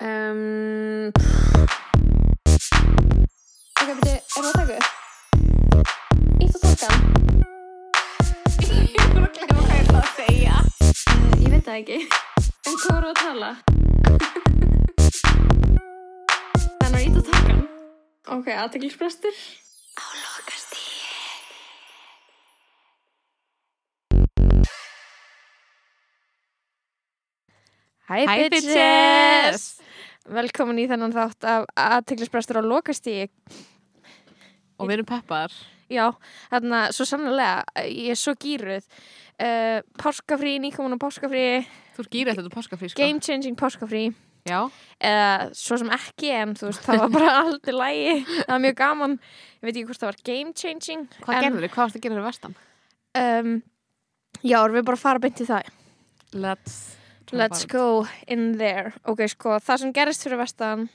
Um, 0.00 1.10
ok, 3.82 3.88
beti, 3.98 4.12
er 4.14 4.20
það 4.30 4.46
að 4.46 4.52
taka 4.54 4.74
upp? 4.78 4.86
Ítt 6.38 6.54
og 6.54 6.60
takkan? 6.62 7.00
Ég 8.62 8.94
búin 9.10 9.26
að 9.26 9.32
glemma 9.34 9.58
hvað 9.58 9.72
ég 9.74 9.82
ætla 9.82 9.98
að 9.98 10.12
segja. 10.14 10.56
Uh, 11.10 11.34
ég 11.42 11.50
veit 11.50 11.66
það 11.66 11.80
ekki. 11.80 11.98
En 12.68 12.78
hvað 12.78 12.94
voru 12.94 13.08
að 13.10 13.18
tala? 13.24 13.50
Þannig 16.78 16.94
að 16.94 17.02
ítt 17.08 17.18
og 17.18 17.26
takkan? 17.32 17.60
Ok, 18.38 18.46
aðteglisbrestur? 18.54 19.42
Á 19.98 20.04
lokastíð. 20.14 20.86
Hæ, 28.08 28.14
Hi 28.30 28.48
bitches! 28.48 28.62
bitches! 28.62 29.87
Velkomin 30.28 30.82
í 30.82 30.86
þennan 30.90 31.14
þátt 31.14 31.46
af 31.48 31.66
aðteglisbrestur 31.78 32.60
á 32.60 32.62
lokastíð. 32.64 33.32
Og 34.78 34.88
við 34.88 34.98
erum 34.98 35.08
peppar. 35.08 35.54
Já, 35.88 36.10
þarna, 36.52 36.82
svo 36.92 37.06
sannlega, 37.08 37.64
ég 37.88 38.12
er 38.12 38.18
svo 38.20 38.34
gýruð. 38.36 38.84
Uh, 39.38 39.80
páskafrí, 40.00 40.58
nýkomin 40.60 40.98
á 40.98 41.00
páskafrí, 41.00 41.44
Þú 41.96 42.04
er 42.04 42.10
gýrið 42.12 42.40
þetta 42.40 42.52
páskafrí, 42.52 42.90
sko. 42.92 43.00
game 43.00 43.22
changing 43.24 43.56
páskafrí. 43.58 44.02
Já. 44.48 44.60
Eða 45.00 45.48
svo 45.56 45.78
sem 45.80 45.90
ekki, 45.96 46.30
en 46.34 46.54
þú 46.58 46.68
veist, 46.68 46.84
það 46.84 47.02
var 47.04 47.14
bara 47.16 47.32
aldrei 47.44 47.74
lægi. 47.74 48.14
Það 48.28 48.52
var 48.52 48.62
mjög 48.64 48.76
gaman. 48.82 49.16
Ég 49.58 49.66
veit 49.66 49.72
ekki 49.72 49.88
hvort 49.88 50.02
það 50.02 50.10
var 50.10 50.20
game 50.28 50.54
changing. 50.62 51.08
Hvað 51.24 51.38
en, 51.38 51.46
gerður 51.46 51.64
þið? 51.64 51.72
Hvað 51.74 51.84
varst 51.84 51.98
að 51.98 52.04
gera 52.04 52.16
fyrir 52.18 52.28
vestan? 52.28 52.56
Um, 53.18 53.50
já, 54.42 54.58
erum 54.60 54.78
við 54.78 54.86
bara 54.90 55.00
að 55.00 55.04
fara 55.06 55.24
beint 55.24 55.42
í 55.42 55.48
það. 55.48 55.72
Let's... 56.36 56.78
Let's 57.32 57.66
go 57.68 58.06
in 58.26 58.56
there. 58.58 58.92
Ok, 59.04 59.26
sko, 59.28 59.58
það 59.60 59.82
sem 59.82 59.92
gerist 59.96 60.24
fyrir 60.24 60.40
vestan 60.40 60.86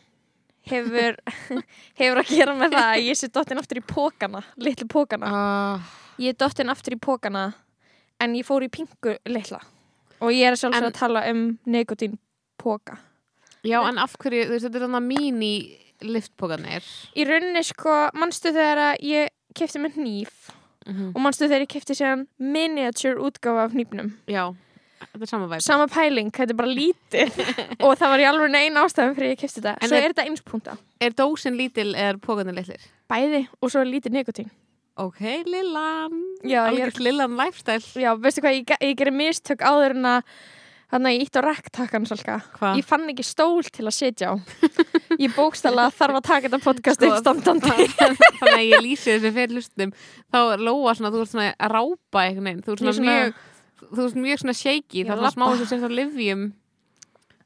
hefur, 0.69 1.17
hefur 1.99 2.21
að 2.23 2.31
gera 2.31 2.55
með 2.57 2.73
það 2.77 2.87
að 2.93 3.03
ég 3.09 3.19
sé 3.19 3.29
dottin 3.33 3.61
aftur 3.61 3.81
í 3.81 3.85
pókana, 3.85 4.41
litlu 4.57 4.87
pókana. 4.89 5.29
Uh, 5.29 5.91
Ég 6.21 6.33
er 6.33 6.37
dottin 6.39 6.69
aftur 6.69 6.93
í 6.95 6.99
pókana 7.01 7.47
en 8.21 8.35
ég 8.37 8.45
fór 8.45 8.63
í 8.65 8.69
pingu 8.71 9.15
litla 9.25 9.59
og 10.23 10.29
ég 10.31 10.45
er 10.47 10.55
sjálfsög 10.55 10.85
að 10.87 10.93
tala 10.95 11.23
um 11.31 11.39
nekotín 11.67 12.19
póka. 12.61 12.99
já, 13.65 13.79
en 13.89 13.97
af 13.99 14.13
hverju, 14.21 14.45
þú 14.45 14.53
veist, 14.53 14.65
þetta 14.67 14.79
er 14.79 14.85
þannig 14.85 15.07
mín 15.09 15.41
í 15.43 15.53
liftpókanir. 16.03 16.85
Í 17.17 17.25
rauninni 17.27 17.63
sko, 17.65 17.95
manstu 18.15 18.51
þegar 18.53 18.81
að 18.91 19.03
ég 19.09 19.33
kefti 19.55 19.81
með 19.83 19.97
hníf 20.01 20.51
Mm 20.83 21.13
og 21.15 21.21
manstu 21.23 21.47
þegar 21.47 21.63
ég 21.63 21.69
kefti 21.71 21.95
séðan 21.95 22.25
miniature 22.43 23.15
útgáfa 23.23 23.61
af 23.63 23.71
hnífnum. 23.71 24.09
Já, 24.27 24.49
þetta 25.11 25.27
er 25.27 25.31
sama 25.33 25.47
væp. 25.51 25.61
Sama 25.65 25.87
pæling, 25.91 26.31
þetta 26.35 26.55
er 26.55 26.59
bara 26.61 26.73
lítið 26.79 27.39
og 27.85 27.93
það 27.99 28.13
var 28.13 28.23
í 28.23 28.27
alveg 28.31 28.53
neina 28.55 28.85
ástæðum 28.87 29.15
fyrir 29.19 29.33
ég 29.35 29.41
kefti 29.43 29.61
þetta. 29.61 29.75
En 29.81 29.89
Svo 29.91 29.99
er- 29.99 30.07
er 30.07 30.15
þetta 30.15 30.27
einspunta. 30.29 30.77
Er 31.03 31.15
dósin 31.19 31.59
lítil 31.59 31.89
eða 31.93 32.17
pókanir 32.23 32.57
litlir? 32.57 32.89
Bæði 33.11 33.43
og 33.61 33.69
svo 33.73 33.83
er 33.83 33.91
lítið 33.91 34.17
nekotín. 34.19 34.49
Ok, 35.01 35.21
Lillan. 35.49 36.17
Já, 36.45 36.49
ég 36.49 36.57
er- 36.59 36.67
Algjört 36.71 36.99
Lillan 37.01 37.37
lifestyle. 37.39 37.85
Já, 37.97 38.11
veistu 38.21 38.43
hvað, 38.45 38.59
ég, 38.59 38.65
ge- 38.69 38.81
ég 38.91 38.97
gerir 38.99 39.15
mistök 39.15 39.63
áður 39.65 39.95
en 39.97 40.11
að 40.17 40.35
Þannig 40.93 41.09
að 41.09 41.15
ég 41.15 41.21
ítt 41.25 41.37
á 41.41 41.41
rektakkan 41.41 42.03
svolga. 42.05 42.33
Hvað? 42.53 42.75
Ég 42.77 42.85
fann 42.85 43.07
ekki 43.09 43.23
stól 43.25 43.63
til 43.65 43.87
að 43.89 43.95
sitja 43.97 44.27
á. 44.29 44.33
Ég 45.23 45.31
bókstala 45.33 45.87
þarf 45.89 46.19
að 46.19 46.25
taka 46.27 46.51
þetta 46.51 46.59
podcast 46.61 47.01
Sko, 47.01 47.09
uppstandandi. 47.15 47.87
Þannig 47.97 48.51
að 48.51 48.67
ég 48.67 48.83
lýsi 48.85 49.15
þessu 49.15 49.31
fyrir 49.33 49.55
hlustum. 49.57 49.93
Þá 50.29 50.37
er 50.53 50.61
Lóa 50.67 50.93
svona, 50.93 51.09
þú 51.15 51.23
ert 51.23 51.31
svona 51.31 51.47
að 51.57 51.73
rápa 51.73 52.21
einhvern 52.27 52.45
veginn. 52.51 52.61
Þú 52.67 52.75
ert 52.75 52.83
Ég 52.85 52.91
er 52.91 52.97
svona, 52.99 52.99
svona- 52.99 53.15
mjög, 53.17 53.41
þú 53.91 54.05
ert 54.07 54.19
mjög 54.23 54.41
svona 54.43 54.55
shaky. 54.59 55.03
Það 55.07 55.19
svona 55.21 55.33
smá 55.35 55.45
labba. 55.49 55.65
þess 55.65 55.87
að 55.89 55.95
livjum. 55.99 56.45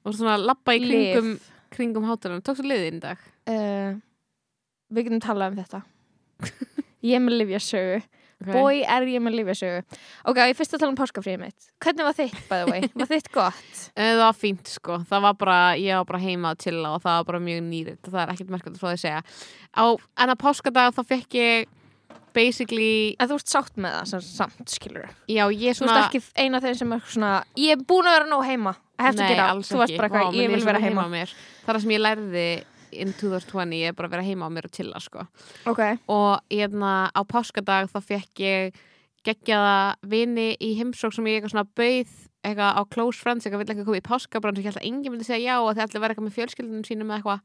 Og 0.08 0.16
svona 0.16 0.36
að 0.38 0.46
labba 0.48 0.76
í 0.78 0.84
kringum, 0.86 1.32
Lyf. 1.34 1.48
kringum 1.76 2.06
hátalarinn. 2.08 2.44
Tókstu 2.48 2.68
liðið 2.68 2.90
í 2.94 3.00
dag? 3.04 3.26
Uh, 3.48 3.98
við 4.94 5.10
getum 5.10 5.24
talað 5.24 5.52
um 5.54 5.60
þetta. 5.64 5.82
Ég 7.08 7.18
er 7.18 7.24
með 7.24 7.38
Livjasögu. 7.42 7.98
Okay. 8.38 8.54
Bói 8.54 8.84
er 8.86 9.06
ég 9.10 9.22
með 9.26 9.34
Livjasögu. 9.40 9.80
Ok, 10.30 10.38
ég 10.46 10.58
fyrst 10.60 10.76
að 10.78 10.82
tala 10.84 10.94
um 10.94 10.98
páskafríðið 11.00 11.40
mitt. 11.42 11.68
Hvernig 11.82 12.06
var 12.06 12.16
þitt, 12.20 12.42
by 12.50 12.60
the 12.62 12.68
way? 12.70 12.90
Var 13.02 13.10
þitt 13.10 13.30
gott? 13.34 13.80
Eh, 13.96 14.12
Það 14.14 14.22
var 14.22 14.36
fínt 14.38 14.70
sko, 14.70 14.98
það 15.10 15.24
var 15.26 15.38
bara, 15.42 15.58
ég 15.82 15.98
var 15.98 16.06
bara 16.12 16.22
heima 16.22 16.52
að 16.54 16.62
chilla 16.68 16.92
og 16.94 17.02
það 17.02 17.16
var 17.18 17.26
bara 17.32 17.42
mjög 17.48 17.64
nýrið 17.72 17.98
og 17.98 18.12
það 18.14 18.20
er 18.24 18.34
ekkert 18.36 18.54
merkvæmt 18.54 18.78
frá 18.82 18.88
því 18.92 18.94
að 18.94 19.02
segja. 19.08 19.24
Á 19.74 19.84
enna 20.22 20.36
páskadag 20.44 20.94
þá 20.94 21.02
fekk 21.16 21.40
ég 21.40 21.74
basically, 22.38 23.16
En 23.20 23.30
þú 23.32 23.38
ert 23.42 23.52
sátt 23.52 23.76
með 23.82 23.98
það 23.98 24.24
samt, 24.30 24.64
skilur 24.72 25.10
já 25.28 25.44
ég 25.52 25.76
Þú 25.76 25.82
svona... 25.82 25.98
ert 26.06 26.16
ekki 26.16 26.22
eina 26.46 26.62
þeir 26.64 26.78
sem 26.80 26.96
er 26.98 27.04
svona 27.12 27.32
Ég 27.58 27.76
er 27.76 27.84
búin 27.90 28.08
að 28.10 28.18
vera 28.20 28.30
nóg 28.32 28.46
heima. 28.48 28.76
I 28.98 29.04
have 29.06 29.18
to 29.20 29.28
get 29.30 29.42
out. 29.44 29.66
Þú 29.68 29.78
varst 29.84 29.98
bara 30.00 30.10
Vá, 30.10 30.18
eitthvað, 30.18 30.34
mér 30.34 30.44
ég 30.46 30.52
vil 30.56 30.62
svo 30.64 30.70
vera 30.72 30.82
heima. 30.82 31.06
á 31.06 31.08
mér. 31.12 31.34
Það 31.66 31.70
er 31.70 31.78
það 31.78 31.84
sem 31.84 31.96
ég 31.98 32.04
lærði 32.06 32.46
in 32.98 33.12
2020, 33.20 33.74
ég 33.78 33.92
er 33.92 33.98
bara 33.98 34.08
að 34.08 34.14
vera 34.16 34.26
heima 34.26 34.48
á 34.48 34.50
mér 34.56 34.66
og 34.70 34.74
chilla 34.78 35.02
sko. 35.04 35.26
Ok. 35.70 35.82
Og 36.08 36.32
hérna 36.54 36.94
á 37.14 37.22
páskadag 37.28 37.92
þá 37.92 38.00
fekk 38.08 38.42
ég 38.46 38.80
geggjaða 39.28 39.76
vini 40.08 40.48
í 40.64 40.72
heimsók 40.80 41.14
sem 41.14 41.28
ég 41.28 41.38
eitthvað 41.42 41.54
svona 41.54 41.68
bauð 41.78 42.16
eitthvað 42.48 42.78
á 42.80 42.82
close 42.94 43.20
friends, 43.20 43.44
eitthvað 43.46 43.64
vill 43.66 43.74
ekki 43.76 43.86
koma 43.90 44.00
í 44.00 44.06
páskabrann 44.08 44.56
sem 44.56 44.64
ég 44.64 44.70
held 44.72 44.80
að 44.80 44.88
enginn 44.88 45.14
myndi 45.14 45.28
segja 45.28 45.52
já 45.52 45.56
og 45.60 45.74
þeir 45.76 45.84
allir 45.88 46.04
vera 46.04 46.14
eitthvað 46.16 46.28
með 46.30 46.38
fjölskyldunum 46.38 46.86
sínum 46.88 47.12
eða 47.12 47.18
eitthvað 47.20 47.40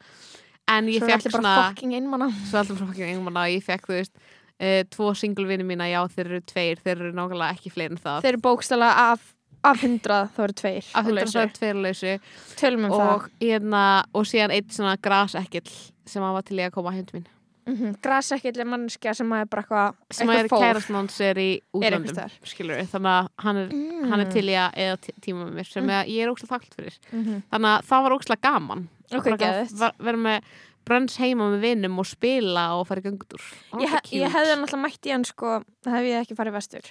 en 0.77 0.91
ég 0.93 1.01
Svo 1.03 1.09
er 1.09 1.11
fekk 1.11 1.19
allir 1.19 1.33
bara 1.33 1.43
svona 1.43 1.55
fucking 1.73 1.95
einmanna. 1.99 2.29
svo 2.47 2.61
allir 2.61 2.77
bara 2.79 2.91
fucking 2.93 3.09
engum 3.17 3.33
og 3.43 3.51
ég 3.51 3.65
fekk 3.67 3.89
þú 3.91 3.97
veist 3.99 4.15
uh, 4.63 4.83
tvo 4.91 5.13
single 5.19 5.47
vini 5.51 5.65
mína, 5.67 5.89
já 5.91 6.01
þeir 6.09 6.27
eru 6.31 6.41
tveir 6.47 6.81
þeir 6.85 6.97
eru 7.01 7.13
nákvæmlega 7.19 7.57
ekki 7.57 7.71
fleiri 7.75 7.93
en 7.97 7.99
það 7.99 8.23
Þeir 8.23 8.33
eru 8.37 8.43
bókstala 8.47 8.91
af, 9.13 9.21
af 9.65 9.83
hundrað, 9.83 10.31
þá 10.37 10.41
eru 10.47 10.53
tveir. 10.63 10.85
af 10.95 11.03
á 11.03 11.07
hundra 11.07 11.25
lausu. 11.25 11.39
það 11.39 11.43
er 11.43 11.53
tveir 11.59 11.77
á 11.77 11.83
lausu 11.87 12.19
Tölum 12.57 12.85
um 12.89 12.97
og, 13.01 13.29
hérna, 13.41 13.85
og 14.15 14.25
síðan 14.27 14.51
eitt 14.57 14.73
svona 14.73 14.97
grasekkill 15.03 15.71
sem 16.07 16.23
hann 16.23 16.35
var 16.35 16.43
til 16.43 16.57
ég 16.59 16.67
að 16.71 16.75
koma 16.79 16.91
heim 16.93 17.05
til 17.07 17.21
mín 17.21 17.25
það. 17.27 17.39
Mm 17.65 17.77
-hmm. 17.79 17.95
Grasekkill 18.03 18.59
er 18.61 18.65
mannskja 18.67 19.15
sem 19.15 19.33
er 19.33 19.45
bara 19.47 19.63
eitthvað 19.63 19.95
sem 20.11 20.29
er 20.31 20.49
kærastn 20.49 20.95
hans 20.95 21.21
er 21.21 21.35
í 21.39 21.61
útlöndum 21.73 22.17
við, 22.59 22.87
þannig 22.91 23.07
að 23.07 23.29
hann 23.39 23.57
er, 23.57 23.69
Mm. 23.69 24.11
hann 24.11 24.21
er 24.21 24.31
til 24.33 24.47
ég 24.49 24.59
að 24.59 24.75
eða 24.75 24.97
tí- 24.99 25.15
tíma 25.23 25.45
með 25.47 25.55
mér 25.55 25.67
sem 25.73 25.85
Mm. 25.85 25.89
mm. 25.91 26.09
ég 26.09 26.23
er 26.23 26.29
óslega 26.33 26.59
þakkt 26.59 26.75
fyrir 26.75 26.99
Mm 27.13 27.25
-hmm. 27.25 27.43
þannig 27.53 27.79
að 27.79 27.85
það 27.87 28.03
var 28.03 28.13
óslega 28.19 28.41
gaman 28.43 28.89
Ok, 29.15 29.25
Bara 29.25 29.37
að 29.37 29.93
vera 30.01 30.17
með 30.17 30.41
brönns 30.89 31.19
heima 31.23 31.51
með 31.53 31.61
vinnum 31.67 32.01
og 32.03 32.09
spila 32.11 32.67
og 32.79 32.87
fara 32.89 33.03
í 33.03 33.07
göngutúr. 33.07 33.45
Ég, 33.83 33.95
ég 34.19 34.35
hefði 34.35 34.57
náttúrulega 34.57 34.83
mætt 34.83 35.09
í 35.09 35.15
hann 35.15 35.25
sko, 35.29 35.61
það 35.85 35.97
hef 35.99 36.09
ég 36.11 36.25
ekki 36.25 36.39
farið 36.39 36.59
vestur. 36.59 36.91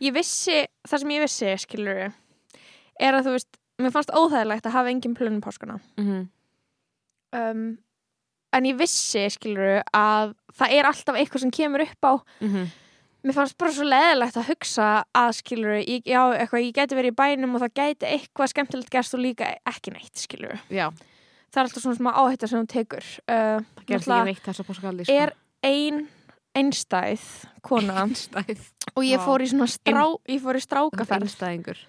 Ég 0.00 0.16
vissi, 0.16 0.58
það 0.88 1.04
sem 1.04 1.14
ég 1.14 1.24
vissi, 1.24 1.54
skilur 1.64 2.02
er 3.00 3.16
að 3.16 3.24
þú 3.28 3.36
veist, 3.38 3.56
mér 3.80 3.94
fannst 3.94 4.12
óþægilegt 4.12 4.66
að 4.68 4.76
hafa 4.76 4.92
engin 4.92 5.16
plunum 5.16 5.40
páskana. 5.44 5.80
mm 5.96 6.28
Um, 7.30 7.78
en 8.50 8.66
ég 8.66 8.78
vissi, 8.78 9.22
skilur 9.30 9.84
að 9.94 10.32
það 10.58 10.72
er 10.74 10.88
alltaf 10.88 11.18
eitthvað 11.18 11.44
sem 11.44 11.52
kemur 11.54 11.84
upp 11.84 12.06
á. 12.06 12.12
-hmm. 12.40 12.64
mér 13.22 13.36
fannst 13.36 13.58
bara 13.58 13.72
svo 13.72 13.84
leðilegt 13.84 14.36
að 14.36 14.48
hugsa 14.48 15.04
að 15.14 15.30
skilur, 15.38 15.76
ég, 15.78 16.02
já, 16.04 16.22
eitthvað, 16.34 16.64
ég 16.64 16.74
gæti 16.74 16.96
verið 16.98 17.12
í 17.12 17.20
bænum 17.20 17.54
og 17.54 17.60
það 17.62 17.74
gæti 17.74 18.06
eitthvað 18.06 18.50
skemmtilegt 18.50 18.90
gerst 18.90 19.14
og 19.14 19.20
líka 19.20 19.54
ekki 19.66 19.92
neitt, 19.92 20.16
skilur 20.18 20.58
já, 20.70 20.90
það 21.50 21.60
er 21.60 21.68
alltaf 21.68 21.84
svona 21.84 21.98
smá 21.98 22.10
áhætta 22.14 22.48
sem 22.50 22.60
hún 22.60 22.70
tekur. 22.70 23.06
Uh, 23.26 23.60
það 23.80 23.86
gerði 23.88 24.14
ekki 24.14 24.30
neitt 24.30 24.46
þess 24.46 24.62
að 24.62 24.70
páskagalli 24.70 25.06
sko. 25.06 25.18
er 25.18 25.34
ein 25.66 26.00
einstæð 26.56 27.26
kona 27.66 27.98
einstæð. 28.04 28.64
og 28.94 29.06
ég 29.06 29.26
fór 29.26 29.44
í 29.44 29.50
svona 29.50 29.68
strá, 29.70 30.02
ég 30.30 30.42
fór 30.42 30.58
í 30.58 30.64
strákaferð 30.64 31.28
einstæðingur. 31.28 31.84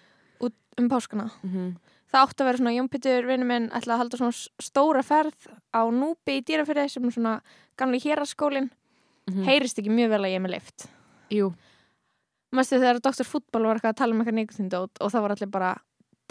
um 0.80 0.88
páskana. 0.90 1.30
Mm 1.44 1.50
-hmm. 1.52 1.72
það 2.12 2.22
átti 2.26 2.42
að 2.42 2.48
vera 2.48 2.58
svona, 2.58 2.72
Jón 2.72 2.90
Pétur 2.90 3.26
vinnu 3.28 3.46
minn 3.46 3.70
ætla 3.70 3.94
að 3.94 3.98
halda 3.98 4.18
svona 4.18 4.38
stóra 4.60 5.04
ferð 5.04 5.48
á 5.76 5.82
Núbi 5.92 6.40
í 6.40 6.44
dýrafyrði 6.48 6.90
sem 6.90 7.06
er 7.06 7.12
svona 7.12 7.42
gamli 7.78 8.00
héraskólin, 8.00 8.72
heyrist 9.46 9.80
ekki 9.80 9.90
mjög 9.90 10.10
vel 10.10 10.24
að 10.24 10.32
ég 10.32 10.36
er 10.36 10.46
með 10.46 10.52
lift 10.56 10.88
Jú, 11.30 11.54
Mástu 12.52 12.80
þegar 12.80 13.00
Dr. 13.00 13.24
Fútból 13.24 13.64
var 13.64 13.78
eitthvað 13.80 13.94
að 13.94 14.00
tala 14.02 14.14
um 14.14 14.22
eitthvað 14.22 14.36
neikutindót 14.36 15.00
og 15.00 15.12
það 15.12 15.22
var 15.22 15.32
allir 15.32 15.52
bara 15.52 15.76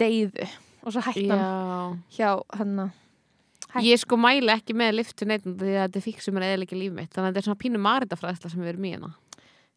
deyðu 0.01 0.47
og 0.83 0.93
svo 0.93 1.01
hættan 1.01 1.41
já. 1.41 1.97
hjá 2.17 2.29
hann 2.57 2.91
Hæ. 3.71 3.79
Ég 3.87 3.99
sko 4.01 4.17
mæli 4.19 4.51
ekki 4.51 4.75
með 4.75 4.97
liftu 4.99 5.25
neitt 5.29 5.45
því 5.47 5.73
að 5.79 5.85
þetta 5.87 6.03
fíksum 6.03 6.37
er 6.41 6.47
eða 6.49 6.65
ekki 6.67 6.75
líf 6.81 6.91
mitt 6.97 7.11
þannig 7.13 7.29
að 7.29 7.31
þetta 7.31 7.41
er 7.43 7.47
svona 7.49 7.61
pínu 7.63 7.79
maritafræðsla 7.85 8.51
sem 8.51 8.61
við 8.65 8.73
erum 8.73 8.85
í 8.89 8.93
hérna. 8.95 9.11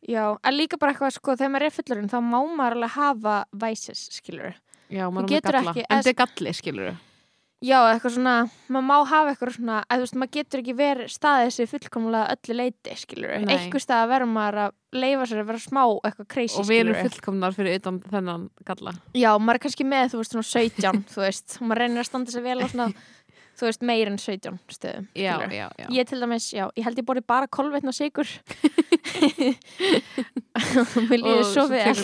Já, 0.05 0.25
en 0.45 0.55
líka 0.59 0.77
bara 0.77 0.93
eitthvað 0.93 1.15
sko, 1.17 1.33
þegar 1.39 1.53
maður 1.55 1.67
er 1.71 1.75
fullurinn 1.79 2.11
þá 2.13 2.19
má 2.21 2.39
maður 2.59 2.75
alveg 2.77 2.91
hafa 2.99 3.37
vices, 3.63 4.03
skilur 4.19 4.55
Já, 4.93 5.07
maður 5.09 5.33
er 5.39 5.47
galla. 5.47 5.73
ekki- 5.73 5.87
En 5.89 6.03
þetta 6.03 6.13
er 6.13 6.19
galli, 6.27 6.53
skilur 6.59 6.97
Já, 7.65 7.79
eitthvað 7.95 8.13
svona, 8.19 8.33
maður 8.69 8.85
má 8.85 8.97
hafa 9.09 9.31
eitthvað 9.33 9.55
svona 9.57 9.77
að 9.89 9.97
þú 9.97 10.05
veist, 10.05 10.17
maður 10.21 10.33
getur 10.37 10.61
ekki 10.61 10.75
verið 10.77 11.09
staðið 11.15 11.47
þessi 11.49 11.67
fullkomlega 11.71 12.35
öllu 12.35 12.57
leiti, 12.59 12.97
skilur. 13.01 13.31
Eitthvað 13.49 13.81
stað 13.87 14.03
að 14.05 14.11
vera 14.13 14.27
maður 14.29 14.59
að 14.67 14.75
leifa 15.01 15.29
sér 15.31 15.41
að 15.41 15.47
vera 15.49 15.63
smá 15.65 15.83
eitthvað 16.05 16.29
crazy, 16.35 16.59
Og 16.61 16.67
við 16.69 16.81
erum 16.83 17.09
fullkomnar 17.09 17.57
fyrir 17.57 17.79
utan 17.81 18.01
þennan 18.13 18.45
galla. 18.69 18.93
Já, 19.17 19.31
maður 19.41 19.55
er 19.55 19.63
kannski 19.65 19.87
með, 19.89 20.13
þú 20.13 20.21
veist, 20.21 20.35
svona 20.37 20.51
17, 20.53 21.05
þú 21.15 21.25
veist 21.25 21.57
og 21.57 21.65
maður 21.71 21.81
reynir 21.87 22.03
að 22.05 22.09
standa 22.11 22.31
sér 22.37 22.45
vel 22.45 22.59
á 22.61 22.67
svona 22.69 22.91
þú 23.55 23.69
veist, 23.69 23.85
meir 23.87 24.11
en 24.11 24.19
17 24.21 24.59
stöðum 24.75 25.07
Já, 25.19 25.35
já, 25.51 25.67
já. 25.79 25.87
Ég 25.95 26.09
til 26.11 26.21
dæmis, 26.23 26.51
já, 26.55 26.67
ég 26.77 26.87
held 26.87 27.01
ég 27.01 27.09
borði 27.09 27.25
bara 27.27 27.51
kolvetna 27.51 27.95
sigur 27.95 28.29
Mér 31.09 31.21
líður 31.21 31.41
Og 31.41 31.49
svo 31.51 31.65
vel. 31.71 31.95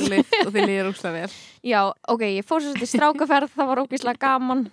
Og 0.45 0.51
þið 0.55 0.67
líður 0.67 0.89
úrslega 0.91 1.23
vel. 1.23 1.37
Já, 1.67 1.81
ok, 2.11 2.25
ég 2.39 2.47
fór 2.47 2.65
svo 2.65 2.73
til 2.79 2.89
strákaferð 2.91 3.53
það 3.55 3.71
var 3.71 3.83
ógeðslega 3.85 4.23
gaman. 4.23 4.65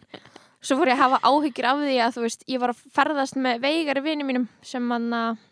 Svo 0.63 0.79
fór 0.79 0.91
ég 0.91 0.97
að 0.97 1.03
hafa 1.03 1.19
áhyggjur 1.29 1.69
af 1.69 1.83
því 1.83 1.97
að 2.03 2.15
þú 2.15 2.23
veist, 2.25 2.47
ég 2.49 2.63
var 2.63 2.73
að 2.73 2.81
ferðast 2.97 3.37
með 3.39 3.61
veigari 3.67 4.03
vini 4.05 4.27
mínum 4.27 4.47
sem 4.65 4.83
hann 4.91 5.07
að 5.13 5.43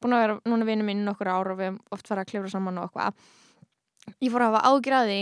búin 0.00 0.16
að 0.16 0.24
vera 0.24 0.38
núna 0.48 0.68
vini 0.68 0.86
mín 0.86 1.04
nokkur 1.04 1.28
ár 1.28 1.52
og 1.52 1.60
við 1.60 1.76
oft 1.92 2.08
farið 2.08 2.24
að 2.24 2.30
klifra 2.32 2.52
saman 2.54 2.80
og 2.80 2.88
eitthvað. 2.88 3.12
Ég 4.24 4.32
fór 4.32 4.46
að 4.46 4.54
hafa 4.54 4.66
áhyggjur 4.70 4.96
af 4.96 5.10
því 5.10 5.20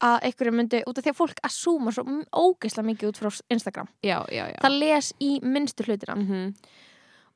að 0.00 0.18
einhverju 0.28 0.52
myndi, 0.52 0.82
út 0.86 0.98
af 0.98 1.04
því 1.04 1.12
að 1.12 1.16
fólk 1.20 1.38
assúma 1.46 1.92
svo 1.92 2.04
ógeðslega 2.32 2.86
mikið 2.90 3.08
út 3.08 3.16
frá 3.20 3.30
Instagram. 3.50 3.88
Já, 4.04 4.18
já, 4.30 4.44
já. 4.52 4.58
Það 4.60 4.78
les 4.78 5.12
í 5.20 5.30
minnstu 5.42 5.84
hlutina. 5.86 6.16
Mhm. 6.16 6.54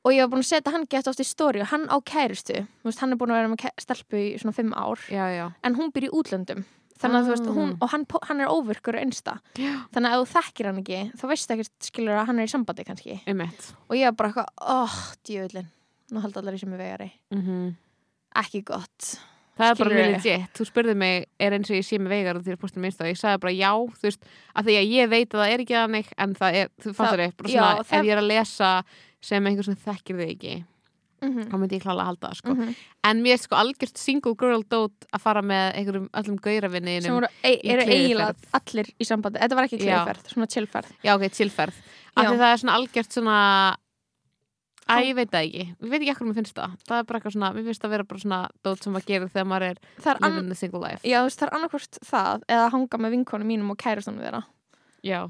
og 0.03 0.11
ég 0.13 0.21
var 0.25 0.29
búin 0.33 0.41
að 0.41 0.49
setja 0.49 0.71
hann 0.73 0.85
gett 0.89 1.07
oft 1.07 1.19
í 1.21 1.23
stóri 1.23 1.61
og 1.61 1.67
hann 1.69 1.85
á 1.85 1.97
kærustu, 2.01 2.65
þú 2.81 2.85
veist, 2.89 2.99
hann 2.99 3.11
er 3.13 3.17
búin 3.17 3.29
að 3.29 3.37
vera 3.37 3.49
með 3.53 3.69
stelpu 3.79 4.17
í 4.17 4.39
svona 4.41 4.53
fimm 4.55 4.73
ár. 4.73 4.97
Já, 5.09 5.27
já. 5.29 5.51
En 5.63 5.75
hún 5.75 5.91
býr 5.93 6.07
í 6.07 6.09
útlöndum. 6.09 6.63
Þannig 6.97 7.17
að 7.21 7.25
þú 7.25 7.29
veist, 7.33 7.47
Ah. 7.47 7.53
hún, 7.53 7.77
og 7.81 7.89
hann, 7.89 8.05
hann 8.23 8.41
er 8.41 8.47
óvirkur 8.47 8.95
og 8.97 9.01
einsta, 9.01 9.39
þannig 9.55 10.09
að 10.09 10.21
ef 10.21 10.33
þú 10.33 10.41
þekkir 10.41 10.65
hann 10.65 10.77
ekki 10.83 11.11
þá 11.17 11.23
veistu 11.29 11.53
ekkert 11.53 11.71
skilur 11.81 12.17
að 12.17 12.25
hann 12.25 12.39
er 12.39 12.45
í 12.45 12.49
sambandi 12.49 12.83
kannski. 12.85 13.21
Einmitt. 13.27 13.73
og 13.89 13.95
ég 13.95 14.05
var 14.05 14.11
bara 14.13 14.29
eitthvað, 14.29 14.47
óh, 14.61 15.15
djöðlin 15.23 15.67
nú 16.11 16.21
haldi 16.21 16.37
allar 16.37 16.53
í 16.53 16.59
sem 16.59 16.73
er 16.73 16.77
vegari. 16.77 17.11
Mhm. 17.31 17.75
ekki 18.35 18.63
gott 18.65 19.19
Það 19.61 19.71
er 19.71 19.79
bara 19.81 19.95
mjög 19.97 20.09
legit, 20.15 20.49
þú 20.57 20.67
spurði 20.67 20.95
mig 20.97 21.27
er 21.39 21.55
eins 21.57 21.69
og 21.71 21.77
ég 21.77 21.87
sé 21.87 21.99
með 22.01 22.15
veigar 22.15 22.39
og 22.39 22.49
að 22.49 22.59
postum 22.61 22.85
minnst 22.85 23.03
og 23.03 23.11
ég 23.11 23.19
sagði 23.19 23.43
bara 23.45 23.53
já, 23.53 23.71
þú 24.01 24.09
veist, 24.09 24.27
að 24.55 24.67
því 24.67 24.75
að 24.81 24.91
ég 24.95 25.11
veit 25.11 25.29
að 25.29 25.41
það 25.43 25.53
er 25.53 25.63
ekki 25.65 25.77
þannig, 25.77 26.11
en 26.25 26.35
það 26.41 26.59
er, 26.61 26.73
þú 26.81 26.93
fattar 26.97 27.23
þig 27.23 27.37
bara 27.37 27.53
já, 27.53 27.61
svona, 27.61 27.85
það- 27.85 27.99
ef 27.99 28.09
ég 28.09 28.11
er 28.15 28.21
að 28.23 28.29
lesa 28.31 28.71
sem 29.21 29.49
einhver 29.51 29.69
sem 29.69 29.81
þekkir 29.85 30.21
þig 30.21 30.35
ekki 30.35 30.55
mm 31.21 31.43
þá 31.51 31.55
myndi 31.61 31.77
ég 31.77 31.83
klála 31.83 32.01
að 32.01 32.09
halda 32.09 32.29
það, 32.29 32.37
sko. 32.39 32.53
-hmm. 32.55 32.75
en 33.09 33.21
mér 33.21 33.35
er 33.35 33.41
sko 33.41 33.55
algjört 33.55 33.97
single 33.97 34.33
girl 34.35 34.63
dót 34.63 35.05
að 35.13 35.21
fara 35.21 35.41
með 35.41 35.65
einhverjum 35.77 36.09
öllum 36.09 36.37
sem 36.37 36.43
gauravinniðinum 36.47 37.13
voru, 37.19 37.29
e 37.43 37.51
eru 37.63 37.81
eiginlega 37.85 38.33
allir 38.57 38.87
í 38.97 39.05
sambandi. 39.05 39.39
Þetta 39.39 39.55
var 39.55 39.67
ekki 39.67 39.77
Já. 39.77 39.85
kliðferð, 39.85 40.33
svona 40.33 40.47
chillferð. 40.47 40.89
Já, 41.03 41.13
ok, 41.15 41.29
chillferð, 41.29 41.75
af 42.15 42.25
Já. 42.25 42.29
því 42.31 42.37
það 42.41 42.51
er 42.53 42.57
svona 42.57 42.75
algjört 42.79 43.11
svona 43.13 43.37
Æ, 44.89 44.95
ég 45.07 45.15
veit 45.15 45.29
það 45.31 45.45
ekki, 45.45 45.65
ég 45.71 45.91
veit 45.91 45.99
ekki 46.01 46.11
ekkur 46.15 46.27
mér 46.27 46.37
finnst 46.39 46.55
það. 46.57 46.71
Það 46.87 46.97
er 46.97 47.05
bara 47.09 47.19
eitthvað 47.19 47.35
svona, 47.35 47.51
mér 47.55 47.67
finnst 47.69 47.83
það 47.83 47.93
vera 47.93 48.07
bara 48.09 48.23
svona 48.23 48.39
dót 48.65 48.83
sem 48.83 48.95
maður 48.95 49.05
gerir 49.11 49.29
þegar 49.31 49.47
maður 49.51 49.67
er 49.67 49.77
er, 50.03 50.17
living 50.25 50.49
the 50.49 50.57
single 50.57 50.81
life. 50.81 51.01
Já, 51.07 51.19
þú 51.21 51.27
veist, 51.29 51.39
það 51.39 51.47
er 51.47 51.53
annarkvort 51.57 51.99
það 52.09 52.47
eða 52.47 52.65
að 52.65 52.73
hanga 52.75 52.97
með 53.05 53.15
vinkonum 53.15 53.47
mínum 53.51 53.71
og 53.71 53.79
kærastunum 53.81 54.25
þeirra. 54.25 54.41
Já, 55.05 55.21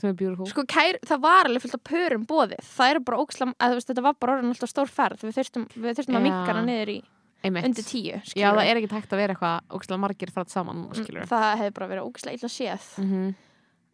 sem 0.00 0.10
er 0.10 0.18
beautiful. 0.18 0.46
Sko, 0.50 0.64
kær, 0.68 0.98
það 1.06 1.24
var 1.24 1.48
alveg 1.48 1.64
fullt 1.64 1.78
af 1.78 1.84
pörum 1.88 2.26
bóðið 2.28 2.62
það 2.66 2.92
eru 2.94 3.02
bara 3.08 3.20
ókslam, 3.24 3.54
að 3.62 3.76
veist, 3.78 3.90
þetta 3.90 4.04
var 4.06 4.16
bara 4.20 4.36
orðin 4.36 4.54
alltaf 4.54 4.72
stór 4.72 4.90
ferð, 4.90 5.24
við 5.24 5.36
þurftum, 5.38 5.66
við 5.74 5.98
þurftum 5.98 6.18
að 6.18 6.20
Já. 6.20 6.26
minka 6.28 6.50
hana 6.50 6.64
niður 6.66 6.92
í 6.94 6.98
Einmitt. 7.44 7.68
undir 7.68 7.86
tíu 7.86 8.14
Já, 8.14 8.20
skilurðu. 8.24 8.58
það 8.58 8.70
er 8.70 8.80
ekki 8.80 8.92
tækt 8.94 9.14
að 9.14 9.20
vera 9.22 9.34
eitthvað 9.34 10.48
saman, 10.50 10.84
Mm, 10.84 10.94
skilur 10.98 11.28
það 11.30 11.58
hefði 11.60 11.74
bara 11.74 11.90
verið 11.92 12.08
ókslega 12.08 12.38
illa 12.38 12.48
séð. 12.48 12.86
-hmm. 12.98 13.34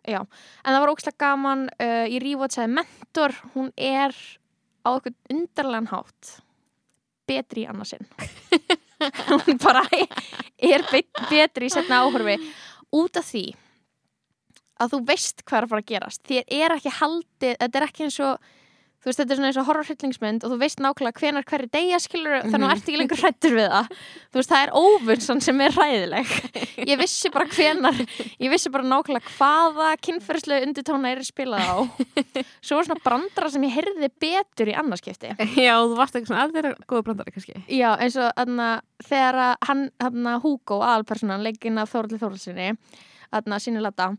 Já, 0.08 0.20
en 0.64 0.72
það 0.74 0.80
var 0.80 0.92
ókslega 0.94 1.18
gaman 1.18 1.68
uh, 1.76 2.06
ég 2.08 2.22
rífótsaði 2.24 2.72
mentor. 2.72 3.34
Hún 3.54 3.70
er 3.76 4.14
á 4.84 4.88
eitthvað 4.92 5.34
undarlegan 5.34 5.90
hátt 5.90 6.36
betri 7.30 7.64
í 7.64 7.70
annarsinn 7.70 8.06
hún 9.30 9.58
bara 9.62 9.82
er 10.60 10.84
be 10.90 11.02
betri 11.30 11.68
í 11.68 11.72
setna 11.72 12.02
áhorfi. 12.04 12.36
Út 12.96 13.16
af 13.16 13.28
því 13.30 13.44
að 14.80 14.94
þú 14.94 15.00
veist 15.08 15.44
hvað 15.44 15.58
er 15.58 15.66
að 15.66 15.72
fara 15.72 15.84
að 15.84 15.90
gerast. 15.92 16.22
Þér 16.26 16.54
er 16.56 16.74
ekki 16.76 16.94
haldið, 16.98 17.54
þetta 17.60 17.80
er 17.80 17.86
ekki 17.86 18.06
eins 18.06 18.18
og 18.24 18.50
þú 19.00 19.08
veist, 19.08 19.20
þetta 19.20 19.32
er 19.32 19.38
svona 19.38 19.48
eins 19.50 19.58
og 19.60 19.68
horrorhryllingsmynd 19.68 20.44
og 20.44 20.52
þú 20.52 20.58
veist 20.60 20.82
nákvæmlega 20.84 21.22
hvenar 21.22 21.46
hverju 21.48 21.68
degja 21.72 22.00
skilur 22.04 22.36
þannig 22.44 22.54
að 22.54 22.64
þú 22.64 22.74
ert 22.74 22.90
ekki 22.90 23.00
lengur 23.00 23.22
hrættur 23.22 23.56
við 23.56 23.68
það. 23.72 23.94
Þú 24.30 24.40
veist, 24.40 24.52
það 24.52 24.64
er 24.64 24.72
óvunsan 24.80 25.42
sem 25.44 25.62
er 25.64 25.76
hræðileg. 25.76 26.34
Ég 26.90 27.00
vissi 27.00 27.32
bara 27.32 27.48
hvenar 27.50 28.00
ég 28.44 28.52
vissi 28.52 28.72
bara 28.72 28.88
nákvæmlega 28.90 29.34
hvaða 29.38 29.90
kynferðislega 30.04 30.68
undirtóna 30.68 31.12
er 31.14 31.22
spilað 31.26 31.64
á. 31.64 31.76
Svo 32.60 32.78
var 32.78 32.88
svona 32.88 33.04
brandara 33.04 33.52
sem 33.52 33.64
ég 33.68 33.76
heyrði 33.78 34.10
betur 34.20 34.70
í 34.70 34.76
annarskipti 34.76 35.32
Já, 35.56 35.74
þú 35.80 35.96
varst 35.98 36.16
eitthvað 36.16 36.32
svona, 36.32 36.44
að 36.44 36.56
þeirra 36.56 36.88
góða 36.90 37.06
brandari 37.08 37.34
kannski. 37.34 37.56
Já, 37.72 37.88
eins 37.96 38.18
og 38.20 38.28
aðna, 38.40 38.68
þegar 39.06 39.40
að 39.44 39.54
hann, 39.68 39.86
aðna, 40.02 40.34
Hugo, 40.42 40.80
aðalpersonan, 40.84 41.44
legginn 41.46 41.80
af 41.80 41.92
Þóraldi 41.92 42.20
Þóraldsinni, 42.20 42.68
aðna, 43.36 43.60
síni 43.62 43.82
lata, 43.82 44.10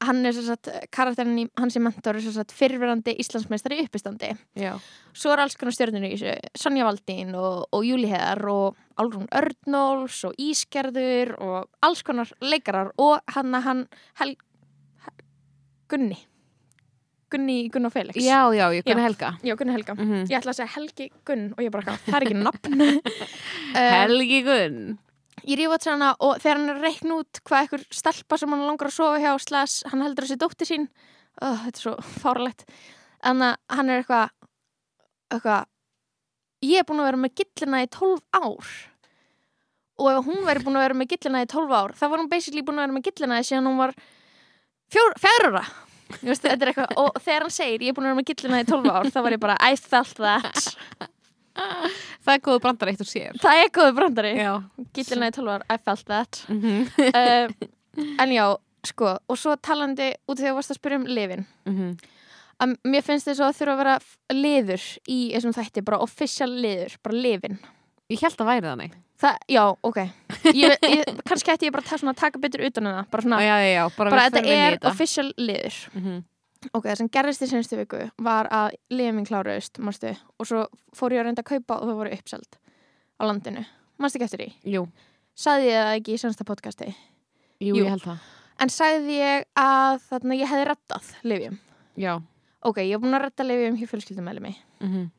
hann 0.00 0.24
er 0.26 0.32
svo 0.32 0.42
satt, 0.46 0.68
karakterin 0.94 1.38
í 1.42 1.44
hans 1.60 1.76
í 1.76 1.80
mentor 1.84 2.16
er 2.16 2.24
svo 2.24 2.32
satt 2.32 2.52
fyrrverandi 2.56 3.12
Íslandsmeistari 3.20 3.82
uppistandi. 3.84 4.30
Já, 4.56 4.74
Svo 5.12 5.32
er 5.34 5.42
alls 5.44 5.56
konar 5.60 5.74
stjörnur 5.76 6.04
í 6.06 6.14
þessu, 6.14 6.34
Sonja 6.56 6.86
Valdín 6.86 7.34
og, 7.34 7.66
og 7.74 7.84
Júli 7.84 8.08
Heðar 8.08 8.44
og 8.48 8.76
Álrún 9.00 9.28
Örnóls 9.34 10.24
og 10.28 10.34
Ísgerður 10.40 11.34
og 11.40 11.68
alls 11.82 12.02
konar 12.06 12.30
leikarar 12.40 12.92
og 12.96 13.20
hann 13.34 13.54
að 13.54 13.62
hann, 13.68 13.84
hel, 14.20 14.36
Gunni, 15.90 16.16
Gunni 17.30 17.68
Gunn 17.70 17.86
og 17.86 17.92
Felix. 17.92 18.16
já, 18.16 18.40
já, 18.54 18.66
ég 18.74 18.84
kunni 18.86 19.02
Já. 19.02 19.06
Helga 19.08 19.30
Já, 19.42 19.56
Gunni 19.56 19.72
Helga. 19.72 19.94
mm 19.94 20.00
-hmm. 20.10 20.26
Ég 20.30 20.38
ætla 20.38 20.50
að 20.50 20.56
segja 20.56 20.74
Helgi 20.76 21.10
Gunn 21.26 21.52
og 21.56 21.64
ég 21.64 21.70
bara, 21.70 21.82
það 22.06 22.14
er 22.16 22.22
ekki 22.22 22.34
nafn. 22.34 22.80
um, 22.80 23.00
Helgi 24.00 24.42
Gunn 24.42 24.98
ég 25.48 25.60
rífa 25.60 25.78
til 25.80 25.92
hana 25.94 26.12
og 26.18 26.38
þegar 26.42 26.60
hann 26.60 26.70
er 26.72 26.78
að 26.78 26.86
reikna 26.88 27.18
út 27.22 27.40
hvað 27.46 27.64
einhver 27.64 27.86
stelpa 27.94 28.38
sem 28.40 28.52
hann 28.54 28.66
langar 28.66 28.90
að 28.90 28.96
sofa 28.96 29.22
hjá 29.22 29.32
slas, 29.42 29.80
hann 29.90 30.04
heldur 30.04 30.26
að 30.26 30.32
sé 30.32 30.38
dóttir 30.40 30.70
sín. 30.70 30.86
Oh, 31.40 31.56
þetta 31.64 31.78
er 31.78 31.84
svo 31.84 31.96
fáralegt 32.20 32.64
en 33.24 33.44
hann 33.44 33.90
er 33.90 34.02
eitthvað 34.02 34.32
eitthvað 35.30 35.68
ég 36.66 36.80
er 36.80 36.88
búin 36.88 37.02
að 37.02 37.10
vera 37.10 37.20
með 37.24 37.36
gillina 37.40 37.82
í 37.84 37.90
12 37.92 38.24
ár. 38.36 38.72
Og 40.00 40.08
ef 40.10 40.26
hún 40.26 40.42
væri 40.46 40.64
búin 40.64 40.80
að 40.80 40.86
vera 40.86 40.96
með 40.96 41.12
gillina 41.14 41.44
í 41.44 41.50
12 41.52 41.76
ár 41.76 41.94
þá 41.96 42.04
var 42.08 42.22
hún 42.22 42.32
basically 42.32 42.64
búin 42.64 42.80
að 42.80 42.86
vera 42.88 42.96
með 42.96 43.06
gillina 43.10 43.40
síðan 43.44 43.70
hún 43.70 43.80
var 43.80 43.94
fjárra 44.90 45.64
og 46.98 47.18
þegar 47.22 47.44
hann 47.46 47.54
segir 47.54 47.84
ég 47.84 47.92
er 47.92 47.96
búin 47.96 48.08
að 48.08 48.14
vera 48.14 48.18
með 48.20 48.30
gillina 48.32 48.60
í 48.62 48.68
12 48.68 48.94
ár 48.96 49.10
þá 49.14 49.20
var 49.22 49.36
ég 49.36 49.42
bara 49.42 49.58
I 49.62 49.76
felt 49.78 50.16
that 50.18 50.72
Það 52.24 52.32
er 52.34 52.42
góða 52.46 52.62
brandari 52.66 52.94
eitt 52.94 53.04
og 53.04 53.10
sér. 53.10 53.36
Það 53.42 53.62
er 53.64 53.70
góðu 53.76 53.96
brandari. 53.96 54.32
Já. 54.36 54.52
Gillina 54.96 55.30
í 55.30 55.34
12 55.36 55.52
ár, 55.54 55.66
I 55.66 55.76
felt 55.84 56.06
that. 56.06 56.44
Mm 56.48 56.60
-hmm. 56.62 56.80
uh, 57.10 57.68
en 58.22 58.32
já, 58.32 58.46
sko 58.86 59.18
og 59.28 59.38
svo 59.38 59.56
talandi 59.56 60.14
út 60.28 60.38
að 60.38 60.46
þú 60.48 60.54
varst 60.54 60.70
að 60.70 60.80
spyrja 60.80 60.98
um 60.98 61.06
lifin. 61.06 61.46
Að 62.60 62.76
mér 62.84 63.02
finnst 63.02 63.26
þess 63.28 63.40
að 63.40 63.56
þurfa 63.56 63.72
að 63.72 63.78
vera 63.78 63.98
liður 64.32 64.82
í 65.08 65.20
þessum 65.34 65.52
þætti, 65.56 65.84
bara 65.84 65.98
official 65.98 66.50
liður 66.50 66.96
bara 67.02 67.16
lifin. 67.16 67.58
Ég 68.10 68.20
held 68.20 68.40
að 68.40 68.46
væri 68.46 68.90
það, 69.20 69.38
já, 69.52 69.62
ok. 69.86 69.98
Ég, 70.56 70.76
ég, 70.82 71.04
kannski 71.28 71.52
ætti 71.52 71.68
ég 71.68 71.74
bara 71.74 71.84
að 71.84 72.16
taka 72.18 72.40
betur 72.40 72.64
utan 72.64 72.88
um 72.88 72.98
það 72.98 73.08
bara 73.12 73.22
svona, 73.26 73.40
Já, 73.44 73.54
já, 73.60 73.70
já, 73.74 73.82
bara, 73.96 74.10
bara 74.10 74.24
við 74.24 74.36
þetta 74.36 74.54
er 74.56 74.76
þetta. 74.76 74.92
official 74.92 75.26
liður. 75.36 75.78
Mm 75.92 76.02
-hmm. 76.04 76.22
Ok, 76.68 76.84
það 76.84 76.98
sem 77.00 77.10
gerðist 77.12 77.44
í 77.44 77.50
senstu 77.50 77.78
viku 77.80 78.02
var 78.18 78.48
að 78.52 78.74
lifin 78.92 79.16
minn 79.16 79.28
kláraust, 79.28 79.78
manstu? 79.78 80.12
Og 80.38 80.48
svo 80.48 80.66
fór 80.96 81.14
ég 81.14 81.22
að 81.22 81.30
reynda 81.30 81.44
að 81.44 81.52
kaupa 81.54 81.78
og 81.80 81.88
það 81.88 82.00
voru 82.02 82.18
uppseld 82.18 82.58
á 83.20 83.22
landinu, 83.28 83.64
manstu 84.00 84.18
ekki 84.20 84.28
eftir 84.28 84.44
því? 84.44 84.50
Jú, 84.74 84.84
sagði 85.34 85.72
ég 85.72 85.86
það 85.86 85.94
ekki 86.00 86.14
í 86.16 86.20
sensta 86.24 86.46
podcasti? 86.48 86.92
Jú, 87.60 87.74
Jú. 87.74 87.84
ég 87.84 87.90
held 87.94 88.04
það. 88.04 88.28
En 88.60 88.72
sagði 88.72 89.16
ég 89.16 89.46
að 89.56 90.02
þarna 90.08 90.36
ég 90.36 90.50
hefði 90.50 90.68
rettað 90.68 91.12
lifjum 91.24 91.58
Já. 92.00 92.20
Ok, 92.60 92.82
ég 92.84 92.96
var 92.96 93.04
búin 93.04 93.16
að 93.16 93.24
retta 93.24 93.44
lifjum 93.46 93.76
hjá 93.80 93.88
fjölskyldumæli 93.88 94.40
mig 94.40 94.56
mm 94.80 94.88
-hmm. 94.88 95.10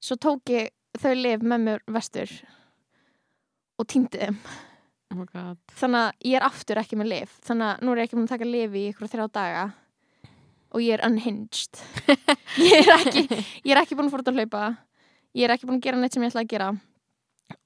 svo 0.00 0.16
tók 0.16 0.50
ég 0.50 0.70
þau 0.98 1.14
lif 1.14 1.40
með 1.40 1.60
mér 1.60 1.80
vestur 1.86 2.30
og 3.78 3.86
týndi 3.86 4.18
þeim. 4.18 4.36
Oh 5.12 5.56
þannig 5.76 6.00
að 6.00 6.12
ég 6.24 6.36
er 6.36 6.42
aftur 6.46 6.78
ekki 6.80 6.96
með 6.96 7.08
lif 7.12 7.38
þannig 7.44 7.66
að 7.68 7.82
nú 7.82 7.92
er 7.92 7.98
ég 7.98 8.04
ekki 8.04 8.16
búin 8.16 8.24
að 8.24 8.34
taka 8.34 8.44
lif 8.44 8.72
í 8.72 8.88
ykkur 8.88 9.08
þrjá 9.08 9.26
daga 9.32 9.72
og 10.72 10.82
ég 10.82 10.96
er 10.96 11.04
unhinged. 11.06 11.80
Ég 12.62 12.86
er 12.86 12.94
ekki 12.96 13.22
ég 13.64 13.72
er 13.74 13.80
ekki 13.82 13.96
búin 13.96 14.08
að 14.08 14.14
fór 14.14 14.22
út 14.24 14.30
að 14.32 14.38
hlaupa. 14.40 14.62
Ég 15.36 15.46
er 15.46 15.54
ekki 15.54 15.68
búin 15.68 15.80
að 15.80 15.86
gera 15.86 16.00
neitt 16.00 16.16
sem 16.16 16.24
ég 16.24 16.32
ætla 16.32 16.44
að 16.44 16.52
gera. 16.52 16.68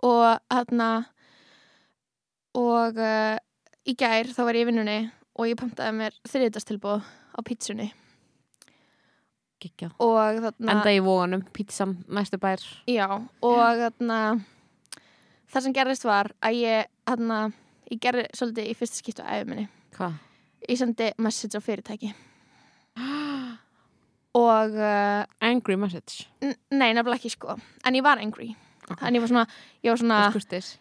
Og 0.06 0.24
þarna 0.50 0.88
og 2.56 2.98
uh, 3.02 3.36
í 3.86 3.94
gær 3.98 4.30
þá 4.32 4.42
var 4.46 4.58
ég 4.58 4.66
í 4.66 4.68
vinnunni 4.70 4.98
og 5.36 5.50
ég 5.50 5.58
pantaði 5.60 5.94
mér 5.98 6.18
þriðdastilbúð 6.30 7.06
á 7.06 7.40
pítsunni 7.46 7.90
Gekjað 9.62 9.94
og 10.04 10.40
þarna 10.44 10.74
Enda 10.74 10.92
í 10.92 11.00
vóganum, 11.04 11.42
pítsam, 11.56 11.96
næstu 12.12 12.40
bær. 12.40 12.60
Já, 12.90 13.06
og 13.08 13.80
þarna 13.80 14.18
það 15.52 15.66
sem 15.66 15.76
gerðist 15.76 16.06
var 16.08 16.32
að 16.44 16.60
ég 16.60 16.90
þarna, 17.08 17.40
ég 17.88 18.02
gerði 18.02 18.26
svolítið 18.36 18.70
í 18.70 18.76
fyrsta 18.76 19.00
skiptu 19.00 19.24
æfum 19.24 19.54
minni. 19.54 19.68
Hvað? 19.96 20.18
Ég 20.66 20.80
sendi 20.80 21.10
message 21.22 21.56
á 21.56 21.62
fyrirtæki 21.64 22.12
og 24.36 24.70
uh, 24.76 25.24
Angry 25.40 25.76
message. 25.80 26.26
nei, 26.70 26.92
nefnilega 26.92 27.16
ekki 27.20 27.30
sko. 27.32 27.56
En 27.86 27.94
ég 27.96 28.04
var 28.04 28.18
angry. 28.22 28.54
Ok. 28.90 29.00
en 29.02 29.16
ég 29.16 29.20
var 29.24 29.28
svona, 29.32 29.46
ég 29.82 29.90
var 29.90 29.98
svona, 29.98 30.18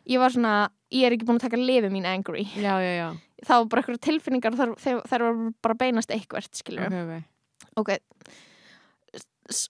ég 0.06 0.20
var 0.22 0.30
svona 0.36 0.56
ég 0.94 1.06
er 1.08 1.16
ekki 1.16 1.26
búin 1.26 1.40
að 1.40 1.48
taka 1.48 1.58
lifi 1.58 1.90
mín 1.90 2.06
angry. 2.06 2.44
Já, 2.54 2.76
já, 2.84 2.92
já. 3.00 3.08
Það 3.46 3.62
var 3.64 3.70
bara 3.72 3.82
eitthvað 3.82 4.02
tilfinningar 4.06 4.56
þar, 4.60 4.74
þær 5.10 5.24
var 5.26 5.40
bara 5.66 5.76
beinast 5.80 6.12
eitthvert 6.14 6.54
skilur 6.56 6.86
Ok, 6.86 7.00
ok. 7.02 7.24
Ok. 7.82 7.90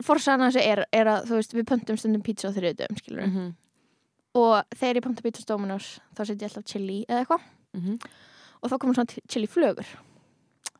Forsaðan 0.06 0.48
þessu 0.50 0.62
er, 0.64 0.84
er 0.96 1.10
að 1.12 1.26
þú 1.30 1.40
veist 1.40 1.56
við 1.56 1.66
pöntum 1.68 1.98
stundum 2.00 2.22
pizza 2.24 2.48
á 2.48 2.56
þriðutum 2.56 3.00
skilur 3.00 3.26
Mhm, 3.28 3.48
og 4.40 4.76
þegar 4.76 4.96
ég 5.00 5.04
panta 5.04 5.24
pizza 5.26 5.44
á 5.44 5.50
Dominos 5.52 5.88
þá 6.16 6.22
setjum 6.26 6.44
ég 6.44 6.50
alltaf 6.52 6.66
chili 6.72 7.00
eða 7.10 7.24
eitthvað. 7.26 7.42
Mhm. 7.76 7.98
og 8.64 8.72
þá 8.72 8.78
komur 8.80 8.96
svona 8.96 9.20
chili 9.28 9.48
flögur 9.52 9.88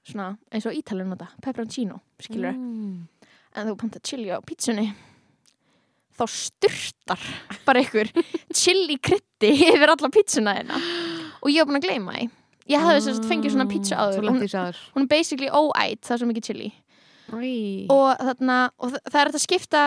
svona 0.06 0.30
eins 0.52 0.66
og 0.70 0.78
ítalinn 0.78 1.12
nota, 1.12 1.28
pepperoncino 1.42 2.00
skilur 2.22 2.54
mm. 2.54 2.96
en 3.56 3.70
þú 3.70 3.76
panta 3.82 4.02
chili 4.06 4.30
á 4.32 4.40
pítsunni 4.46 4.88
þá 6.16 6.26
styrtar 6.32 7.22
bara 7.66 7.82
einhver 7.82 8.12
chili 8.62 8.98
krytti 9.04 9.52
yfir 9.72 9.92
alla 9.92 10.12
pítsuna 10.14 10.56
þeirna 10.60 10.80
og 11.42 11.52
ég 11.52 11.62
var 11.62 11.70
búin 11.70 11.82
að 11.82 11.88
gleyma 11.90 12.16
því. 12.16 12.30
Ég 12.66 12.82
hefði 12.82 13.02
þess 13.06 13.20
að 13.20 13.28
fengið 13.30 13.54
svona 13.54 13.68
pítsu 13.70 13.98
lent 14.26 14.42
hún, 14.42 14.78
hún 14.96 15.04
er 15.04 15.10
basically 15.12 15.50
óætt, 15.54 16.00
það 16.08 16.16
er 16.16 16.22
svo 16.22 16.30
mikið 16.32 16.48
chili. 16.48 16.70
Og 17.94 18.24
þarna, 18.26 18.56
og 18.82 18.96
þa- 18.96 19.02
það 19.12 19.20
er 19.20 19.30
þetta 19.30 19.42
að 19.42 19.44
skipta 19.44 19.84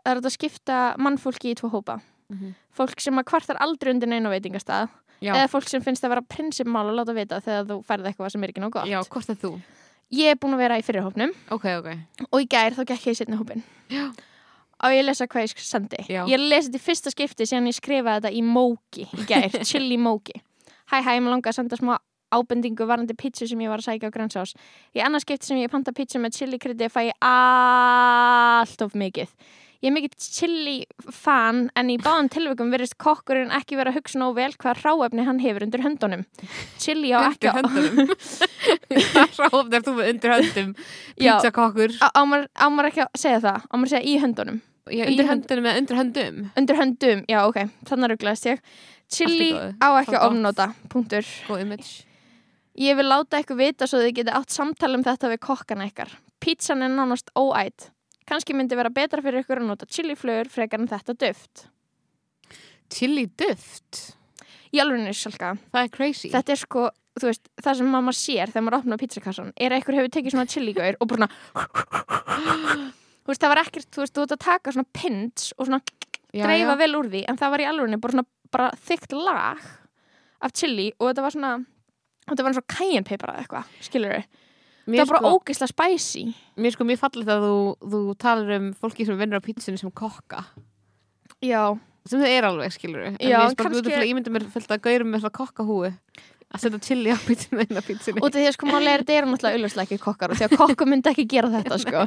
það 0.00 0.08
er 0.08 0.20
þetta 0.20 0.30
að 0.30 0.36
skipta 0.38 0.78
mannfólki 0.96 1.52
í 1.52 1.58
tvo 1.60 1.68
hópa. 1.74 2.00
Mhm. 2.30 2.54
fólk 2.70 3.00
sem 3.02 3.18
að 3.18 3.26
kvartar 3.26 3.58
aldrei 3.58 3.90
undir 3.92 4.06
neina 4.06 4.30
veitingastað 4.30 4.88
Já, 5.20 5.34
eða 5.36 5.50
fólk 5.52 5.68
sem 5.68 5.82
finnst 5.84 6.04
að 6.06 6.14
vera 6.14 6.22
prinsipmál 6.24 6.86
að 6.88 6.96
láta 7.00 7.14
vita 7.16 7.40
þegar 7.44 7.66
þú 7.68 7.78
færði 7.84 8.10
eitthvað 8.10 8.32
sem 8.32 8.44
er 8.46 8.52
ekki 8.54 8.62
nóg 8.64 8.72
gott. 8.78 8.88
Já, 8.88 9.00
hvort 9.04 9.30
er 9.34 9.38
þú? 9.40 9.52
ég 10.10 10.32
er 10.34 10.38
búin 10.42 10.56
að 10.56 10.62
vera 10.64 10.78
í 10.80 10.82
fyrirhópnum 10.82 11.32
Ok, 11.54 11.66
ok. 11.78 11.88
Og 12.30 12.42
í 12.42 12.48
gær 12.50 12.74
þá 12.74 12.82
gekk 12.88 13.06
ég 13.10 13.14
í 13.14 13.18
setni 13.20 13.38
hópin 13.38 13.62
Já. 13.92 14.08
og 14.82 14.94
ég 14.96 15.04
lesa 15.06 15.26
hvað 15.30 15.46
ég 15.46 15.62
sendi. 15.62 16.00
Já. 16.10 16.24
ég 16.26 16.40
lesi 16.42 16.70
þetta 16.70 16.80
í 16.80 16.84
fyrsta 16.88 17.12
skipti 17.14 17.46
síðan 17.46 17.68
ég 17.70 17.76
skrifaði 17.78 18.24
þetta 18.24 18.32
í 18.34 18.42
móki 18.42 19.06
í 19.06 19.26
gær, 19.28 19.50
chili 19.68 19.98
móki 20.00 20.40
hæ 20.90 20.96
hæ, 21.06 21.12
mér 21.22 21.36
langar 21.36 21.52
að 21.52 21.60
senda 21.60 21.78
smá 21.78 21.94
ábendingu 22.30 22.86
varandi 22.86 23.14
pítsu 23.18 23.46
sem 23.50 23.58
ég 23.62 23.70
var 23.70 23.82
að 23.82 23.88
sækja 23.90 24.10
á 24.10 24.14
Grensás 24.14 24.54
í 24.94 25.02
annars 25.02 25.22
skipti 25.26 25.50
sem 25.50 25.58
ég 25.62 25.70
panta 25.70 25.94
pítsu 25.94 26.18
með 26.22 26.36
chili 26.38 26.58
krytti 26.62 26.90
fæ 26.90 27.04
ég 27.10 27.16
allt 27.26 28.82
of 28.86 28.94
mikið 28.98 29.30
ég 29.80 29.88
er 29.88 29.94
mikið 29.96 30.14
chili 30.20 30.74
fan 31.14 31.62
en 31.78 31.88
í 31.92 31.96
báðum 32.02 32.28
tilvægum 32.32 32.72
verðist 32.74 32.98
kokkurinn 33.00 33.52
ekki 33.56 33.78
vera 33.78 33.92
að 33.92 34.00
hugsa 34.00 34.20
nóg 34.20 34.34
vel 34.36 34.50
hvað 34.60 34.82
ráefni 34.84 35.24
hann 35.24 35.40
hefur 35.40 35.64
undir 35.64 35.84
höndunum. 35.84 36.24
Chili 36.82 37.12
á 37.16 37.24
ekki 37.30 37.52
höndunum. 37.56 38.10
Ráfn 39.40 39.76
er 39.78 39.84
þú 39.86 39.94
undir 40.04 40.34
höndum. 40.34 40.74
Pizzakokkur 41.16 41.96
á, 42.04 42.08
á, 42.12 42.20
maður, 42.28 42.48
á 42.52 42.66
maður 42.68 42.90
ekki 42.90 43.04
að 43.06 43.22
segja 43.24 43.40
það? 43.46 43.64
Á 43.64 43.72
maður 43.76 43.88
að 43.88 43.94
segja 43.94 44.10
í 44.10 44.18
höndunum? 44.24 44.60
Já, 44.90 45.04
í 45.04 45.08
Undir 45.12 45.28
hönd- 45.28 45.44
höndunum 45.46 45.66
með 45.68 45.80
undir 45.80 45.98
höndum. 46.00 46.38
Undir 46.58 46.78
höndum, 46.80 47.20
já 47.30 47.38
ok, 47.46 47.58
þannig 47.88 48.12
rugglaðist 48.14 48.48
ég. 48.50 48.62
Chili 49.10 49.50
í 49.52 49.58
á 49.80 49.88
ekki 50.00 50.16
að 50.18 50.26
ofnota, 50.28 50.66
punktur. 50.92 51.26
Ég 52.80 52.96
vil 52.96 53.06
láta 53.10 53.38
eitthvað 53.40 53.60
vita 53.60 53.86
svo 53.90 54.00
þið 54.00 54.12
geti 54.20 54.34
átt 54.34 54.54
samtala 54.54 54.96
um 54.98 55.04
þetta 55.06 55.30
við 55.32 55.40
kokkana 55.44 55.88
ykkar. 55.90 56.12
Pizzan 56.40 56.82
er 56.86 56.92
nánast 56.94 57.30
óætt 57.38 57.90
kannski 58.30 58.56
myndi 58.56 58.78
vera 58.78 58.92
betra 58.94 59.22
fyrir 59.24 59.44
ykkur 59.44 59.60
að 59.62 59.68
nota 59.72 59.88
chiliflögur 59.90 60.50
frekar 60.52 60.82
en 60.82 60.90
þetta 60.90 61.16
duft. 61.26 61.66
Chili 62.90 63.26
duft? 63.38 64.16
Í 64.70 64.80
alveg 64.82 65.10
salka, 65.18 65.56
Það 65.72 65.84
er 65.84 65.92
crazy. 65.94 66.30
Þetta 66.30 66.54
er 66.54 66.60
sko 66.60 66.88
þú 67.20 67.30
veist, 67.30 67.48
það 67.60 67.80
sem 67.80 67.90
maður 67.90 68.16
sér 68.16 68.52
þegar 68.52 68.64
maður 68.66 68.78
opnar 68.80 69.00
pizzakassan. 69.00 69.52
Er 69.58 69.74
að 69.74 69.82
ykkur 69.82 69.98
hefur 69.98 70.12
tekið 70.14 70.34
svona 70.36 70.50
chiligaur 70.50 70.98
og 71.00 71.10
bara 71.10 71.26
svona 71.26 72.90
þú 73.24 73.32
veist, 73.32 73.42
það 73.42 73.52
var 73.52 73.62
ekkert, 73.64 73.88
þú 73.90 74.04
veist, 74.04 74.14
þú 74.14 74.24
ert 74.24 74.36
að 74.36 74.44
taka 74.46 74.74
svona 74.76 74.92
pins 74.96 75.50
og 75.56 75.68
svona 75.68 75.80
já, 76.32 76.44
dreifa 76.44 76.74
já. 76.74 76.78
vel 76.80 76.92
úr 76.98 77.10
því 77.10 77.24
en 77.28 77.40
það 77.40 77.54
var 77.54 77.64
í 77.64 77.68
alveg 77.70 78.02
bara 78.04 78.16
svona 78.16 78.28
bara 78.50 78.70
þykkt 78.88 79.16
lag 79.18 79.66
af 80.40 80.54
chili 80.56 80.88
og 80.98 81.10
þetta 81.10 81.26
var 81.26 81.36
svona 81.36 81.52
þetta 82.26 82.44
var 82.44 82.52
eins 82.52 82.62
og 82.62 82.70
cayennepipar 82.70 83.32
eða 83.34 83.44
eitthvað, 83.44 83.74
skilur 83.86 84.16
við 84.16 84.40
Mér 84.90 85.02
það 85.02 85.10
var 85.10 85.14
bara 85.16 85.22
sko, 85.22 85.38
ógeðslega 85.38 85.72
spicy. 85.72 86.24
Mér 86.60 86.74
sko, 86.74 86.86
mér 86.88 86.98
fallið 87.00 87.30
að 87.34 87.46
þú, 87.46 87.60
þú 87.94 88.00
talar 88.24 88.56
um 88.56 88.66
fólki 88.80 89.06
sem 89.08 89.20
vinnur 89.20 89.42
á 89.42 89.46
pizzunni 89.46 89.80
sem 89.80 89.94
kokka. 90.02 90.42
Já, 91.44 91.62
sem 92.08 92.20
þau 92.22 92.28
er 92.30 92.48
alveg, 92.50 92.74
skilur 92.74 93.06
við 93.06 93.16
Já, 93.22 93.38
en 93.40 93.48
mér 93.48 93.56
kannski- 93.60 93.86
kannski... 93.86 94.10
ég 94.10 94.18
myndi 94.18 94.34
mér 94.34 94.46
fullt 94.52 94.74
að 94.74 94.84
gaurum 94.88 95.12
með 95.14 95.24
svona 95.24 95.36
kokkahúi 95.40 95.92
að 96.50 96.64
setja 96.64 96.80
chili 96.82 97.12
á 97.14 97.18
pizzunni 97.22 97.66
inn 97.68 97.78
á 97.78 97.82
út 97.86 98.26
af 98.26 98.38
því 98.40 98.46
að 98.48 98.56
sko 98.56 98.66
málega 98.66 98.94
er 98.96 99.04
þetta 99.04 99.18
eru 99.20 99.30
náttúrulega 99.30 99.60
auðvitað 99.60 99.84
ekki 99.84 100.00
kokkar 100.02 100.32
og 100.34 100.40
því 100.40 100.48
að 100.48 100.56
kokku 100.58 100.88
myndi 100.90 101.12
ekki 101.12 101.26
gera 101.30 101.52
þetta 101.52 101.78
sko. 101.78 102.02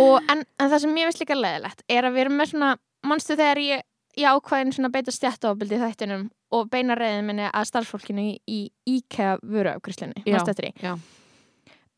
Og, 0.00 0.14
en, 0.32 0.46
en 0.46 0.70
það 0.72 0.80
sem 0.82 0.94
mér 0.96 1.10
finnst 1.10 1.22
líka 1.22 1.36
leðilegt 1.36 1.84
er 1.92 2.08
að 2.08 2.16
við 2.16 2.24
erum 2.24 2.40
með 2.40 2.50
svona, 2.54 2.70
manstu 3.04 3.36
þegar 3.36 3.60
ég 3.66 3.84
ég 4.16 4.32
ákvæðin 4.32 4.72
svona 4.72 4.92
beita 4.94 5.12
stjættaofbildi 5.12 5.76
í 5.76 5.82
þættinum 5.82 6.24
og 6.56 6.70
beina 6.72 6.96
reyðin 6.96 7.26
minni 7.28 7.48
að 7.50 7.68
starfsfólkinu 7.68 8.22
í, 8.24 8.34
í 8.48 8.60
IKEA 8.96 9.36
vöruafgrislunni 9.44 10.22
Já, 10.24 10.40
já. 10.80 10.94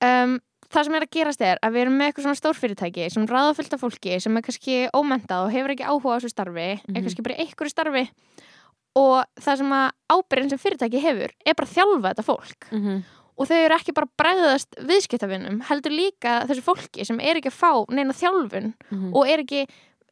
Um, 0.04 0.38
það 0.68 0.84
sem 0.84 0.94
er 0.94 1.02
að 1.06 1.10
gerast 1.16 1.40
er 1.40 1.58
að 1.64 1.72
við 1.72 1.80
erum 1.82 1.96
með 1.98 2.06
eitthvað 2.10 2.24
svona 2.26 2.40
stórfyrirtæki 2.42 3.10
sem 3.10 3.26
ráða 3.26 3.54
fullt 3.56 3.72
af 3.74 3.80
fólki 3.80 4.18
sem 4.20 4.36
er 4.36 4.42
kannski 4.42 4.74
ómentað 4.94 5.46
og 5.46 5.52
hefur 5.54 5.70
ekki 5.74 5.86
áhuga 5.88 6.12
á 6.12 6.16
þessu 6.20 6.28
starfi 6.34 6.68
Mhm. 6.88 6.96
er 6.96 7.02
kannski 7.02 7.22
bara 7.24 7.38
einhverju 7.40 7.70
starfi 7.72 8.08
og 8.98 9.24
það 9.40 9.56
sem 9.62 9.72
að 9.72 9.90
ábyrðin 10.12 10.50
sem 10.50 10.58
fyrirtæki 10.58 11.00
hefur 11.04 11.30
er 11.46 11.54
bara 11.54 11.68
að 11.68 11.74
þjálfa 11.76 12.08
þetta 12.12 12.24
fólk 12.26 12.68
mm 12.72 12.80
-hmm. 12.84 13.02
og 13.38 13.46
þau 13.48 13.56
eru 13.64 13.74
ekki 13.78 13.94
bara 13.94 14.06
að 14.06 14.16
bregðast 14.22 14.70
viðskiptavinnum 14.88 15.60
heldur 15.68 15.92
líka 15.92 16.46
þessu 16.48 16.62
fólki 16.66 17.04
sem 17.06 17.20
er 17.20 17.36
ekki 17.36 17.48
að 17.52 17.60
fá 17.62 17.72
neina 17.90 18.12
þjálfun 18.12 18.74
Mhm. 18.90 19.14
og 19.14 19.28
er 19.28 19.38
ekki 19.44 19.66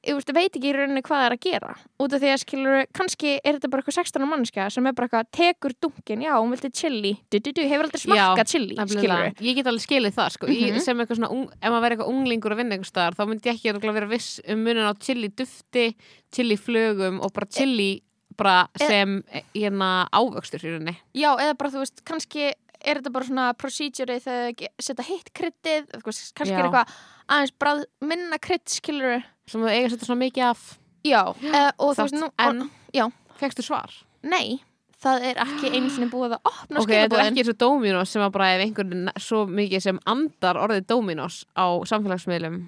ég 0.07 0.17
veist, 0.17 0.33
veit 0.37 0.57
ekki 0.57 0.71
í 0.71 0.75
rauninni 0.77 1.03
hvað 1.05 1.21
það 1.21 1.27
er 1.27 1.35
að 1.37 1.43
gera 1.47 1.75
út 2.03 2.15
af 2.17 2.23
því 2.23 2.31
að 2.33 2.41
skilur, 2.43 2.79
kannski 2.97 3.33
er 3.37 3.57
þetta 3.57 3.71
bara 3.73 3.83
eitthvað 3.83 3.99
16 3.99 4.29
mannskja 4.31 4.67
sem 4.75 4.89
er 4.89 4.97
bara 4.97 5.09
eitthvað, 5.09 5.31
tekur 5.37 5.77
dunkin 5.83 6.25
já, 6.27 6.33
hún 6.37 6.55
vilti 6.55 6.71
chili, 6.81 7.13
du, 7.31 7.39
du, 7.41 7.53
du, 7.57 7.63
hefur 7.67 7.89
aldrei 7.89 8.03
smakkað 8.03 8.53
chili, 8.53 8.79
skilur 8.95 9.45
ég 9.49 9.61
get 9.61 9.71
alveg 9.71 9.87
skilið 9.87 10.17
það 10.19 10.33
sko. 10.37 10.51
Mhm. 10.51 10.65
ég, 10.71 10.81
sem 10.85 11.03
eitthvað 11.03 11.21
svona, 11.21 11.47
ef 11.57 11.69
maður 11.69 11.87
verið 11.87 11.97
eitthvað 11.97 12.13
unglingur 12.15 12.57
að 12.57 12.63
vinna 12.63 12.79
einhver 12.79 12.91
staðar, 12.93 13.19
þá 13.19 13.25
myndi 13.31 13.51
ég 13.51 13.63
ekki 13.73 13.95
vera 13.97 14.11
viss 14.11 14.41
um 14.47 14.67
munin 14.67 14.91
á 14.91 14.93
chili 15.01 15.33
dufti 15.33 15.87
chili 16.35 16.59
flögum 16.61 17.21
og 17.23 17.33
bara 17.33 17.51
chili 17.51 17.91
bara 18.37 18.69
E- 18.77 18.87
sem 18.87 19.23
hérna 19.55 20.07
ávöxtur 20.13 20.61
í 20.61 20.75
rauninni 20.75 20.97
já, 21.17 21.31
eða 21.41 21.57
bara 21.57 21.73
þú 21.73 21.83
veist, 21.83 22.05
kannski 22.05 22.53
er 22.85 23.01
þetta 23.01 23.13
bara 23.15 23.29
svona 23.29 23.47
procedure 23.59 24.19
þegar 24.21 24.53
þau 24.53 24.85
setja 24.89 25.07
hitt 25.09 25.31
kryttið, 25.37 25.89
kannski 26.05 26.53
Já. 26.53 26.59
er 26.59 26.69
eitthvað 26.69 26.93
aðeins 27.27 27.55
brað, 27.59 27.85
minna 28.05 28.39
krydd, 28.43 28.67
skilur 28.71 29.25
sem 29.51 29.63
þú 29.63 29.71
eiga 29.73 29.87
að 29.87 29.95
setja 29.95 30.09
svona 30.11 30.23
mikið 30.25 30.47
af. 30.51 30.65
Já, 31.07 31.21
eða, 31.53 31.73
og 31.79 31.93
þú 31.97 32.07
veist, 32.07 32.19
nú, 32.21 32.31
en? 32.47 32.63
og, 32.67 32.95
já. 32.97 33.05
fegstu 33.41 33.67
svar? 33.67 33.93
Nei, 34.27 34.59
það 35.03 35.27
er 35.31 35.43
ekki 35.45 35.73
einu 35.75 35.91
sinni 35.93 36.11
búið 36.11 36.37
að 36.39 36.51
opna 36.53 36.83
ok, 36.83 36.93
þetta 36.95 37.21
er 37.21 37.27
ekki 37.29 37.45
eins 37.45 37.53
og 37.53 37.59
Dominos 37.63 38.15
sem 38.15 38.25
að 38.25 38.33
bara 38.39 38.53
ef 38.57 38.65
einhvern 38.65 39.11
svo 39.23 39.45
mikið 39.51 39.85
sem 39.85 40.01
andar 40.09 40.59
orðið 40.63 40.87
Dominos 40.91 41.43
á 41.55 41.67
samfélagsmiðlum 41.87 42.63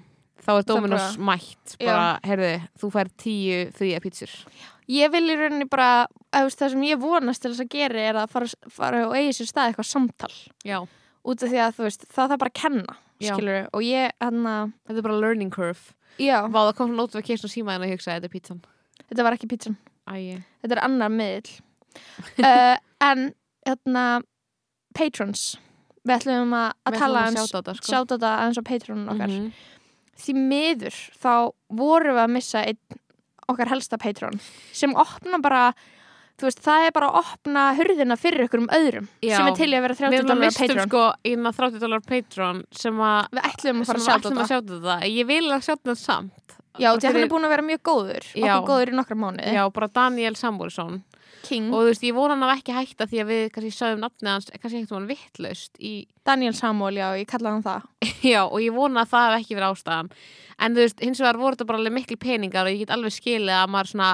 þá 0.45 0.51
er 0.55 0.67
Dominos 0.69 1.07
bara- 1.17 1.25
mætt. 1.31 1.73
Bara, 1.81 2.11
heyrðu, 2.23 2.53
þú 2.79 2.91
fær 2.93 3.09
tíu 3.19 3.63
fría 3.75 3.99
pítsur 4.03 4.31
ég 4.89 5.11
vil 5.13 5.25
í 5.29 5.35
rauninni 5.37 5.67
bara 5.69 6.07
það 6.33 6.71
sem 6.73 6.85
ég 6.87 7.01
vonast 7.01 7.43
til 7.43 7.51
þess 7.53 7.65
að 7.65 7.73
gera 7.75 8.07
er 8.09 8.19
að 8.23 8.31
fara, 8.33 8.49
fara 8.73 9.03
og 9.07 9.15
eigi 9.17 9.35
sér 9.37 9.51
stað 9.51 9.69
eitthvað 9.69 9.89
samtal. 9.89 10.33
Já, 10.65 10.79
út 11.25 11.43
af 11.43 11.51
því 11.51 11.61
að 11.61 11.75
þú 11.77 11.85
veist, 11.85 12.07
það 12.09 12.33
þarf 12.33 12.41
bara 12.43 12.53
að 12.53 12.61
kenna 12.63 12.97
skilur 13.19 13.67
og 13.75 13.83
ég, 13.83 14.13
hann 14.23 14.45
að 14.47 14.71
þetta 14.87 15.01
er 15.01 15.07
bara 15.09 15.19
learning 15.19 15.51
curve 15.53 15.93
já, 16.19 16.37
Vá, 16.47 16.59
það 16.67 16.73
kom 16.77 16.91
svona 16.91 17.01
notification 17.03 17.49
á 17.49 17.55
símaðin 17.55 17.87
að 17.87 17.93
hugsa 17.95 18.15
þetta 18.17 18.29
er 18.29 18.33
pítsan. 18.35 18.61
Þetta 19.07 19.25
var 19.25 19.37
ekki 19.37 19.49
pítsan. 19.51 19.77
Æ, 20.09 20.39
þetta 20.63 20.75
er 20.77 20.83
annar 20.85 21.13
miðl 21.13 21.49
uh, 22.43 22.75
en 23.09 23.25
hérna 23.67 24.05
patrons. 24.97 25.51
Við 26.07 26.15
ætlum 26.15 26.55
að, 26.57 26.71
að 26.89 26.97
tala 26.97 27.25
á 27.25 27.29
þetta 27.29 27.75
sko. 27.77 28.03
aðeins 28.17 28.59
á 28.59 28.63
patronum 28.65 29.11
okkar. 29.13 29.35
Mhm. 29.35 29.51
því 30.19 30.33
miður 30.35 30.95
þá 31.15 31.33
vorum 31.79 32.17
við 32.17 32.23
að 32.25 32.33
missa 32.33 32.63
einn 32.67 32.99
okkar 33.49 33.71
helsta 33.71 33.97
patron 33.97 34.39
sem 34.75 34.91
opna 34.99 35.39
bara 35.41 35.61
veist, 36.47 36.61
það 36.63 36.85
er 36.87 36.93
bara 36.95 37.09
að 37.09 37.19
opna 37.21 37.63
hurðina 37.77 38.17
fyrir 38.19 38.45
ykkur 38.45 38.63
um 38.63 38.69
öðrum 38.77 39.07
Já. 39.25 39.35
sem 39.35 39.49
er 39.49 39.57
til 39.59 39.69
að 39.69 39.85
vera 39.85 39.97
Við 39.97 40.03
30 40.03 40.19
erum 40.19 40.29
að 40.29 40.29
dólar 40.29 40.43
mistum 40.45 40.67
patron 40.67 40.89
sko 40.89 41.03
innan 41.31 41.57
30 41.59 41.83
dólar 41.83 42.05
Patreon 42.09 42.61
sem 42.83 43.03
að 43.09 43.19
við 43.33 43.49
ætlum 43.51 43.81
að 43.83 43.89
fara 43.89 43.99
að 43.99 44.07
sjá 44.07 44.13
að 44.15 44.27
þetta. 44.27 44.47
sjá 44.49 44.59
þetta. 44.59 44.97
Ég 45.09 45.29
vil 45.29 45.43
að 45.49 45.65
sjá 45.67 45.73
þetta 45.75 45.97
samt. 45.99 46.57
Já, 46.79 46.93
því 46.95 47.09
hann 47.09 47.21
er 47.23 47.31
búin 47.33 47.47
að 47.47 47.53
vera 47.55 47.65
mjög 47.65 47.81
góður. 47.89 48.27
Okkur 48.39 48.67
góður 48.69 48.91
í 48.91 48.97
nokkra 48.99 49.19
mánuði. 49.19 49.55
Já, 49.57 49.63
bara 49.75 49.89
Daniel 49.99 50.35
Samúlsson 50.39 51.01
King, 51.45 51.69
og 51.71 51.83
þú 51.83 51.87
veist, 51.89 52.03
ég 52.03 52.15
vona 52.17 52.35
hann 52.35 52.45
að 52.45 52.57
ekki 52.57 52.75
hætta 52.75 53.07
því 53.09 53.21
að 53.21 53.29
við 53.31 53.43
kannski 53.55 53.71
sögum 53.73 54.03
nafnið 54.03 54.31
hans, 54.31 54.49
kannski 54.51 54.81
ekkert 54.81 54.95
hann 54.95 55.07
vittlaust 55.09 55.79
í, 55.79 55.93
Daniel 56.27 56.55
Samuel, 56.57 56.99
já, 56.99 57.07
ég 57.19 57.29
kalla 57.29 57.53
hann 57.55 57.65
það. 57.65 57.87
Já, 58.31 58.41
og 58.43 58.59
ég 58.61 58.75
vona 58.75 59.05
að 59.05 59.13
það 59.13 59.25
hef 59.29 59.37
ekki 59.39 59.57
verið 59.57 59.73
ástæðan. 59.73 60.11
En 60.59 60.75
þú 60.75 60.83
veist, 60.83 61.03
hins 61.05 61.21
vegar 61.23 61.39
voru 61.39 61.55
þetta 61.55 61.69
bara 61.69 61.79
alveg 61.79 61.95
miklu 61.95 62.19
peningar 62.19 62.67
og 62.67 62.75
ég 62.75 62.83
get 62.83 62.93
alveg 62.93 63.15
skilið 63.15 63.55
að 63.55 63.71
maður 63.71 63.91
svona 63.93 64.09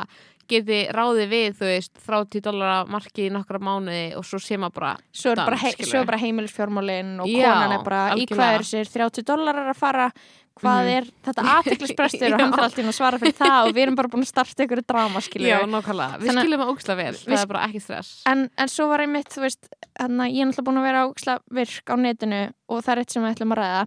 geti 0.52 0.80
ráðið 0.94 1.30
við, 1.32 1.50
þú 1.60 1.66
veist 1.72 1.92
30 2.06 2.42
dólar 2.46 2.88
markið 2.92 3.28
í 3.28 3.34
nokkra 3.36 3.60
mánuði 3.60 4.06
og 4.20 4.26
svo 4.28 4.40
sé 4.40 4.58
maður 4.62 4.78
bara 4.80 4.94
svo 5.12 5.32
er 5.34 5.42
bara, 5.44 5.58
hei, 5.62 5.74
bara 6.06 6.18
heimilisfjármálin 6.22 7.14
og 7.24 7.28
Já, 7.30 7.46
konan 7.52 7.78
er 7.80 7.84
bara 7.86 8.02
í 8.16 8.26
hvað 8.26 8.42
algjörlega. 8.46 8.56
er 8.60 8.68
sér 8.72 8.92
30 8.98 9.24
dólarar 9.30 9.70
að 9.74 9.80
fara? 9.82 10.10
Hvað 10.56 10.86
Mhm. 10.86 10.92
er 10.96 11.08
þetta 11.26 11.44
aðtiklisbrestur 11.52 12.32
og 12.34 12.40
hann 12.40 12.54
þarf 12.54 12.64
alltaf 12.64 12.86
að 12.88 12.94
svara 12.96 13.18
fyrir 13.20 13.34
það 13.36 13.66
og 13.68 13.74
við 13.76 13.82
erum 13.84 13.96
bara 14.00 14.08
búin 14.08 14.24
að 14.24 14.30
starta 14.30 14.64
ykkur 14.64 14.82
drama 14.88 15.20
skilur 15.20 15.50
Já, 15.50 15.58
nákvæmlega, 15.68 16.20
við 16.22 16.30
að- 16.32 16.38
skiljum 16.40 16.62
það 16.62 16.72
ógslag 16.72 16.96
vel. 17.02 17.14
það 17.20 17.42
er 17.42 17.50
bara 17.52 17.64
ekki 17.68 17.82
stress. 17.84 18.12
En, 18.32 18.46
en 18.58 18.68
svo 18.72 18.88
var 18.88 19.04
einmitt, 19.04 19.28
þú 19.36 19.42
veist 19.44 19.68
hann 20.00 20.16
ég 20.32 20.40
er 20.40 20.48
náttúrulega 20.48 20.68
búin 20.70 20.80
að 20.80 20.88
vera 20.88 21.02
áksla 21.10 21.36
virk 21.60 21.92
á 21.92 21.96
netinu 22.00 22.40
og 22.72 22.84
það 22.86 22.92
er 22.96 23.02
eitt 23.04 23.12
sem 23.12 23.24
við 23.28 23.36
ætlum 23.36 23.52
að 23.52 23.60
ræða. 23.66 23.84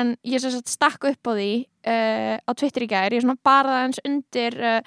En 0.00 0.16
ég 0.24 0.48
stakk 0.64 1.04
upp 1.04 1.28
á 1.28 1.32
því 1.36 1.50
uh, 1.84 2.36
á 2.48 2.50
Twitter 2.56 2.82
í 2.86 2.88
gær, 2.88 3.12
ég 3.12 3.20
er 3.28 3.36
bara 3.44 3.76
aðeins 3.82 4.00
undir 4.08 4.56
uh, 4.56 4.80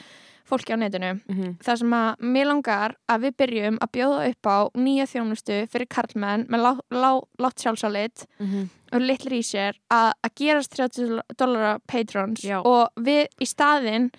fólki 0.49 0.73
á 0.73 0.77
netinu 0.77 1.21
Mhm. 1.29 1.57
þar 1.63 1.77
sem 1.79 1.89
að 1.95 2.17
mér 2.19 2.45
langar 2.49 2.95
að 3.09 3.21
við 3.23 3.35
byrjum 3.41 3.77
að 3.79 3.91
bjóða 3.95 4.29
upp 4.29 4.43
á 4.51 4.57
nýja 4.75 5.05
þjónustu 5.07 5.59
fyrir 5.71 5.87
karlmenn 5.87 6.47
með 6.47 6.59
lá, 6.65 6.71
lá, 6.91 7.21
látt 7.39 7.59
sjálfsálit 7.63 8.25
Mhm. 8.39 8.69
og 8.93 9.01
litlir 9.01 9.39
í 9.39 9.43
sér 9.43 9.73
að, 9.89 10.11
að 10.23 10.35
gerast 10.35 10.71
30 10.75 11.21
dólara 11.37 11.79
patrons 11.87 12.41
Já. 12.43 12.61
og 12.63 12.89
við 12.99 13.27
í 13.41 13.45
staðinn 13.47 14.11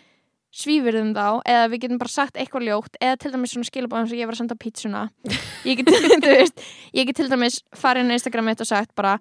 svífurðum 0.54 1.14
þá 1.16 1.43
eða 1.50 1.69
við 1.73 1.81
getum 1.83 1.99
bara 1.99 2.09
sagt 2.14 2.37
eitthvað 2.38 2.69
ljótt 2.69 2.95
eða 3.02 3.19
til 3.19 3.33
dæmis 3.35 3.52
svona 3.54 3.66
skilabóðum 3.69 4.09
sem 4.09 4.19
ég 4.21 4.26
var 4.28 4.35
að 4.37 4.43
senda 4.43 4.54
pítsuna 4.54 5.11
ég 5.66 5.81
get, 5.81 5.87
veist, 6.23 6.61
ég 6.95 7.07
get 7.09 7.16
til 7.16 7.28
dæmis 7.28 7.61
farið 7.75 8.04
inn 8.04 8.12
á 8.14 8.16
Instagram 8.19 8.45
mitt 8.47 8.61
og 8.62 8.66
sagt 8.71 8.95
bara 8.95 9.16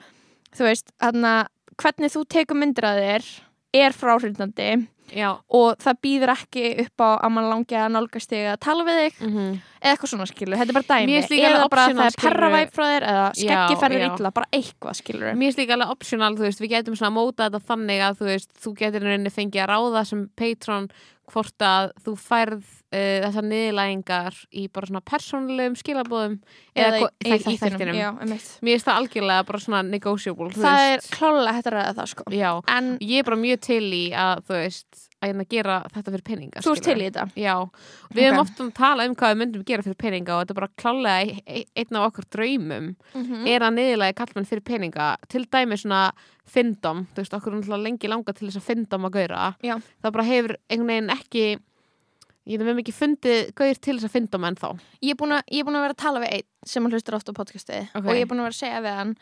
þú 0.53 0.67
veist, 0.69 0.91
hana, 1.01 1.47
hvernig 1.75 2.13
þú 2.13 2.21
tekur 2.29 2.55
myndir 2.59 2.85
að 2.85 3.01
þér 3.01 3.29
er 3.73 3.95
fráhrindandi 3.97 4.87
Já. 5.11 5.37
og 5.49 5.77
það 5.83 5.99
býður 6.03 6.31
ekki 6.37 6.63
upp 6.85 6.97
á 7.03 7.09
að 7.19 7.29
mann 7.35 7.49
langi 7.49 7.75
að 7.75 7.91
nálgast 7.91 8.29
þig 8.29 8.47
að 8.53 8.59
tala 8.59 8.83
við 8.87 8.99
þig 9.03 9.21
Mhm. 9.27 9.61
Eða 9.83 9.93
eitthvað 9.93 10.13
svona 10.13 10.27
skilur, 10.29 10.59
þetta 10.59 10.73
er 10.73 10.77
bara 10.77 10.89
dæmi. 10.89 11.17
Eða 11.43 11.63
bara 11.71 11.85
að 11.85 11.97
það 11.97 12.09
er 12.09 12.19
perravæp 12.23 12.75
frá 12.75 12.85
þér 12.87 13.07
eða 13.11 13.25
Já, 13.25 13.39
skeggi 13.43 13.79
ferður 13.83 14.03
já. 14.03 14.09
illa, 14.09 14.33
bara 14.37 14.51
eitthvað 14.59 14.99
skilur 15.01 15.33
Mér 15.33 15.49
finnst 15.49 15.63
líka 15.63 15.75
alveg 15.77 15.95
optional, 15.95 16.31
þú 16.37 16.47
veist, 16.47 16.63
við 16.63 16.75
getum 16.77 16.99
svona 16.99 17.15
móta 17.15 17.49
þetta 17.49 17.63
þannig 17.71 18.05
að 18.07 18.21
þú 18.21 18.29
veist, 18.29 18.53
þú 18.63 18.75
getur 18.79 19.07
rauninni 19.07 19.33
fengið 19.33 19.65
að 19.65 19.73
ráða 19.73 20.05
sem 20.07 20.23
patron 20.39 20.87
hvort 21.31 21.63
að 21.63 21.91
þú 22.03 22.13
færð 22.19 22.63
uh, 22.63 23.19
þessar 23.23 23.45
niðurlægingar 23.47 24.39
í 24.59 24.65
bara 24.73 24.89
svona 24.89 25.01
persónulegum 25.07 25.77
skilabóðum 25.79 26.35
eða, 26.75 26.99
eða 26.99 27.37
í, 27.37 27.37
í 27.53 27.55
þættinum. 27.61 27.99
já, 27.99 28.09
einmitt. 28.11 28.49
Mér 28.59 28.75
finnst 28.75 28.89
það 28.89 28.99
algjörlega 29.01 29.47
bara 29.47 29.63
svona 29.63 29.81
negotiable, 29.87 30.49
það 30.57 30.89
er 30.89 31.07
klálega 31.15 31.55
hægt 31.57 31.71
að 31.71 32.01
það 32.01 32.11
sko. 32.13 32.27
Já, 32.35 32.49
en 32.75 32.91
ég 32.99 33.23
er 33.23 33.29
bara 33.29 33.39
mjög 33.45 33.63
til 33.69 33.85
í 33.87 34.03
að 34.25 34.43
þú 34.49 34.59
veist, 34.59 35.05
að 35.23 35.31
hérna 35.31 35.45
gera 35.49 35.77
þetta 35.95 36.13
fyrir 36.13 36.25
peninga. 36.29 36.61
þú 36.65 36.73
ert 36.75 36.83
til 36.87 36.97
í 36.99 37.07
þetta 37.09 37.25
Já, 37.39 37.55
við 38.13 38.23
hefum 38.27 38.39
Ok. 38.39 38.45
ofta 38.45 38.63
að 38.67 38.73
tala 38.77 39.07
um 39.09 39.15
hvað 39.15 39.33
við 39.33 39.41
myndum 39.41 39.65
gera 39.71 39.85
fyrir 39.87 39.99
peninga 40.03 40.35
og 40.35 40.43
þetta 40.43 40.53
er 40.55 40.59
bara 40.61 40.71
klálega 40.83 41.17
e- 41.23 41.43
e- 41.47 41.65
einn 41.81 41.99
af 41.99 42.07
okkur 42.11 42.29
draumum 42.37 42.95
mm 43.15 43.47
er 43.53 43.59
að 43.65 43.75
niðurlega 43.77 44.15
kallmenn 44.19 44.45
fyrir 44.49 44.63
peninga 44.63 45.09
til 45.29 45.45
dæmi 45.45 45.77
svona 45.79 46.11
fyndom 46.45 47.05
þú 47.13 47.21
veist, 47.23 47.33
okkur 47.33 47.55
er 47.59 47.77
lengi 47.83 48.07
langa 48.09 48.33
til 48.33 48.47
þess 48.49 48.59
að 48.59 48.67
fyndom 48.69 49.05
að 49.07 49.13
gauðra 49.17 49.55
Já. 49.63 49.75
það 50.03 50.11
bara 50.11 50.23
hefur 50.23 50.55
einhvern 50.69 50.87
veginn 50.91 51.09
ekki 51.09 51.45
ég 52.47 52.59
veit, 52.59 52.79
ekki 52.83 52.95
fundið 52.95 53.53
gauðir 53.55 53.79
til 53.79 53.95
þess 53.97 54.09
að 54.09 54.15
fyndom 54.17 54.47
en 54.47 54.55
þá 54.59 54.67
ég 55.01 55.13
er 55.13 55.19
búin 55.19 55.35
að, 55.37 55.43
ég 55.51 55.61
er 55.63 55.67
búin 55.67 55.77
að 55.79 55.85
vera 55.85 55.95
að 55.95 56.03
tala 56.03 56.23
við 56.23 56.33
einn 56.37 56.49
sem 56.73 56.89
hlustur 56.89 57.15
oft 57.15 57.31
á 57.31 57.33
podcastið 57.37 57.87
Ok. 57.95 58.03
og 58.03 58.11
ég 58.17 58.21
er 58.25 58.27
búin 58.31 58.41
að 58.43 58.47
vera 58.49 58.57
að 58.57 58.63
segja 58.63 58.81
við 58.83 58.97
hann 58.99 59.15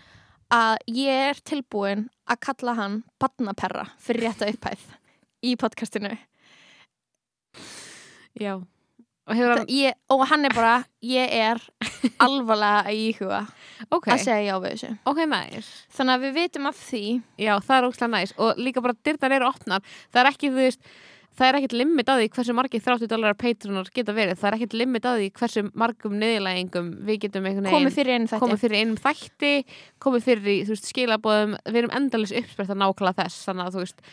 að 0.51 0.75
ég 0.97 1.21
er 1.29 1.41
tilbúin 1.47 2.07
að 2.27 2.41
kalla 2.47 2.73
hann 2.79 2.97
badnaperra 3.21 3.85
fyrir 4.01 4.27
rétta 4.27 4.49
upphæð 4.51 4.81
í 5.45 5.55
podcastinu. 5.59 6.13
Já. 8.39 8.55
Og 9.29 9.37
hefur 9.37 9.61
ég, 9.69 9.95
og 10.11 10.23
hann 10.31 10.47
er 10.47 10.55
bara, 10.55 10.73
ég 11.05 11.33
er 11.37 11.61
alvarlega 12.25 12.89
að 12.89 12.97
íhuga 13.03 13.41
ok, 13.93 14.09
að 14.15 14.23
segja 14.25 14.41
já 14.47 14.55
við 14.63 14.73
þessu. 14.73 14.89
Ok, 15.07 15.21
næs 15.29 15.69
þannig 15.93 16.15
að 16.15 16.25
við 16.25 16.33
vitum 16.39 16.67
af 16.71 16.81
því. 16.81 17.05
Já, 17.39 17.53
það 17.61 17.77
er 17.77 17.87
ógslag 17.91 18.11
næs 18.15 18.35
og 18.41 18.59
líka 18.59 18.83
bara 18.83 18.97
dyrnar 19.05 19.37
eru 19.37 19.49
opnar. 19.51 19.95
Það 20.09 20.23
er 20.23 20.31
ekki, 20.33 20.51
þú 20.51 20.65
veist 20.65 20.91
Það 21.31 21.47
er 21.47 21.57
ekkert 21.61 21.73
limit 21.79 22.09
á 22.11 22.13
því 22.19 22.25
hversu 22.35 22.53
margir 22.55 22.81
30 22.83 23.07
dólarar 23.07 23.37
patronar 23.39 23.87
geta 23.95 24.13
verið. 24.15 24.39
Það 24.41 24.47
er 24.49 24.55
ekkert 24.57 24.73
limit 24.75 25.05
á 25.07 25.11
því 25.15 25.29
hversu 25.39 25.63
margum 25.79 26.17
niðurlægingum 26.19 26.89
við 27.07 27.19
getum 27.23 27.47
einhvern 27.47 27.69
veginn 27.69 27.77
komið 27.77 27.95
fyrir 27.95 28.17
einu 28.17 28.27
þetta 28.27 28.41
komið 28.43 28.61
fyrir 28.65 28.81
einum 28.81 28.99
þætti 28.99 29.51
komið 30.03 30.25
fyrir 30.27 30.51
í 30.51 30.57
veist, 30.67 30.89
skilabóðum 30.91 31.55
við 31.63 31.79
erum 31.81 31.95
endalis 32.01 32.35
uppsprett 32.35 32.73
að 32.75 32.81
nákvæmlega 32.83 33.23
þess. 33.23 33.45
Þannig 33.47 33.69
að 33.69 33.77
þú 33.77 33.85
veist 33.85 34.03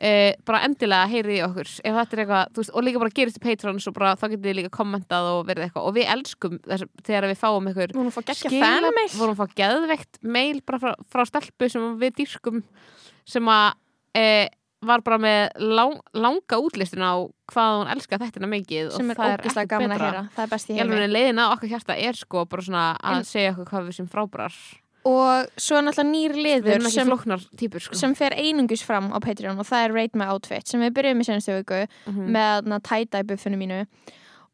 uh, 0.00 0.30
bara 0.48 0.62
endilega 0.66 1.08
heyrið 1.10 1.34
í 1.36 1.40
okkur. 1.46 1.72
Þetta 1.84 2.20
eitthvað 2.24 2.60
veist, 2.60 2.72
og 2.74 2.86
líka 2.86 3.02
bara 3.02 3.14
gerist 3.20 3.40
í 3.40 3.44
Patrons 3.44 3.88
og 3.90 3.96
bara 3.98 4.14
þá 4.16 4.26
getið 4.28 4.46
þið 4.48 4.58
líka 4.60 4.72
kommentað 4.76 5.28
og 5.34 5.42
verið 5.50 5.66
eitthvað. 5.68 5.88
Og 5.90 5.96
við 5.98 6.08
elskum 6.14 6.56
þess, 6.66 6.88
þegar 7.06 7.28
við 7.30 7.40
fáum 7.42 7.68
Við 7.94 8.00
vorum 8.00 8.14
vorum 9.20 9.36
að 9.36 9.42
fá 9.42 9.58
geðveikt 9.60 10.22
mail 10.22 10.62
bara 10.66 10.82
frá, 10.82 10.94
frá 11.12 11.26
stelpu 11.28 11.68
sem 11.72 11.90
við 12.00 12.16
dýrkum 12.22 12.64
sem 13.30 13.52
að 13.52 13.68
uh, 14.16 14.48
var 14.80 15.02
bara 15.04 15.18
með 15.20 15.40
lang, 15.60 15.98
langa 16.16 16.56
útlistin 16.56 17.04
á 17.04 17.20
hvað 17.50 17.74
hún 17.76 17.90
elskar 17.92 18.20
þettina 18.22 18.48
mikið 18.48 18.92
sem 18.94 19.10
og 19.12 19.18
það 19.18 19.34
ógislega 19.34 19.64
ekkert 19.66 19.72
gaman 19.74 19.92
að 19.92 19.98
betra. 19.98 20.06
heyra. 20.06 20.22
Það 20.36 20.44
er 20.46 20.52
heimi 20.78 20.94
alveg 20.96 21.10
leiðin 21.12 21.40
að 21.42 21.54
okkar 21.56 21.72
hjarta 21.74 21.96
er 22.00 22.20
sko 22.20 22.44
bara 22.48 22.64
svona 22.64 22.84
að 22.96 23.18
En- 23.18 23.28
segja 23.28 23.50
okkur 23.52 23.68
hvað 23.68 23.90
við 23.90 23.98
sem 23.98 24.08
frábærar 24.08 24.56
og 25.04 25.46
svo 25.56 25.78
er 25.78 25.82
náttúrulega 25.86 26.10
nýr 26.10 26.34
liður 26.36 26.90
sem, 26.90 27.08
típur 27.56 27.80
sko. 27.80 27.94
sem 27.96 28.14
fer 28.14 28.34
einungus 28.36 28.82
fram 28.84 29.10
á 29.12 29.18
Patreon 29.20 29.58
og 29.58 29.66
það 29.66 29.84
er 29.86 29.94
Rate 29.96 30.18
My 30.18 30.26
Outfit 30.34 30.68
sem 30.68 30.80
við 30.80 30.92
byrjuðum 30.98 31.20
í 31.20 31.28
senstu 31.28 31.54
viku 31.56 31.86
Mhm. 32.06 32.26
með 32.36 32.66
na, 32.66 32.78
tie-dye 32.80 33.22
buffinu 33.24 33.56
mínu. 33.56 33.86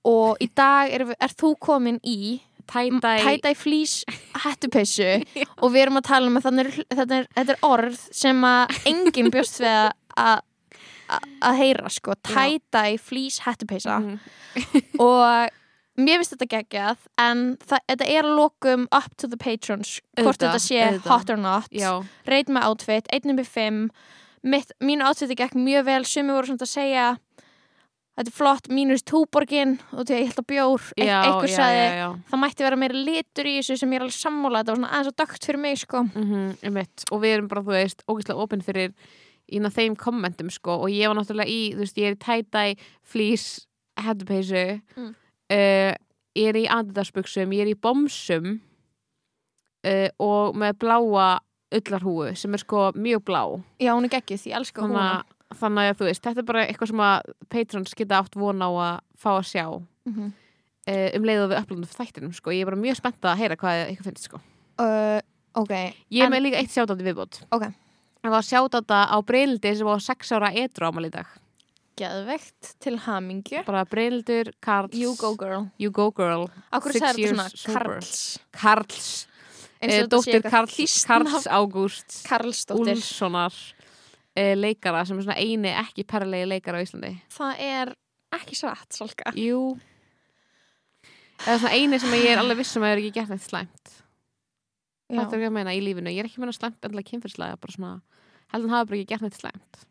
Og 0.05 0.37
í 0.41 0.49
dag 0.55 0.91
er, 0.93 1.03
er 1.21 1.29
þú 1.35 1.57
komin 1.59 1.99
í 2.05 2.41
tie-dye 2.71 3.55
flýs 3.59 4.05
hættupessu 4.43 5.25
og 5.63 5.71
við 5.73 5.83
erum 5.87 5.99
að 5.99 6.07
tala 6.11 6.27
um 6.27 6.37
að 6.39 6.61
er, 6.61 6.71
þetta, 6.95 7.19
er, 7.21 7.27
þetta 7.37 7.51
er 7.57 7.63
orð 7.63 7.99
sem 8.13 8.41
að 8.43 8.77
enginn 8.87 9.31
bjóst 9.35 9.61
við 9.63 9.93
að- 10.17 10.43
að 11.43 11.57
heyra 11.61 11.91
sko, 11.91 12.15
tie-dye 12.23 12.99
flýs 12.99 13.41
hættupessa 13.47 13.99
Mhm. 14.01 14.19
og 14.99 15.51
mér 15.97 16.21
finnst 16.21 16.35
þetta 16.35 16.49
geggjað 16.55 17.07
en 17.23 17.45
það, 17.65 17.85
þetta 17.93 18.09
er 18.13 18.29
að 18.29 18.39
lokum 18.41 18.87
up 18.91 19.17
to 19.17 19.29
the 19.29 19.39
patrons 19.41 19.99
hvort 20.21 20.41
þetta 20.43 20.61
sé 20.63 20.81
auðvitað. 20.83 21.11
hot 21.11 21.31
or 21.31 21.41
not. 21.41 21.69
Rate 22.29 22.53
my 22.53 22.65
outfit, 22.69 23.09
1.5 23.13 23.89
mitt, 24.47 24.73
mínu 24.81 25.07
outfiti 25.09 25.39
gekk 25.39 25.57
mjög 25.59 25.87
vel 25.89 26.03
sumi 26.05 26.35
voru 26.35 26.51
svona 26.53 26.67
að 26.67 26.75
segja 26.75 27.07
þetta 28.17 28.31
er 28.31 28.37
flott, 28.37 28.71
mínus 28.73 29.05
túborgin 29.05 29.77
og 29.93 30.07
því 30.07 30.15
að 30.15 30.21
ég 30.23 30.31
held 30.31 30.41
að 30.41 30.49
bjór, 30.53 30.85
já, 30.97 31.17
einhver 31.21 31.53
já. 31.53 32.07
það 32.31 32.41
mætti 32.41 32.65
vera 32.65 32.79
meira 32.81 33.03
litur 33.09 33.49
í 33.51 33.59
þessu 33.59 33.77
sem 33.83 33.93
ég 33.93 34.01
er 34.01 34.07
alveg 34.07 34.17
sammála 34.17 34.63
þetta 34.63 34.73
var 34.73 34.81
svona 34.81 34.93
aðeins 34.95 35.11
og 35.11 35.19
dögt 35.21 35.49
fyrir 35.51 35.61
mig 35.61 35.81
sko. 35.83 36.03
Mm 36.15 36.81
og 37.13 37.21
við 37.23 37.35
erum 37.35 37.49
bara, 37.51 37.63
þú 37.67 37.75
veist, 37.77 38.03
ógeðslega 38.09 38.47
opinn 38.47 38.65
fyrir 38.65 38.95
ína 39.53 39.71
þeim 39.71 39.95
kommentum, 40.01 40.49
sko. 40.51 40.81
Og 40.83 40.91
ég 40.91 41.07
var 41.07 41.17
náttúrulega 41.19 41.53
í, 41.53 41.75
þú 41.75 41.85
veist, 41.85 42.01
ég 42.01 42.09
er 42.09 42.17
í 42.17 42.23
tie-dye 42.25 42.77
flýs 43.05 43.67
headpeysu 44.01 44.81
Mm. 44.97 45.15
Uh, 45.53 45.93
ég 46.37 46.51
er 46.51 46.59
í 46.61 46.67
andadarsbuxum, 46.71 47.53
ég 47.57 47.67
er 47.67 47.73
í 47.73 47.79
bomsum 47.79 48.57
uh, 49.87 50.09
og 50.23 50.57
með 50.59 50.81
bláa 50.85 51.29
ullarhúu 51.77 52.33
sem 52.39 52.55
er 52.55 52.63
sko 52.63 52.91
mjög 52.95 53.25
blá. 53.27 53.43
Já, 53.83 53.93
hún 53.95 54.07
er 54.07 54.15
geggjuð, 54.17 54.49
ég 54.51 54.59
elska 54.61 54.85
hún 54.85 54.97
þannig 55.57 55.93
að 55.93 56.01
þú 56.01 56.09
veist, 56.09 56.25
þetta 56.25 56.43
er 56.43 56.49
bara 56.49 56.67
eitthvað 56.67 56.91
sem 56.93 57.05
að 57.07 57.31
patrons 57.53 57.97
geta 57.99 58.21
átt 58.21 58.39
von 58.39 58.63
á 58.63 58.71
að 58.71 58.99
fá 59.19 59.31
að 59.37 59.49
sjá. 59.51 59.65
Mm 60.07 60.15
-hmm. 60.15 60.33
uh, 60.91 61.09
um 61.17 61.25
leið 61.25 61.43
og 61.43 61.51
við 61.51 61.61
upplöndum 61.61 61.97
þættinum, 61.97 62.33
sko. 62.35 62.51
Ég 62.51 62.61
er 62.61 62.71
bara 62.71 62.83
mjög 62.83 62.97
spennt 62.97 63.25
að 63.25 63.39
heyra 63.39 63.57
hvað 63.57 63.87
eitthvað 63.87 64.09
finnst, 64.11 64.29
sko. 64.29 64.41
Uh, 64.79 65.21
ok, 65.55 65.71
Ég 66.11 66.23
er 66.23 66.27
En- 66.27 66.33
með 66.33 66.43
líka 66.43 66.59
eitt 66.59 66.71
sjátátt 66.71 67.01
í 67.01 67.07
viðbót. 67.07 67.43
Ok. 67.51 67.73
Það 68.23 68.31
var 68.31 68.43
sjátátt 68.43 68.91
á 68.91 69.19
Breyldi 69.23 69.77
sem 69.77 69.87
var 69.87 70.01
6 70.01 70.33
ára 70.33 70.51
etru 70.53 70.87
ámali 70.87 71.07
í 71.07 71.11
dag 71.11 71.27
geðvegt 71.97 72.75
til 72.83 72.99
hamingju. 73.07 73.63
Bara 73.67 73.85
Breyldur, 73.89 74.53
Karls. 74.65 74.95
You 74.97 75.15
go 75.19 75.35
girl. 75.39 75.69
You 75.81 75.91
go 75.91 76.11
girl. 76.15 76.49
Six 76.85 77.19
years 77.19 77.57
sober. 77.61 77.99
Karls. 78.57 79.27
Eh, 79.81 80.05
Dóttir 80.09 80.45
Karls, 80.45 81.05
Karls. 81.07 81.47
Ágúst 81.47 82.23
Karlsdóttir. 82.29 82.97
Úlfssonar 82.97 83.55
eh, 84.37 84.55
leikara 84.57 85.05
sem 85.05 85.19
er 85.19 85.27
svona 85.27 85.39
eini 85.41 85.75
ekki 85.77 86.07
perlegi 86.09 86.49
leikara 86.49 86.81
á 86.81 86.85
Íslandi. 86.85 87.13
Það 87.37 87.63
er 87.67 87.93
ekki 88.37 88.59
satt, 88.59 88.89
Salka. 88.97 89.33
Jú. 89.37 89.77
Það 91.45 91.53
er 91.55 91.63
svona 91.63 91.77
eini 91.77 92.01
sem 92.01 92.17
ég 92.17 92.33
er 92.33 92.43
alveg 92.43 92.63
vissum 92.63 92.85
að 92.85 92.91
það 92.91 92.97
er 92.97 93.05
ekki 93.05 93.17
gert 93.19 93.33
neitt 93.35 93.47
slæmt. 93.47 93.97
Þetta 95.07 95.29
er 95.29 95.39
ekki 95.39 95.51
að 95.53 95.59
meina 95.61 95.77
í 95.77 95.83
lífinu. 95.85 96.13
Ég 96.13 96.25
er 96.25 96.29
ekki 96.31 96.43
meina 96.43 96.57
slæmt 96.57 96.85
endilega 96.85 97.13
kynfyrslega 97.13 97.61
bara 97.61 97.77
svona 97.77 97.93
heldur 98.53 98.71
hann 98.71 98.79
hafa 98.79 98.91
bara 98.91 99.01
ekki 99.01 99.13
gert 99.13 99.25
neitt 99.25 99.39
slæmt 99.39 99.85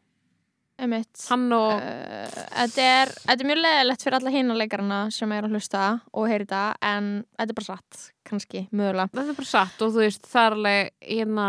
Einmitt. 0.76 1.22
Hann 1.30 1.48
og 1.56 1.72
Uh, 1.76 2.28
þetta, 2.52 2.84
er, 2.84 3.12
er 3.32 3.48
mjög 3.48 3.60
leðilegt 3.62 4.04
fyrir 4.04 4.18
alla 4.18 4.32
hina 4.34 4.58
leikarana 4.58 5.00
sem 5.14 5.32
er 5.32 5.48
að 5.48 5.56
hlusta 5.56 5.84
og 6.12 6.28
heyri 6.28 6.46
þetta 6.46 6.64
en 6.90 7.10
þetta 7.38 7.54
er 7.54 7.58
bara 7.60 7.68
satt, 7.70 8.06
kannski, 8.28 8.64
mögulega 8.76 9.12
þetta 9.14 9.34
er 9.34 9.40
bara 9.40 9.50
satt 9.50 9.84
og 9.86 9.94
þú 9.96 10.04
veist, 10.04 10.30
það 10.32 10.48
er 10.48 10.56
alveg 10.58 10.92
hérna, 11.08 11.48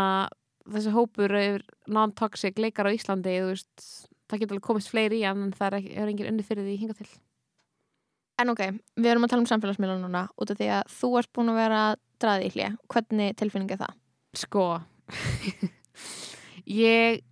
þessi 0.77 0.95
hópur 0.95 1.35
non-toxic 1.97 2.59
leikar 2.63 2.87
á 2.87 2.95
Íslandi 2.95 3.37
veist, 3.49 3.87
það 4.31 4.43
getur 4.43 4.57
alveg 4.57 4.67
komist 4.69 4.91
fleiri 4.93 5.21
í 5.21 5.27
en 5.27 5.47
það 5.57 5.79
er, 5.79 5.89
er 6.03 6.11
engin 6.13 6.31
unni 6.31 6.47
fyrir 6.47 6.67
því 6.67 6.79
hinga 6.83 6.99
til 6.99 7.09
En 8.37 8.53
ok, 8.53 8.67
við 9.01 9.09
erum 9.09 9.25
að 9.25 9.31
tala 9.31 9.41
um 9.41 9.49
samfélagsmiðla 9.49 9.95
núna 10.03 10.27
út 10.37 10.51
af 10.53 10.59
því 10.59 10.67
að 10.75 10.91
þú 10.93 11.07
ert 11.17 11.31
búin 11.33 11.49
að 11.49 11.63
vera 11.63 11.85
draðið 12.21 12.45
í 12.45 12.51
hlje 12.53 12.67
hvernig 12.93 13.39
tilfinning 13.39 13.71
er 13.73 13.81
það? 13.81 13.95
sko 14.37 14.67
ég 16.87 17.23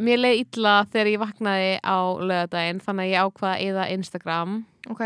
mér 0.00 0.20
leið 0.22 0.40
illa 0.44 0.74
þegar 0.90 1.10
ég 1.12 1.20
vaknaði 1.22 1.70
á 1.84 1.98
lögadaginn, 2.20 2.80
þannig 2.84 3.06
að 3.06 3.12
ég 3.12 3.28
ákvaða 3.28 3.60
eða 3.68 3.86
Instagram. 3.94 4.56
Ok, 4.90 5.04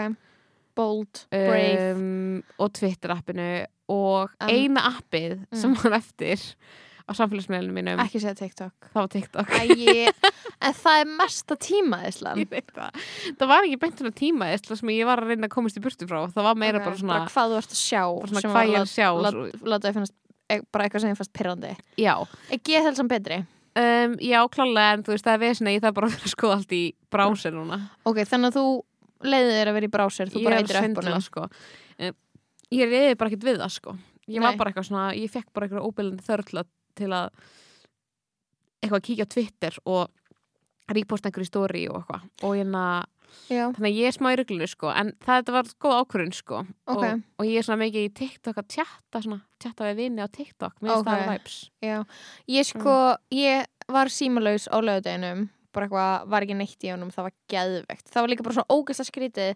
bold, 0.78 1.24
brave. 1.30 1.92
Um, 1.94 2.42
og 2.58 2.72
Twitter 2.78 3.14
appinu. 3.14 3.50
Og 3.92 4.30
Um, 4.40 4.48
eina 4.48 4.80
appið 4.94 5.42
sem 5.52 5.74
var 5.76 5.98
eftir 5.98 6.40
á 7.04 7.12
samfélagsmiðlunum 7.12 7.76
mínum 7.76 8.00
ekki 8.00 8.16
segja 8.22 8.32
TikTok. 8.38 8.86
það 8.94 9.08
TikTok. 9.12 9.50
Æi, 9.60 10.08
en 10.64 10.72
það 10.78 11.00
er 11.02 11.10
mesta 11.18 11.56
tímaðislan 11.60 12.40
Ég 12.40 12.48
það. 12.72 12.96
það 13.36 13.50
var 13.52 13.66
ekki 13.68 13.78
beint 13.82 14.00
svona 14.00 14.14
tíma 14.16 14.48
þess 14.54 14.80
sem 14.80 14.92
ég 14.96 15.04
var 15.04 15.20
að 15.20 15.34
reyna 15.34 15.50
að 15.50 15.52
komast 15.52 15.76
í 15.76 15.82
burtu 15.84 16.08
frá. 16.08 16.22
Það 16.32 16.48
var 16.48 16.56
meira 16.62 16.80
bara 16.80 16.96
svona, 16.96 17.18
hvað 17.28 17.52
þú 17.52 17.58
ert 17.60 17.74
að 17.76 17.82
sjá 17.82 18.02
bara 18.08 18.30
svona 18.32 18.40
sem 18.46 18.54
hvað 18.54 18.64
ég 18.64 18.72
lát- 18.72 18.88
að 18.88 18.94
sjá 18.94 19.08
e- 20.48 20.62
bara 20.72 20.84
eitthvað 20.88 21.00
sem 21.04 21.12
ég 21.12 21.20
fannst 21.20 21.32
pyrrandi 21.36 21.74
já, 22.00 22.14
er 22.52 22.58
geðhelsan 22.70 23.08
betri? 23.12 23.38
Um, 23.80 24.16
já 24.22 24.40
klálega 24.54 24.96
en 24.96 25.04
þú 25.06 25.14
veist 25.14 25.26
það 25.26 25.36
er 25.36 25.42
vesina 25.44 25.74
ég 25.74 25.84
þarf 25.84 25.96
bara 25.98 26.10
að 26.10 26.16
vera 26.16 26.28
að 26.28 26.34
skoða 26.34 26.58
allt 26.58 26.74
í 26.76 26.82
brásir 27.14 27.54
núna 27.56 27.80
ok, 28.04 28.20
þannig 28.30 28.50
að 28.50 28.58
þú 28.58 28.66
leiðið 29.24 29.58
þér 29.58 29.70
að 29.70 29.78
vera 29.78 29.88
í 29.88 29.94
brásir 29.96 30.32
þú 30.32 30.44
bara 30.44 30.60
eitir 30.60 30.78
að 30.78 30.80
upp 30.80 30.86
svindla 30.86 31.06
honum 31.10 31.24
sko. 31.24 31.46
um, 31.98 32.18
ég 32.78 32.92
reyði 32.92 33.18
bara 33.20 33.32
ekkert 33.32 33.48
við 33.48 33.60
það 33.62 33.74
sko. 33.78 33.96
ég 34.26 34.44
var 34.44 34.54
Nei. 34.54 34.60
bara 34.60 34.72
eitthvað 34.72 34.88
svona 34.90 35.06
ég 35.18 35.32
fekk 35.32 35.52
bara 35.52 35.68
eitthvað 35.68 35.88
óbyrlandi 35.88 36.28
þörla 36.28 36.66
til 36.94 37.10
að 37.12 37.30
eitthvað 38.84 39.00
að 39.00 39.06
kíkja 39.08 39.26
á 39.26 39.32
Twitter 39.34 39.80
og 39.88 40.94
reposta 40.94 41.30
einhverju 41.30 41.48
stóri 41.48 41.86
og 41.88 42.02
eitthvað 42.02 42.26
og 42.44 42.58
hérna, 42.58 42.84
já, 43.50 43.64
þannig 43.74 43.88
að 43.90 43.98
ég 43.98 44.06
er 44.10 44.16
smá 44.16 44.28
í 44.32 44.36
ruglunu 44.40 44.68
sko, 44.70 44.90
en 44.94 45.12
það 45.24 45.50
var 45.56 45.64
góð 45.84 45.96
ákvörðun 46.00 46.34
sko. 46.34 46.60
Ok. 46.86 47.02
og, 47.04 47.22
og 47.38 47.44
ég 47.46 47.58
er 47.58 47.66
svona 47.66 47.82
mikið 47.84 48.06
í 48.08 48.12
TikTok 48.20 48.56
að 48.62 48.68
tjatta 48.76 49.22
svona, 49.24 49.40
tjatta 49.60 49.84
við 49.90 49.96
vini 50.02 50.22
á 50.24 50.28
TikTok 50.28 50.74
mér 50.80 50.90
finnst 50.94 51.00
Ok. 51.00 51.12
það 51.12 51.32
vibes 51.32 51.58
já 51.82 51.96
ég 52.48 52.64
sko, 52.70 52.94
Mm. 53.14 53.38
ég 53.38 53.66
var 53.88 54.06
símalaus 54.08 54.68
á 54.72 54.76
lögudeginum 54.80 55.48
bara 55.74 55.86
eitthvað, 55.88 56.28
var 56.30 56.42
ekki 56.46 56.56
neitt 56.56 56.84
í 56.86 56.90
honum 56.94 57.10
það 57.10 57.26
var 57.28 57.34
geðvegt, 57.50 58.06
það 58.08 58.20
var 58.22 58.28
líka 58.30 58.42
bara 58.46 58.54
svona 58.54 58.72
ógæsla 58.78 59.04
skrítið 59.08 59.54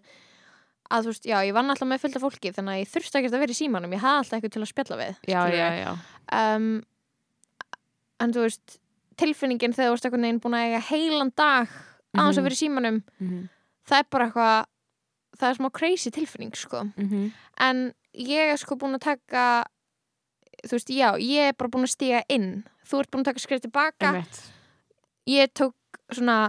að 0.91 1.03
þú 1.05 1.11
veist, 1.13 1.25
já, 1.29 1.37
ég 1.45 1.53
vann 1.53 1.69
alltaf 1.69 1.87
með 1.87 2.01
fylgta 2.01 2.19
fólki 2.19 2.51
þannig 2.51 2.73
að 2.73 2.79
ég 2.81 2.89
þurfti 2.89 3.19
ekkert 3.19 3.33
að 3.37 3.39
vera 3.45 3.53
í 3.53 3.59
símanum 3.59 3.91
ég 3.93 4.01
hafði 4.01 4.19
alltaf 4.19 4.33
eitthvað 4.39 4.53
til 4.55 4.61
að 4.65 4.71
spjalla 4.73 4.97
við 4.99 5.15
já, 5.29 5.41
já, 5.53 5.67
já, 5.79 5.91
um, 6.33 6.83
en 8.19 8.33
þú 8.35 8.43
veist 8.47 8.79
tilfinningin 9.19 9.73
þegar 9.75 9.89
þú 9.91 9.95
veist 9.95 10.07
eitthvað 10.09 10.23
neginn 10.25 10.41
búin 10.43 10.57
að 10.57 10.65
eiga 10.67 10.81
heilan 10.89 11.31
dag 11.35 11.69
aðeins 12.17 12.35
Mhm. 12.35 12.39
að 12.39 12.43
vera 12.43 12.57
í 12.57 12.61
símanum 12.63 13.03
Mhm, 13.21 13.49
það 13.89 14.03
er 14.03 14.07
bara 14.13 14.27
eitthvað 14.29 14.59
það 15.39 15.49
er 15.49 15.57
smá 15.59 15.69
crazy 15.79 16.11
tilfinning 16.13 16.55
sko 16.57 16.83
mhm. 16.89 17.29
en 17.65 17.83
ég 18.13 18.53
er 18.53 18.61
sko 18.61 18.77
búin 18.79 18.97
að 18.97 19.05
taka 19.09 19.43
þú 20.65 20.75
veist, 20.75 20.89
já, 20.91 21.09
ég 21.23 21.51
er 21.51 21.57
bara 21.57 21.71
búin 21.71 21.87
að 21.87 21.93
stiga 21.95 22.23
inn 22.31 22.49
þú 22.89 23.03
ert 23.03 23.11
búin 23.13 23.23
að 23.23 23.31
taka 23.31 23.43
skrif 23.45 23.61
tilbaka 23.63 24.13
Einmitt. 24.13 24.39
ég 25.29 25.53
tók 25.55 25.75
svona 26.11 26.39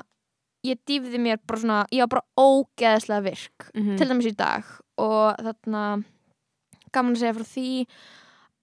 ég 0.67 0.81
dýfði 0.89 1.21
mér 1.23 1.39
bara 1.47 1.61
svona 1.63 1.81
ég 1.95 2.03
var 2.05 2.15
bara 2.17 2.29
ógeðslega 2.41 3.25
virk 3.29 3.69
Mhm. 3.75 3.97
til 3.97 4.09
dæmis 4.09 4.27
í 4.33 4.37
dag 4.37 4.65
og 4.99 5.37
þarna 5.39 5.85
gaman 6.93 7.15
að 7.15 7.21
segja 7.23 7.37
frá 7.39 7.47
því 7.55 7.87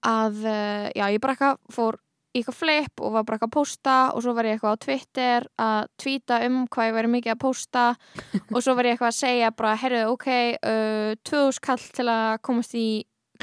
að 0.04 0.44
eh, 0.46 0.92
já, 0.94 1.04
ég 1.10 1.20
bara 1.20 1.34
eitthvað 1.34 1.58
fór 1.74 1.98
í 2.36 2.40
eitthvað 2.42 2.58
flip 2.58 3.02
og 3.02 3.14
var 3.14 3.24
bara 3.24 3.38
eitthvað 3.38 3.50
að 3.50 3.56
posta 3.56 3.96
og 4.12 4.24
svo 4.24 4.34
var 4.36 4.48
ég 4.48 4.56
eitthvað 4.58 4.76
á 4.76 4.82
Twitter 4.84 5.46
að 5.64 5.90
tvíta 6.02 6.40
um 6.46 6.58
hvað 6.68 6.90
ég 6.90 6.96
væri 6.98 7.12
mikið 7.14 7.34
að 7.34 7.42
posta 7.42 7.84
og 8.54 8.58
svo 8.62 8.74
var 8.78 8.88
ég 8.88 8.96
eitthvað 8.96 9.12
að 9.12 9.18
segja 9.18 9.52
bara, 9.56 9.76
herru, 9.80 10.02
ok 10.12 10.28
uh, 10.58 11.12
2000 11.24 11.62
kall 11.64 11.86
til 11.98 12.08
að 12.12 12.32
komast 12.44 12.76
í 12.78 12.88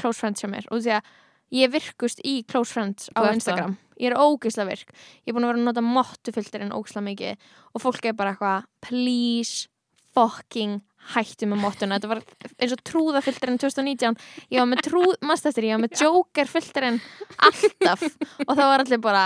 close 0.00 0.20
friends 0.20 0.44
hjá 0.44 0.50
mér. 0.52 0.68
Og 0.70 0.84
því 0.84 0.96
að 0.98 1.12
ég 1.56 1.72
virkust 1.72 2.22
í 2.26 2.38
close 2.48 2.74
friends 2.74 3.10
á 3.16 3.26
Instagram. 3.30 3.76
Ég 3.96 4.12
er 4.12 4.18
ógeðslega 4.20 4.68
virk. 4.68 4.92
Ég 5.24 5.32
er 5.32 5.36
búin 5.36 5.46
að 5.46 5.54
vera 5.54 5.62
að 5.62 5.68
nota 5.70 5.84
mottufilterinn 5.84 6.74
ógeðslega 6.74 7.06
mikið 7.06 7.48
og 7.72 7.84
fólk 7.84 8.08
er 8.10 8.18
bara 8.18 8.34
eitthvað 8.34 8.68
please 8.84 9.70
fucking 10.16 10.82
hættu 11.14 11.48
með 11.50 11.62
mottuna. 11.62 11.98
Þetta 11.98 12.10
var 12.10 12.22
eins 12.56 12.74
og 12.74 12.82
trúðafilterinn 12.90 13.60
2019 13.62 14.18
ég 14.52 14.60
var 14.60 14.68
með 14.70 14.82
trúð, 14.88 15.14
maður 15.22 15.50
eftir, 15.52 15.68
ég 15.68 15.76
var 15.76 15.84
með 15.84 16.02
jokerfilterinn 16.02 17.00
alltaf. 17.48 18.04
Og 18.46 18.52
það 18.52 18.66
var 18.72 18.84
allir 18.84 19.02
bara 19.04 19.24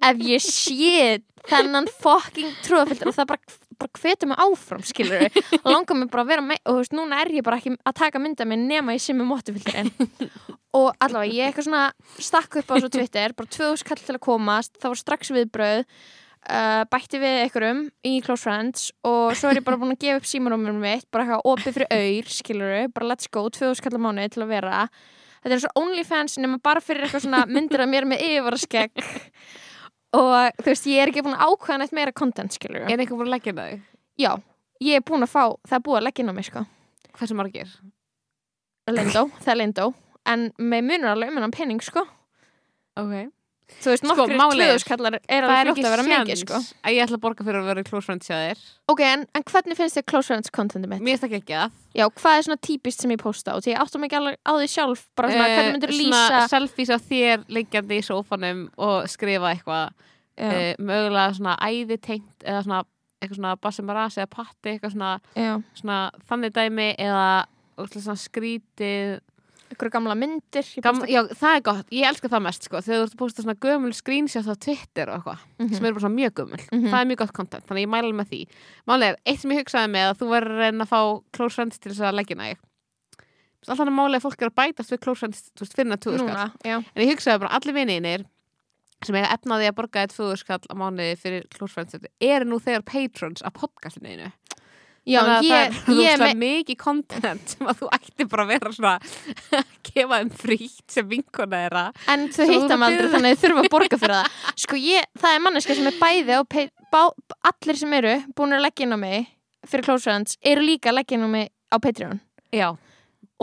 ef 0.00 0.24
ég 0.24 0.44
sé 0.44 1.20
þennan 1.50 1.90
fucking 2.00 2.56
trúðafilter 2.64 3.10
og 3.10 3.16
það 3.18 3.30
bara, 3.34 3.56
bara 3.82 4.00
hvetur 4.00 4.30
mig 4.30 4.42
áfram 4.46 4.84
skilur 4.86 5.26
og 5.60 5.70
langar 5.70 5.98
mig 5.98 6.10
bara 6.12 6.24
að 6.24 6.32
vera 6.32 6.46
með 6.46 6.60
og 6.64 6.70
þú 6.72 6.80
veist, 6.80 6.96
núna 6.96 7.20
er 7.20 7.32
ég 7.36 7.46
bara 7.46 7.60
ekki 7.60 7.74
að 7.76 7.96
taka 8.00 8.22
mynda 8.22 8.48
mig 8.48 8.62
nema 8.64 8.96
ég 8.96 9.04
sé 9.04 9.16
með 9.16 9.30
mottufilterinn. 9.32 10.10
Og 10.74 10.88
allavega 11.04 11.30
ég 11.36 11.50
eitthvað 11.52 11.68
svona 11.68 11.84
stakk 12.18 12.56
upp 12.58 12.72
á 12.72 12.74
svo 12.80 12.88
Twitter, 12.90 13.34
bara 13.36 13.50
2000 13.54 13.86
kall 13.86 14.00
til 14.00 14.16
að 14.16 14.24
komast 14.24 14.78
það 14.80 14.94
var 14.94 15.00
strax 15.04 15.30
viðbröð 15.36 15.84
uh, 16.48 16.84
bætti 16.90 17.20
við 17.22 17.40
einhverjum 17.44 17.82
í 18.06 18.14
Close 18.24 18.44
Friends 18.44 18.88
og 19.06 19.34
svo 19.38 19.50
er 19.50 19.60
ég 19.60 19.66
bara 19.66 19.78
búin 19.80 19.94
að 19.94 20.02
gefa 20.04 20.20
upp 20.20 20.28
símanúmerum 20.28 20.80
mitt 20.82 21.06
bara 21.14 21.26
eitthvað 21.26 21.50
opið 21.52 21.76
fyrir 21.76 21.92
auður, 21.94 22.32
skiluru 22.38 22.80
bara 22.94 23.10
let's 23.10 23.30
go, 23.30 23.44
2000 23.48 23.84
kall 23.84 23.98
á 23.98 24.04
mánuði 24.04 24.32
til 24.34 24.44
að 24.44 24.52
vera. 24.54 24.80
Þetta 25.44 25.50
er 25.50 25.56
eins 25.58 25.68
og 25.68 25.80
OnlyFans 25.82 26.38
nema 26.40 26.60
bara 26.64 26.82
fyrir 26.84 27.06
eitthvað 27.06 27.26
svona 27.26 27.44
myndir 27.50 27.84
af 27.84 27.90
mér 27.90 28.08
með 28.08 28.24
yfirvaraskegg. 28.28 29.04
Og 30.14 30.60
þú 30.62 30.70
veist, 30.70 30.88
ég 30.92 31.02
er 31.02 31.10
ekki 31.10 31.24
búin 31.26 31.34
að 31.34 31.50
ákvæða 31.50 31.78
neitt 31.82 31.96
meira 31.96 32.14
content, 32.14 32.54
skiluru 32.54 32.84
er 32.86 32.94
einhver 32.94 33.18
búin 33.18 33.26
að 33.26 33.34
leggja 33.34 33.56
það 33.56 33.78
já, 34.20 34.30
ég 34.84 35.00
er 35.00 35.06
búin 35.06 35.26
að 35.26 35.32
fá, 35.32 35.42
það 35.66 35.78
er 35.80 35.86
búið 35.88 36.00
að 36.00 36.06
leggja 36.06 36.24
inn 36.24 36.30
á 36.30 36.36
mig, 36.36 36.46
sko. 36.46 36.66
Hversu 37.18 37.38
margir? 37.38 37.72
Lindó, 38.90 39.24
það 39.40 39.54
er 39.54 39.58
Lindó 39.58 39.88
en 40.30 40.50
með 40.56 40.86
munur 40.86 41.10
alveg 41.16 41.32
um 41.32 41.40
hennan 41.40 41.56
penning, 41.56 41.82
sko. 41.82 42.04
Ok 43.00 43.32
þú 43.80 43.90
veist, 43.90 44.04
Sko, 44.04 44.08
nokkur 44.10 44.34
málið 44.36 44.62
er- 44.64 45.44
alveg 45.44 45.74
fljótt 45.74 45.84
að 45.84 45.92
vera 45.94 46.04
mikið, 46.04 46.36
sko. 46.42 46.58
að 46.84 46.92
ég 46.94 47.04
ætla 47.06 47.16
að 47.16 47.22
borga 47.24 47.44
fyrir 47.46 47.60
að 47.62 47.68
vera 47.70 47.84
close 47.88 48.04
friends 48.06 48.28
hjá 48.28 48.36
þér. 48.36 48.58
Ok, 48.92 49.00
en, 49.00 49.26
en 49.34 49.42
hvernig 49.42 49.76
finnst 49.78 49.96
þér 49.98 50.06
Close 50.10 50.26
Friends 50.28 50.50
contentið 50.50 50.88
mitt? 50.92 51.00
mér 51.00 51.16
finnst 51.16 51.24
það 51.24 51.36
ekki 51.40 51.56
að 51.56 51.70
Já, 51.94 52.04
hvað 52.10 52.36
er 52.38 52.42
svona 52.48 52.60
típist 52.60 53.00
sem 53.00 53.10
ég 53.14 53.22
posta 53.22 53.54
og 53.54 53.62
því 53.64 53.72
ég 53.74 53.80
áttum 53.80 54.04
ekki 54.04 54.18
alveg 54.18 54.36
á 54.44 54.52
því 54.52 54.68
sjálf 54.74 55.04
bara 55.16 55.28
svona, 55.32 55.48
hvernig 55.54 55.72
myndir 55.78 55.94
lýsa 55.94 56.24
Eh, 56.24 56.28
svona 56.28 56.48
selfies 56.52 56.90
á 56.92 56.98
þér 57.00 57.44
liggjandi 57.48 57.98
í 58.00 58.04
sófanum 58.04 58.68
og 58.76 59.08
skrifa 59.08 59.54
eitthvað. 59.54 59.92
Uh, 60.34 60.74
mögulega 60.82 61.30
svona 61.38 61.56
æði 61.62 61.96
tengt 62.02 62.42
eða 62.44 62.64
svona 62.66 62.82
eitthvað 63.22 63.36
svona 63.38 63.56
bassimarasi 63.62 64.18
eða 64.20 64.30
patti 64.34 64.72
eitthvað 64.74 64.92
svona, 64.96 65.12
svona 65.78 65.98
þannig 66.28 66.52
dæmi 66.52 66.88
eða 66.98 67.46
svona 67.78 68.16
skrítið 68.18 69.20
ykkur 69.72 69.90
gamla 69.90 70.14
myndir 70.14 70.62
ég 70.76 70.82
Gam, 70.84 71.00
já, 71.08 71.22
það 71.32 71.56
er 71.56 71.62
gott, 71.66 71.86
ég 71.90 72.04
elska 72.08 72.28
það 72.28 72.42
mest 72.44 72.62
sko, 72.68 72.82
þegar 72.84 73.00
þú 73.00 73.06
ert 73.06 73.14
að 73.14 73.22
posta 73.24 73.42
svona 73.42 73.56
gömul 73.64 73.92
screenshot 73.96 74.46
á 74.50 74.54
Twitter 74.58 75.08
og 75.10 75.16
eitthvað, 75.24 75.38
Mhm. 75.58 75.74
sem 75.74 75.84
eru 75.84 75.94
bara 75.94 76.04
svona 76.04 76.18
mjög 76.20 76.34
gömul. 76.34 76.60
Mhm. 76.72 76.90
það 76.90 77.00
er 77.00 77.08
mjög 77.10 77.16
gott 77.24 77.32
content, 77.32 77.66
þannig 77.66 77.86
ég 77.86 77.92
mæla 77.94 78.12
með 78.14 78.28
því. 78.30 78.46
Málega 78.86 79.08
er, 79.10 79.16
eitt 79.26 79.40
sem 79.40 79.50
ég 79.50 79.60
hugsaði 79.64 79.90
með 79.90 80.06
að 80.10 80.18
þú 80.20 80.28
verður 80.34 80.54
að 80.54 80.62
reyna 80.64 80.84
að 80.84 80.92
fá 80.92 81.22
close 81.32 81.54
friends 81.54 81.78
til 81.78 81.92
þess 81.92 82.00
að 82.04 82.14
leggja 82.20 82.36
næg 82.36 82.56
alltaf 83.64 83.78
hann 83.80 83.96
málega 83.96 84.20
fólk 84.20 84.42
er 84.42 84.50
að 84.50 84.58
bætast 84.60 84.92
við 84.92 85.00
close 85.00 85.18
friends, 85.18 85.42
fyrir 85.72 85.88
já, 86.64 86.76
en 86.84 87.00
ég 87.02 87.08
hugsaði 87.14 87.40
bara 87.40 87.54
allir 87.56 87.72
vinninir 87.74 88.24
sem 89.04 89.16
eiga 89.16 89.32
efnaði 89.32 89.68
að 89.68 89.74
borga 89.78 90.02
eitt 90.04 90.12
fúðurskall 90.16 90.64
á 90.68 90.74
mánuði 90.76 91.16
fyrir 91.16 91.46
friends 91.72 91.94
eru 92.20 92.44
nú 92.44 92.60
þegar 92.60 92.84
patrons 92.84 93.42
af 93.42 93.54
podcastinu 93.56 94.12
einu 94.12 94.32
já 95.04 95.18
þannig 95.20 95.36
að 95.36 95.48
ég, 95.50 95.74
það 95.84 96.02
er 96.10 96.22
með 96.22 96.38
mikið 96.40 96.78
content 96.80 97.54
sem 97.54 97.68
að 97.68 97.82
þú 97.82 97.90
ætti 97.98 98.26
bara 98.32 98.46
að 98.46 98.52
vera 98.54 98.72
svona 98.74 98.94
að 99.58 99.74
gefa 99.90 100.20
þeim 100.20 100.32
frítt 100.40 100.96
sem 100.96 101.10
vinkona 101.10 101.60
þeirra. 101.64 101.84
En 102.14 102.26
þú 102.32 102.48
hitta 102.50 102.78
mig 102.80 102.88
aldrei 102.88 103.12
þannig 103.14 103.34
að 103.34 103.36
þau 103.36 103.44
þurfa 103.44 103.64
að 103.64 103.70
borga 103.76 104.00
fyrir 104.00 104.16
það. 104.18 104.40
Sko 104.64 104.80
ég, 104.80 105.08
það 105.20 105.36
er 105.36 105.44
manneska 105.44 105.78
sem 105.78 105.90
er 105.90 106.00
bæði 106.00 106.38
á 106.38 106.42
pay, 106.56 106.70
bá, 106.94 107.02
allir 107.52 107.80
sem 107.80 107.96
eru 108.00 108.16
búin 108.36 108.56
að 108.56 108.64
leggja 108.66 108.88
inn 108.88 108.96
á 108.96 109.00
mig 109.04 109.30
fyrir 109.68 109.86
Close 109.86 110.08
Friends 110.08 110.38
eru 110.44 110.64
líka 110.64 110.92
að 110.92 111.00
leggja 111.00 111.18
inn 111.18 111.28
á 111.28 111.30
mig 111.36 111.52
á 111.72 111.76
Patreon. 111.80 112.20
Já, 112.54 112.74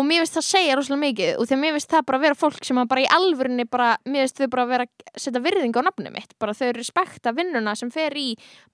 og 0.01 0.07
mér 0.09 0.23
finnst 0.23 0.37
það 0.39 0.47
segja 0.47 0.77
rosalega 0.79 1.01
mikið 1.05 1.31
og 1.37 1.47
því 1.47 1.55
að 1.55 1.61
mér 1.61 1.75
finnst 1.77 1.91
það 1.93 2.05
bara 2.09 2.19
að 2.19 2.25
vera 2.25 2.39
fólk 2.41 2.67
sem 2.67 2.81
að 2.81 2.89
bara 2.91 3.03
í 3.03 3.09
alvörinni 3.17 3.65
bara, 3.69 3.89
mér 4.09 4.25
finnst 4.25 4.41
þau 4.41 4.49
bara 4.55 4.65
að 4.65 4.73
vera 4.73 4.87
að 4.87 5.21
setja 5.25 5.43
virðing 5.45 5.77
á 5.77 5.81
nafnum 5.87 6.15
mitt, 6.17 6.35
bara 6.41 6.57
þau 6.57 6.71
respekta 6.79 7.35
vinnuna 7.37 7.75
sem 7.77 7.93
fer 7.93 8.17
í 8.17 8.27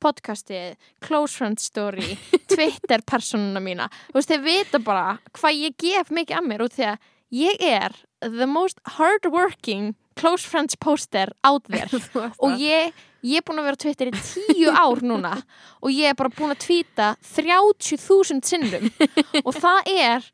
podcastið 0.03 0.77
Close 1.03 1.35
Friends 1.37 1.67
Story, 1.67 2.15
Twitter 2.53 3.03
personuna 3.03 3.61
mína, 3.63 3.89
þú 4.09 4.19
veist 4.21 4.33
þau 4.33 4.41
vita 4.47 4.81
bara 4.83 5.05
hvað 5.37 5.61
ég 5.67 5.77
gef 5.83 6.11
mikið 6.15 6.39
að 6.39 6.49
mér 6.53 6.65
og 6.65 6.75
því 6.77 6.89
að 6.93 7.13
ég 7.37 7.63
er 7.67 8.01
the 8.23 8.47
most 8.47 8.79
hardworking 8.97 9.95
Close 10.17 10.47
Friends 10.47 10.75
poster 10.75 11.29
out 11.43 11.67
there. 11.71 11.89
Og 12.41 12.57
ég, 12.57 12.93
ég 13.21 13.37
er 13.37 13.45
búin 13.45 13.61
að 13.61 13.67
vera 13.69 13.81
Twitter 13.83 14.09
í 14.09 14.13
tíu 14.17 14.71
ár 14.73 15.03
núna 15.05 15.35
og 15.83 15.91
ég 15.93 16.09
er 16.09 16.17
bara 16.17 16.33
búin 16.33 16.55
að 16.55 16.63
tvíta 16.65 17.11
30.000 17.35 18.41
sinnum. 18.41 18.89
Og 19.43 19.53
það 19.53 19.91
er 19.93 20.31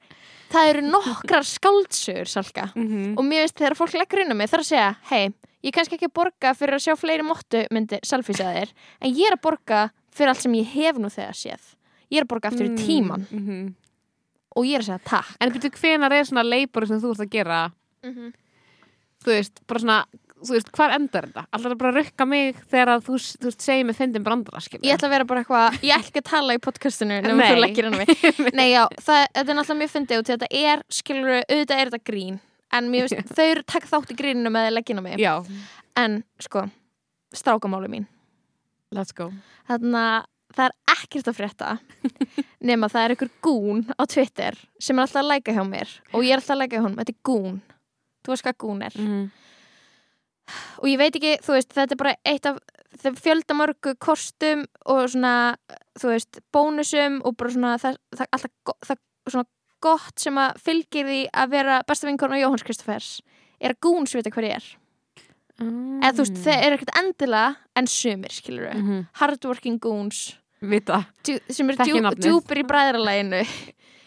það 0.54 0.70
eru 0.72 0.84
nokkrar 0.88 1.48
skáldsögur 1.48 2.30
Salka. 2.30 2.70
Mm 2.76 3.18
og 3.18 3.26
mér 3.26 3.46
veist 3.46 3.58
þegar 3.58 3.78
fólk 3.78 3.96
leggur 3.98 4.24
inn 4.24 4.34
á 4.34 4.38
mig 4.38 4.50
þarf 4.52 4.66
að 4.66 4.72
segja 4.72 4.90
hei, 5.10 5.34
ég 5.64 5.74
kannski 5.76 5.98
ekki 5.98 6.12
borga 6.14 6.54
fyrir 6.58 6.78
að 6.78 6.86
sjá 6.86 6.96
fleiri 7.00 7.26
móttu 7.26 7.66
myndi 7.72 8.00
selfie-sæðir 8.04 8.74
en 9.02 9.14
ég 9.14 9.28
er 9.28 9.38
að 9.38 9.44
borga 9.44 9.80
fyrir 10.14 10.34
allt 10.34 10.44
sem 10.46 10.54
ég 10.60 10.76
hef 10.76 10.98
nú 10.98 11.10
þegar 11.10 11.38
séð. 11.38 11.64
Ég 12.10 12.22
er 12.22 12.28
að 12.28 12.32
borga 12.34 12.52
aftur 12.52 12.70
í 12.70 12.76
tíman 12.78 13.28
mm 13.30 13.42
-hmm. 13.48 13.74
og 14.56 14.66
ég 14.66 14.76
er 14.76 14.82
að 14.82 14.86
segja 14.86 15.06
takk. 15.06 15.36
En 15.40 15.52
byrju 15.52 15.70
hvenar 15.70 16.14
er 16.14 16.26
svona 16.26 16.44
leipur 16.44 16.88
sem 16.88 17.02
þú 17.02 17.12
ert 17.12 17.26
að 17.26 17.30
gera? 17.30 17.72
Þú 19.24 19.32
veist, 19.32 19.62
bara 19.68 19.80
svona 19.80 20.06
þú 20.48 20.56
veist, 20.56 20.72
hvar 20.76 20.94
endar 20.96 21.28
þetta? 21.30 21.44
Alltaf 21.56 21.76
bara 21.80 21.92
að 21.94 22.00
rukka 22.02 22.28
mig 22.30 22.60
þegar 22.72 22.92
að 22.94 23.06
þú, 23.08 23.20
þú 23.42 23.50
veist, 23.50 23.66
segir 23.66 23.88
mig 23.88 23.98
fyndin 23.98 24.26
brandara, 24.26 24.62
skilja 24.64 24.88
Ég 24.88 24.98
ætla 24.98 25.10
að 25.10 25.16
vera 25.16 25.28
bara 25.30 25.44
eitthvað, 25.44 25.78
ég 25.80 25.96
ætla 25.98 26.12
ekki 26.12 26.24
að 26.24 26.30
tala 26.30 26.58
í 26.58 26.62
podcastinu 26.64 27.20
nema 27.24 27.50
þú 27.50 27.62
leggir 27.62 27.88
á 27.88 27.92
mig. 27.94 28.12
Nei 28.60 28.68
já, 28.72 28.82
það, 29.00 29.22
þetta 29.38 29.44
er 29.44 29.60
náttúrulega 29.60 29.80
mjög 29.82 29.94
fyndið 29.94 30.22
og 30.22 30.28
þetta 30.32 30.52
er, 30.64 30.84
skilur 31.00 31.32
auðvitað 31.40 31.84
er 31.84 31.94
þetta 31.94 32.12
grín 32.12 32.42
en 32.74 32.92
mér 32.92 33.10
finnst, 33.12 33.34
þau 33.38 33.46
eru 33.46 33.66
takk 33.76 33.90
þátt 33.90 34.14
í 34.14 34.20
gríninu 34.20 34.54
með 34.54 34.70
leggina 34.76 35.06
mig. 35.06 35.18
Já, 35.22 35.34
en 36.00 36.22
sko, 36.42 36.68
strákamáli 37.36 37.92
mín. 37.92 38.08
Let's 38.94 39.16
go. 39.16 39.32
Þannig 39.70 39.98
að 39.98 40.30
það 40.54 40.68
er 40.68 40.98
ekkert 40.98 41.30
að 41.30 41.38
frétta 41.40 41.70
nema 42.70 42.90
það 42.92 43.06
er 43.06 43.14
einhver 43.16 43.32
gún 43.44 43.86
á 43.98 44.04
Twitter 44.06 44.58
sem 44.78 44.98
er 45.00 45.08
alltaf 45.08 45.24
að 45.24 45.32
læka 45.32 45.56
hjá 45.56 45.64
mér 45.66 45.94
og 46.14 46.26
ég 46.26 46.36
er 46.36 46.42
alltaf 46.42 46.54
að 46.54 46.62
læka 46.62 46.78
hjá 46.78 46.84
honum, 46.86 47.00
þetta 47.02 47.16
er 47.16 47.24
gún. 47.30 47.56
Þú 48.24 48.34
veist 48.34 48.46
hvað 48.46 48.60
gún 48.64 48.84
er? 48.86 49.00
Mm. 49.00 49.24
Og 50.82 50.88
ég 50.90 51.00
veit 51.02 51.16
ekki, 51.18 51.38
þú 51.44 51.58
veist, 51.58 51.74
þetta 51.76 51.96
er 51.96 52.02
bara 52.02 52.16
eitt 52.30 52.48
af 52.50 52.60
þeim 53.04 53.18
fjöldamörgu 53.18 53.96
kostum 54.02 54.66
og 54.86 55.08
svona, 55.14 55.56
þú 56.00 56.14
veist 56.14 56.40
bónusum 56.54 57.20
og 57.26 57.38
bara 57.40 57.56
svona 57.56 57.74
það, 57.82 58.00
það, 58.14 58.30
alltaf, 58.38 58.78
það 58.88 59.02
svona 59.34 59.50
gott 59.84 60.22
sem 60.22 60.40
að 60.40 60.62
fylgir 60.64 61.10
því 61.10 61.20
að 61.34 61.58
vera 61.58 61.82
besta 61.88 62.08
vinkona 62.08 62.40
Jóhanns 62.40 62.64
Kristoffers 62.66 63.10
er 63.64 63.74
að 63.74 63.82
gún 63.84 64.08
sem 64.08 64.20
veit 64.20 64.32
hver 64.36 64.48
ég 64.48 64.60
er 64.60 64.70
mm. 65.60 66.00
eða 66.02 66.14
þú 66.14 66.26
veist, 66.26 66.40
þeir 66.46 66.68
eru 66.68 66.78
ekkert 66.78 66.96
endilega 67.02 67.80
en 67.80 67.90
sumir, 67.92 68.36
skilur 68.36 68.70
við 68.70 68.80
mm. 68.84 69.04
hardworking 69.22 69.82
goons 69.84 70.24
Vita 70.64 71.02
djú, 71.28 71.40
sem 71.52 71.68
nafnið. 71.68 72.22
djúpir 72.24 72.62
í 72.62 72.68
bræðralæginu 72.70 73.42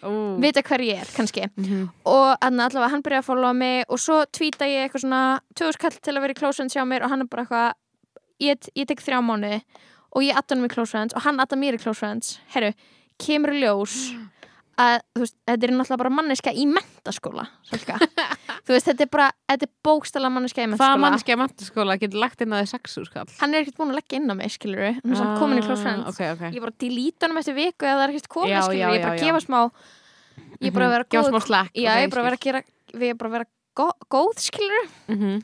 Ó. 0.06 0.40
vita 0.40 0.62
hver 0.62 0.80
ég 0.86 1.00
er, 1.02 1.08
kannski 1.16 1.48
Mhm. 1.56 1.88
og 2.06 2.36
hann 2.42 2.60
allavega, 2.60 2.90
hann 2.90 3.02
byrjaði 3.02 3.22
að 3.24 3.28
followa 3.30 3.54
mig 3.56 3.84
og 3.88 3.98
svo 3.98 4.24
tvíta 4.32 4.64
ég 4.70 4.86
eitthvað 4.88 5.02
svona 5.04 5.40
tjóðus 5.54 5.78
kall 5.78 5.90
til 6.00 6.14
að 6.14 6.20
vera 6.20 6.32
í 6.34 6.38
close 6.38 6.56
friends 6.56 6.74
hjá 6.76 6.84
mér 6.86 7.02
og 7.04 7.10
hann 7.10 7.20
er 7.20 7.26
bara 7.26 7.44
eitthvað 7.44 7.72
ég, 8.40 8.68
ég 8.76 8.86
tek 8.86 9.00
þrjá 9.02 9.20
mánuði 9.24 9.62
og 10.16 10.22
ég 10.22 10.36
adda 10.36 10.54
hann 10.56 10.68
close 10.68 10.90
friends 10.90 11.14
og 11.14 11.22
hann 11.22 11.40
adda 11.40 11.56
mér 11.56 11.74
í 11.74 11.82
close 11.82 11.98
friends 11.98 12.38
herru, 12.54 12.72
kemur 13.18 13.50
ljós 13.52 14.14
að 14.76 14.96
veist, 15.16 15.36
þetta 15.48 15.64
er 15.66 15.72
náttúrulega 15.72 16.00
bara 16.02 16.10
manneska 16.12 16.52
í 16.52 16.66
mentaskóla 16.68 17.46
veist, 18.68 18.86
þetta 18.90 19.02
er 19.06 19.10
bara, 19.12 19.28
þetta 19.48 19.66
er 19.68 19.72
bókstala 19.88 20.28
manneska 20.32 20.62
í 20.64 20.68
mentaskóla 20.68 21.00
mannski 21.00 21.32
að 21.34 21.40
mentaskóla 21.42 21.96
getur 22.02 22.20
lagt 22.20 22.42
inn 22.44 22.52
að 22.52 22.64
þið 22.64 22.70
sexu 22.74 23.04
skall? 23.08 23.26
hann 23.40 23.54
er 23.56 23.64
ekkert 23.64 23.78
búin 23.80 23.94
að 23.94 23.98
leggja 24.00 24.20
inn 24.20 24.30
á 24.30 24.34
mig, 24.36 24.52
skilur 24.52 24.82
við 24.84 24.98
hann 25.00 25.14
er 25.14 25.20
samt 25.22 25.40
komin 25.40 25.62
í 25.62 25.64
close 25.66 25.82
friends 25.86 26.04
Ah, 26.04 26.12
Ok, 26.12 26.20
ok 26.36 26.56
ég 26.56 26.60
bara 26.66 26.76
delete 26.84 27.26
honum 27.26 27.40
eftir 27.40 27.56
viku 27.56 27.88
eða 27.88 27.96
það 27.96 28.04
er 28.06 28.14
ekkert 28.16 28.30
komið, 28.36 28.52
Já, 28.52 28.60
skilur 28.66 28.82
ég 28.96 29.02
bara 29.06 29.16
já, 29.16 29.20
já. 29.20 29.24
gefa 29.24 29.40
smá 29.46 29.60
ég 30.60 30.72
bara 30.76 30.86
Mhm. 30.86 30.92
vera 30.92 31.04
góð 31.04 31.30
bara 32.12 32.26
vera 32.28 32.36
að 32.36 32.44
gera 32.44 32.62
við 32.92 33.08
erum 33.08 33.18
bara 33.18 33.28
að 33.30 33.36
vera 33.36 33.46
gó- 33.76 33.98
góð, 34.12 34.38
skilur 34.44 34.84
Mhm. 35.08 35.42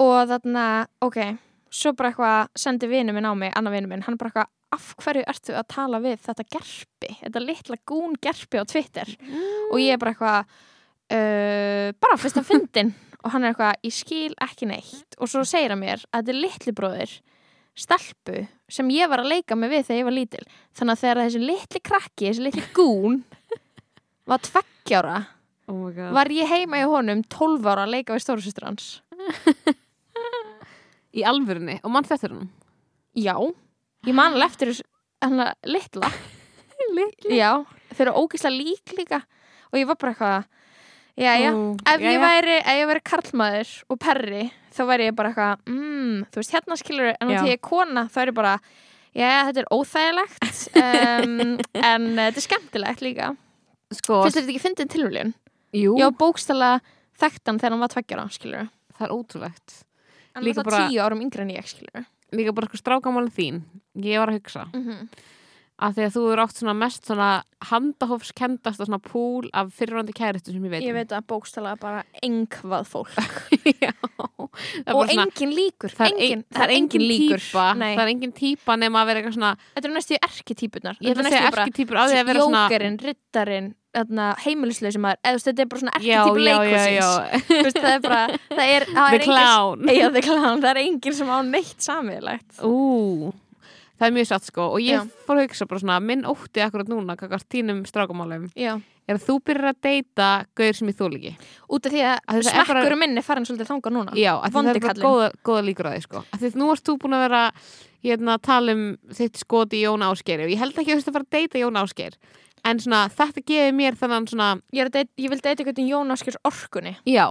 og 0.00 0.28
þarna, 0.28 0.66
ok 1.02 1.18
svo 1.74 1.92
bara 1.94 2.10
eitthvað 2.12 2.48
sendi 2.58 2.86
vinu 2.90 3.12
minn 3.14 3.26
á 3.26 3.34
mig 3.34 3.52
annar 3.54 3.72
vinu 3.74 3.88
minn, 3.88 4.02
hann 4.02 4.16
bara 4.16 4.30
eitthvað 4.30 4.46
af 4.74 4.90
hverju 5.00 5.24
ertu 5.30 5.56
að 5.56 5.68
tala 5.74 6.00
við 6.04 6.22
þetta 6.26 6.46
gerpi 6.56 7.10
þetta 7.20 7.42
litla 7.42 7.78
gún 7.88 8.16
gerpi 8.22 8.60
á 8.60 8.64
Twitter? 8.68 9.10
Og 9.72 9.80
ég 9.82 9.94
er 9.94 10.02
bara 10.02 10.14
eitthvað 10.14 10.54
uh, 11.14 11.88
bara 12.02 12.20
fyrst 12.20 12.40
að 12.40 12.48
fyndin 12.52 12.94
og 13.24 13.32
hann 13.32 13.46
er 13.46 13.54
eitthvað, 13.54 13.78
ég 13.86 13.94
skil 13.96 14.34
ekki 14.44 14.66
neitt. 14.68 15.16
Og 15.16 15.30
svo 15.32 15.46
segir 15.48 15.72
hann 15.72 15.80
mér 15.80 16.02
að 16.10 16.18
þetta 16.18 16.34
er 16.34 16.42
litli 16.42 16.74
bróðir 16.76 17.14
stelpu 17.74 18.42
sem 18.70 18.90
ég 18.94 19.08
var 19.10 19.22
að 19.22 19.30
leika 19.32 19.56
mig 19.58 19.72
við 19.72 19.86
þegar 19.88 20.02
ég 20.02 20.08
var 20.08 20.16
lítil. 20.18 20.42
Þannig 20.76 20.94
að 20.94 21.04
þegar 21.04 21.20
þessi 21.22 21.40
litli 21.42 21.82
krakki, 21.88 22.28
þessi 22.28 22.44
litli 22.44 22.66
gún 22.76 23.22
var 24.30 24.44
tveggjára 24.44 25.22
Oh 25.64 25.88
var 26.12 26.28
ég 26.28 26.50
heima 26.50 26.82
í 26.82 26.88
honum 26.88 27.22
12 27.32 27.64
ára 27.64 27.86
að 27.86 27.94
leika 27.94 28.12
við 28.12 28.26
stórasystur 28.26 28.66
hans. 28.68 28.88
Í 31.18 31.24
alvörunni? 31.24 31.78
Og 31.80 31.94
mann 31.94 32.04
þetta 32.04 32.28
er 32.28 32.34
hún 32.34 32.50
já, 33.14 33.36
ég 34.06 34.14
man 34.16 34.34
alveg 34.34 34.50
eftir 34.50 34.74
hann 35.24 35.40
litla. 35.68 36.10
Litli 36.94 37.38
já, 37.38 37.52
þau 37.94 38.02
eru 38.04 38.12
ógislega 38.20 38.54
lík 38.58 38.92
líka. 38.98 39.22
Og 39.72 39.78
ég 39.80 39.86
var 39.88 39.96
bara 40.00 40.12
eitthvað 40.12 40.44
já, 41.16 41.32
já, 41.38 41.50
ef 41.94 42.02
ég 42.02 42.10
Jæja. 42.12 42.22
væri 42.24 42.56
ef 42.60 42.74
ég 42.80 42.88
væri 42.90 43.02
karlmaður 43.06 43.70
og 43.90 44.00
perri 44.02 44.42
þá 44.74 44.80
væri 44.90 45.06
ég 45.08 45.14
bara 45.16 45.30
eitthvað, 45.30 45.62
mm, 45.70 46.24
þú 46.34 46.40
veist 46.42 46.54
hérna 46.56 46.76
skilur 46.80 47.12
en 47.14 47.30
Já. 47.30 47.38
þá 47.38 47.46
ég 47.48 47.56
er 47.56 47.62
kona, 47.62 48.02
þá 48.10 48.18
er 48.24 48.30
ég 48.32 48.36
bara 48.36 48.54
já, 49.14 49.30
þetta 49.46 49.62
er 49.62 49.68
óþægilegt 49.70 50.62
um, 50.82 51.34
en 51.78 52.06
uh, 52.10 52.24
þetta 52.26 52.42
er 52.42 52.46
skemmtilegt 52.48 53.04
líka. 53.06 53.30
Sko, 53.94 54.20
finnst 54.26 54.40
þetta 54.40 54.50
ekki 54.50 54.64
fyndin 54.64 54.90
tilvöljun? 54.90 55.32
jú, 55.74 55.94
Já, 56.00 56.08
bókstala 56.10 56.72
þekktan 57.22 57.60
þegar 57.62 57.76
hann 57.76 57.84
var 57.86 57.94
tveggjara, 57.94 58.26
skilur 58.34 58.66
það 58.98 59.06
er 59.08 59.14
ótrúlegt. 59.14 59.78
Var 60.34 60.50
það 60.50 60.66
bara- 60.66 60.82
tíu 60.90 61.02
árum 61.06 61.22
yngri 61.22 61.46
en 61.46 61.54
ég, 61.54 61.66
skilur 61.70 62.04
Líka 62.34 62.54
bara 62.56 62.70
sko 62.70 62.80
strákamálin 62.80 63.32
þín. 63.34 63.62
Ég 64.02 64.20
var 64.20 64.32
að 64.32 64.40
hugsa. 64.40 64.66
Mm 64.72 64.84
-hmm. 64.84 65.08
að 65.84 65.94
því 65.94 66.02
að 66.06 66.14
þú 66.14 66.20
eru 66.32 66.42
átt 66.42 66.56
svona 66.56 66.74
mest 66.78 67.06
svona 67.06 67.30
handahófskendast 67.70 68.80
og 68.80 68.86
svona 68.86 69.02
púl 69.02 69.48
af 69.52 69.72
fyrirvændi 69.74 70.12
kæristu 70.14 70.52
sem 70.52 70.64
ég 70.64 70.70
veit 70.70 70.82
ég 70.82 70.94
um. 70.94 70.94
veit 70.94 71.12
að 71.12 71.26
bókstala 71.26 71.76
bara 71.76 72.04
engvað 72.22 72.84
fólk. 72.86 73.10
Og 74.54 75.08
svona 75.10 75.26
engin 75.26 75.54
líkur 75.54 75.90
það 75.94 76.06
er, 76.06 76.18
engin, 76.18 76.44
það 76.54 76.64
er 76.64 76.72
engin 76.76 77.04
líkur 77.04 77.42
típa. 77.42 77.66
það 77.74 78.02
er 78.04 78.10
engin 78.12 78.34
típa 78.36 78.76
nema 78.78 79.02
að 79.02 79.08
vera 79.10 79.18
eitthvað 79.20 79.34
svona 79.38 79.52
þetta 79.74 79.88
er 79.88 79.94
næstu 79.94 80.18
erketýpunar 80.28 81.00
ég 81.00 81.10
ætla 81.10 81.24
að 81.24 81.34
segja 81.34 81.48
erketýpur 81.50 81.98
á 81.98 82.04
því 82.04 82.20
að 82.20 82.28
vera 82.30 82.44
svona 82.44 82.62
jókerinn, 82.68 82.98
riddarinn 83.02 83.68
heimilislega 84.44 84.96
sem 84.96 85.06
er 85.08 85.18
eða 85.22 85.42
þetta 85.44 85.64
er 85.64 85.68
bara 85.70 85.82
svona 85.84 86.00
já 86.02 86.20
Þú 87.48 87.60
veist, 87.62 87.78
það 87.78 87.92
er 87.92 88.02
bara 88.04 88.22
það 88.48 88.72
er, 88.74 88.86
það 88.90 89.06
er 89.06 89.14
engin, 89.14 89.28
clown. 89.28 89.88
Já, 90.00 90.06
the 90.14 90.22
clown, 90.24 90.62
það 90.64 90.70
er 90.72 90.80
engin 90.84 91.18
sem 91.20 91.30
á 91.30 91.38
neitt 91.46 91.84
samilegt 91.84 92.64
Ú, 92.66 93.32
það 93.98 94.08
er 94.08 94.16
mjög 94.18 94.30
satt 94.32 94.48
sko. 94.48 94.66
Og 94.74 94.82
ég 94.82 94.98
Já. 94.98 95.04
fór 95.26 95.38
að 95.40 95.46
hugsa 95.48 95.68
bara 95.70 95.84
svona 95.84 96.00
minn 96.02 96.26
ótti 96.28 96.64
akkurat 96.64 96.90
núna 96.90 97.16
kakast 97.20 97.48
tínum 97.52 97.84
strákamálum 97.88 98.50
já, 98.58 98.74
er 99.08 99.18
að 99.18 99.26
þú 99.28 99.38
byrjar 99.46 99.70
að 99.72 99.80
deyta 99.86 100.28
gauður 100.58 100.78
sem 100.80 100.90
ég 100.90 100.98
þól 100.98 101.10
ekki. 101.18 101.34
Út 101.70 101.88
af 101.88 101.94
því 101.94 102.04
Að 102.10 102.38
er 102.38 102.46
smekkurum 102.50 103.02
minn 103.04 103.18
er 103.20 103.26
farin 103.26 103.48
svolítið 103.48 103.70
þangað 103.72 103.96
núna. 103.98 104.14
Já, 104.18 104.32
að 104.40 104.56
það 104.56 104.70
er 104.74 104.80
bara 104.84 105.02
góða, 105.06 105.32
góða 105.46 105.66
líkur 105.68 105.90
að 105.90 105.98
því 105.98 106.06
sko. 106.08 106.24
Að 106.30 106.44
því 106.44 106.50
að 106.52 106.60
nú 106.60 106.70
varst 106.72 106.88
þú 106.88 106.96
búin 107.04 107.18
að 107.18 107.26
vera 107.28 107.42
hérna, 108.04 108.36
að 108.36 108.44
tala 108.44 108.74
um 108.76 108.86
þitt 109.16 109.40
skoti 109.40 109.82
Jón 109.84 110.04
Ásgeir. 110.04 110.44
Og 110.44 110.52
ég 110.52 110.60
held 110.60 110.74
ekki 110.74 110.90
að 110.90 110.96
þú 110.96 111.00
veist 111.00 111.10
að 111.12 111.16
fara 111.18 111.28
að 111.28 111.36
deyta 111.38 111.62
Jón 111.62 111.80
Ásgeir 111.80 112.18
en 112.64 112.78
svona 112.80 113.08
þetta 113.12 113.42
gefið 113.44 113.74
mér 113.76 113.96
þannig 114.00 114.30
svona 114.32 114.48
ég, 114.72 114.86
að 114.86 114.92
deit, 114.98 115.10
ég 115.20 115.30
vil 115.30 115.40
deita 115.40 115.62
eitthvað 115.64 115.88
Jón 115.88 116.12
Áskjörs 116.14 116.38
orkunni. 116.48 116.96
Já, 117.06 117.26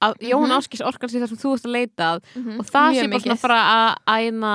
að 0.00 0.14
Jón 0.22 0.46
Mhm. 0.48 0.56
Ásgeirs 0.58 0.84
orkan 0.86 1.10
sé 1.10 1.18
það 1.20 1.28
sem 1.28 1.40
þú 1.42 1.54
ert 1.56 1.66
að 1.66 1.74
leita 1.74 2.04
að 2.14 2.22
mm 2.36 2.60
og 2.60 2.66
það 2.66 2.94
sé 2.94 3.08
bara 3.10 3.20
svona 3.20 3.34
að 3.34 3.42
fara 3.42 3.60
að 3.74 4.22
æna 4.28 4.52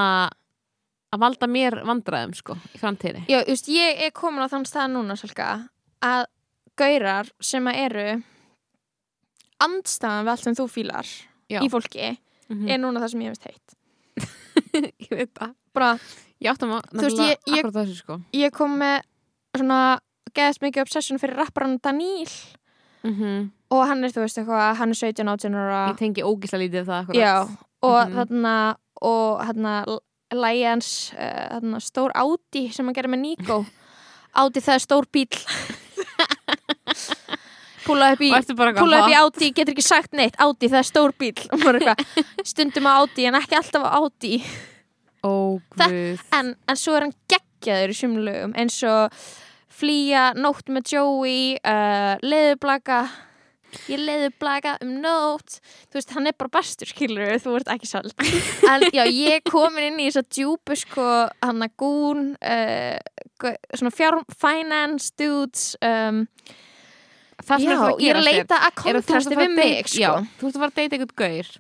að 1.13 1.19
valda 1.19 1.47
mér 1.47 1.75
vandræðum 1.85 2.33
sko 2.35 2.55
í 2.73 2.77
framtíðinni. 2.81 3.25
Já, 3.29 3.43
þú 3.43 3.51
veist, 3.53 3.67
ég 3.69 4.01
er 4.07 4.11
komin 4.11 4.41
á 4.41 4.47
þann 4.49 4.65
stað 4.65 4.89
núna 4.95 5.17
Salka, 5.19 5.69
að 6.01 6.25
gaurar 6.75 7.29
sem 7.39 7.63
að 7.69 7.75
eru 7.85 8.23
andstæðan 9.63 10.25
við 10.25 10.31
allt 10.33 10.43
sem 10.47 10.55
þú 10.57 10.65
fílar 10.71 11.07
Já. 11.51 11.59
í 11.61 11.69
fólki 11.71 12.17
mm 12.49 12.67
er 12.69 12.77
núna 12.81 12.99
það 13.01 13.11
sem 13.13 13.21
ég 13.23 13.31
hefist 13.31 13.45
heitt 13.47 13.77
ég 15.07 15.13
veit 15.17 15.31
það. 15.33 15.53
Bara, 15.73 15.91
ég 16.43 16.51
áttum 16.51 16.73
að 16.75 16.83
Þú 16.91 17.01
veist, 17.05 17.21
ég- 17.23 17.47
ég- 17.49 17.63
akkurat 17.63 17.77
þessu 17.79 17.95
sko. 17.97 18.17
ég 18.37 18.51
kom 18.53 18.75
með 18.77 19.01
svona 19.57 19.79
geðast 20.35 20.61
mikið 20.63 20.81
obsession 20.85 21.19
fyrir 21.21 21.37
rapparann 21.39 21.79
Daníl 21.83 22.29
mm 23.03 23.51
og 23.73 23.87
hann 23.89 24.03
er, 24.05 24.11
þú 24.13 24.21
veist, 24.21 24.37
eitthvað, 24.37 24.75
hann 24.77 24.91
er 24.93 24.97
17 24.99 25.29
18 25.33 25.55
ára. 25.57 25.77
Ég 25.89 25.97
tengi 25.97 26.21
ógislega 26.21 26.61
lítið 26.61 26.83
það 26.85 26.99
akkurat. 26.99 27.17
Já, 27.17 27.33
og 27.81 27.95
Mhm. 28.07 28.13
þarna 28.19 28.51
og 29.01 29.41
þarna 29.47 29.71
lægi 30.33 30.63
hans 30.67 30.89
uh, 31.17 31.47
þarna 31.55 31.79
stór 31.81 32.11
Audi 32.15 32.67
sem 32.71 32.85
hann 32.85 32.93
gerir 32.93 33.09
með 33.09 33.19
Nico. 33.23 33.65
Audi 34.43 34.61
það 34.61 34.75
er 34.77 34.83
stór 34.85 35.05
bíl 35.11 35.27
púla 37.85 38.13
upp 38.13 38.21
í 38.23 38.29
púla 38.53 39.01
upp 39.03 39.09
í 39.11 39.15
Audi, 39.17 39.49
getur 39.51 39.73
ekki 39.75 39.83
sagt 39.85 40.13
neitt. 40.15 40.37
Audi 40.39 40.69
það 40.71 40.79
er 40.83 40.87
stór 40.87 41.13
bíl 41.19 41.33
stundum 42.53 42.87
á 42.87 42.93
Audi 43.01 43.25
en 43.27 43.35
ekki 43.41 43.57
alltaf 43.59 43.83
á 43.83 43.89
Audi. 43.99 44.37
Ó 45.23 45.59
Það- 45.75 45.91
guð. 45.97 46.23
en, 46.39 46.53
en 46.67 46.75
svo 46.79 46.95
er 46.97 47.07
hann 47.07 47.15
geggjaður 47.31 47.89
í 47.93 47.97
sumlugum 47.97 48.53
eins 48.59 48.79
og 48.87 49.11
flýja 49.73 50.31
nótt 50.37 50.69
með 50.71 50.95
Joey 50.95 51.53
uh, 51.59 52.15
leðublaka 52.23 53.03
ég 53.89 54.01
leðublaka 54.01 54.75
um 54.83 54.91
nótt. 55.03 55.59
Þú 55.89 55.99
veist, 55.99 56.13
hann 56.15 56.29
er 56.29 56.35
bara 56.37 56.53
bestur, 56.59 56.89
skilur 56.89 57.33
þú 57.41 57.55
ert 57.59 57.71
ekki 57.73 57.89
sald 57.89 58.13
en 58.71 58.85
já, 58.93 59.03
ég 59.07 59.45
komin 59.49 59.91
inn 59.91 60.01
í 60.03 60.09
þess 60.09 60.21
að 60.23 60.29
djúpu 60.37 60.77
sko, 60.79 61.07
hann 61.43 61.65
að 61.65 61.75
gún 61.81 62.25
uh, 62.37 63.49
svona 63.73 63.93
fjár 63.93 64.21
finance 64.31 65.11
dudes 65.19 65.73
um, 65.81 66.23
já, 67.43 67.75
ég 67.99 68.13
er 68.13 68.21
að 68.21 68.27
leita 68.29 68.61
að 68.69 68.81
fara 69.09 69.37
við 69.43 69.55
mig 69.57 69.91
sko. 69.91 70.17
þú 70.39 70.49
ert 70.49 70.57
að 70.57 70.65
fara 70.65 70.71
að 70.71 70.81
deyta 70.81 70.99
einhvern 70.99 71.15
gaur 71.23 71.53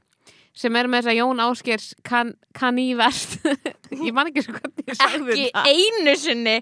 sem 0.53 0.75
er 0.77 0.89
með 0.91 1.01
þess 1.01 1.11
að 1.13 1.17
Jón 1.17 1.41
Áskers 1.43 1.85
kann, 2.05 2.33
kann 2.53 2.77
í 2.81 2.91
verst 2.97 3.39
ég 4.05 4.13
man 4.13 4.29
ekki 4.29 4.43
svo 4.45 4.53
hvernig 4.57 4.91
ég 4.91 4.97
sagði 4.99 5.33
ekki 5.33 5.45
þetta 5.49 5.63
einu 5.73 6.15
sinni. 6.21 6.55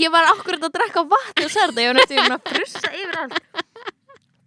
Ég 0.00 0.12
var 0.14 0.30
akkurat 0.30 0.66
að 0.68 0.74
drekka 0.76 1.02
vatn 1.10 1.46
og 1.46 1.52
særða 1.54 1.82
ég 1.82 1.90
var 1.90 1.98
næstu 1.98 2.20
að 2.24 2.50
frussa 2.52 2.92
yfir 2.94 3.18
hann. 3.18 3.34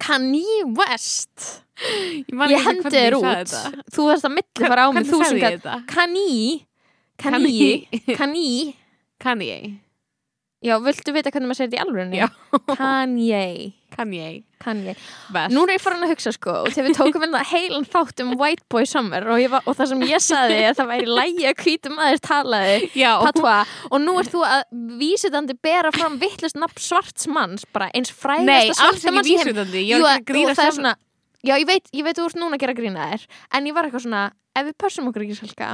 Kanye 0.08 0.62
West 0.78 1.48
ég, 1.82 2.24
ég 2.30 2.44
ekki 2.46 2.62
hendi 2.64 2.92
þér 2.94 3.16
út. 3.18 3.52
þú 3.92 4.06
þarfst 4.08 4.28
að 4.28 4.34
milli 4.38 4.70
fara 4.72 4.86
á 4.86 4.90
mig. 4.94 5.10
þú 5.10 5.20
sem? 5.26 5.68
Kanye 5.90 6.54
Kanye 7.18 7.70
Kanye 8.16 8.72
Kanye 9.18 9.58
Já, 10.58 10.74
viltu 10.82 11.12
vita 11.14 11.30
hvernig 11.30 11.52
maður 11.52 11.60
segir 11.60 11.70
þetta 11.70 11.78
í 11.78 11.84
alvörunni? 11.84 12.18
Já. 12.18 12.28
Kanye. 12.80 13.42
Kann 13.94 14.10
ég 14.12 14.40
Kanye. 14.58 14.94
Best. 15.30 15.52
Nú 15.54 15.62
er 15.64 15.76
ég 15.76 15.82
farin 15.82 16.02
að 16.02 16.10
hugsa 16.12 16.32
sko 16.34 16.54
og 16.64 16.72
þegar 16.74 16.86
við 16.88 16.96
tókum 16.98 17.22
hérna 17.24 17.42
heilan 17.46 17.86
þátt 17.88 18.22
um 18.24 18.32
White 18.40 18.66
Boy 18.70 18.88
Summer 18.90 19.22
og, 19.30 19.38
ég 19.38 19.52
var, 19.52 19.62
og 19.70 19.76
það 19.78 19.92
sem 19.92 20.02
ég 20.10 20.24
saði 20.24 20.58
að 20.66 20.80
það 20.80 20.90
væri 20.90 21.08
lægi 21.18 21.46
að 21.48 21.62
hvítum 21.62 22.02
aðeins 22.02 22.24
talaði. 22.26 22.90
Já, 22.98 23.10
patva 23.22 23.54
og 23.88 24.02
nú 24.02 24.16
ert 24.20 24.32
þú 24.34 24.42
að 24.48 24.64
vísitandi 25.00 25.56
bera 25.68 25.92
fram 25.94 26.18
vittlust 26.20 26.58
nafn 26.58 26.82
svarts 26.82 27.30
manns 27.30 27.66
bara 27.74 27.88
eins 27.94 28.10
Nei, 28.10 28.18
frægasta 28.18 28.66
alls 28.66 28.82
svarta 28.82 28.98
ekki 28.98 29.14
manns 29.14 29.30
í 29.30 29.36
heim 29.38 29.46
vísundandi 29.46 29.84
Ég 29.84 29.94
Jú, 29.94 30.02
var 30.04 30.18
ekki 30.18 30.26
að 30.26 30.32
grína 30.32 30.52
er 30.56 30.58
sjálf 30.58 30.78
svona 30.80 30.94
Já, 31.46 31.54
ég 31.54 31.68
veit, 31.70 31.86
ég 31.94 32.02
veit 32.02 32.18
þú 32.18 32.26
ert 32.28 32.42
núna 32.42 32.58
að 32.58 32.64
gera 32.66 32.76
grína 32.82 33.08
þér 33.12 33.28
en 33.54 33.70
ég 33.70 33.78
var 33.78 33.86
eitthvað 33.86 34.04
svona, 34.08 34.24
ef 34.58 34.66
við 34.68 34.78
pössum 34.82 35.10
okkur 35.12 35.24
ekki 35.24 35.38
svolga 35.38 35.70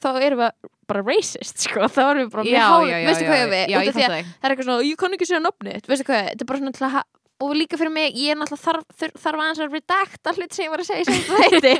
þá 0.00 0.10
erum 0.22 0.44
við 0.44 0.70
bara 0.90 1.02
racist, 1.06 1.66
sko, 1.66 1.86
þá 1.96 2.00
erum 2.06 2.22
við 2.24 2.32
bara 2.34 2.46
mjög 2.46 2.56
Já, 2.56 2.64
hál- 2.70 2.88
já, 2.90 2.96
já, 2.96 3.06
veistu 3.10 3.28
hvað 3.28 3.42
ég 3.42 3.52
við, 3.52 3.66
Já, 3.74 3.78
ég 3.82 3.94
það. 3.96 4.16
það 4.16 4.48
er 4.48 4.54
eitthvað 4.56 4.70
svona, 4.70 4.88
ég 4.88 4.98
kann 5.02 5.16
ekki 5.18 5.28
segja 5.30 5.44
nafnið. 5.44 5.86
Veistu 5.92 6.08
hvað, 6.08 6.26
þetta 6.32 6.44
er 6.46 6.50
bara 6.52 6.62
svona 6.64 6.76
til 6.80 6.88
að 6.90 6.98
og 7.36 7.50
líka 7.52 7.76
fyrir 7.76 7.92
mig, 7.92 8.14
ég 8.16 8.32
er 8.32 8.38
náttúrulega 8.40 8.64
þarf, 8.64 8.84
þarf, 8.96 9.16
þarf 9.20 9.40
aðeins 9.44 9.58
að 9.60 9.74
redakta 9.76 10.32
hlut 10.38 10.54
sem 10.56 10.64
ég 10.64 10.70
var 10.72 10.80
að 10.80 10.86
segja 10.88 11.04
sem 11.04 11.18
það 11.26 11.42
heiti 11.44 11.72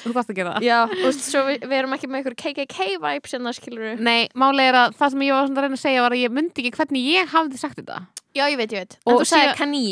Þú 0.00 0.14
þarfst 0.16 0.32
að 0.32 0.38
gera 0.40 0.54
það. 0.56 0.64
Já, 0.66 0.78
og 1.06 1.14
svo 1.14 1.42
við, 1.46 1.58
við 1.70 1.74
erum 1.78 1.94
ekki 1.94 2.08
með 2.10 2.18
einhver 2.18 2.36
KKK 2.40 2.86
vibes 3.04 3.36
en 3.38 3.46
það 3.46 3.54
skilur 3.60 3.84
við 3.86 4.02
Nei, 4.08 4.24
máli 4.42 4.64
er 4.66 4.78
að 4.80 4.96
það 4.98 5.12
sem 5.14 5.22
ég 5.28 5.36
var 5.36 5.46
að 5.46 5.60
reyna 5.62 5.78
að 5.78 5.82
segja 5.84 6.02
var 6.02 6.16
að 6.16 6.22
ég 6.24 6.34
myndi 6.40 6.64
ekki 6.64 6.74
hvernig 6.80 7.06
ég 7.06 7.30
hafði 7.36 7.60
sagt 7.62 7.78
þetta. 7.78 8.00
Já, 8.34 8.42
ég 8.50 8.58
veit, 8.58 8.74
ég 8.74 8.82
veit, 8.82 8.98
Og 9.06 9.12
en 9.14 9.22
þú 9.22 9.28
sagði 9.30 9.54
kaní 9.62 9.84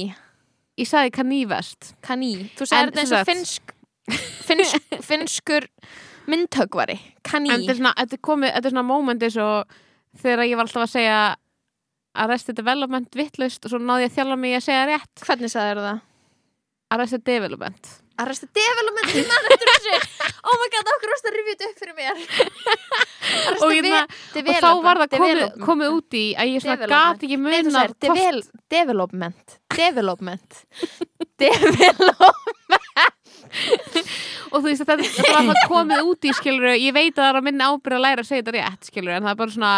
Ég 0.83 0.91
sagði 0.91 1.15
kanívest 1.21 1.93
kaní, 2.11 2.33
þú 2.59 2.69
sagði 2.73 2.91
þetta 2.91 3.05
eins 3.05 3.15
og 3.21 3.31
finnsk 3.31 3.73
finnsk, 4.51 4.99
finnskur 5.07 5.71
myndhögvari, 6.31 6.99
kaní 7.29 7.53
En 7.55 7.65
þetta 7.69 8.17
er 8.19 8.25
komið, 8.31 8.55
þetta 8.57 8.71
er 8.71 8.75
svona 8.75 8.87
moment 8.89 9.23
eins 9.29 9.39
og 9.45 9.79
þegar 10.23 10.45
ég 10.49 10.57
var 10.59 10.67
alltaf 10.69 10.87
að 10.87 10.95
segja 10.97 11.21
Arrested 12.19 12.57
Development 12.59 13.15
vittlust 13.15 13.65
og 13.65 13.71
svo 13.73 13.79
náði 13.79 14.07
ég 14.07 14.11
að 14.13 14.17
þjálfa 14.19 14.37
mig 14.43 14.57
að 14.59 14.65
segja 14.67 14.85
rétt. 14.91 15.25
Hvernig 15.29 15.53
sagði 15.53 15.83
það? 15.87 15.99
Arrested 16.97 17.23
Development. 17.29 17.91
Arrested 18.19 18.51
Development, 18.57 19.13
ég 19.15 19.27
man 19.29 19.45
eftir 19.53 19.69
þessu. 19.71 19.93
Oh 20.49 20.57
my 20.59 20.69
god, 20.73 20.89
okkur 20.95 21.13
varst 21.13 21.27
að 21.29 21.37
rifja 21.37 21.55
þetta 21.55 21.69
upp 21.69 21.79
fyrir 21.83 21.95
mér? 21.99 22.17
Og, 23.63 23.71
hérna, 23.77 24.01
Ve- 24.35 24.43
og 24.49 24.57
þá 24.65 24.71
var 24.83 24.97
það 25.03 25.13
komið, 25.15 25.43
komið 25.69 25.89
út 25.99 26.17
í 26.19 26.25
að 26.35 26.51
ég 26.55 26.65
svona 26.65 26.79
Development. 26.81 27.21
gat 27.21 27.21
ekki 27.29 27.39
sagðir 27.69 27.95
devel, 28.07 28.41
Development. 28.75 29.59
Development. 29.77 30.51
Development 31.39 32.78
og 34.59 34.67
þú 34.67 34.69
veist 34.73 34.85
að 34.85 35.03
þetta, 35.07 35.33
var 35.39 35.49
það 35.49 35.65
komið 35.73 36.13
út 36.13 36.29
í 36.29 36.37
skilur 36.43 36.71
ég 36.75 36.95
veit 36.99 37.15
að 37.15 37.23
það 37.23 37.31
er 37.33 37.41
að 37.43 37.49
minna 37.49 37.73
ábyrð 37.73 37.99
að 37.99 38.05
læra 38.09 38.25
að 38.25 38.31
segja 38.33 38.43
þetta 38.45 38.57
rétt 38.59 38.89
skilur 38.93 39.17
en 39.17 39.27
það 39.29 39.35
er 39.37 39.41
bara 39.43 39.55
svona 39.57 39.73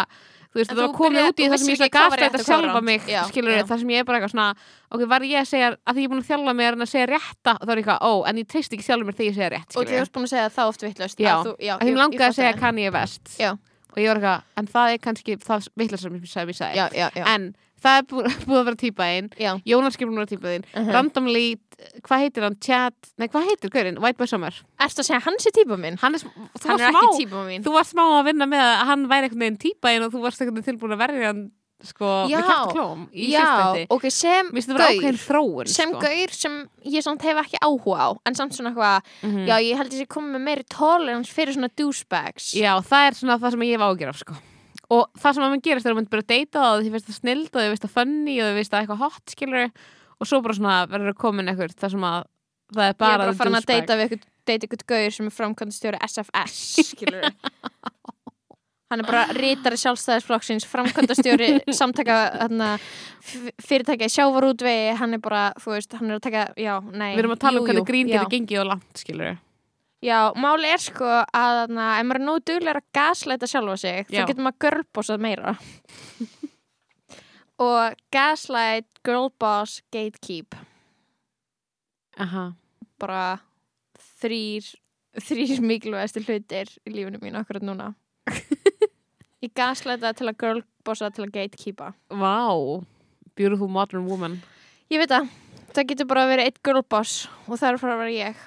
þú 0.51 0.59
veist 0.59 0.71
En 0.71 0.75
þú 0.75 0.81
var 0.83 0.95
komið 0.97 1.25
út 1.29 1.39
í 1.39 1.45
þú 1.45 1.51
það 1.53 1.61
sem 1.61 1.69
ég 1.71 1.79
var 1.81 1.91
gasta 1.95 2.17
rétt 2.19 2.33
þetta 2.33 2.41
og 2.43 2.47
sjálfa 2.49 2.81
mig 2.83 3.05
Já, 3.07 3.19
skilur 3.29 3.53
já. 3.55 3.61
það 3.69 3.79
sem 3.83 3.91
ég 3.93 4.01
er 4.01 4.07
bara 4.09 4.17
eitthvað 4.19 4.33
svona 4.33 4.47
ok, 4.91 5.03
var 5.13 5.23
ég 5.31 5.39
að 5.39 5.47
segja, 5.47 5.69
að 5.87 5.95
því 5.95 6.01
ég 6.01 6.09
er 6.09 6.11
búin 6.11 6.23
að 6.23 6.27
þjálfa 6.31 6.55
mig 6.57 6.65
er 6.67 6.75
hann 6.75 6.83
að 6.87 6.91
segja 6.91 7.07
rétta 7.13 7.53
og 7.55 7.63
þá 7.63 7.71
er 7.71 7.79
ég 7.79 7.85
eitthvað, 7.85 8.01
ó, 8.03 8.11
en 8.27 8.41
ég 8.41 8.49
treyst 8.51 8.75
ekki 8.75 8.83
sjálfur 8.89 9.07
mér 9.07 9.15
þegar 9.21 9.29
ég 9.31 9.37
segja 9.39 9.51
rétt 9.53 9.71
Og 9.71 9.71
skilur 9.71 9.87
þú 9.87 9.95
ég 9.95 10.03
varst 10.03 10.15
búin 10.17 10.27
að 10.27 10.33
segja 10.33 10.49
það 10.57 10.71
oft 10.73 10.83
vitlaust 10.89 11.23
Já, 11.23 11.31
að 11.37 11.45
þú, 11.47 11.53
já 11.63 11.71
að 11.77 11.79
ég- 11.79 11.87
mér 11.95 12.01
langaði 12.01 12.19
ég 12.19 12.27
að 12.27 12.35
segja. 12.41 12.53
Kanye 12.59 12.91
West 12.97 13.31
Já. 13.39 13.51
og 13.55 13.97
ég 14.03 14.07
var 14.11 14.19
eitthvað, 14.19 14.43
en 14.59 14.67
það 14.75 14.91
er 14.91 15.01
kannski 15.07 15.37
það 15.47 15.67
vitlega 15.79 16.01
sem 16.03 16.19
ég 16.19 16.27
sagði, 16.35 16.59
ég 16.99 17.31
en 17.31 17.47
það 17.81 17.97
er 18.01 18.07
búið, 18.11 18.35
búið 18.47 18.59
að 18.61 18.65
vera 18.69 18.81
típaðinn 18.83 19.29
já. 19.41 19.51
Jónas 19.65 19.97
skipur 19.97 20.13
núna 20.13 20.27
típaðinn 20.29 20.65
Uh 20.77 20.91
randomly, 20.93 21.45
hvað 22.05 22.25
heitir 22.27 22.43
hann, 22.45 22.57
Chad 22.61 22.93
nei, 23.17 23.27
hvað 23.27 23.47
heitir 23.49 23.71
gaurinn, 23.73 23.97
White 24.03 24.17
Boy 24.21 24.27
Summer 24.29 24.53
Ertu 24.81 25.01
að 25.01 25.07
segja 25.09 25.21
hans 25.25 25.47
er 25.49 25.55
típa 25.55 25.77
minn? 25.81 25.97
hann 26.01 26.15
er, 26.15 26.21
Hann 26.25 26.77
var 26.77 26.85
er 26.87 26.93
smá 26.93 27.01
ekki 27.07 27.23
típa 27.25 27.45
mín 27.47 27.65
þú 27.65 27.73
varst 27.77 27.95
smá 27.95 28.03
að 28.19 28.27
vinna 28.29 28.45
með 28.51 28.67
að 28.67 28.85
hann 28.91 29.07
væri 29.09 29.27
einhvern 29.29 29.45
veginn 29.47 29.57
típaðinn 29.65 30.05
og 30.05 30.13
þú 30.13 30.21
varst 30.27 30.41
einhvern 30.45 30.61
veginn 30.61 30.69
tilbúin 30.77 30.95
að 30.97 31.03
verja 31.07 31.31
hann 31.31 31.41
sko, 31.81 32.09
Já. 32.29 32.37
með 32.37 32.45
kæft 32.51 32.73
klóm 32.75 32.99
í 33.09 33.23
Já, 33.31 33.41
síðstætti 33.41 33.85
ok, 33.95 34.03
sem 34.13 34.49
gaur 34.77 35.17
þróun 35.17 35.71
sem 35.73 35.89
sko. 35.95 36.01
gaur 36.03 36.33
sem 36.37 36.57
ég 36.93 37.01
samt 37.07 37.23
hef 37.25 37.39
ekki 37.41 37.57
áhuga 37.65 37.97
á 38.05 38.09
en 38.29 38.37
samt 38.37 38.53
svona 38.53 38.69
eitthvað, 38.69 39.07
Mhm. 39.25 39.47
já 39.49 39.55
ég 39.65 39.77
held 39.81 39.95
ég 39.97 40.03
sé 40.03 40.05
komið 40.13 40.35
með 40.37 40.43
meiri 40.45 40.65
tolerance 40.69 41.33
fyrir 41.33 41.57
svona 41.57 41.71
douchebags 41.73 42.51
Já, 42.53 42.77
það 42.85 43.07
er 43.07 43.17
svona 43.17 43.39
það 43.41 43.51
sem 43.57 43.65
ég 43.65 43.73
hef 43.79 43.87
ágjör 43.89 44.09
af 44.13 44.19
sko. 44.21 44.37
Og 44.91 45.07
það 45.21 45.35
sem 45.37 45.45
að 45.45 45.53
mann 45.53 45.63
gerast 45.65 45.87
er 45.87 45.93
að 45.93 45.99
mann 46.01 46.09
að 46.19 46.27
deyta 46.33 46.59
það 46.59 46.75
og 46.75 46.83
því 46.85 46.91
finnst 46.95 47.09
það 47.11 47.19
snild 47.21 47.49
og 47.51 47.59
því 47.61 47.69
finnst 47.71 47.85
það 47.87 47.95
funny 47.97 48.35
og 48.41 48.49
því 48.51 48.57
finnst 48.59 48.73
það 48.75 48.83
eitthvað 48.85 49.03
hot 49.05 49.35
skilur 49.35 49.65
og 50.21 50.29
svo 50.29 50.41
bara 50.45 50.57
svona 50.59 50.77
verður 50.91 51.13
að 51.13 51.19
komin 51.23 51.51
eitthvað 51.53 51.77
það 51.81 51.95
sem 51.95 52.07
að 52.11 52.19
það 52.71 52.83
er 52.85 52.91
Ég 52.91 52.95
er 52.95 52.99
bara 53.03 53.23
bara 53.25 53.37
farin 53.39 53.59
að 53.61 53.69
deyta 53.71 53.97
við 53.99 54.07
ykkur, 54.09 54.25
deyta 54.51 54.67
ykkur 54.69 54.83
gaur 54.91 55.15
sem 55.17 55.29
er 55.31 55.35
framkvæmdastjóri 55.37 56.01
SFS 56.07 56.59
skilur 56.91 57.29
Hann 58.91 58.99
er 58.99 59.07
bara 59.07 59.21
rítari 59.37 59.77
sjálfstæðisflokksins 59.79 60.65
framkvæmdastjóri 60.67 61.45
samtaka 61.71 62.15
þarna, 62.41 62.73
f- 63.23 63.53
fyrirtækja 63.63 64.09
í 64.09 64.11
sjávarútvegi. 64.11 64.89
Hann 64.99 65.15
er 65.15 65.21
bara, 65.23 65.43
þú 65.63 65.71
veist, 65.77 65.95
hann 65.95 66.11
er 66.11 66.17
að 66.17 66.25
taka 66.25 66.41
já, 66.59 66.73
nei, 66.91 67.13
Við 67.15 67.21
erum 67.23 67.35
að 67.37 67.39
tala 67.45 67.61
um 67.61 67.63
jú, 67.63 67.69
hvernig 67.69 67.85
jú, 67.85 67.87
grín 67.87 68.09
getur 68.11 68.33
gengið 68.33 68.59
og 68.65 68.67
langt 68.73 68.99
skilur 68.99 69.39
Já, 70.01 70.33
máli 70.33 70.65
er 70.73 70.81
sko 70.81 71.05
að 71.05 71.57
þarna, 71.59 71.87
ef 71.99 72.05
maður 72.09 72.19
er 72.19 72.25
nógu 72.25 72.41
duglegur 72.49 72.79
að 72.79 72.87
gaslæta 72.97 73.49
sjálfa 73.49 73.75
sig 73.77 73.99
Já. 74.09 74.23
þá 74.23 74.31
getur 74.31 74.45
maður 74.47 74.61
girlbossað 74.65 75.21
meira. 75.21 75.53
Og 77.61 77.99
gaslight, 78.09 78.87
girlboss, 79.05 79.81
gatekeep. 79.93 80.57
Aha. 82.21 82.51
bara 83.01 83.39
þrýr 84.21 84.65
þrýr 85.25 85.61
mikilvægasti 85.65 86.21
hlutir 86.25 86.69
í 86.85 86.93
lífinu 86.93 87.21
mínu 87.21 87.39
akkurat 87.39 87.63
núna. 87.65 87.91
Ég 89.45 89.53
gaslæta 89.57 90.11
til 90.17 90.27
að 90.29 90.37
girlbossa 90.43 91.09
til 91.13 91.25
að 91.25 91.33
gatekeepa. 91.37 91.93
Vá, 92.13 92.49
beautiful 93.37 93.69
modern 93.71 94.05
woman. 94.09 94.39
Ég 94.93 95.01
veit 95.01 95.09
það, 95.13 95.29
það 95.73 95.89
getur 95.93 96.09
bara 96.11 96.27
verið 96.29 96.49
eitt 96.51 96.61
girlboss 96.65 97.27
og 97.47 97.55
það 97.55 97.69
er 97.71 97.81
frá 97.81 97.93
að 97.95 98.01
vera 98.03 98.17
ég 98.17 98.43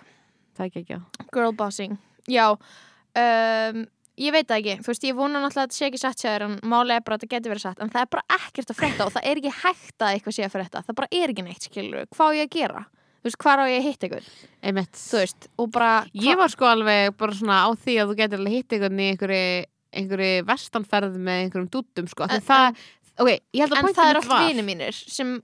Það 0.54 0.66
ekki 0.70 0.82
ekki 0.84 1.28
girlbossing, 1.34 1.96
já 2.30 2.46
um, 2.54 3.84
ég 4.20 4.30
veit 4.34 4.46
það 4.46 4.58
ekki, 4.60 4.74
þú 4.84 4.90
veist 4.92 5.06
ég 5.08 5.16
vona 5.18 5.40
náttúrulega 5.42 5.64
að 5.64 5.70
þetta 5.70 5.78
sé 5.80 5.86
ekki 5.88 6.00
satt 6.02 6.22
sér 6.22 6.44
en 6.46 6.56
málega 6.70 7.00
er 7.00 7.06
bara 7.06 7.16
að 7.18 7.24
þetta 7.24 7.32
getur 7.36 7.54
verið 7.54 7.64
satt. 7.66 7.80
En 7.82 7.90
það 7.90 8.04
er 8.06 8.10
bara 8.14 8.38
ekkert 8.38 8.70
að 8.70 8.78
frétta 8.78 9.06
og 9.08 9.14
það 9.16 9.26
er 9.30 9.40
ekki 9.42 9.54
hægt 9.64 10.04
að 10.06 10.12
eitthvað 10.14 10.36
sé 10.38 10.44
að 10.46 10.54
frétta, 10.54 10.82
það 10.86 10.98
bara 11.00 11.10
er 11.20 11.32
ekki 11.34 11.46
neitt 11.48 11.66
skilur, 11.68 12.06
hvað 12.14 12.30
á 12.30 12.36
ég 12.38 12.46
að 12.48 12.54
gera, 12.58 12.84
þú 13.18 13.28
veist, 13.30 13.40
hvað 13.42 13.62
á 13.64 13.66
ég 13.72 13.78
að 13.80 13.86
hitta 13.88 14.08
ykkur, 14.10 14.28
Einmitt. 14.70 14.98
þú 15.02 15.20
veist, 15.24 15.48
og 15.58 15.70
bara 15.74 15.92
Ég 16.14 16.38
var 16.38 16.52
sko 16.54 16.68
alveg 16.70 17.16
bara 17.18 17.38
svona 17.40 17.58
á 17.66 17.68
því 17.74 17.94
að 18.04 18.10
þú 18.12 18.18
getur 18.22 18.42
alveg 18.44 18.58
hitt 18.60 18.76
einhvern 18.78 19.00
í 19.02 19.08
einhverju, 19.10 19.64
einhverju 19.94 20.44
vestanferð 20.52 21.18
með 21.18 21.42
einhverjum 21.44 21.70
dúttum 21.74 22.08
sko. 22.10 22.26
En- 22.30 22.38
En, 22.38 22.46
það, 22.46 22.84
ok, 23.18 23.28
ég 23.54 23.60
held 23.62 23.72
að 23.72 23.78
en 23.88 23.94
það 23.94 24.10
er 24.10 24.18
oft 24.18 24.28
var- 24.28 24.46
vini 24.48 24.62
mínir 24.66 24.92
sem 24.94 25.42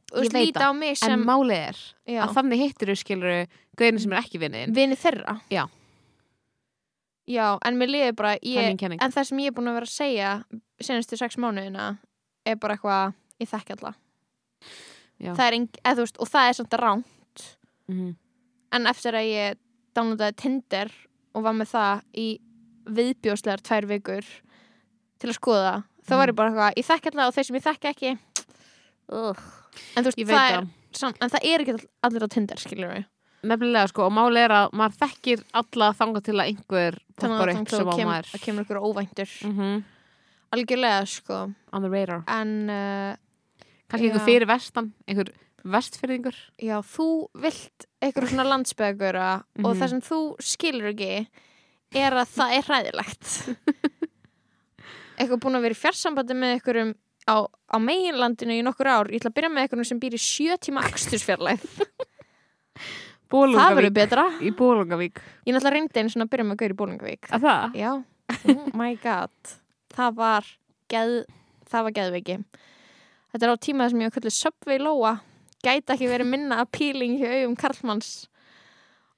það. 0.59 0.71
á 0.71 0.73
mig 0.75 0.91
En 0.91 0.97
sem 0.97 1.25
málið 1.25 1.69
er 1.69 1.77
já, 2.07 2.23
að 2.27 2.35
þannig 2.35 2.59
hittir 2.65 2.89
þú 2.89 2.97
skilur 2.99 3.47
gauðin 3.77 4.01
sem 4.01 4.13
er 4.13 4.19
ekki 4.23 4.39
vinniðin. 4.43 4.75
vini 4.75 4.97
þeirra 4.97 5.41
Já. 5.51 5.65
já, 7.31 7.59
en 7.65 7.79
mér 7.79 7.89
liði 7.93 8.13
bara 8.17 8.35
ég, 8.43 8.83
en 8.83 9.13
það 9.13 9.27
sem 9.31 9.39
ég 9.39 9.47
er 9.53 9.57
búin 9.57 9.71
að 9.71 9.79
vera 9.79 9.87
að 9.87 9.95
segja 9.95 10.31
senastu 10.83 11.17
sex 11.21 11.37
mánuðina 11.37 11.99
er 12.47 12.57
bara 12.57 12.75
eitthvað, 12.77 13.15
ég 13.41 13.49
þekki 13.51 13.77
alla 13.79 13.95
Já. 15.21 15.35
það 15.37 15.47
er 15.47 15.55
eða 15.85 15.95
þú 15.97 16.05
veist, 16.07 16.19
og 16.19 16.29
það 16.33 16.49
er 16.49 16.53
samt 16.59 16.77
rán 16.81 17.05
Mhm. 17.91 18.17
en 18.73 18.87
eftir 18.87 19.13
að 19.15 19.27
ég 19.31 19.57
downloadaði 19.95 20.37
Tinder 20.37 20.91
og 21.35 21.43
var 21.43 21.53
með 21.53 21.71
það 21.71 22.03
í 22.15 22.27
viðbjóslegar 22.87 23.61
tvær 23.63 23.87
vikur 23.87 24.25
til 25.21 25.29
að 25.31 25.39
skoða 25.39 25.85
þá 26.09 26.13
var 26.21 26.29
ég 26.33 26.37
bara 26.39 26.51
eitthvað, 26.51 26.77
ég 26.81 26.87
þekki 26.91 27.13
alla 27.13 27.27
og 27.29 27.35
þeir 27.37 27.45
sem 27.51 27.57
ég 27.61 27.67
þekki 27.69 27.91
ekki 27.95 28.13
Ugh. 29.11 29.41
en 29.97 30.05
þú 30.05 30.11
veist, 30.11 30.21
það 30.31 30.51
er 30.57 30.67
sam, 30.93 31.15
en 31.21 31.31
það 31.31 31.47
er 31.53 31.65
ekki 31.65 31.77
allir 32.07 32.27
á 32.27 32.29
Tinder, 32.35 32.57
skilur 32.63 32.95
við 32.97 33.09
Nefnilega 33.41 33.89
sko 33.89 34.05
og 34.05 34.13
málið 34.13 34.43
er 34.45 34.53
að 34.53 34.75
maður 34.77 34.97
þekkir 35.01 35.43
alla 35.57 35.87
þangað 35.97 36.25
til 36.27 36.35
að 36.37 36.49
einhver 36.51 36.97
poppar 37.17 37.53
upp 37.55 37.71
sem 37.73 37.89
á 37.89 37.95
kem, 37.97 38.09
maður 38.11 38.27
að 38.37 38.43
kemur 38.45 38.67
ykkur 38.67 38.83
óvæntur 38.85 39.31
mm 39.49 39.79
algjörlega, 40.51 41.05
sko 41.07 41.37
on 41.73 41.83
the 41.85 41.89
radar. 41.89 42.25
en 42.27 42.51
uh, 42.69 43.15
Kannski 43.89 44.09
Já. 44.09 44.11
einhver 44.11 44.25
fyrir 44.27 44.47
vestan, 44.51 44.93
einhver 45.07 45.29
vestfyrðingur. 45.65 46.35
já, 46.59 46.77
þú 46.83 47.07
vilt 47.39 47.87
eitthvað 48.03 48.29
svona 48.33 48.47
landsbyggur 48.51 49.17
og 49.17 49.45
Mhm. 49.59 49.79
það 49.81 49.89
sem 49.89 50.01
þú 50.01 50.19
skilur 50.41 50.91
ekki 50.93 51.27
er 51.95 52.13
að 52.13 52.29
það 52.35 52.57
er 52.59 52.63
hræðilegt 52.67 53.57
eitthvað 55.21 55.43
búin 55.45 55.59
að 55.61 55.65
vera 55.69 55.77
í 55.77 55.81
fjarsambandi 55.81 56.37
með 56.41 56.55
einhverjum 56.57 56.93
á, 57.31 57.37
á 57.47 57.77
meginlandinu 57.85 58.57
í 58.59 58.65
nokkur 58.67 58.89
ár. 58.91 59.11
Ég 59.13 59.21
ætla 59.23 59.31
að 59.33 59.37
byrja 59.39 59.51
með 59.55 59.63
einhverjum 59.67 59.89
sem 59.91 60.01
býr 60.03 60.17
í 60.17 60.21
sjö 60.25 60.57
tíma 60.65 60.85
akstursfjarlæð 60.89 61.67
það 63.31 63.77
verður 63.79 63.93
Bólungavík. 63.93 63.95
betra. 63.95 64.25
Í 64.43 64.51
Bólungavík. 64.59 65.21
ég 65.47 65.55
náttúrulega 65.55 65.75
reyndi 65.77 66.01
einu 66.03 66.11
svona 66.11 66.27
að 66.27 66.33
byrja 66.33 66.47
með 66.51 66.59
gaur 66.63 66.73
í 66.75 66.79
Bólingavík 66.81 67.29
Að 67.37 67.45
það? 67.47 67.77
já, 67.79 67.91
oh 68.51 68.65
my 68.81 68.95
god. 69.05 69.53
Það 69.95 70.17
var 70.19 70.49
geð 70.91 71.13
það 71.71 71.87
var 71.87 71.95
geðveiki. 72.01 72.37
Þetta 73.31 73.47
er 73.47 73.53
á 73.55 73.57
tíma 73.63 73.85
þar 73.85 73.93
sem 73.93 74.01
ég 74.03 74.09
var 74.11 74.17
kallið 74.17 74.35
Subway 74.35 74.81
Lóa. 74.83 75.13
Gæti 75.63 75.95
ekki 75.95 76.09
verið 76.11 76.31
minna 76.33 76.59
appealing 76.65 77.19
hjá 77.21 77.29
augum 77.37 77.55
Karlmanns 77.61 78.11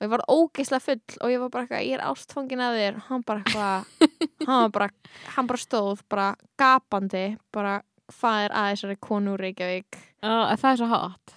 og 0.02 0.08
ég 0.08 0.10
var 0.10 0.24
ógeislega 0.26 0.82
full 0.82 1.18
og 1.22 1.30
ég 1.30 1.38
var 1.38 1.50
bara 1.52 1.62
eitthvað, 1.62 1.84
ég 1.86 1.94
er 1.94 2.00
ástfangin 2.08 2.62
að 2.64 2.78
þér. 2.80 2.96
Hann 3.06 3.22
bara 3.26 3.42
eitthvað 3.44 3.84
hann, 4.48 4.72
bara, 4.74 4.88
hann 5.36 5.50
bara 5.50 5.62
stóð 5.62 6.00
bara 6.10 6.24
gapandi 6.58 7.26
bara 7.54 7.76
faðir 8.10 8.54
að 8.58 8.72
þessari 8.72 8.96
konu 9.06 9.36
Reykjavík? 9.38 10.00
Uh, 10.24 10.50
það 10.58 10.70
er 10.72 10.80
svo 10.80 10.88
hot. 10.90 11.36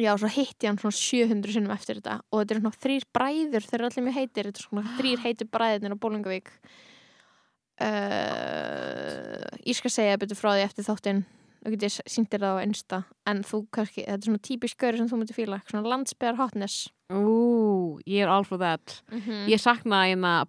Já, 0.00 0.14
svo 0.16 0.30
hitti 0.32 0.64
ég 0.64 0.70
hann 0.70 0.78
svona 0.80 0.96
700 0.96 1.56
sinnum 1.56 1.74
eftir 1.74 1.98
þetta. 1.98 2.14
Og 2.30 2.40
þetta 2.40 2.54
er 2.54 2.62
svona 2.62 2.80
þrýr 2.86 3.04
bræður 3.18 3.66
þeir 3.66 3.76
eru 3.78 3.90
allir 3.90 4.06
mjög 4.06 4.16
heitir, 4.16 4.48
þetta 4.48 4.62
er 4.62 4.68
svona 4.68 4.84
þrýr 5.00 5.24
heitir 5.26 5.50
bræðirnir 5.52 5.92
á 5.92 6.02
Bólingavík 6.06 6.48
uh, 7.84 9.44
Ég 9.66 9.76
skal 9.76 9.92
segja 9.92 10.20
betur 10.22 10.40
frá 10.40 10.54
því 10.54 10.64
eftir 10.70 10.88
þáttinn. 10.88 11.20
Og 11.60 11.74
get 11.74 11.84
ég 11.84 11.92
sýndir 12.08 12.40
það 12.40 12.56
á 12.56 12.62
einsta 12.62 13.02
en 13.28 13.42
þú 13.44 13.66
kannski, 13.76 14.06
þetta 14.06 14.16
er 14.16 14.28
svona 14.30 14.40
típisk 14.48 14.80
gauri 14.80 14.96
sem 14.96 15.10
þú 15.10 15.18
myndir 15.20 15.36
fíla, 15.36 15.58
svona 15.68 15.90
landsbyðar 15.92 16.38
hotness 16.38 16.86
Ú, 17.10 17.98
ég 18.06 18.22
er 18.22 18.30
all 18.30 18.44
for 18.44 18.58
that. 18.58 19.02
Mm 19.10 19.20
-hmm. 19.20 19.48
Ég 19.48 19.60
sakna 19.60 20.06
hérna 20.06 20.46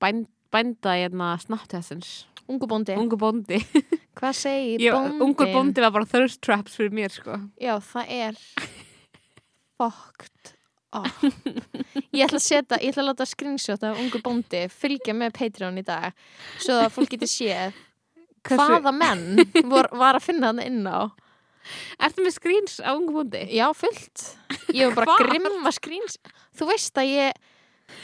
bæn, 0.00 0.26
bænda 0.52 0.92
hérna 0.94 1.38
snapptessins 1.38 2.26
Ungu 2.50 2.66
bóndi, 2.66 2.96
Ungu 2.98 3.16
bóndi. 3.16 3.60
Hvað 4.18 4.32
segir 4.32 4.80
ég, 4.80 4.92
bóndin? 4.92 5.22
Ungur 5.22 5.46
bóndi 5.54 5.80
var 5.80 5.92
bara 5.94 6.04
thirst 6.04 6.40
traps 6.42 6.74
fyrir 6.76 6.90
mér 6.90 7.12
sko. 7.14 7.36
Já, 7.62 7.76
það 7.78 8.06
er 8.08 8.40
fucked 9.78 10.54
up. 10.92 11.22
Ég 12.10 12.24
ætla 12.26 12.40
að 12.40 12.42
setja, 12.42 12.80
ég 12.82 12.90
ætla 12.90 13.04
að 13.04 13.08
láta 13.12 13.26
screenshot 13.30 13.84
af 13.86 14.00
ungu 14.02 14.18
bóndi 14.24 14.64
fylgja 14.74 15.14
með 15.14 15.36
Patreon 15.38 15.78
í 15.78 15.86
dag 15.86 16.10
svo 16.58 16.80
að 16.80 16.90
fólk 16.96 17.14
geti 17.14 17.28
séð 17.30 17.78
hvaða 18.48 18.92
menn 18.96 19.44
vor, 19.70 19.90
var 19.94 20.18
að 20.18 20.26
finna 20.26 20.50
hann 20.50 20.62
inn 20.64 20.82
á 20.90 21.06
Ertu 22.00 22.24
með 22.24 22.36
screens 22.36 22.78
á 22.80 22.90
ungu 22.94 23.14
bóndi? 23.14 23.42
Já, 23.52 23.68
fullt. 23.76 24.26
Ég 24.74 24.92
var 24.94 25.04
bara 25.04 25.28
grimma 25.28 25.72
screens. 25.74 26.18
Þú 26.56 26.70
veist 26.72 27.00
að 27.00 27.10
ég 27.12 27.40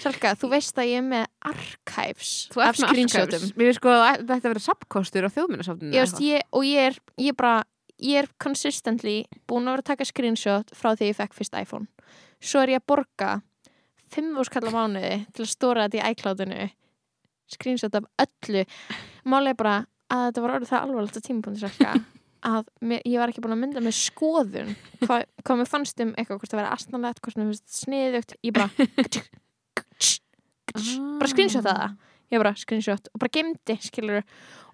Salka, 0.03 0.33
þú 0.35 0.51
veist 0.51 0.79
að 0.81 0.89
ég 0.91 0.99
er 0.99 1.05
með 1.07 1.25
archives 1.47 2.31
Þú 2.51 2.63
af 2.65 2.81
archives. 2.89 3.53
Mér 3.55 3.71
veist 3.71 3.79
sko 3.79 3.93
að 3.95 4.25
þetta 4.25 4.37
að 4.41 4.49
vera 4.49 4.63
sapkostur 4.65 5.27
á 5.27 5.31
þjóðminnasáttinu 5.31 5.95
ég, 5.95 6.03
veist, 6.03 6.23
ég, 6.25 6.47
og 6.51 6.67
ég 6.67 6.89
er, 6.91 6.99
ég 7.23 7.31
er 7.31 7.39
bara 7.39 7.61
ég 8.03 8.25
er 8.25 8.31
consistently 8.43 9.17
búin 9.49 9.69
að 9.69 9.77
vera 9.77 9.85
að 9.85 9.91
taka 9.93 10.09
screenshot 10.09 10.73
frá 10.77 10.91
því 10.97 11.13
ég 11.13 11.19
fekk 11.21 11.37
fyrst 11.39 11.57
iPhone. 11.57 11.87
Svo 12.43 12.65
er 12.65 12.75
ég 12.75 12.83
að 12.83 12.89
borga 12.93 13.31
5 14.15 14.43
úrskalla 14.43 14.75
mánuði 14.75 15.15
til 15.35 15.47
að 15.47 15.53
stóra 15.53 15.87
þetta 15.87 16.03
í 16.03 16.13
iCloudinu. 16.17 16.69
Screenshot 17.55 17.97
af 17.97 18.11
öllu. 18.27 18.67
Málega 19.27 19.61
bara 19.63 19.77
að 20.11 20.29
þetta 20.29 20.45
var 20.45 20.57
orðið 20.59 20.73
það 20.73 20.85
alvarlegt 20.85 21.19
á 21.19 21.27
tímapunkti 21.27 21.63
salka 21.65 21.95
að 22.45 22.69
mér, 22.85 23.01
ég 23.09 23.21
var 23.21 23.33
ekki 23.33 23.43
búin 23.45 23.57
að 23.57 23.63
mynda 23.63 23.83
með 23.85 23.97
skoðun 23.99 24.73
hvað, 25.03 25.25
hvað 25.43 25.61
mér 25.61 25.71
fannst 25.71 26.03
um 26.05 26.13
eitthvað 26.17 26.41
hvort 26.41 26.53
það 26.53 26.61
verið 26.61 26.75
astnalegt, 26.77 27.23
hvort 27.25 27.39
mér 27.41 27.51
finnst 27.53 27.79
sniðugt. 27.81 28.37
Ég 28.47 28.57
bara 28.57 28.69
bara 31.21 31.31
screenshota 31.33 31.73
það. 31.73 31.97
Ég 32.33 32.43
bara 32.43 32.55
screenshot 32.59 33.11
og 33.13 33.23
bara 33.23 33.35
gemdi 33.37 33.77
skilur 33.87 34.23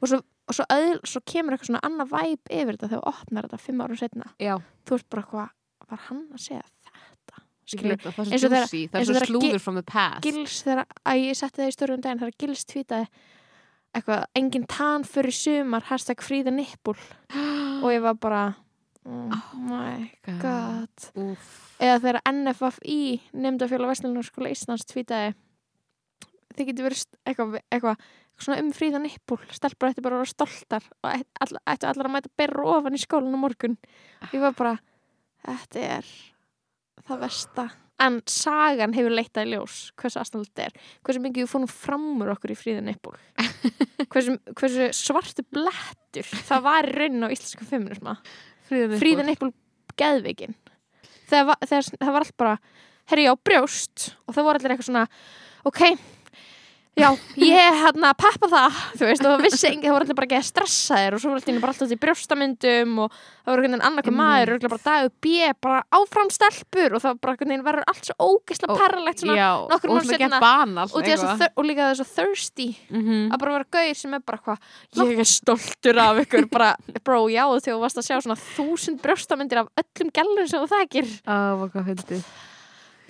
og 0.01 0.09
svo, 0.09 0.21
og 0.49 0.57
svo, 0.57 0.67
öðl, 0.73 1.01
svo 1.09 1.21
kemur 1.29 1.57
eitthvað 1.57 1.73
svona 1.73 1.83
annað 1.87 2.15
væp 2.15 2.53
yfir 2.53 2.77
þetta 2.79 2.89
þegar 2.93 3.03
þú 3.03 3.11
opnar 3.13 3.49
þetta 3.49 3.65
fimm 3.67 3.83
árum 3.85 4.01
setna 4.01 4.31
Já, 4.41 4.55
þú 4.89 4.99
ert 4.99 5.09
bara 5.13 5.25
eitthvað, 5.27 5.53
var 5.93 6.01
hann 6.09 6.23
að 6.33 6.43
segja 6.47 6.63
þetta 6.65 7.45
skilur, 7.75 7.93
veit 7.93 8.09
að 8.09 8.17
það 8.17 8.33
er 9.03 9.07
svo 9.11 9.27
slúður 9.29 9.61
from 9.63 9.79
the 9.79 9.85
past. 9.87 10.25
Gils 10.25 10.63
þegar 10.65 10.87
að 11.05 11.23
ég 11.27 11.39
setti 11.39 11.63
það 11.63 11.69
í 11.69 11.77
stórum 11.77 12.03
daginn 12.03 12.23
þegar 12.25 12.39
gils 12.41 12.65
tvítaði 12.73 13.07
eitthvað, 13.93 14.27
engin 14.39 14.67
tann 14.71 15.07
fyrir 15.09 15.35
sumar 15.37 15.87
hashtag 15.89 16.23
fríða 16.25 16.53
nippul 16.55 16.97
og 17.33 17.89
ég 17.93 18.03
var 18.05 18.17
bara 18.21 18.43
oh 19.05 19.53
my 19.59 20.09
god. 20.25 21.09
Úff. 21.19 21.53
eða 21.83 22.01
þegar 22.05 22.21
NFFI 22.31 23.03
nefndafélag 23.35 23.93
Vestlunarskóla 23.93 24.53
Íslands 24.53 24.87
tvítaði 24.89 25.35
þið 26.57 26.69
getur 26.71 26.89
verið 26.89 27.05
eitthvað, 27.27 27.59
eitthvað 27.73 28.09
svona 28.43 28.63
um 28.63 28.73
fríða 28.77 29.01
nippul 29.03 29.41
stelpur 29.53 29.91
ætti 29.91 30.05
bara 30.05 30.19
að 30.19 30.25
vera 30.25 30.33
stoltar 30.33 30.89
og 31.03 31.11
ætti 31.13 31.45
all, 31.45 31.61
ættu 31.75 31.91
allar 31.91 32.09
að 32.09 32.17
mæta 32.17 32.35
berra 32.41 32.67
ofan 32.77 32.97
í 32.97 33.03
skólan 33.03 33.37
á 33.37 33.41
morgun. 33.41 33.79
Ég 34.33 34.43
var 34.43 34.57
bara 34.59 34.75
þetta 35.47 35.87
er 35.99 36.13
það 37.07 37.25
versta 37.27 37.69
en 38.01 38.21
sagan 38.27 38.95
hefur 38.97 39.13
leittað 39.15 39.47
í 39.47 39.53
ljós 39.57 39.75
hversu 40.01 40.19
aðstæðan 40.23 40.47
þetta 40.49 40.65
er 40.69 40.77
hversu 41.07 41.21
mikið 41.23 41.45
við 41.45 41.51
fórum 41.53 41.69
fram 41.71 42.07
úr 42.25 42.33
okkur 42.35 42.55
í 42.55 42.59
fríða 42.59 42.83
nippul 42.87 43.15
hversu, 44.13 44.39
hversu 44.59 44.89
svartu 44.97 45.45
blettur 45.53 46.27
það 46.49 46.65
var 46.65 46.89
í 46.89 46.95
raunin 46.97 47.27
á 47.29 47.35
íslenska 47.35 47.69
feminisma 47.69 48.17
Fríðan 48.73 49.29
eitthvað 49.29 49.53
geðveikin. 50.01 50.55
Þegar, 51.29 51.45
va- 51.51 51.59
þegar 51.67 51.83
s- 51.85 51.93
það 52.01 52.13
var 52.15 52.25
allt 52.25 52.37
bara 52.41 52.53
herri 53.13 53.27
já, 53.27 53.33
brjóst. 53.45 54.07
Og 54.25 54.33
það 54.37 54.47
voru 54.47 54.61
allir 54.63 54.73
eitthvað 54.73 54.89
svona 54.89 55.03
ok, 55.69 55.83
já, 56.97 57.09
ég 57.41 57.77
hérna 57.83 58.11
peppa 58.15 58.49
það, 58.53 58.75
þú 59.01 59.07
veist, 59.09 59.25
og 59.27 59.41
vissi 59.43 59.67
engi, 59.71 59.87
það 59.89 59.95
voru 59.95 60.05
allir 60.05 60.17
bara 60.19 60.27
ekki 60.29 60.37
að 60.39 60.45
stressa 60.45 60.99
þér 61.01 61.15
og 61.17 61.23
svo 61.23 61.31
voru 61.33 61.41
allir 61.43 61.61
bara 61.63 61.73
alltaf 61.73 61.89
til 61.89 61.99
brjóstamyndum 62.03 62.99
og 63.07 63.15
það 63.17 63.49
voru 63.49 63.63
einhvern 63.63 63.73
veginn 63.73 63.87
Einmitt. 63.89 64.11
maður, 64.19 64.53
örugglega 64.53 64.73
bara 64.75 64.85
dagur 64.85 65.13
B, 65.25 65.33
bara 65.65 65.79
áfram 65.99 66.31
stelpur 66.37 66.97
og 66.99 67.03
það 67.07 67.21
bara 67.25 67.33
einhvern 67.33 67.53
veginn 67.55 67.65
verður 67.67 67.89
allt 67.93 68.11
svo 68.11 68.17
ógeðslega 68.29 68.77
Og- 68.77 68.83
perralegt 68.83 69.25
svona 69.25 69.39
Já, 69.41 69.49
nokkrum 69.73 69.95
og 69.95 69.97
árum 69.97 70.05
svona 70.05 70.19
seinna. 70.19 70.29
gett 70.37 70.47
banal 70.47 70.85
og, 70.85 70.93
og 71.57 71.65
líka 71.65 71.83
það 71.83 71.91
er 71.95 71.99
svo 72.03 72.09
thirsty 72.13 72.69
Mhm. 72.93 73.33
að 73.33 73.39
bara 73.39 73.53
vera 73.57 73.71
gauð 73.73 73.97
sem 73.97 74.15
er 74.15 74.21
bara 74.21 74.39
hvað 74.39 74.59
ég 75.09 75.19
er 75.19 75.31
stoltur 75.33 75.99
af 75.99 76.17
ykkur 76.27 76.51
bara, 76.51 76.77
bro, 77.05 77.27
já, 77.33 77.45
þegar 77.57 77.77
þú 77.77 77.81
varst 77.81 77.97
að 77.99 78.09
sjá 78.11 78.21
svona 78.21 78.37
þúsund 78.57 79.01
brjóstamyndir 79.01 79.59
af 79.65 79.69
öllum 79.81 80.13
gælum 80.13 80.47
sem 80.49 80.61
þú 80.61 80.69
þekkir 80.77 81.09
Á, 81.25 81.57
uh, 81.57 82.52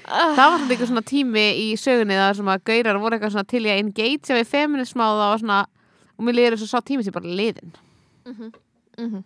Það 0.06 0.42
var 0.42 0.58
svona 0.58 0.72
eitthvað 0.74 0.90
svona 0.90 1.04
tími 1.06 1.44
í 1.62 1.64
sögunni 1.80 2.16
þar 2.18 2.34
sem 2.38 2.48
að 2.52 2.64
gaurar 2.68 2.98
voru 3.02 3.14
eitthvað 3.16 3.34
svona 3.36 3.50
til 3.52 3.62
í 3.62 3.70
að 3.70 3.80
engagea 3.82 4.38
við 4.38 4.46
feminisma 4.50 5.02
og 5.08 5.14
það 5.20 5.30
var 5.32 5.40
svona 5.42 5.60
og 6.16 6.22
mér 6.26 6.34
liður 6.38 6.54
þess 6.56 6.66
að 6.66 6.72
sá 6.72 6.78
tími 6.88 7.02
sem 7.06 7.14
bara 7.14 7.36
liðin 7.40 7.70
mhm, 8.28 8.46
mhm, 8.98 9.20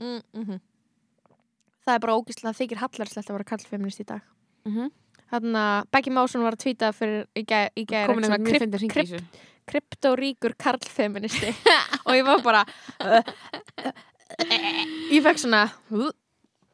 mm, 0.00 0.20
mhm. 0.38 0.56
það 1.84 1.94
er 1.94 2.00
bara 2.04 2.18
ógíslega 2.18 2.58
þykir 2.58 2.82
hallarslegt 2.82 3.28
að 3.30 3.36
vera 3.38 3.50
kallfeminist 3.52 4.02
í 4.02 4.04
dag. 4.08 4.22
Mm 4.66 4.72
-hmm. 4.76 4.88
þannig 5.32 5.60
að 5.62 5.78
Becky 5.90 6.10
Másson 6.10 6.44
var 6.46 6.54
að 6.56 6.62
tvíta 6.64 6.86
fyrir 6.94 7.22
í 7.34 7.42
gæ- 7.42 7.72
í 7.76 7.84
gæri 7.84 8.06
komin 8.06 8.24
svona 8.24 8.36
einhvern 8.38 8.46
mjög 8.46 8.52
kryp, 8.52 8.62
fyndið 8.62 8.80
hringi 8.80 8.92
í 8.92 8.94
þessu. 9.02 9.18
kryptoríkur 9.66 10.52
karlfeministi. 10.58 11.54
Og 12.06 12.12
ég 12.14 12.24
var 12.24 12.42
bara 12.42 12.64
ég 15.14 15.22
fekk 15.22 15.38
svona 15.38 15.70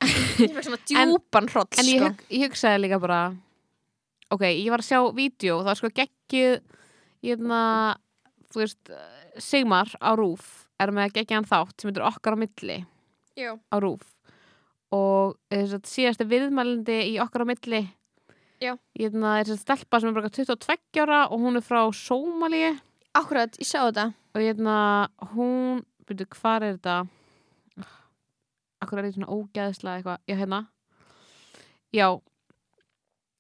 ég 0.04 0.52
fekk 0.54 0.66
svona 0.68 0.80
djúpan 0.86 1.48
hroll 1.50 1.68
En 1.78 1.88
ég, 1.90 1.98
sko. 2.02 2.08
hug, 2.10 2.24
ég 2.30 2.44
hugsaði 2.46 2.82
líka 2.84 3.00
bara 3.02 3.20
ok, 4.34 4.44
ég 4.52 4.68
var 4.72 4.82
að 4.84 4.88
sjá 4.90 5.00
vídeo 5.16 5.56
og 5.58 5.64
það 5.64 5.70
var 5.72 5.80
sko 5.80 5.90
geggjuð 5.98 6.58
hérna, 7.26 7.60
þú 8.52 8.62
veist 8.62 8.92
Sigmar 9.42 9.90
á 10.02 10.10
Rúf 10.18 10.68
er 10.78 10.92
með 10.94 11.16
geggjaðan 11.18 11.48
þátt 11.50 11.80
sem 11.82 11.90
heitir 11.90 12.06
okkar 12.06 12.36
á 12.38 12.42
milli 12.42 12.78
Jú. 13.38 13.54
á 13.58 13.76
Rúf 13.82 14.06
og 14.94 15.36
þess 15.52 15.76
að 15.76 15.88
síðasti 15.90 16.26
viðmælindi 16.30 16.98
í 17.12 17.16
okkar 17.22 17.44
á 17.44 17.50
milli 17.50 17.82
Já. 18.62 18.72
hérna, 18.98 19.36
er 19.38 19.46
þessi 19.50 19.62
stelpa 19.62 20.00
sem 20.00 20.10
er 20.10 20.16
bara 20.18 20.30
22 20.34 21.02
ára 21.04 21.20
og 21.28 21.42
hún 21.42 21.58
er 21.58 21.64
frá 21.66 21.82
Sómalíu 21.94 22.76
Akkurat, 23.18 23.54
ég 23.58 23.66
sá 23.66 23.80
þetta 23.88 24.10
og 24.36 24.42
hérna 24.44 24.74
hún, 25.34 25.80
byrju, 26.06 26.26
hvar 26.38 26.62
er 26.66 26.76
þetta 26.76 26.96
akkur 28.82 28.98
er 29.00 29.08
þetta 29.08 29.18
svona 29.18 29.34
ógæðslega 29.36 30.00
eitthvað, 30.00 30.20
já 30.28 30.36
hérna. 30.38 30.60
Já. 31.94 32.08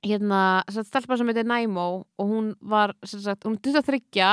Hérna, 0.06 0.40
að 0.70 0.84
stelpa 0.86 1.16
sem 1.18 1.28
heitir 1.32 1.48
Næmó 1.48 1.86
og 2.18 2.28
hún 2.30 2.52
var, 2.62 2.94
sem 3.04 3.20
sagt, 3.20 3.44
hún 3.44 3.56
er 3.58 3.64
23 3.82 4.28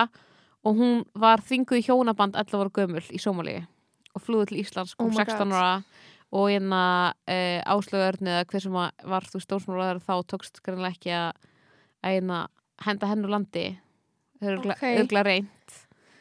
og 0.66 0.76
hún 0.78 0.99
var 1.18 1.41
þvinguð 1.45 1.80
í 1.82 1.86
hjónaband 1.88 2.38
11 2.38 2.60
ára 2.62 2.74
gömul 2.74 3.01
í 3.10 3.22
Sómalíu 3.22 3.64
og 4.16 4.24
flúði 4.24 4.51
til 4.51 4.62
Íslands, 4.62 4.93
Oh 4.95 5.06
kom 5.06 5.14
my 5.14 5.26
16 5.26 5.49
God. 5.49 5.56
ára 5.58 5.72
og 6.36 6.49
hérna 6.49 6.82
uh, 7.30 7.60
áslögurni 7.76 8.32
eða 8.32 8.45
hver 8.49 8.64
sem 8.64 8.78
að 8.80 9.06
var 9.12 9.28
þú 9.30 9.41
stórsmálaður 9.43 10.01
þá 10.06 10.14
tókst 10.32 10.62
greinlega 10.66 10.95
ekki 10.95 11.14
að 11.16 11.49
að 12.06 12.16
hérna, 12.16 12.39
henda 12.86 13.10
henn 13.10 13.26
úr 13.26 13.34
landi. 13.34 13.66
Þau 14.39 14.47
eru 14.51 14.60
Ok. 14.62 14.84
örgla 15.01 15.24
reynd 15.26 15.76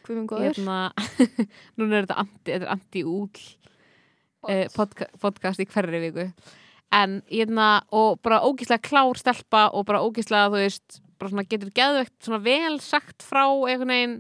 hérna, 0.05 0.79
núna 1.81 1.99
er 1.99 2.07
þetta 2.07 2.19
anti, 2.21 2.57
anti-úl 2.75 3.29
eh, 4.49 4.67
podca 4.75 5.09
podcast 5.23 5.61
í 5.63 5.67
hverri 5.71 6.01
viku 6.09 6.29
en 6.95 7.23
hérna 7.31 7.83
og 7.93 8.21
bara 8.23 8.43
ógíslega 8.47 8.83
klár 8.85 9.19
stelpa 9.19 9.69
og 9.75 9.87
bara 9.89 10.03
ógíslega 10.05 10.51
þú 10.53 10.61
veist, 10.63 11.01
bara 11.19 11.31
svona 11.33 11.49
getur 11.49 11.73
geðvegt 11.75 12.15
svona 12.23 12.43
vel 12.45 12.79
sagt 12.85 13.25
frá 13.27 13.47
einhvern 13.49 13.89
veginn 13.91 14.15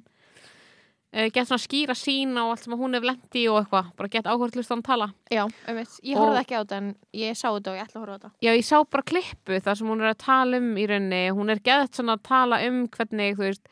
uh, 1.14 1.28
gett 1.30 1.46
svona 1.46 1.62
skýra 1.62 1.94
sín 1.98 2.34
á 2.34 2.42
allt 2.48 2.64
sem 2.64 2.74
hún 2.74 2.96
hefur 2.96 3.06
lendi 3.12 3.44
og 3.52 3.60
eitthvað, 3.60 3.92
bara 4.00 4.10
gett 4.16 4.26
áhvert 4.30 4.56
lust 4.58 4.72
að 4.72 4.74
hann 4.74 4.86
tala 4.88 5.08
Já, 5.30 5.44
einmitt. 5.68 5.94
Ég 6.02 6.16
Og- 6.16 6.24
horfði 6.24 6.40
ekki 6.42 6.56
á 6.58 6.62
þetta 6.64 6.80
en 6.80 6.88
ég 7.20 7.38
sá 7.38 7.46
þetta 7.52 7.70
og 7.70 7.78
ég 7.78 7.84
ætla 7.86 8.00
að 8.00 8.02
horfa 8.04 8.14
á 8.14 8.18
þetta. 8.18 8.32
Já, 8.46 8.50
ég 8.56 8.66
sá 8.66 8.76
bara 8.96 9.08
klippu 9.12 9.60
þar 9.68 9.78
sem 9.78 9.92
hún 9.92 10.02
er 10.02 10.10
að 10.10 10.18
tala 10.24 10.56
um 10.62 10.68
í 10.74 10.86
rauninni, 10.90 11.22
hún 11.38 11.54
er 11.54 11.62
geðt 11.70 12.00
svona 12.00 12.16
að 12.18 12.24
tala 12.30 12.60
um 12.66 12.82
hvernig, 12.88 13.36
þú 13.38 13.46
veist 13.46 13.70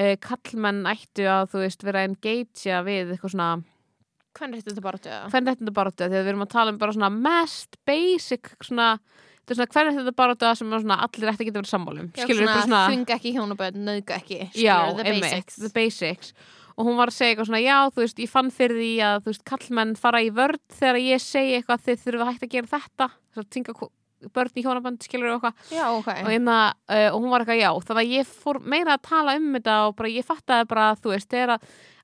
uh, 0.00 0.14
kallmenn 0.24 0.82
ættu 0.88 1.28
að, 1.28 1.50
þú 1.52 1.62
veist, 1.66 1.84
vera 1.84 2.00
að 2.06 2.08
engagea 2.14 2.80
við 2.88 3.12
eitthvað 3.16 3.34
svona 3.36 3.50
Hvernig 4.38 4.62
er 4.62 4.70
þetta 4.70 4.84
bara 4.84 5.00
þetta? 5.02 5.18
hvernig 5.32 5.58
þetta 5.58 5.74
bara 5.76 5.92
þetta, 5.92 6.08
þegar 6.08 6.24
við 6.24 6.32
erum 6.32 6.46
að 6.46 6.54
tala 6.54 6.72
um 6.72 6.80
bara 6.80 6.96
svona 6.96 7.12
mest 7.12 7.78
basic 7.88 8.54
svona 8.64 8.88
er 9.50 9.68
hvernig 9.68 9.98
þetta 9.98 10.14
bara 10.16 10.36
þetta 10.36 10.54
sem 10.56 10.72
svona 10.72 10.98
allir 11.04 11.30
að 11.32 11.42
geta 11.42 11.58
verið 11.58 11.70
sammálum 11.72 12.10
þvinga 12.16 13.16
ekki 13.18 13.34
hjónaböð, 13.36 13.78
nöðga 13.88 14.18
ekki 14.20 14.40
já, 14.54 14.76
the 14.96 15.06
basics. 15.20 15.58
the 15.60 15.72
basics. 15.74 16.34
Og 16.72 16.86
hún 16.88 16.96
var 16.96 17.10
að 17.10 17.18
segja 17.18 17.34
eitthvað 17.34 17.48
svona, 17.50 17.60
já, 17.60 17.78
þú 17.92 18.00
veist, 18.00 18.20
ég 18.22 18.30
fann 18.32 18.52
fyrir 18.54 18.78
því 18.80 18.92
að, 19.04 19.16
þú 19.24 19.32
veist, 19.32 19.42
kallmenn 19.50 19.96
fara 20.00 20.22
í 20.24 20.30
vörd 20.32 20.62
þegar 20.72 21.00
ég 21.02 21.20
segi 21.20 21.58
eitthvað 21.58 21.82
þið 21.88 22.06
þurfum 22.06 22.24
að 22.24 22.30
hægt 22.30 22.46
að 22.46 22.54
gera 22.54 22.70
þetta. 22.72 23.08
Þess 23.32 23.42
að 23.42 23.50
börn 24.34 24.58
í 24.58 24.64
hjónabönd, 24.64 25.04
skilur 25.04 25.32
og 25.32 25.38
eitthvað. 25.38 25.70
Já, 25.74 25.84
ok. 25.94 26.10
Og, 26.22 26.28
uh, 26.32 27.06
og 27.12 27.16
hún 27.18 27.32
var 27.32 27.44
eitthvað, 27.44 27.62
já, 27.62 27.70
þannig 27.88 28.02
að 28.02 28.12
ég 28.16 28.34
fór 28.42 28.60
meira 28.74 28.96
að 28.96 29.06
tala 29.08 29.36
um 29.38 29.48
þetta 29.56 29.78
og 29.86 29.96
bara 29.98 30.12
ég 30.12 30.28
fattaði 30.28 30.68
bara, 30.70 30.90
þú 30.98 31.14
veist, 31.14 31.38
að, 31.38 31.56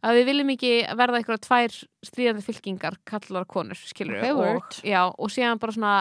að 0.02 0.18
við 0.18 0.30
viljum 0.30 0.54
ekki 0.54 0.72
verða 1.02 1.20
eitthvað 1.20 1.44
tvær 1.46 1.76
stríðandi 2.08 2.46
fylkingar, 2.46 2.98
kallar 3.08 3.46
konur, 3.50 3.84
skilur 3.90 4.26
og, 4.32 4.80
já, 4.86 5.02
og 5.06 5.32
síðan 5.34 5.62
bara 5.62 5.76
svona 5.76 5.94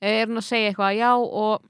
eh, 0.00 0.20
er 0.20 0.30
hún 0.30 0.42
að 0.42 0.48
segja 0.50 0.72
eitthvað, 0.72 1.00
já, 1.00 1.10
og 1.16 1.66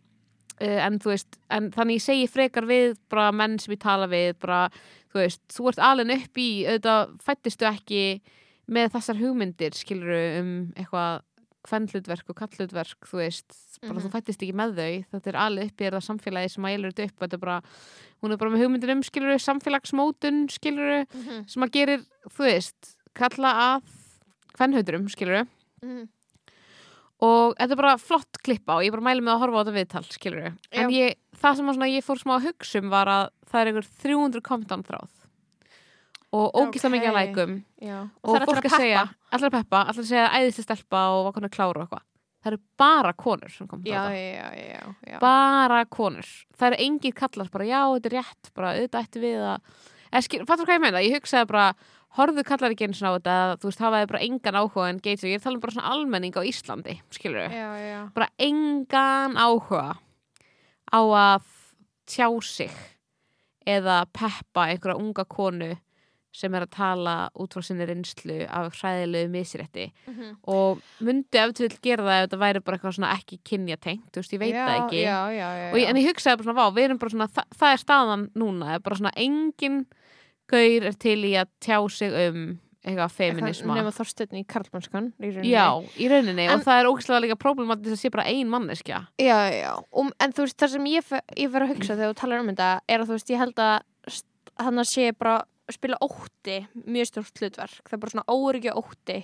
uh, 0.60 0.80
en 0.86 1.00
þú 1.02 1.14
veist, 1.14 1.40
en 1.52 1.70
þannig 1.74 2.00
ég 2.00 2.06
segi 2.08 2.28
frekar 2.30 2.68
við 2.70 2.98
bara 3.12 3.30
menn 3.32 3.58
sem 3.62 3.76
ég 3.76 3.82
tala 3.82 4.10
við 4.10 4.34
bara, 4.42 4.66
þú 5.12 5.24
veist, 5.24 5.42
þú 5.54 5.72
ert 5.72 5.82
alveg 5.90 6.14
upp 6.18 6.44
í 6.44 6.50
auðvitað 6.66 7.16
fættistu 7.24 7.70
ekki 7.70 8.04
með 8.70 8.92
þessar 8.94 9.18
hugmyndir, 9.18 9.74
skilur 9.74 10.14
um 10.38 10.54
eitthvað 10.78 11.24
kvennlutverk 11.66 12.30
og 12.32 12.36
kallutverk, 12.40 13.06
þú 13.08 13.16
veist 13.20 13.56
bara 13.82 13.94
Mhm. 13.94 14.02
þú 14.04 14.10
fættist 14.12 14.42
ekki 14.44 14.54
með 14.56 14.74
þau, 14.76 15.04
þetta 15.12 15.26
er 15.32 15.38
alveg 15.40 15.64
upp 15.70 15.76
í 15.80 15.84
þetta 15.86 16.00
samfélagi 16.04 16.50
sem 16.50 16.64
að 16.64 16.74
elur 16.76 16.92
þetta 16.92 17.08
upp 17.08 17.20
þetta 17.20 17.32
er 17.34 17.38
bara, 17.44 17.62
hún 18.22 18.32
er 18.32 18.36
bara 18.36 18.50
með 18.50 18.62
hugmyndir 18.64 18.90
um 18.92 19.02
skilur 19.02 19.38
samfélagsmótun 19.40 20.40
skilur 20.50 21.06
Mhm, 21.14 21.48
sem 21.48 21.62
að 21.62 21.70
gerir, 21.72 22.06
þú 22.28 22.44
veist 22.44 22.96
kalla 23.14 23.52
að 23.52 23.82
kvennhauturum 24.56 25.08
skilur 25.08 25.46
mhm. 25.82 26.08
og 27.20 27.54
þetta 27.56 27.70
er 27.72 27.76
bara 27.76 27.96
flott 27.98 28.40
klippa 28.42 28.76
og 28.78 28.82
ég 28.84 28.90
bara 28.92 29.04
mæli 29.04 29.20
með 29.24 29.36
að 29.36 29.40
horfa 29.44 29.60
á 29.60 29.64
þetta 29.64 29.78
viðtal 29.78 30.04
skilur 30.12 30.46
en 30.72 30.90
ég, 30.90 31.14
það 31.36 31.56
sem 31.56 31.66
að 31.68 31.94
ég 31.94 32.04
fór 32.04 32.20
smá 32.20 32.36
að 32.38 32.46
hugsa 32.48 32.78
um 32.82 32.90
var 32.90 33.06
að 33.06 33.30
það 33.50 33.60
er 33.60 33.66
einhver 33.72 33.88
300 34.04 34.40
kommentan 34.42 34.84
og 36.36 36.60
ógislega 36.60 36.94
mikið 36.94 37.10
að 37.10 37.18
lækum. 37.18 37.56
Já. 37.82 37.96
og 38.22 38.36
er 38.36 38.46
fólk 38.46 38.60
allir 38.60 38.70
að 38.70 38.84
segja 38.84 39.02
allir 39.30 39.50
að 39.50 39.56
peppa, 39.58 39.82
allir 39.90 40.04
að 40.04 40.10
segja 40.12 40.30
æðislega 40.36 40.66
stelpa 40.66 41.04
og 41.14 41.24
var 41.26 41.36
konar 41.36 41.54
klára 41.54 41.80
og 41.80 41.86
eitthvað. 41.86 42.06
Það 42.40 42.52
eru 42.52 42.60
bara 42.80 43.12
konur 43.20 43.52
sem 43.52 43.68
kom 43.68 43.80
já, 43.84 44.02
já, 44.16 44.82
já, 45.04 45.16
bara 45.20 45.82
konur. 45.92 46.28
Það 46.56 46.68
eru 46.70 46.84
engir 46.86 47.16
kallar 47.18 47.50
bara 47.52 47.66
já, 47.68 47.80
þetta 47.96 48.08
er 48.10 48.14
rétt 48.16 48.52
bara 48.56 48.74
auðvitað 48.76 49.08
ætti 49.08 49.24
við 49.26 49.42
að 49.44 49.80
fattur 50.48 50.66
hvað 50.66 50.78
ég 50.78 50.84
meina, 50.86 51.02
ég 51.04 51.18
hugsaði 51.18 51.50
bara 51.50 51.66
horfðu 52.18 52.44
kallar 52.46 52.74
ekki 52.74 52.88
eins 52.88 53.02
og 53.04 53.06
á 53.06 53.16
þetta 53.18 53.34
þú 53.60 53.68
veist, 53.68 53.82
hafaði 53.84 54.08
bara 54.10 54.22
engan 54.26 54.58
áhuga 54.58 54.86
en 54.90 55.02
geits 55.04 55.22
og 55.24 55.30
ég 55.30 55.36
er 55.36 55.42
að 55.42 55.46
tala 55.46 55.58
um 55.58 55.62
bara 55.62 55.74
svona 55.76 55.92
almenning 55.94 56.34
á 56.34 56.42
Íslandi 56.42 56.96
skilur 57.14 57.52
við, 57.52 57.92
bara 58.16 58.30
engan 58.42 59.36
áhuga 59.38 59.84
á 60.90 61.00
að 61.00 61.52
tjá 62.10 62.26
sig 62.42 62.74
eða 63.68 64.02
peppa 64.10 64.66
einhverja 64.72 64.98
unga 64.98 65.26
konu 65.30 65.70
sem 66.32 66.54
er 66.54 66.62
að 66.62 66.70
tala 66.76 67.14
út 67.34 67.54
frá 67.56 67.62
sinni 67.66 67.86
reynslu 67.88 68.36
af 68.46 68.72
hræðilegu 68.78 69.30
misrétti. 69.32 69.88
Mhm. 70.06 70.36
og 70.46 70.80
myndi 71.02 71.38
ef 71.42 71.52
til 71.54 71.68
vill 71.68 71.78
gera 71.82 72.04
það 72.06 72.22
ef 72.22 72.28
þetta 72.30 72.38
væri 72.44 72.64
bara 72.64 72.76
eitthvað 72.78 72.94
svona 72.98 73.12
ekki 73.18 73.38
kynja 73.44 73.76
tengt, 73.80 74.06
þú 74.12 74.22
veist, 74.22 74.32
ég 74.32 74.38
veit 74.38 74.54
já, 74.54 74.66
það 74.66 74.78
ekki. 74.84 75.02
já, 75.02 75.18
já, 75.34 75.48
ég, 75.74 75.88
en 75.90 75.96
ég 75.96 76.08
hugsaði 76.10 76.36
bara 76.38 76.46
svona, 76.46 76.60
vá, 76.60 76.74
við 76.76 76.84
erum 76.88 76.98
bara 77.02 77.10
svona 77.10 77.28
það, 77.28 77.44
það 77.58 77.72
er 77.74 77.82
staðan 77.84 78.30
núna, 78.38 78.74
er 78.74 78.78
bara 78.80 78.96
svona 78.96 79.12
engin 79.16 79.86
gaur 80.50 80.82
er 80.90 80.92
til 80.98 81.18
í 81.24 81.34
að 81.38 81.48
tjá 81.62 81.78
sig 81.90 82.12
um 82.28 82.58
eitthvað 82.80 83.12
feminisma 83.12 83.74
nema 83.76 83.90
þorstöðni 83.92 84.40
í 84.40 84.46
karlmannskan 84.48 85.10
já, 85.44 85.66
í 86.00 86.06
rauninni, 86.08 86.46
En- 86.48 86.54
og 86.56 86.64
það 86.64 86.78
er 86.80 86.88
ógæslega 86.88 87.20
líka 87.26 87.36
problematis 87.36 87.92
að 87.92 88.00
sé 88.00 88.10
bara 88.10 88.24
ein 88.24 88.48
manneskja. 88.48 89.02
Já, 89.20 89.36
já, 89.52 89.74
um, 89.92 90.10
en 90.18 90.32
þú 90.32 90.46
veist 90.46 90.56
það 90.56 90.68
sem 90.78 90.84
ég, 90.86 91.10
ég 91.36 91.50
verið 91.52 91.66
að 91.68 91.74
hugsa 91.74 91.96
þegar 91.98 92.14
þú 92.14 92.20
talar 92.22 92.40
um 92.40 92.48
þetta 92.54 92.70
er 92.88 93.00
að 93.00 93.06
þú 93.10 93.18
veist, 93.18 93.30
ég 93.34 93.38
held 93.42 93.54
að 93.60 93.82
hann 94.60 94.78
að 94.80 94.88
sé 94.88 95.12
bara 95.12 95.44
spila 95.76 96.00
ótti 96.04 96.56
mjög 96.86 97.10
stjórn 97.10 97.30
hlutverk, 97.40 97.84
það 97.86 97.96
er 97.96 98.02
bara 98.04 98.14
svona 98.14 98.36
óryggi 98.36 98.74
ótti 98.76 99.20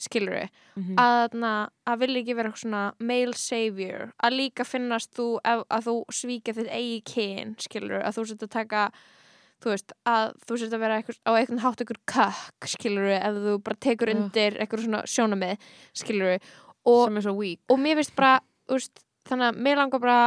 skilur 0.00 0.34
við, 0.36 0.56
mm 0.76 0.96
að, 1.00 1.36
na, 1.40 1.52
að 1.88 2.00
vilja 2.02 2.22
ekki 2.22 2.36
vera 2.36 2.52
svona 2.52 2.82
male 3.00 3.36
savior, 3.40 4.10
að 4.20 4.36
líka 4.36 4.66
finnast 4.68 5.12
þú 5.16 5.28
ef, 5.40 5.62
að 5.72 5.86
þú 5.88 5.94
svíkja 6.18 6.56
þitt 6.56 6.72
eigi 6.72 6.98
kyn, 7.12 7.54
skilur 7.64 8.02
að 8.02 8.18
þú 8.18 8.26
sett 8.30 8.44
að 8.44 8.52
taka 8.56 8.82
þú 9.64 9.72
veist, 9.72 9.94
að 10.04 10.34
þú 10.44 10.58
sett 10.60 10.76
að 10.76 10.84
vera 10.84 10.98
eitthvað, 11.00 11.20
á 11.24 11.30
einhvern 11.32 11.62
hátt 11.64 11.82
einhver 11.82 12.00
kökk, 12.12 12.68
skilur 12.74 13.08
ef 13.16 13.40
þú 13.46 13.56
bara 13.64 13.80
tekur 13.88 14.12
undir 14.12 14.58
eitthvað 14.60 14.84
svona 14.84 15.02
sjónamið, 15.08 15.70
skilur 15.96 16.34
og, 16.36 17.06
sem 17.06 17.16
er 17.16 17.26
svo 17.26 17.36
weak. 17.38 17.62
og 17.72 17.80
mér 17.80 18.00
finnst 18.00 18.16
bara, 18.18 18.34
þú 18.68 18.80
veist, 18.80 19.04
þannig 19.30 19.48
að 19.48 19.62
mér 19.64 19.80
langar 19.80 20.04
bara 20.04 20.18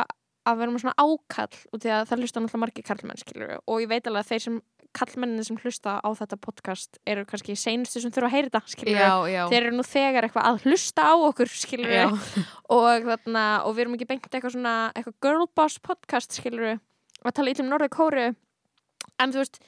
að 0.50 0.62
vera 0.64 0.74
með 0.74 0.84
svona 0.84 0.98
ákall 0.98 1.62
út 1.76 1.86
í 1.86 1.94
að 1.94 2.10
það 2.10 2.24
hlusta 2.24 2.42
náttúrulega 2.42 2.64
margir 2.64 2.88
kallmenn, 2.90 3.22
skilur 3.22 3.56
og 3.60 3.84
ég 3.84 3.92
veit 3.92 4.08
alveg 4.10 4.26
að 4.26 4.32
þeir 4.34 4.46
sem 4.48 4.62
kallmennin 4.98 5.44
sem 5.46 5.58
hlusta 5.62 6.00
á 6.02 6.10
þetta 6.18 6.38
podcast 6.42 6.98
eru 7.06 7.26
kannski 7.30 7.56
seinustu 7.56 8.02
sem 8.02 8.12
þurfa 8.12 8.30
að 8.30 8.36
heyra 8.36 8.50
þetta, 8.50 8.86
já, 8.90 9.14
já, 9.30 9.42
þeir 9.52 9.64
eru 9.68 9.76
nú 9.78 9.84
þegar 9.86 10.24
eitthvað 10.28 10.48
að 10.50 10.64
hlusta 10.66 11.02
á 11.06 11.14
okkur 11.30 11.50
og, 12.76 13.06
þarna, 13.10 13.44
og 13.66 13.76
við 13.76 13.84
erum 13.86 13.98
ekki 14.00 14.08
beint 14.10 14.30
eitthvað 14.30 14.56
svona 14.56 14.76
eitthvað 14.96 15.18
girl 15.22 15.48
boss 15.56 15.80
podcast 15.80 16.34
skilur 16.40 16.80
að 17.26 17.36
tala 17.36 17.54
ítlum 17.54 17.70
norðu 17.70 17.90
kóru 17.94 18.28
en 19.20 19.32
þú 19.34 19.42
veist 19.44 19.60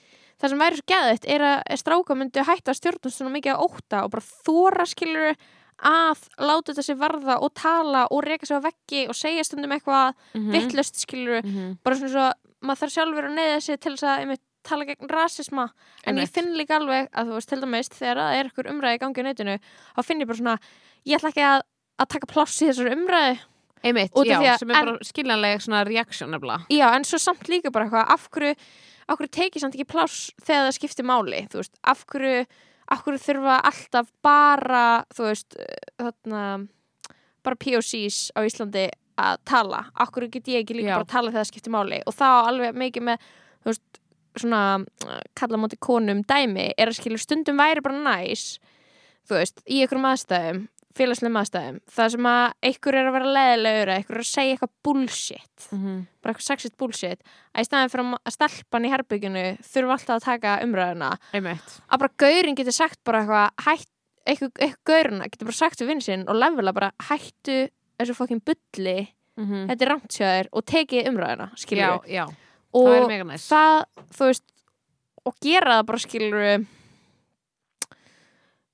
það 0.42 0.50
sem 0.54 0.62
væri 0.66 0.80
svo 0.80 0.86
geðið 0.90 1.26
er 1.36 1.48
að 1.48 1.80
stráka 1.84 2.16
myndi 2.18 2.46
hætta 2.48 2.72
að 2.74 2.80
stjórnum 2.82 3.14
svona 3.14 3.34
mikið 3.36 3.54
að 3.56 3.66
óta 3.68 4.04
og 4.06 4.14
bara 4.16 4.30
þóra 4.48 4.86
skilur 4.90 5.36
að 5.82 6.24
láta 6.42 6.72
þetta 6.74 6.86
sér 6.86 6.98
varða 7.02 7.36
og 7.42 7.54
tala 7.58 8.04
og 8.14 8.24
reka 8.26 8.46
sig 8.46 8.58
á 8.58 8.66
veggi 8.66 9.04
og 9.10 9.16
segja 9.18 9.44
stundum 9.46 9.72
eitthvað 9.74 10.14
Mhm. 10.34 10.52
vittlust 10.54 10.96
skilur 11.02 11.42
Mhm. 11.46 11.78
bara 11.84 11.96
svona 11.96 12.10
svo 12.14 12.26
maður 12.62 12.82
þarf 12.82 12.94
sjálfur 12.96 13.26
að 13.30 13.36
neyða 13.38 13.62
sig 13.62 13.80
til 13.80 13.94
þess 13.94 14.04
að 14.06 14.38
tala 14.64 14.86
gegn 14.86 15.10
rasisma 15.10 15.68
en 16.06 16.16
ég 16.16 16.26
Einmitt. 16.26 16.34
finn 16.36 16.54
líka 16.58 16.78
alveg 16.80 17.10
að 17.14 17.28
þú 17.32 17.38
veist 17.40 17.50
til 17.50 17.62
dæmis 17.62 17.90
þegar 17.90 18.18
það 18.22 18.36
er 18.40 18.50
eitthvað 18.50 18.72
umræði 18.74 18.98
í 18.98 19.02
gangi 19.04 19.22
á 19.22 19.26
netinu 19.28 19.56
þá 19.96 20.02
finn 20.06 20.22
ég 20.22 20.28
bara 20.32 20.38
svona 20.42 20.58
ég 21.06 21.18
ætla 21.18 21.32
ekki 21.34 21.46
að, 21.48 21.62
að 22.02 22.10
taka 22.16 22.30
pláss 22.32 22.62
í 22.62 22.68
þessari 22.70 22.94
umræði 22.98 23.40
einmitt, 23.84 24.12
já, 24.46 24.54
að- 24.54 24.60
sem 24.62 24.70
er 24.72 24.76
en- 24.78 24.86
bara 24.86 25.06
skiljanlega 25.10 25.62
svona 25.66 25.80
nefnilega. 26.30 26.66
Já 26.70 26.88
en 26.96 27.04
svo 27.04 27.18
samt 27.18 27.48
líka 27.50 27.72
bara 27.74 27.86
eitthvað 27.88 28.12
af 28.14 28.28
hverju, 28.30 28.56
hverju 29.18 29.32
tekið 29.34 29.62
samt 29.64 29.74
ekki 29.80 29.88
pláss 29.90 30.30
þegar 30.46 30.68
það 30.68 30.76
skiptir 30.78 31.06
máli 31.10 31.40
þú 31.50 31.58
veist? 31.64 31.74
Af 31.84 32.06
hverju, 32.06 32.46
af 32.94 33.02
hverju 33.04 33.24
þurfa 33.26 33.56
alltaf 33.72 34.12
bara 34.22 34.84
þú 35.16 35.26
veist 35.32 35.58
þarna 35.98 36.68
bara 37.44 37.56
POCs 37.58 38.20
á 38.38 38.40
Íslandi 38.46 38.86
að 39.18 39.38
tala? 39.50 39.86
Af 39.98 40.12
hverju 40.14 40.30
get 40.38 40.46
ég 40.54 40.62
ekki 40.64 40.78
líka 40.78 40.94
Já. 40.94 40.98
bara 41.00 41.08
að 41.08 41.14
tala 41.16 41.32
þegar 41.32 41.42
það 41.42 41.50
skiptir 41.52 41.74
máli? 41.74 42.02
Og 42.06 42.14
þá 42.14 42.28
alveg 42.52 42.78
mikið 42.78 43.08
með 43.10 43.18
þú 43.66 43.72
veist 43.74 44.01
svona 44.38 44.86
kalla 45.36 45.58
móti 45.58 45.78
konum 45.80 46.22
dæmi 46.24 46.72
er 46.78 46.88
að 46.92 47.00
skilja 47.00 47.20
stundum 47.20 47.58
væri 47.60 47.82
bara 47.84 47.98
næs 48.00 48.60
þú 49.28 49.38
veist, 49.38 49.62
í 49.68 49.82
einhverjum 49.84 50.08
aðstæðum 50.12 50.62
félagslegum 50.92 51.38
aðstæðum, 51.40 51.76
það 51.88 52.10
sem 52.12 52.26
að 52.28 52.54
einhver 52.68 52.96
er 53.00 53.06
að 53.08 53.14
vera 53.16 53.30
leðilegur 53.38 53.90
eða 53.92 54.00
einhver 54.02 54.18
er 54.18 54.24
að 54.26 54.28
segja 54.28 54.56
eitthvað 54.58 54.72
bullshit 54.84 55.68
Mhm. 55.72 55.94
bara 56.22 56.34
eitthvað 56.34 56.48
sexist 56.50 56.78
bullshit 56.78 57.22
að 57.56 57.62
í 57.62 57.68
staðin 57.70 57.92
fyrir 57.94 58.18
að 58.20 58.36
stelpan 58.36 58.86
í 58.86 58.92
herbygginu 58.92 59.44
þurfa 59.64 59.96
alltaf 59.96 60.16
að 60.18 60.26
taka 60.26 60.58
umræðuna. 60.66 61.12
Einmitt. 61.34 61.78
Að 61.90 62.00
bara 62.00 62.12
gaurin 62.18 62.56
getur 62.60 62.76
sagt 62.76 63.00
bara 63.06 63.22
eitthvað 63.24 63.50
hætt, 63.66 63.88
eitthvað, 64.28 64.52
eitthvað 64.60 64.84
gaurina 64.92 65.30
getur 65.32 65.46
bara 65.48 65.60
sagt 65.62 65.80
við 65.80 65.88
vinn 65.88 66.02
sinn 66.02 66.28
og 66.28 66.36
levela 66.36 66.74
bara 66.74 66.92
hættu 67.08 67.70
þessu 68.00 68.14
fokkin 68.18 68.42
bulli. 68.44 69.14
Mhm. 69.40 69.70
þetta 69.72 69.82
er 69.82 69.92
þér 70.28 70.48
og 70.52 70.66
tekið 70.66 71.06
já, 71.80 72.02
já, 72.06 72.26
og 72.74 72.88
það 72.88 73.34
það, 73.46 73.78
þú 74.18 74.30
veist 74.30 74.46
og 75.28 75.36
gera 75.44 75.78
það 75.80 75.88
bara 75.90 76.02
skilur 76.02 76.44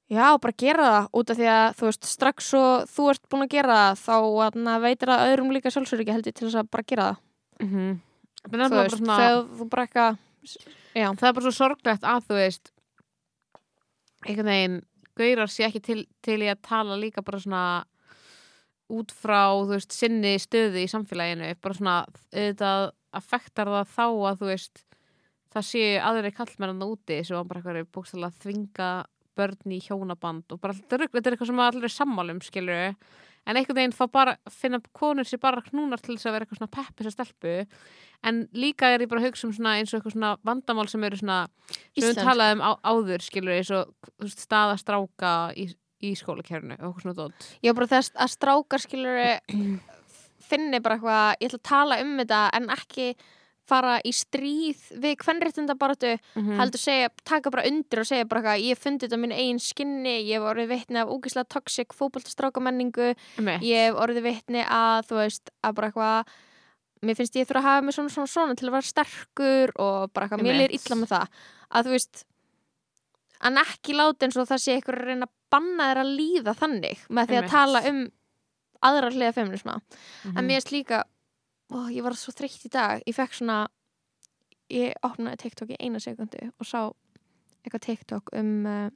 já, 0.07 0.25
bara 0.39 0.57
gera 0.63 0.87
það 0.87 1.09
út 1.19 1.33
af 1.33 1.39
því 1.39 1.49
að 1.51 1.67
þú 1.79 1.89
veist, 1.89 2.09
strax 2.13 2.51
svo 2.53 2.63
þú 2.87 3.09
ert 3.13 3.23
búin 3.31 3.45
að 3.47 3.53
gera 3.57 3.79
það 3.81 4.03
þá 4.05 4.17
atna, 4.47 4.77
veitir 4.83 5.11
það 5.11 5.31
öðrum 5.31 5.53
líka 5.55 5.73
sjálfsögur 5.73 6.13
held 6.13 6.29
ég 6.29 6.37
til 6.37 6.47
þess 6.47 6.61
að 6.61 6.71
bara 6.71 6.87
gera 6.87 7.09
það. 7.09 7.23
Mhm. 7.65 7.99
Það 8.47 8.61
er 8.61 8.69
þú 8.71 8.81
veist, 8.81 8.97
svona 8.97 9.17
þegar 9.19 9.45
þú 9.57 9.69
bara 9.69 9.85
eitthvað 9.87 10.19
það 11.17 11.27
er 11.27 11.33
bara 11.37 11.45
svo 11.45 11.55
sorglegt 11.55 12.07
að 12.07 12.27
þú 12.29 12.37
veist 12.37 12.71
einhvern 14.27 14.51
veginn 14.51 14.77
gaurar 15.17 15.51
sé 15.51 15.65
ekki 15.67 15.81
til, 15.83 15.99
til 16.23 16.39
í 16.45 16.49
að 16.51 16.61
tala 16.65 16.97
líka 16.99 17.23
bara 17.25 17.41
svona 17.41 17.63
út 18.93 19.11
frá 19.11 19.41
þú 19.51 19.73
veist 19.73 19.95
sinni 19.95 20.37
stöðu 20.39 20.83
í 20.83 20.89
samfélaginu 20.91 21.53
bara 21.61 21.77
svona 21.77 21.97
auðvitað 22.31 22.89
affektar 23.17 23.71
það 23.73 23.93
þá 23.95 24.05
að 24.07 24.41
þú 24.41 24.49
veist 24.51 24.83
það 25.53 25.69
séu 25.69 25.93
aðri 26.09 26.33
kallmennan 26.35 26.87
úti 26.87 27.21
sem 27.25 27.37
var 27.37 27.47
bara 27.49 27.63
eitthvað 27.63 27.93
bókstæðlega 27.95 28.33
að 28.33 28.41
þvinga 28.45 28.89
börn 29.37 29.73
í 29.75 29.79
hjónaband 29.85 30.53
og 30.53 30.61
bara 30.61 30.75
þetta 30.77 30.97
er, 30.97 31.07
þetta 31.13 31.29
er 31.29 31.35
eitthvað 31.35 31.51
sem 31.51 31.63
allir 31.67 31.87
er 31.87 31.93
sammálum 31.93 32.43
skilur 32.43 32.83
en 33.47 33.55
einhvern 33.55 33.79
veginn 33.79 33.95
fá 33.95 34.05
bara 34.11 34.35
finna 34.51 34.79
konur 34.95 35.27
sér 35.27 35.41
bara 35.43 35.63
knúnar 35.63 36.01
til 36.03 36.15
þess 36.15 36.27
að 36.27 36.35
vera 36.35 36.47
eitthvað 36.47 36.61
svona 36.61 36.75
peppis 36.75 37.09
að 37.09 37.15
stelpu 37.15 37.53
en 38.27 38.41
líka 38.57 38.89
er 38.91 39.05
ég 39.05 39.11
bara 39.11 39.23
að 39.23 39.29
hugsa 39.29 39.47
um 39.47 39.53
svona 39.55 39.77
eins 39.77 39.93
og 39.93 39.99
eitthvað 39.99 40.15
svona 40.17 40.33
vandamál 40.47 40.87
sem 40.91 41.05
eru 41.07 41.19
svona 41.21 41.39
sem 41.69 42.01
við 42.01 42.09
Íslensk. 42.09 42.23
talaðum 42.27 42.63
á, 42.65 42.71
áður 42.83 43.23
skilur 43.23 43.55
eins 43.55 43.71
og 43.71 43.93
þú 44.09 44.27
veist, 44.27 44.43
staða 44.43 44.79
stráka 44.81 45.33
í, 45.55 45.69
í 46.03 46.13
skólakernu 46.19 46.75
og 46.77 46.83
eitthvað 46.91 47.01
svona 47.07 47.17
dót 47.17 47.47
já, 47.63 47.73
bara 47.73 47.87
þess 47.87 48.11
að 48.15 48.33
strákar 48.35 48.83
skilur 48.83 49.17
finni 50.49 50.79
bara 50.83 50.95
eitthvað, 50.97 51.33
ég 51.41 51.49
ætla 51.49 51.59
að 51.59 51.67
tala 51.71 51.97
um 52.03 52.13
þetta 52.21 52.41
en 52.57 52.69
ekki 52.77 53.07
fara 53.67 53.97
í 54.07 54.13
stríð 54.15 54.79
við 55.03 55.17
hvernréttinda 55.25 55.73
baratu 55.75 56.13
Mhm. 56.39 56.53
heldur 56.61 56.79
segja, 56.79 57.09
taka 57.27 57.51
bara 57.51 57.65
undir 57.67 57.99
og 57.99 58.07
segja 58.07 58.23
bara 58.29 58.39
eitthvað, 58.41 58.61
ég 58.63 58.69
hef 58.77 58.83
fundið 58.85 59.09
þetta 59.09 59.17
á 59.19 59.23
mínu 59.25 59.35
eigin 59.41 59.59
skinni 59.59 60.13
ég 60.23 60.37
hef 60.37 60.45
orðið 60.53 60.69
vitni 60.71 61.01
af 61.01 61.09
úgislega 61.11 61.49
toxic 61.51 61.91
fótboltastrákamenningu, 61.97 63.09
Einmitt. 63.37 63.61
ég 63.67 63.89
hef 63.89 63.95
orðið 63.99 64.23
vitni 64.23 64.63
að 64.63 65.09
þú 65.09 65.19
veist, 65.19 65.51
að 65.63 65.75
bara 65.75 65.87
eitthvað 65.91 66.31
mér 67.03 67.15
finnst 67.19 67.35
ég 67.35 67.45
þurfa 67.47 67.59
að 67.59 67.67
hafa 67.67 67.81
mig 67.85 67.93
svona 67.97 68.09
svona 68.15 68.27
svona 68.31 68.55
til 68.55 68.67
að 68.69 68.75
vera 68.77 68.87
sterkur 68.93 69.75
og 69.83 70.13
bara 70.13 70.27
eitthvað, 70.29 70.41
mér 70.47 70.57
lir 70.63 70.71
illa 70.79 70.95
með 70.95 71.11
það 71.11 71.27
að 71.75 71.83
þú 71.83 71.91
veist 71.97 72.23
en 73.43 73.57
ekki 73.57 73.93
láta 73.93 74.25
eins 74.25 74.37
og 74.37 74.47
það 74.47 74.61
sé 74.63 74.75
eitthvað 74.77 74.97
að 75.01 75.05
reyna 75.11 75.25
að 75.27 75.33
banna 75.51 75.83
þér 75.91 76.01
að 76.03 76.15
líða 76.19 76.53
þannig 76.57 76.97
með 77.09 77.27
því 77.27 77.37
að 77.41 77.49
tala 77.49 77.81
um 77.89 77.99
aðra 78.87 79.11
hliða 79.11 79.33
feminisma 79.33 79.81
Mhm. 79.81 80.37
en 80.37 80.45
mér 80.47 80.61
finnst 80.61 80.71
líka 80.71 81.03
ó, 81.71 81.77
ég 81.91 82.03
var 82.03 82.13
svo 82.13 82.31
þreytt 82.33 82.65
í 82.65 82.69
dag 82.69 83.01
ég 83.05 83.15
fekk 83.15 83.33
svona 83.33 83.67
ég 84.69 84.93
opnaði 85.03 85.37
TikTok 85.37 85.69
í 85.69 85.77
eina 85.79 85.99
sekundu 85.99 86.51
og 86.59 86.65
sá 86.65 86.91
eitthvað 87.63 87.81
TikTok 87.85 88.29
um 88.33 88.65
uh, 88.65 88.89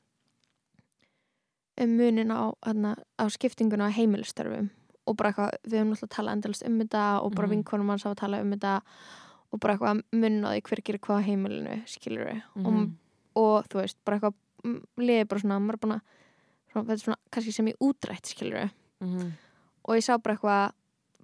um 1.82 1.90
munin 1.98 2.32
á, 2.32 2.52
hana, 2.66 2.96
á 3.18 3.26
skiptinguna 3.32 3.88
á 3.90 3.96
heimilistörfum 3.96 4.70
og 5.08 5.16
bara 5.18 5.32
eitthvað, 5.32 5.56
við 5.66 5.80
höfum 5.80 5.92
náttúrulega 5.96 6.16
talað 6.16 6.36
endalist 6.38 6.66
um 6.68 6.80
þetta 6.80 7.04
og 7.24 7.36
bara 7.36 7.48
Mhm. 7.48 7.52
mm. 7.52 7.64
vinkonum 7.64 7.90
hans 7.90 8.04
hafa 8.04 8.16
talað 8.16 8.42
um 8.42 8.52
þetta 8.52 8.82
og 9.52 9.60
bara 9.60 9.74
eitthvað 9.78 10.04
á 10.46 10.50
því 10.52 10.62
hver 10.62 10.82
gerir 10.84 11.00
hvað 11.00 11.20
á 11.20 11.28
heimilinu 11.28 11.76
skilur 11.88 12.26
við 12.30 12.42
og, 12.56 12.62
Mhm. 12.74 12.84
og 12.84 12.90
þú 13.36 13.82
veist, 13.82 13.98
bara 14.06 14.18
eitthvað 14.18 14.34
mm, 14.64 14.80
liði 14.98 15.28
bara 15.28 15.40
svona, 15.42 15.60
maður 15.60 15.78
að 15.78 15.82
svona, 16.72 16.86
þetta 16.86 16.94
er 16.94 17.04
svona, 17.06 17.18
kannski 17.32 17.54
sem 17.56 17.68
ég 17.72 17.78
útrætt 17.82 18.26
skilur 18.32 18.60
við 18.60 18.72
Mhm. 19.02 19.32
og 19.88 19.96
ég 19.96 20.04
sá 20.06 20.18
bara 20.22 20.36
eitthvað 20.36 20.74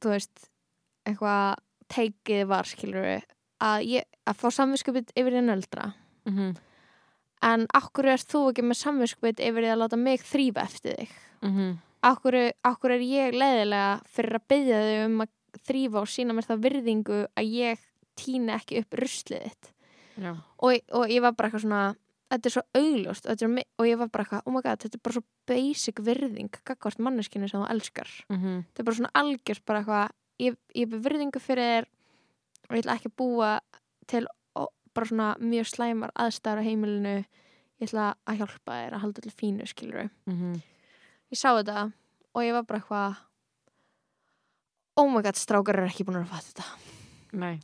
þú 0.02 0.10
veist, 0.10 0.50
eitthvað 1.06 1.56
teikið 1.90 2.48
var, 2.48 2.64
skilur 2.66 3.04
við 3.06 3.24
að, 3.62 3.86
ég, 3.88 4.04
að 4.28 4.36
fá 4.38 4.48
samvinskupið 4.52 5.12
yfir 5.16 5.32
því 5.38 5.44
nöldra 5.46 5.94
Mhm. 6.26 6.56
en 7.44 7.68
akkur 7.74 8.06
er 8.06 8.18
þú 8.18 8.52
ekki 8.52 8.64
með 8.66 8.82
samvinskupið 8.82 9.40
yfir 9.40 9.62
því 9.64 9.72
að 9.74 9.82
láta 9.84 9.98
mig 9.98 10.22
þrýfa 10.22 10.64
eftir 10.64 10.96
þig 10.96 11.10
Mhm. 11.44 11.78
akkur, 12.04 12.52
akkur 12.66 12.92
er 12.92 13.00
ég 13.00 13.34
leiðilega 13.34 14.02
fyrir 14.08 14.34
að 14.40 14.48
byggja 14.50 14.82
þig 14.82 15.06
um 15.06 15.22
að 15.22 15.30
þrýfa 15.68 15.96
og 16.02 16.08
sína 16.08 16.34
mér 16.34 16.46
það 16.48 16.64
virðingu 16.66 17.28
að 17.38 17.52
ég 17.54 17.78
týna 18.18 18.56
ekki 18.60 18.80
upp 18.80 18.90
ruslið 18.92 19.44
þitt 19.44 19.66
Já. 19.70 19.77
Og, 20.60 20.74
og 20.92 21.08
ég 21.10 21.22
var 21.22 21.32
bara 21.38 21.50
eitthvað 21.50 21.62
svona 21.66 21.96
þetta 22.32 22.46
er 22.50 22.52
svo 22.52 22.62
augljóst 22.76 23.26
er, 23.32 23.64
og 23.80 23.86
ég 23.88 23.98
var 23.98 24.08
bara 24.10 24.24
eitthvað, 24.26 24.42
oh 24.46 24.52
my 24.54 24.62
god, 24.62 24.80
þetta 24.84 24.96
er 24.98 25.04
bara 25.04 25.14
svo 25.14 25.24
basic 25.48 26.00
virðing 26.04 26.50
gagvart 26.66 27.00
manneskinu 27.00 27.48
sem 27.50 27.62
þú 27.62 27.70
elskar 27.72 28.10
Mhm. 28.30 28.64
þetta 28.74 28.80
er 28.80 28.84
bara 28.84 28.96
svona 28.96 29.12
algjörst 29.16 29.66
bara 29.66 29.80
eitthvað 29.84 30.10
ég, 30.40 30.58
ég 30.76 30.90
ber 30.90 31.00
virðingu 31.00 31.40
fyrir 31.40 31.64
þér 31.64 31.86
og 32.70 32.76
ég 32.76 32.84
ætla 32.84 32.96
ekki 32.98 33.10
að 33.12 33.16
búa 33.18 33.60
til 34.08 34.26
ó, 34.58 34.66
bara 34.94 35.06
svona 35.08 35.36
mjög 35.40 35.66
slæmar 35.72 36.12
aðstæður 36.20 36.60
á 36.60 36.68
heimilinu 36.68 37.16
ég 37.80 37.88
ætla 37.88 38.16
að 38.28 38.38
hjálpa 38.42 38.72
þér 38.82 38.94
að 38.98 39.02
halda 39.06 39.22
til 39.22 39.32
fínu 39.32 39.68
skilur 39.68 40.10
Mhm. 40.28 40.62
ég 41.32 41.38
sá 41.38 41.56
þetta 41.56 41.94
og 42.36 42.42
ég 42.44 42.52
var 42.54 42.64
bara 42.64 42.80
eitthvað 42.80 43.16
oh 44.98 45.08
my 45.10 45.22
god, 45.22 45.36
strákar 45.38 45.78
eru 45.78 45.88
ekki 45.90 46.04
búin 46.08 46.22
að 46.24 46.28
fatta 46.32 46.64
þetta 46.64 47.38
Nei. 47.38 47.60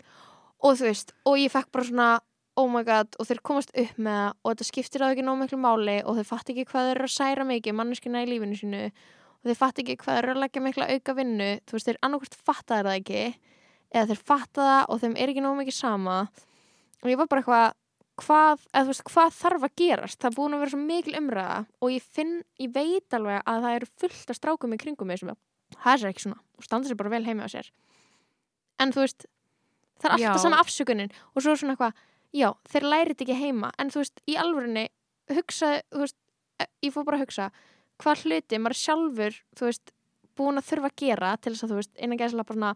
og 0.63 0.77
þú 0.77 0.87
veist, 0.87 1.13
og 1.25 1.37
ég 1.41 1.51
fekk 1.51 1.71
bara 1.71 1.83
svona 1.87 2.19
oh 2.59 2.69
my 2.69 2.83
god, 2.85 3.15
og 3.19 3.27
þeir 3.29 3.41
komast 3.45 3.73
upp 3.73 3.97
með 3.97 4.19
það 4.19 4.29
og 4.43 4.51
þetta 4.51 4.67
skiptir 4.69 5.03
á 5.03 5.07
ekki 5.09 5.25
nóg 5.25 5.39
miklu 5.41 5.59
máli 5.61 5.97
og 6.03 6.19
þeir 6.19 6.29
fatt 6.29 6.53
ekki 6.53 6.67
hvað 6.69 6.89
þeir 6.89 6.97
eru 6.99 7.09
að 7.09 7.15
særa 7.15 7.47
mikið 7.49 7.77
manneskina 7.79 8.23
í 8.23 8.29
lífinu 8.29 8.59
sínu 8.59 8.83
og 8.87 9.49
þeir 9.49 9.59
fatt 9.59 9.81
ekki 9.81 9.97
hvað 10.01 10.19
þeir 10.19 10.27
eru 10.27 10.35
að 10.35 10.43
leggja 10.43 10.65
mikla 10.67 10.89
auka 10.93 11.15
vinnu 11.17 11.49
þú 11.65 11.77
veist, 11.77 11.89
þeir 11.89 12.01
annarkvort 12.05 12.37
fatta 12.37 12.79
þeir 12.79 12.89
það 12.89 12.99
ekki 12.99 13.23
eða 13.93 14.09
þeir 14.09 14.21
fatta 14.31 14.67
það 14.67 14.83
og 14.89 15.01
þeim 15.03 15.15
er 15.17 15.33
ekki 15.33 15.45
nóg 15.45 15.57
mikið 15.59 15.77
sama. 15.77 16.17
Og 17.03 17.09
ég 17.11 17.19
var 17.19 17.29
bara 17.29 17.43
eitthvað 17.43 17.65
hvað, 18.21 18.65
eða, 18.69 18.83
þú 18.83 18.91
veist, 18.91 19.05
hvað 19.09 19.35
þarf 19.39 19.65
að 19.67 19.75
gerast? 19.81 20.19
Það 20.21 20.29
er 20.29 20.37
búin 20.37 20.55
að 20.55 20.63
vera 20.63 20.73
svo 20.73 20.81
mikil 20.81 21.15
umræða 21.17 21.59
og 21.81 21.93
ég 21.93 22.07
finn, 22.15 22.33
ég 22.61 22.73
veit 22.73 23.17
alveg 23.17 23.39
að 23.49 23.65
það 23.65 23.77
eru 23.77 23.89
fullt 24.03 24.33
af 24.33 24.39
strákum 24.39 24.75
í 24.75 24.79
kringum 24.81 25.09
mig 25.09 25.21
sem 25.21 25.31
er 25.33 26.07
ekki 26.09 26.27
svona 26.27 26.39
og 26.59 26.67
standa 26.67 26.89
sér 26.89 26.99
bara 26.99 27.13
vel 27.13 27.23
heimi 27.25 27.45
á 27.45 27.49
sér. 27.49 27.69
En 28.81 28.93
þú 28.93 29.05
veist 29.05 29.25
það 30.01 30.09
er 30.09 30.15
alltaf 30.17 30.43
sama 30.43 30.61
afsökunin 30.61 31.13
og 31.33 31.41
svo 31.41 31.55
svona 31.57 31.73
eitthvað, 31.73 32.03
já, 32.33 32.49
þeir 32.69 32.87
læri 32.89 33.13
þetta 33.13 33.25
ekki 33.27 33.39
heima. 33.39 33.71
En 33.79 33.89
þú 33.93 34.01
veist, 34.03 34.21
í 34.27 34.35
alvörinni 34.41 34.87
hugsa, 35.29 35.81
þú 35.93 35.99
veist, 36.03 36.17
eh, 36.59 36.67
ég 36.83 36.93
fór 36.93 37.05
bara 37.05 37.17
að 37.19 37.25
hugsa 37.27 37.51
hvað 38.01 38.23
hluti 38.25 38.59
maður 38.59 38.79
sjálfur 38.81 39.35
þú 39.55 39.67
veist, 39.69 39.91
búin 40.35 40.57
að 40.57 40.65
þurfa 40.71 40.89
að 40.89 40.95
gera 41.03 41.37
til 41.37 41.53
þess 41.53 41.63
að 41.63 41.69
þú 41.73 41.77
veist, 41.81 41.93
innan 42.01 42.17
gæsla 42.19 42.45
bara 42.49 42.73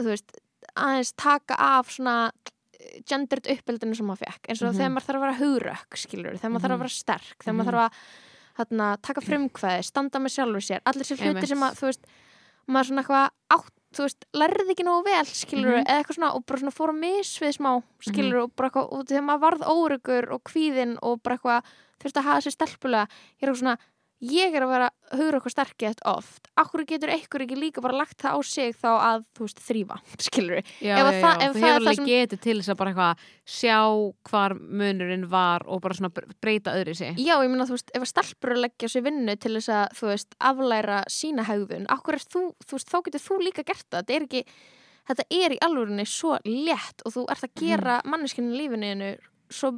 þú 0.00 0.10
veist, 0.12 0.36
aðeins 0.76 1.12
taka 1.18 1.56
af 1.58 1.90
svona 1.94 2.16
eh, 2.78 3.00
gendered 3.08 3.48
uppeldinu 3.56 3.96
sem 3.96 4.06
maður 4.06 4.26
fekk 4.26 4.48
eins 4.52 4.62
og 4.62 4.70
Mhm. 4.72 4.78
þegar 4.78 4.92
maður 4.94 5.06
þarf 5.08 5.16
að 5.16 5.24
vera 5.26 5.40
hugrökk 5.40 5.96
skilur, 5.96 6.38
þegar 6.38 6.52
maður 6.52 6.64
þarf 6.66 6.76
að 6.76 6.82
vera 6.84 6.94
sterk 6.96 7.38
þegar 7.44 7.56
maður 7.56 7.70
þarf 7.72 7.84
að 7.86 7.92
þarna, 8.56 8.86
taka 9.02 9.20
frumkvæði, 9.20 9.84
standa 9.84 10.18
með 10.18 10.32
sjálfur 10.36 10.64
sér. 10.64 10.80
Allir 10.86 11.04
sér 11.04 11.18
hluti 11.20 11.46
sem 11.50 11.60
að 11.66 11.74
þú 11.76 11.86
veist, 11.90 12.06
maður 12.66 12.88
svona 12.88 13.02
eitthvað 13.02 13.30
átt 13.56 13.72
þú 13.96 14.04
veist, 14.06 14.26
lærði 14.36 14.70
ekki 14.74 14.84
nógu 14.86 15.04
vel, 15.08 15.24
skilur 15.26 15.72
Mhm. 15.78 15.86
eða 15.86 15.98
eitthvað 16.02 16.16
svona, 16.18 16.34
og 16.36 16.46
bara 16.46 16.60
svona 16.60 16.76
fór 16.76 16.92
að 16.92 17.00
misvið 17.02 17.56
smá 17.56 17.72
skilur, 18.00 18.42
og 18.44 18.56
bara 18.56 18.70
eitthvað, 18.70 18.92
og 18.92 19.06
þegar 19.06 19.24
maður 19.26 19.44
varð 19.46 19.66
órugur 19.72 20.32
og 20.32 20.40
kvíðinn 20.44 20.96
og 21.02 21.22
bara 21.22 21.36
eitthvað 21.38 21.62
þurfti 22.00 22.20
að 22.20 22.28
hafa 22.28 22.40
sér 22.44 22.56
stelpulega, 22.56 23.06
ég 23.08 23.42
er 23.42 23.48
eitthvað 23.48 23.62
svona 23.62 23.78
ég 24.24 24.54
er 24.56 24.64
að 24.64 24.70
vera 24.72 24.86
hugur 25.12 25.36
okkur 25.38 25.52
sterkið 25.52 25.98
oft, 26.08 26.48
akkur 26.56 26.84
getur 26.88 27.10
einhver 27.12 27.42
ekki 27.44 27.58
líka 27.58 27.82
bara 27.84 27.98
lagt 28.00 28.16
það 28.22 28.36
á 28.36 28.40
sig 28.48 28.76
þá 28.78 28.88
að, 28.94 29.24
þú 29.36 29.44
veist, 29.44 29.60
þrýfa 29.66 29.98
skilur, 30.26 30.60
Já, 30.80 30.94
að 30.96 31.10
já, 31.10 31.18
já. 31.20 31.32
ef 31.34 31.56
Þú 31.56 31.60
hefur 31.60 31.66
það 31.66 31.74
alveg 31.80 31.98
sem- 32.00 32.08
getið 32.10 32.40
til 32.46 32.56
þess 32.60 32.72
að 32.72 32.78
bara 32.80 32.94
eitthvað 32.94 33.26
sjá 33.56 33.76
hvar 34.30 34.56
munurinn 34.60 35.26
var 35.32 35.66
og 35.68 35.82
bara 35.84 35.98
svona 35.98 36.12
bre- 36.16 36.38
breyta 36.40 36.76
öðru 36.78 36.94
sig. 36.96 37.12
já, 37.20 37.34
ég 37.36 37.50
meina, 37.52 37.68
þú 37.68 37.76
veist, 37.76 37.92
ef 37.92 38.06
að 38.06 38.12
stelpur 38.14 38.54
að 38.56 38.62
leggja 38.64 38.88
sér 38.94 39.06
vinnu 39.10 39.36
til 39.36 39.54
þess 39.58 39.68
að, 39.76 39.84
þú 40.00 40.10
veist, 40.14 40.38
aflæra 40.40 41.02
sína 41.12 41.44
hegðun, 41.50 41.86
akkur 41.92 42.16
er 42.16 42.24
þú, 42.24 42.46
þú 42.64 42.78
veist, 42.78 42.90
þá 42.94 42.98
getur 43.10 43.26
þú 43.28 43.38
líka 43.44 43.66
gert 43.68 43.86
það, 43.90 44.00
þetta 44.00 44.16
er 44.16 44.26
ekki 44.30 44.44
þetta 45.06 45.24
er 45.30 45.52
í 45.54 45.58
alvörinni 45.62 46.06
svo 46.10 46.32
létt 46.42 47.04
og 47.06 47.12
þú 47.14 47.26
ert 47.30 47.44
að 47.46 47.52
gera 47.60 48.00
mm. 48.00 48.10
manneskinu 48.10 48.50
í 48.50 48.56
lífinu 48.58 49.10
svo 49.54 49.76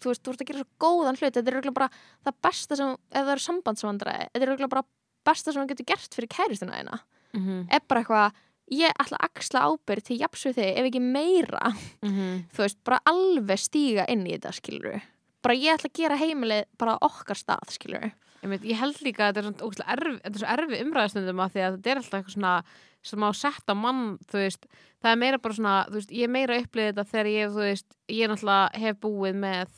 þú 0.00 0.10
veist, 0.10 0.22
þú 0.24 0.32
ert 0.34 0.42
að 0.44 0.48
gera 0.50 0.62
svo 0.64 0.68
góðan 0.84 1.18
hlut. 1.20 1.34
Þetta 1.34 1.44
er 1.50 1.56
örugglega 1.58 1.74
bara 1.74 1.90
það 2.26 2.38
besta 2.42 2.76
sem, 2.76 2.96
ef 3.12 3.20
það 3.24 3.32
eru 3.34 3.44
sambandsvandræði 3.48 4.26
þetta 4.32 4.42
er 4.42 4.48
örugglega 4.54 4.74
bara 4.74 4.86
besta 5.24 5.52
sem 5.52 5.60
hann 5.62 5.68
getur 5.70 5.86
gert 5.88 6.14
fyrir 6.18 6.28
kæristuna 6.28 6.76
þeina, 6.80 7.00
Mhm. 7.34 7.68
er 7.72 7.80
bara 7.88 8.02
eitthvað 8.02 8.32
ég 8.72 8.92
ætla 9.00 9.18
að 9.18 9.24
axla 9.28 9.60
ábyrð 9.68 10.02
til 10.04 10.18
við 10.18 10.54
þig 10.54 10.78
ef 10.78 10.84
ekki 10.90 11.00
meira, 11.00 11.72
Mhm. 12.02 12.44
þú 12.52 12.56
veist 12.64 12.78
bara 12.84 13.00
alveg 13.06 13.58
stíga 13.58 14.04
inn 14.08 14.24
í 14.26 14.38
þetta, 14.38 14.52
skilur 14.52 15.02
bara 15.42 15.54
ég 15.54 15.74
ætla 15.76 15.90
að 15.90 15.92
gera 15.92 16.16
heimilið 16.16 16.64
bara 16.78 16.98
okkar 17.02 17.36
stað, 17.36 17.68
skilur 17.70 18.12
Ég, 18.44 18.50
veit, 18.50 18.60
ég 18.62 18.76
held 18.76 18.96
líka 19.00 19.32
að 19.32 19.32
þetta 19.32 19.38
er, 19.38 19.44
svona 19.44 19.64
ógeðslega 19.64 19.92
erfi, 19.96 20.20
þetta 20.20 20.34
er 20.34 20.40
svo 20.42 20.48
erfi 20.52 20.80
umræðastundum 20.84 21.40
að 21.40 21.52
því 21.54 21.60
að 21.64 21.76
þetta 21.78 21.90
er 21.90 21.96
alltaf 21.96 22.18
eitthvað 22.18 22.34
svona 22.34 22.64
sem 23.04 23.20
á 23.24 23.30
setta 23.32 23.74
mann, 23.74 24.18
þú 24.28 24.32
veist. 24.32 24.66
Það 25.02 25.12
er 25.12 25.16
meira 25.16 25.38
bara 25.38 25.54
svona, 25.54 25.88
þú 25.88 25.92
veist, 25.96 26.10
ég 26.12 26.28
meira 26.28 26.58
upplýðið 26.60 26.92
þetta 26.92 27.04
þegar 27.08 27.28
ég, 27.32 27.48
þú 27.54 27.60
veist, 27.64 27.86
ég 28.08 28.28
náttúrulega 28.28 28.76
hef 28.84 28.96
búið 29.00 29.34
með 29.34 29.68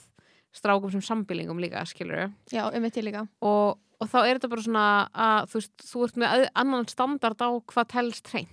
strákum 0.57 0.90
sem 0.94 1.04
sambýlingum 1.04 1.61
líka, 1.61 1.84
skilur 1.88 2.30
já, 2.52 2.64
um 2.72 2.82
þetta 2.88 3.04
líka. 3.04 3.26
Og, 3.44 3.76
og 4.00 4.09
þá 4.12 4.18
er 4.24 4.38
þetta 4.38 4.50
bara 4.54 4.64
svona 4.66 4.86
að 5.12 5.50
þú 5.52 5.61
veist, 5.61 5.76
þú 5.92 6.04
ert 6.09 6.16
með 6.24 6.48
annan 6.54 6.88
standard 6.88 7.38
á 7.44 7.48
hvað 7.72 7.88
telst 7.94 8.32
hreint. 8.32 8.52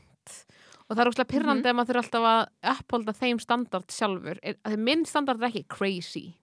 Og 0.90 0.98
það 0.98 1.02
er 1.06 1.10
óslega 1.14 1.32
pyrrandi 1.32 1.64
Mhm. 1.64 1.72
að 1.72 1.78
maður 1.80 1.90
þurfa 1.90 2.04
alltaf 2.04 2.26
að 2.28 2.74
upphólda 2.76 3.14
þeim 3.18 3.40
standard 3.42 3.88
sjálfur. 3.88 4.40
Er- 4.44 4.58
því 4.68 4.78
minn 4.84 5.06
standard 5.06 5.42
er 5.42 5.48
ekki 5.50 5.66
crazy 5.68 6.34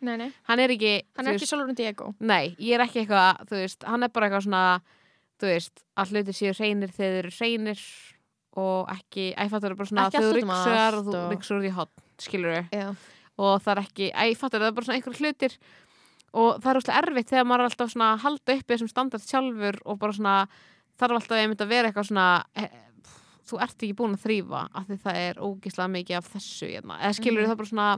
nei, 0.00 0.16
nei. 0.16 0.32
hann 0.46 0.60
er 0.60 0.68
ekki 0.70 1.02
hann 1.16 1.26
er 1.26 1.32
veist, 1.32 1.42
ekki 1.42 1.48
sjálfur 1.50 1.74
Diego. 1.74 2.14
Nei, 2.20 2.54
ég 2.60 2.74
er 2.78 2.84
ekki 2.86 3.00
eitthvað, 3.06 3.40
þú 3.48 3.56
veist, 3.58 3.82
hann 3.88 4.02
er 4.04 4.08
bara 4.08 4.28
eitthvað 4.28 4.44
svona, 4.46 4.80
þú 5.40 5.46
veist, 5.50 5.82
að 5.96 6.12
hluti 6.12 6.34
séu 6.36 6.52
hreinir 6.54 6.92
þegar 6.92 7.10
þeir 7.10 7.18
eru 7.24 7.30
hreinir 7.30 7.80
og 8.60 8.88
ekki, 8.94 9.34
æ, 9.34 9.48
fattur 9.50 9.72
það 9.74 9.80
bara 9.80 9.90
svona 9.90 10.06
út 10.06 10.14
um 10.20 10.34
ryksugar 10.36 10.94
og 11.00 11.04
þú 11.08 11.14
og- 11.16 11.32
ryksugar 11.32 11.58
út 11.60 11.66
í 11.66 11.74
hotn, 11.74 12.04
skilur 12.18 12.68
já, 12.70 12.94
og 13.40 13.62
það 13.64 13.72
er 13.74 13.80
ekki, 13.84 14.10
æ, 14.12 14.24
fattur 14.38 14.60
það 14.62 14.68
er 14.70 14.76
bara 14.78 14.88
svona 14.88 14.98
einhver 15.00 15.18
hlutir 15.20 15.56
og 16.30 16.60
það 16.62 16.70
er 16.74 16.78
úrslega 16.80 17.00
erfitt 17.04 17.30
þegar 17.32 17.48
maður 17.50 17.64
er 17.64 17.70
alltaf 17.70 17.90
svona 17.94 18.10
að 18.14 18.22
halda 18.26 18.56
uppi 18.60 18.74
þessum 18.74 18.90
standard 18.92 19.24
sjálfur 19.26 19.80
og 19.90 19.98
bara 20.02 20.16
svona 20.18 20.34
þarf 21.00 21.16
alltaf 21.18 21.40
einmitt 21.40 21.64
að 21.64 21.72
vera 21.72 21.90
eitthvað 21.90 22.10
svona 22.10 22.26
e, 22.54 22.66
þú 23.50 23.58
ert 23.64 23.80
ekki 23.82 23.96
búin 23.98 24.14
að 24.14 24.26
þrýfa 24.26 24.60
af 24.78 24.84
því 24.90 24.98
það 25.06 25.16
er 25.24 25.40
ógislega 25.42 25.90
mikið 25.96 26.18
af 26.20 26.28
þessu 26.36 26.68
hérna. 26.70 27.00
eða 27.00 27.16
skilur 27.18 27.42
Mhm. 27.42 27.50
það 27.50 27.56
bara 27.62 27.70
svona 27.72 27.88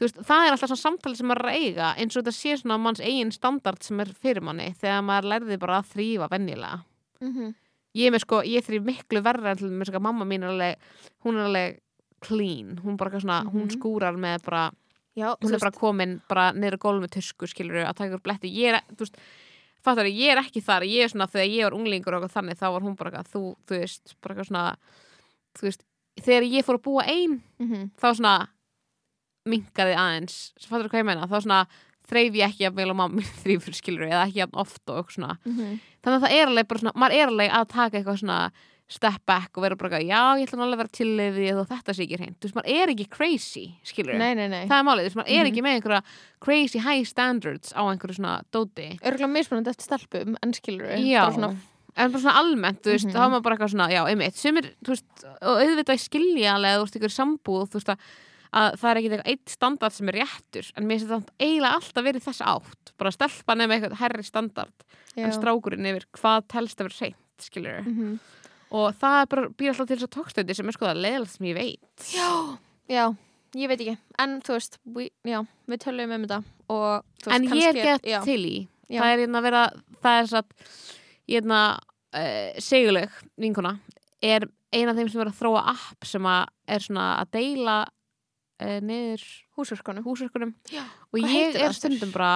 veist, 0.00 0.20
það 0.28 0.44
er 0.46 0.52
alltaf 0.54 0.70
svona 0.70 0.84
samtali 0.84 1.16
sem 1.18 1.26
maður 1.28 1.42
er 1.42 1.50
að 1.50 1.58
eiga 1.64 1.88
eins 1.98 2.16
og 2.16 2.22
þetta 2.22 2.36
sé 2.38 2.52
svona 2.60 2.78
manns 2.80 3.00
eigin 3.04 3.32
standard 3.34 3.82
sem 3.82 4.00
er 4.00 4.12
fyrir 4.14 4.42
manni 4.46 4.70
þegar 4.80 5.02
maður 5.04 5.28
lærði 5.32 5.58
bara 5.58 5.80
að 5.82 5.90
þrýfa 5.96 6.30
venjulega 6.30 6.78
mm 7.20 7.50
ég 7.98 8.06
er 8.06 8.12
með 8.14 8.20
sko, 8.22 8.38
ég 8.46 8.62
þrýf 8.62 8.84
miklu 8.86 9.20
verra 9.26 9.50
en 9.50 9.56
til 9.58 9.66
mér 9.74 9.88
sko, 9.90 9.98
mamma 9.98 10.22
mín 10.24 10.44
er 10.46 10.52
alveg 10.52 10.76
hún 11.26 11.34
er 11.40 11.48
alveg 11.48 11.80
clean, 12.20 12.76
hún 12.84 12.96
bara 12.96 13.20
svona, 13.20 13.42
hún 13.44 13.66
Mhm. 13.68 13.76
skúrar 13.78 14.14
með 14.16 14.42
bara 14.44 14.70
já, 15.16 15.34
hún 15.40 15.52
er 15.54 15.58
bara 15.58 15.70
komin 15.72 16.20
bara 16.28 16.52
niður 16.52 16.76
að 16.78 16.82
gólf 16.84 17.02
með 17.04 17.10
tusku 17.16 17.46
skilur 17.48 17.84
að 17.86 17.94
taka 17.96 18.14
úr 18.16 18.22
bletti 18.22 18.50
ég 18.54 18.74
er, 18.74 18.80
þú 18.94 18.98
veist, 19.06 19.16
fattar 19.82 20.04
ég 20.06 20.32
er 20.32 20.38
ekki 20.42 20.60
þar, 20.62 20.82
ég 20.84 21.04
er 21.04 21.08
svona 21.08 21.26
þegar 21.26 21.48
ég 21.50 21.64
var 21.64 21.72
unglingur 21.78 22.14
og 22.22 22.30
þannig, 22.30 22.58
þá 22.58 22.66
var 22.72 22.80
hún 22.82 22.96
bara 22.96 23.10
eitthvað 23.10 23.32
þú, 23.32 23.56
þú 23.66 23.78
veist, 23.80 24.14
bara 24.20 24.34
eitthvað 24.34 24.48
svona 24.50 24.76
þú 25.56 25.62
veist, 25.62 25.82
þegar 26.20 26.42
ég 26.52 26.64
fór 26.64 26.78
að 26.78 26.82
búa 26.82 27.02
ein 27.08 27.42
Mhm. 27.58 27.90
þá 27.98 28.14
svona 28.14 28.48
minkaði 29.48 29.94
aðeins, 29.96 30.52
fattar 30.68 30.86
þú 30.86 30.90
hvað 30.92 31.00
ég 31.02 31.06
meina 31.08 31.26
þá 31.30 31.38
svona 31.40 31.60
þreif 32.10 32.34
ég 32.36 32.48
ekki 32.50 32.66
að 32.68 32.74
vel 32.76 32.90
á 32.92 32.94
mamma 33.00 33.22
þrýfur 33.42 33.74
skilur 33.78 34.08
eða 34.10 34.26
ekki 34.28 34.42
jafn 34.42 34.58
oft 34.60 34.90
og 34.90 35.08
svona 35.14 35.38
Mhm. 35.46 35.80
þannig 36.02 36.18
að 36.18 36.24
það 36.26 36.34
er 36.36 36.46
alveg 36.50 36.68
bara 36.68 36.80
svona, 36.80 36.94
maður 37.00 37.14
er 37.16 37.28
alveg 37.32 37.50
að 37.50 37.68
taka 37.68 37.98
eitthvað 37.98 38.20
svona 38.20 38.50
step 38.90 39.22
back 39.24 39.54
og 39.56 39.62
vera 39.62 39.76
bara 39.78 40.00
já, 40.02 40.18
ég 40.40 40.48
ætla 40.48 40.64
alveg 40.64 40.74
að 40.74 40.82
vera 40.82 40.94
tilliðið 40.98 41.58
og 41.62 41.68
þetta 41.70 41.94
sé 41.94 42.02
ekki 42.06 42.16
hreint, 42.18 42.36
þú 42.42 42.48
veist, 42.48 42.56
maður 42.58 42.74
er 42.82 42.90
ekki 42.90 43.06
crazy 43.14 43.64
skilur, 43.86 44.16
Nei, 44.18 44.32
nei, 44.34 44.48
nei 44.50 44.64
það 44.66 44.78
er 44.80 44.86
málið, 44.88 45.04
þú 45.04 45.08
veist, 45.10 45.18
maður 45.20 45.30
er 45.30 45.44
Mhm. 45.44 45.50
ekki 45.52 45.62
með 45.62 45.74
einhverja 45.78 46.02
crazy 46.42 46.78
high 46.82 47.04
standards 47.06 47.70
á 47.72 47.82
einhverju 47.86 48.16
svona 48.18 48.42
dóti 48.50 48.88
Örgulega 48.98 49.30
mismunandi 49.30 49.70
eftir 49.70 49.86
stelpum, 49.86 50.34
en 50.42 50.52
skilur 50.52 50.90
já, 50.98 51.22
bara 51.22 51.36
svona, 51.36 51.56
en 51.96 52.10
bara 52.10 52.22
svona 52.24 52.38
almennt, 52.42 52.82
þú 52.82 52.90
veist, 52.96 53.06
Mhm. 53.06 53.14
þá 53.14 53.20
er 53.24 53.30
maður 53.30 53.42
bara 53.46 53.56
eitthvað 53.56 53.70
svona, 53.76 53.88
já, 53.94 54.02
einmitt, 54.10 54.34
sumir, 54.34 54.66
þú 54.82 54.88
veist, 54.96 55.24
og 55.40 55.62
auðvitað 55.62 56.02
skiljalega, 56.08 56.76
þú 56.78 56.82
veist, 56.84 56.98
ykkur 56.98 57.14
sambúð, 57.14 57.68
þú 57.70 57.78
veist, 57.78 57.88
að, 57.94 57.98
að 58.52 58.76
það 58.80 58.90
er 58.90 58.96
ekki 58.98 59.10
eitthvað 59.10 59.30
eitt 59.30 59.48
standard 59.48 59.92
sem 59.92 60.08
er 60.08 60.12
réttur, 60.18 60.72
en 60.76 60.84
mér 60.88 60.98
finnst 60.98 61.06
þetta 61.14 61.38
eiginlega 61.38 61.74
alltaf 61.78 62.04
verið 62.10 62.22
þess 62.26 62.42
átt, 62.42 62.92
bara 62.98 63.10
stelpan 63.14 63.60
er 63.62 63.68
með 63.70 63.78
eitthvað 63.84 63.98
herri 64.02 64.24
standard, 64.24 64.72
já. 65.14 65.22
en 65.24 65.30
strákurinn 65.30 65.86
yfir 65.86 66.04
hvað 66.18 66.48
telst 66.48 66.78
að 66.82 66.90
vera 66.90 66.98
hreint, 66.98 67.16
skilur 67.38 67.84
Mhm. 67.86 68.18
Og 68.70 68.94
það 69.00 69.18
er 69.20 69.28
bara, 69.34 69.50
býr 69.58 69.72
alltaf 69.72 69.88
til 69.90 69.98
þess 69.98 70.08
að 70.08 70.14
tókstöndi 70.16 70.56
sem 70.56 70.70
er 70.70 70.76
sko 70.76 70.88
það 70.88 71.02
leiðilegt 71.04 71.34
sem 71.34 71.50
ég 71.50 71.58
veit. 71.58 72.08
Já, 72.14 72.30
já, 72.90 73.04
ég 73.58 73.72
veit 73.72 73.80
ekki. 73.80 73.96
En 74.22 74.38
þú 74.46 74.56
veist, 74.56 74.80
we, 74.96 75.08
já, 75.26 75.40
við 75.70 75.84
tölum 75.84 76.16
um 76.16 76.26
þetta 76.26 76.42
Og 76.70 77.02
veist, 77.26 77.34
en 77.34 77.48
ég 77.58 77.70
er 77.72 77.80
gett 77.80 78.06
já, 78.06 78.20
til 78.24 78.40
í. 78.46 78.56
Já. 78.90 79.02
það 79.02 79.12
er 79.12 79.22
hérna 79.24 79.40
að 79.40 79.46
vera, 79.46 79.62
það 80.02 80.20
er 80.20 80.28
satt 80.30 80.54
hérna 81.30 81.60
uh, 81.78 82.60
seguleg 82.62 83.20
vinkona 83.40 83.76
er 84.22 84.46
eina 84.74 84.92
af 84.92 84.98
þeim 84.98 85.10
sem 85.10 85.22
er 85.22 85.30
að 85.30 85.38
þróa 85.38 85.62
app 85.72 86.06
sem 86.06 86.26
að 86.30 86.42
er 86.70 86.84
svona 86.84 87.06
að 87.20 87.30
deila 87.36 87.76
uh, 87.86 88.78
niður 88.86 89.26
húsverkunum. 89.58 90.54
og 91.10 91.18
hvað 91.18 91.36
ég 91.36 91.58
er 91.58 91.76
stundum 91.76 92.12
bara 92.14 92.32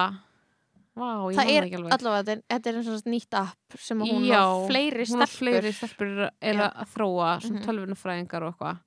ég 0.95 1.35
Það 1.35 1.49
er 1.51 1.65
allavega, 1.97 2.35
þetta 2.49 2.69
er, 2.71 2.77
eins 2.79 2.87
og 2.87 3.09
nýtt 3.11 3.35
app 3.35 3.77
sem 3.83 3.99
hún 3.99 4.23
Já, 4.29 4.39
á 4.39 4.63
fleiri 4.69 5.05
stelpur. 5.09 5.33
fleiri 5.41 5.71
stelpur 5.75 6.11
er 6.41 6.55
Já. 6.55 6.69
að 6.71 6.87
þróa 6.95 7.29
svona 7.43 7.59
Mhm. 7.59 7.65
tölvunafræðingar 7.67 8.43
og 8.47 8.53
eitthvað. 8.55 8.79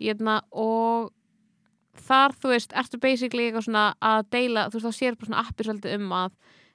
Hérna, 0.00 0.42
og 0.52 1.10
þar, 1.96 2.32
þú 2.36 2.48
veist, 2.52 2.72
ertu 2.76 3.00
basically 3.00 3.48
eitthvað 3.50 3.64
svona 3.68 3.94
að 4.02 4.28
deila, 4.30 4.66
þú 4.68 4.76
veist, 4.76 4.86
þá 4.86 4.92
sér 5.00 5.18
bara 5.18 5.28
svona 5.30 5.48
appir 5.48 5.64
svolítið 5.66 5.94
um 5.94 6.08
að 6.12 6.30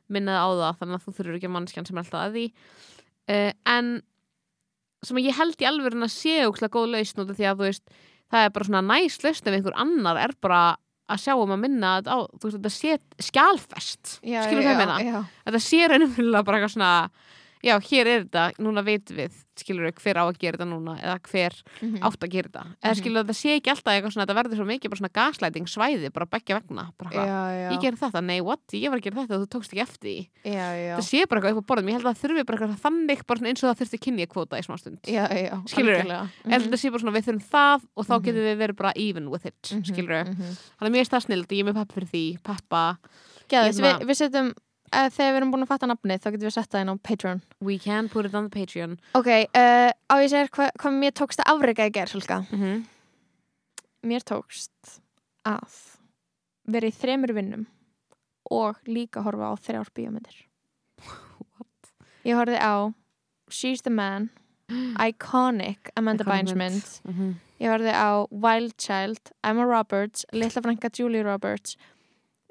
minna 0.09 0.31
það 0.31 0.41
á 0.41 0.49
það 0.57 0.77
þannig 0.79 0.95
að 0.97 1.05
þú 1.05 1.13
þurfur 1.17 1.35
ekki 1.37 1.47
að 1.47 1.55
mannskjan 1.57 1.87
sem 1.87 1.97
er 1.97 2.03
alltaf 2.03 2.25
að 2.25 2.33
því. 2.33 2.45
Uh, 3.29 3.51
en 3.67 4.01
sem 5.03 5.17
ég 5.17 5.33
held 5.37 5.55
í 5.61 5.65
alveg 5.67 5.93
að 5.93 6.09
sé 6.09 6.35
ókslega 6.47 6.73
góð 6.73 6.89
lausn 6.95 7.21
út 7.21 7.29
af 7.29 7.37
því 7.37 7.45
að 7.45 7.57
þú 7.57 7.65
veist, 7.67 7.83
það 8.31 8.45
er 8.45 8.49
bara 8.49 8.65
svona 8.65 8.81
næst 8.87 9.21
lausn 9.23 9.47
ef 9.47 9.53
einhver 9.53 9.75
annar 9.77 10.17
er 10.17 10.33
bara 10.41 10.77
að 11.07 11.21
sjá 11.23 11.33
um 11.39 11.53
að 11.55 11.61
minna 11.63 11.91
þetta 12.01 12.15
á, 12.15 12.17
veist, 12.43 12.57
þetta 12.57 12.71
sé 12.75 12.97
skjálfest, 13.29 14.13
Já, 14.27 14.41
skilur 14.47 14.65
það 14.67 14.81
meina? 14.81 15.21
þetta 15.47 15.61
sé 15.63 15.79
raunverulega 15.91 16.43
bara 16.47 16.59
eitthvað 16.59 16.73
svona 16.75 16.91
já, 17.63 17.75
hér 17.89 18.07
er 18.07 18.25
þetta, 18.25 18.51
núna 18.61 18.83
veitum 18.85 19.17
við 19.17 19.43
skilur 19.57 19.87
við 19.87 20.01
hver 20.03 20.19
á 20.21 20.23
að 20.27 20.37
gera 20.37 20.57
þetta 20.57 20.67
núna 20.69 20.93
eða 21.01 21.15
hver 21.31 21.55
mhm. 21.81 22.01
átt 22.05 22.21
að 22.21 22.33
gera 22.35 22.49
þetta. 22.51 22.63
Eða 22.77 22.91
Mhm. 22.91 22.99
skilur 22.99 23.23
þetta 23.23 23.35
sé 23.37 23.49
ekki 23.57 23.71
alltaf 23.73 23.93
eitthvað 23.93 24.13
svona 24.13 24.25
þetta 24.27 24.37
verður 24.37 24.57
svo 24.59 24.67
mikið 24.67 24.89
bara 24.91 25.01
svona 25.01 25.17
gaslæting 25.17 25.65
svæði 25.67 26.09
bara 26.13 26.25
begja 26.29 26.53
vegna 26.59 26.83
bara 26.97 27.09
já, 27.09 27.23
já, 27.25 27.69
ég 27.73 27.81
gerði 27.81 27.99
þetta, 28.03 28.21
nei 28.23 28.39
what, 28.41 28.61
ég 28.73 28.89
var 28.89 28.99
að 28.99 29.05
gera 29.07 29.15
þetta 29.23 29.33
og 29.33 29.41
þú 29.41 29.49
tókst 29.55 29.71
ekki 29.73 29.81
eftir 29.81 30.27
það 30.97 31.05
sé 31.07 31.25
bara 31.25 31.41
eitthvað 31.41 31.57
upp 31.57 31.65
á 31.65 31.69
borðum, 31.71 31.89
ég 31.89 31.97
held 31.97 32.05
að 32.05 32.13
það 32.13 32.21
þurfi 32.21 32.45
bara 32.45 32.57
eitthvað 32.57 32.83
þannig 32.85 33.19
bara 33.27 33.39
eins 33.47 33.63
og 33.63 33.67
það 33.71 33.79
þurfti 33.81 33.97
kynja 34.05 34.27
kvóta 34.27 34.57
í 34.57 34.63
smá 34.67 34.75
stund. 34.77 35.01
Skilurðu? 35.65 36.05
algjörlega. 36.05 36.29
en 36.45 36.61
þetta 36.61 36.77
sé 36.77 36.91
bara 36.93 37.01
svona 37.01 37.17
við 37.17 37.25
þurfum 37.27 37.45
það 37.49 37.79
og 37.97 38.03
þá 38.05 38.13
Mhm. 38.17 38.23
getum 38.27 38.43
við 38.45 38.57
verið 38.61 38.75
bara 38.77 38.91
even 38.95 39.29
with 39.29 39.45
it. 39.45 39.61
Mhm, 39.73 39.83
skilur 39.83 40.25
mhm. 40.27 40.53
þannig 40.77 40.89
að 40.91 40.93
mér 40.93 41.05
uh, 44.93 45.07
þegar 45.13 45.31
við 45.31 45.39
erum 45.39 45.51
búin 45.53 45.65
að 45.65 45.71
fatta 45.71 45.89
nafnið 45.89 46.21
þá 46.23 46.29
getum 46.31 46.47
við 46.47 46.55
sett 46.55 46.71
það 46.71 46.83
inn 46.83 46.93
á 46.93 46.95
Patreon. 47.09 47.41
We 47.59 47.77
can 47.81 48.09
put 48.09 48.25
it 48.25 48.35
on 48.37 48.49
the 48.49 48.53
Patreon. 48.53 48.97
Ok, 49.17 49.29
uh, 49.29 49.91
á 49.91 50.15
ég 50.23 50.31
segir 50.31 50.51
hvað 50.53 50.71
hva 50.81 50.93
mér 50.95 51.15
tókst 51.17 51.43
að 51.43 51.51
afreika 51.55 51.87
í 51.87 51.93
gerð 51.95 52.15
mm 52.17 52.59
-hmm. 52.61 52.83
mér 54.03 54.23
tókst 54.23 54.99
að 55.45 55.97
vera 56.67 56.87
í 56.87 56.91
þremur 56.91 57.33
vinnum 57.33 57.67
og 58.51 58.75
líka 58.87 59.21
horfa 59.21 59.51
á 59.51 59.53
þrjár 59.59 59.91
bíómyndir. 59.93 60.47
What? 61.03 61.91
ég 62.23 62.35
horfði 62.35 62.59
á 62.59 62.93
She's 63.49 63.81
the 63.81 63.89
Man 63.89 64.29
Iconic 65.09 65.91
Amanda 65.95 66.23
Bynes 66.23 66.55
mynd. 66.55 66.87
mm 67.03 67.13
-hmm. 67.13 67.33
ég 67.59 67.69
horfði 67.69 67.93
á 67.93 68.27
Wild 68.31 68.73
Child 68.77 69.31
Emma 69.43 69.63
Roberts, 69.63 70.25
litla 70.31 70.61
frænka 70.61 70.89
Julie 70.99 71.23
Roberts. 71.23 71.77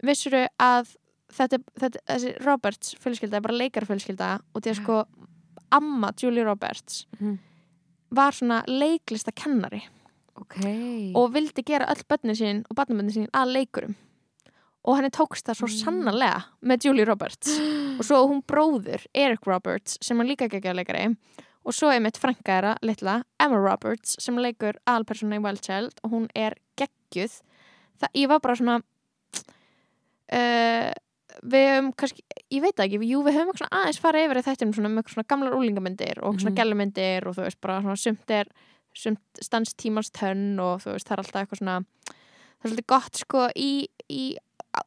Vissuru 0.03 0.47
að 0.59 0.97
þetta, 1.33 1.59
þetta, 1.81 1.99
þessi 2.07 2.33
Roberts 2.45 2.95
fjölskylda 3.03 3.37
er 3.41 3.41
bara 3.47 3.59
leikarfjölskylda 3.61 4.31
og 4.55 4.62
því 4.62 4.70
að 4.72 4.81
sko 4.83 5.05
amma 5.72 6.12
Julie 6.22 6.45
Roberts 6.47 7.07
Mhm. 7.18 7.39
var 8.11 8.33
svona 8.33 8.62
leiklista 8.68 9.33
kennari 9.35 9.83
ok. 10.37 10.57
og 11.14 11.33
vildi 11.35 11.62
gera 11.66 11.87
öll 11.91 12.05
bönni 12.09 12.37
sín 12.39 12.64
og 12.70 12.77
bönnumönni 12.77 13.12
sín 13.12 13.31
að 13.35 13.53
leikurum. 13.57 13.95
Og 14.87 14.97
henni 14.97 15.11
tókst 15.11 15.43
það 15.49 15.57
svo 15.59 15.66
Mm. 15.66 15.83
sannarlega 15.83 16.45
með 16.62 16.85
Julie 16.85 17.05
Roberts. 17.05 17.49
Og 17.99 18.05
svo 18.05 18.29
hún 18.29 18.45
bróður 18.47 19.05
Eric 19.14 19.45
Roberts 19.47 19.99
sem 20.01 20.20
er 20.20 20.24
líka 20.27 20.49
geggja 20.49 20.72
leikari 20.74 21.16
og 21.64 21.72
svo 21.74 21.89
er 21.91 21.99
mitt 21.99 22.16
frænka 22.16 22.45
þeirra 22.45 22.77
litla 22.83 23.24
Emma 23.41 23.57
Roberts 23.57 24.14
sem 24.22 24.37
leikur 24.37 24.74
aðalpersona 24.87 25.37
í 25.41 25.43
Wild 25.43 25.61
Child 25.62 25.99
og 26.05 26.11
hún 26.12 26.29
er 26.37 26.55
geggjuð. 26.79 27.41
Það, 27.99 28.09
ég 28.14 28.29
var 28.29 28.39
bara 28.39 28.55
svona 28.55 28.83
uh, 30.33 30.93
við 31.45 31.66
höfum 31.68 31.91
kannski, 31.97 32.22
ég 32.51 32.62
veit 32.62 32.76
ekki 32.80 33.01
jú 33.11 33.20
við 33.26 33.37
höfum 33.37 33.53
eitthvað 33.53 33.74
aðeins 33.76 34.01
farið 34.01 34.24
yfir 34.26 34.72
svona, 34.72 34.89
með 34.89 35.03
eitthvað 35.03 35.14
svona 35.16 35.28
gamlar 35.28 35.57
úlingamyndir 35.59 36.22
og 36.22 36.34
svona 36.41 36.51
Mhm. 36.51 36.59
gælumyndir 36.61 37.26
og 37.26 37.34
þú 37.37 37.43
veist 37.45 37.61
bara 37.61 37.80
svona 37.82 37.97
sumt 37.97 38.30
er 38.30 38.47
sumt 38.95 39.20
stans 39.43 39.74
tímans 39.74 40.11
tönn 40.11 40.59
og 40.59 40.80
þú 40.80 40.93
veist 40.97 41.07
það 41.07 41.12
er 41.12 41.22
alltaf 41.22 41.43
eitthvað 41.43 41.59
svona 41.59 41.84
það 41.84 42.64
er 42.64 42.70
svolítið 42.70 42.87
gott 42.87 43.16
sko 43.16 43.49
í, 43.57 43.87
í 44.09 44.37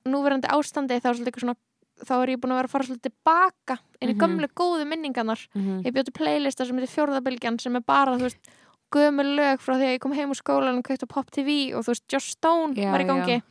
núverandi 0.07 0.47
ástandi 0.49 0.99
þá 0.99 1.05
er 1.09 1.13
svolítið 1.13 1.27
eitthvað 1.29 1.45
svona 1.45 1.55
þá 1.99 2.13
er 2.23 2.29
ég 2.31 2.39
búin 2.39 2.51
að 2.53 2.59
vera 2.59 2.67
að 2.67 2.71
fara 2.71 2.85
svolítið 2.87 3.11
tilbaka 3.11 3.77
inn 4.01 4.09
í 4.09 4.13
Mhm. 4.15 4.19
gömlu 4.23 4.47
góðu 4.55 4.85
minningarnar 4.87 5.47
Mhm. 5.55 5.83
ég 5.85 5.93
bjóti 5.93 6.13
playlista 6.13 6.65
sem 6.65 6.75
heitir 6.77 6.95
fjórðabilgjan 6.95 7.59
sem 7.61 7.75
er 7.75 7.81
bara 7.81 8.15
þú 8.17 8.21
veist 8.21 8.37
gömul 8.91 9.35
lög 9.37 9.59
frá 9.59 9.75
því 9.77 9.85
að 9.85 9.93
ég 9.95 9.99
kom 9.99 10.13
heim 10.13 10.29
úr 10.31 10.41
skólan 10.41 10.77
og 10.79 10.83
kveikt 10.83 11.03
á 11.03 11.07
Pop 11.07 11.29
TV 11.29 11.73
og 11.75 11.83
þú 11.85 11.89
veist 11.93 12.07
Joss 12.11 12.25
Stone 12.31 12.73
Já, 12.73 12.89
var 12.91 13.01
í 13.01 13.05
gangi 13.05 13.41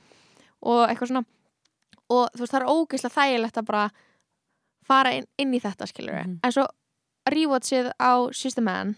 og 0.62 0.88
eitthvað 0.88 1.08
svona 1.12 1.24
og 2.10 2.28
þú 2.34 2.40
veist 2.44 2.52
það 2.54 2.60
er 2.62 2.70
ógeðslega 2.72 3.16
þægilegt 3.18 3.58
að 3.60 3.66
bara 3.68 3.90
fara 4.88 5.12
inn, 5.18 5.26
inn 5.38 5.52
í 5.54 5.60
þetta 5.60 5.86
skilur 5.90 6.18
Mhm. 6.24 6.38
en 6.42 6.52
svo 6.52 6.66
rewatchið 7.28 7.92
á 8.00 8.12
She's 8.32 8.54
the 8.54 8.62
Man 8.64 8.96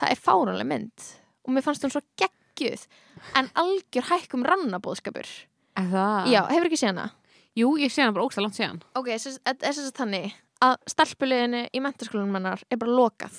það 0.00 0.10
er 0.10 0.20
fáránlega 0.22 0.66
mynd 0.66 1.06
og 1.46 1.54
mér 1.54 1.62
fannst 1.66 1.82
hún 1.82 1.90
svo 1.90 2.02
geggjuð 2.16 2.86
en 3.34 3.48
algjör 3.54 4.06
hækkum 4.10 4.44
rannabóðskapur 4.46 5.26
Er 5.76 5.88
það? 5.92 6.26
já, 6.32 6.42
hefur 6.48 6.66
ekki 6.70 6.80
séð 6.82 6.92
hana 6.94 7.10
Jú, 7.56 7.70
ég 7.80 7.88
sé 7.90 8.02
hann 8.04 8.12
bara 8.14 8.24
ógst 8.26 8.36
langt 8.40 8.54
síðan 8.54 8.82
ok, 8.94 9.06
þess 9.16 9.40
að 9.44 9.58
þess 9.64 9.78
að 9.90 9.96
þannig 9.96 10.32
að 10.62 10.76
stelpuleginu 10.88 11.68
í 11.74 11.80
mentaskólanum 11.80 12.34
hennar 12.36 12.62
er 12.70 12.76
bara 12.76 12.92
lokað 12.92 13.36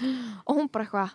og 0.46 0.56
hún 0.56 0.68
bara 0.70 0.84
eitthvað 0.84 1.14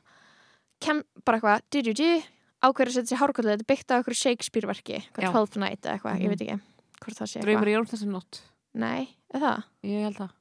kem 0.81 1.03
bara 1.25 1.37
eitthvað 1.39 2.23
ákveður 2.65 2.89
að 2.89 2.95
setja 2.95 3.11
sér 3.13 3.19
hárkvöldu 3.21 3.51
þetta 3.51 3.61
er 3.61 3.69
byggt 3.69 3.91
á 3.91 3.95
eitthvað 3.99 4.17
Shakespeare 4.17 4.67
verki 4.67 4.97
Já. 5.19 5.29
12th 5.31 5.57
Night 5.61 5.81
eitthvað, 5.85 6.15
Mhm. 6.15 6.23
ég 6.23 6.29
veit 6.29 6.41
ekki 6.41 6.61
hvort 7.05 7.21
það 7.21 7.31
sé 7.31 7.39
eitthvað. 7.41 7.69
Í 7.69 7.75
jólum 7.75 7.89
þessum 7.91 8.11
nótt. 8.15 8.41
Nei, 8.75 9.07
er 9.31 9.43
það? 9.45 9.63
Ég 9.87 10.05
held 10.07 10.19
það. 10.19 10.35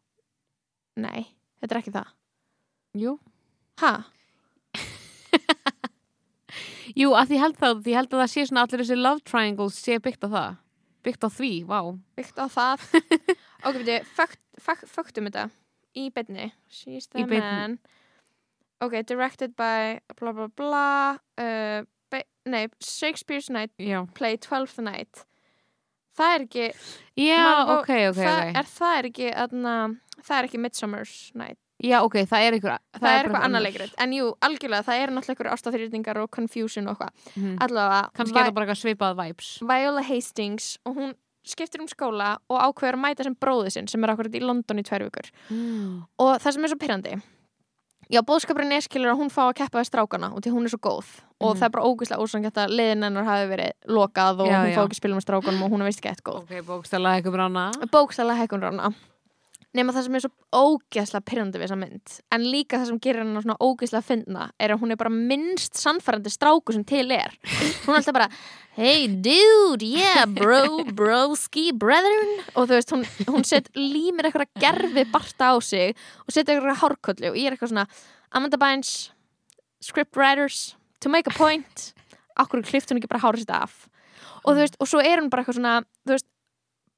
Nei, 1.05 1.23
þetta 1.61 1.75
er 1.75 1.81
ekki 1.81 1.95
það. 1.95 2.13
Jú. 3.05 3.15
Ha? 3.83 3.93
Jú, 7.01 7.11
að 7.19 7.33
því 7.33 7.41
held 7.43 7.59
það, 7.61 7.81
því 7.87 7.97
held 7.99 8.13
að 8.13 8.23
það 8.23 8.31
sé 8.35 8.47
svona 8.49 8.67
allir 8.67 8.85
þessi 8.85 8.99
love 9.01 9.25
triangles 9.27 9.81
sé 9.83 9.99
byggt 10.03 10.27
á 10.27 10.29
það. 10.35 10.61
Byggt 11.05 11.27
á 11.27 11.31
því, 11.37 11.53
vá. 11.69 11.81
Byggt 12.19 12.39
á 12.41 12.47
það. 12.53 12.89
Ok, 13.65 13.79
veitu, 13.81 14.03
faktum 14.61 15.25
þetta. 15.31 15.47
Í 15.97 16.11
beinni. 16.13 16.51
She's 16.69 17.07
the 17.09 17.23
Í 17.23 17.29
man. 17.31 17.79
Ok, 18.85 18.99
directed 19.09 19.55
by 19.57 20.01
bla 20.19 20.35
bla 20.37 20.49
bla 20.53 20.87
uh, 21.41 21.87
nei, 22.45 22.69
Shakespeare's 22.81 23.49
Night 23.49 23.73
Já, 23.79 24.05
play 24.15 24.37
12th 24.37 24.83
Night 24.85 25.25
það 26.19 26.35
er 26.37 26.47
ekki 26.47 26.67
Já 27.21 27.43
Man- 27.43 27.75
ok, 27.79 27.91
ok, 28.11 28.17
það, 28.19 28.39
ok. 28.41 28.57
er, 28.59 28.71
það 28.79 28.97
er 28.99 29.11
ekki 29.11 29.29
aðna, 29.45 29.75
það 30.25 30.39
er 30.39 30.49
ekki 30.49 30.63
Midsummer's 30.65 31.15
Night. 31.35 31.59
Já, 31.85 31.99
ok, 32.07 32.15
það 32.31 32.45
er 32.47 32.55
einhver 32.57 32.79
það, 32.95 33.09
er 33.11 33.27
eitthvað 33.27 33.45
annar 33.45 33.63
leikrit. 33.65 33.95
En 34.01 34.13
jú, 34.15 34.31
algjörlega, 34.47 34.87
það 34.87 35.01
er 35.03 35.13
náttúrulega 35.13 35.35
eitthvað 35.35 35.57
ástæðrýrningar 35.59 36.21
og 36.23 36.31
confusion 36.33 36.89
og 36.89 36.95
eitthvað. 36.95 37.35
Mm. 37.37 37.57
allavega, 37.67 38.01
Kannski 38.15 38.39
er 38.39 38.47
það 38.49 38.55
bara 38.55 38.67
eitthvað 38.67 38.81
svipað 38.83 39.19
vibes. 39.21 39.51
Vi 39.61 39.67
Viola 39.69 40.05
Hastings 40.09 40.69
og 40.87 40.97
hún 40.97 41.15
skiptir 41.45 41.83
um 41.85 41.91
skóla 41.91 42.39
og 42.49 42.63
ákveður 42.71 42.97
að 42.97 43.03
mæta 43.05 43.27
sem 43.27 43.37
bróði 43.37 43.75
sinn 43.75 43.91
sem 43.91 44.05
er 44.07 44.15
akkurat 44.15 44.33
í 44.39 44.41
London 44.41 44.81
í 44.81 44.87
tvær 44.87 45.05
vikur. 45.11 45.29
Mm. 45.51 46.05
og 46.19 46.33
það 46.41 46.57
sem 46.57 46.65
er 46.65 46.73
svo 46.73 46.81
pyrrandi 46.81 47.17
já, 48.11 48.21
bóðskapurinn 48.23 48.73
er 48.77 48.81
skilur 48.85 49.13
að 49.15 49.19
hún 49.23 49.31
fá 49.33 49.43
að 49.49 49.55
keppa 49.63 49.81
við 49.81 49.89
strákana 49.91 50.33
og 50.35 50.43
því 50.45 50.53
hún 50.55 50.65
er 50.65 50.73
svo 50.75 50.81
góð 50.81 51.07
og 51.41 51.55
Mhm. 51.55 51.59
það 51.61 51.65
er 51.67 51.71
bara 51.71 51.85
ógæslega 51.89 52.23
ósangett 52.23 52.57
að 52.59 52.71
liðin 52.79 53.03
hennar 53.05 53.25
hafi 53.25 53.49
verið 53.51 53.73
lokað 53.89 54.41
og 54.41 54.49
Já, 54.49 54.59
hún 54.63 54.71
já. 54.71 54.77
fá 54.77 54.85
ekki 54.87 54.95
spila 55.01 55.17
með 55.17 55.25
strákunum 55.27 55.63
og 55.65 55.71
hún 55.71 55.81
er 55.81 55.85
veist 55.91 56.01
ekki 56.01 56.11
eitt 56.13 56.23
góð 56.25 56.37
ok, 56.45 56.53
bókstæla 56.67 57.17
eitthvað 57.19 57.35
brána 57.37 57.65
bókstæla 57.91 58.37
hækkun 58.39 58.63
rána 58.63 58.95
nema 59.75 59.95
það 59.95 60.07
sem 60.07 60.17
er 60.17 60.23
svo 60.25 60.31
ógeðslega 60.55 61.27
pyrrandi 61.27 61.59
við 61.59 61.67
þessa 61.67 61.79
mynd 61.81 62.13
en 62.37 62.45
líka 62.47 62.79
það 62.79 62.91
sem 62.91 63.01
gerir 63.03 63.25
hennar 63.25 63.45
svona 63.45 63.57
ógeðslega 63.59 64.07
fyndna 64.07 64.45
er 64.63 64.75
að 64.75 64.83
hún 64.83 64.95
er 64.95 65.01
bara 65.01 65.13
minnst 65.15 65.81
sannfærandi 65.81 66.33
stráku 66.33 66.75
sem 66.75 66.85
til 66.87 67.07
er. 67.15 67.35
Hún 67.85 67.95
er 67.95 67.99
alltaf 67.99 68.17
bara 68.17 68.29
hey 68.79 69.07
dude, 69.09 69.87
yeah 69.87 70.25
bro, 70.31 70.85
broski, 70.99 71.69
brethren. 71.75 72.37
Og 72.55 72.69
þú 72.69 72.79
veist, 72.79 72.95
hún, 72.95 73.05
hún 73.31 73.47
set 73.47 73.71
límir 73.79 74.31
eitthvað 74.31 74.51
gerfi 74.63 75.07
barta 75.13 75.53
á 75.55 75.59
sig 75.63 75.95
og 76.25 76.35
setur 76.35 76.59
eitthvað 76.59 76.81
hárkollu 76.83 77.33
og 77.33 77.39
ég 77.39 77.51
er 77.51 77.57
eitthvað 77.57 77.75
svona 77.75 77.89
Amanda 78.35 78.59
Bynes, 78.59 79.13
scriptwriters 79.83 80.75
to 81.01 81.11
make 81.11 81.31
a 81.31 81.35
point. 81.35 81.91
Okkur 82.41 82.65
klift 82.67 82.91
hún 82.91 82.99
ekki 82.99 83.11
bara 83.11 83.23
hárið 83.23 83.45
sitt 83.45 83.55
af? 83.55 83.75
Og 84.45 84.57
þú 84.57 84.61
veist, 84.63 84.79
og 84.83 84.91
svo 84.91 85.03
er 85.03 85.23
hún 85.23 85.31
bara 85.31 85.45
eitthvað 85.45 85.61
svona 85.61 85.77
þú 86.03 86.17
veist, 86.17 86.29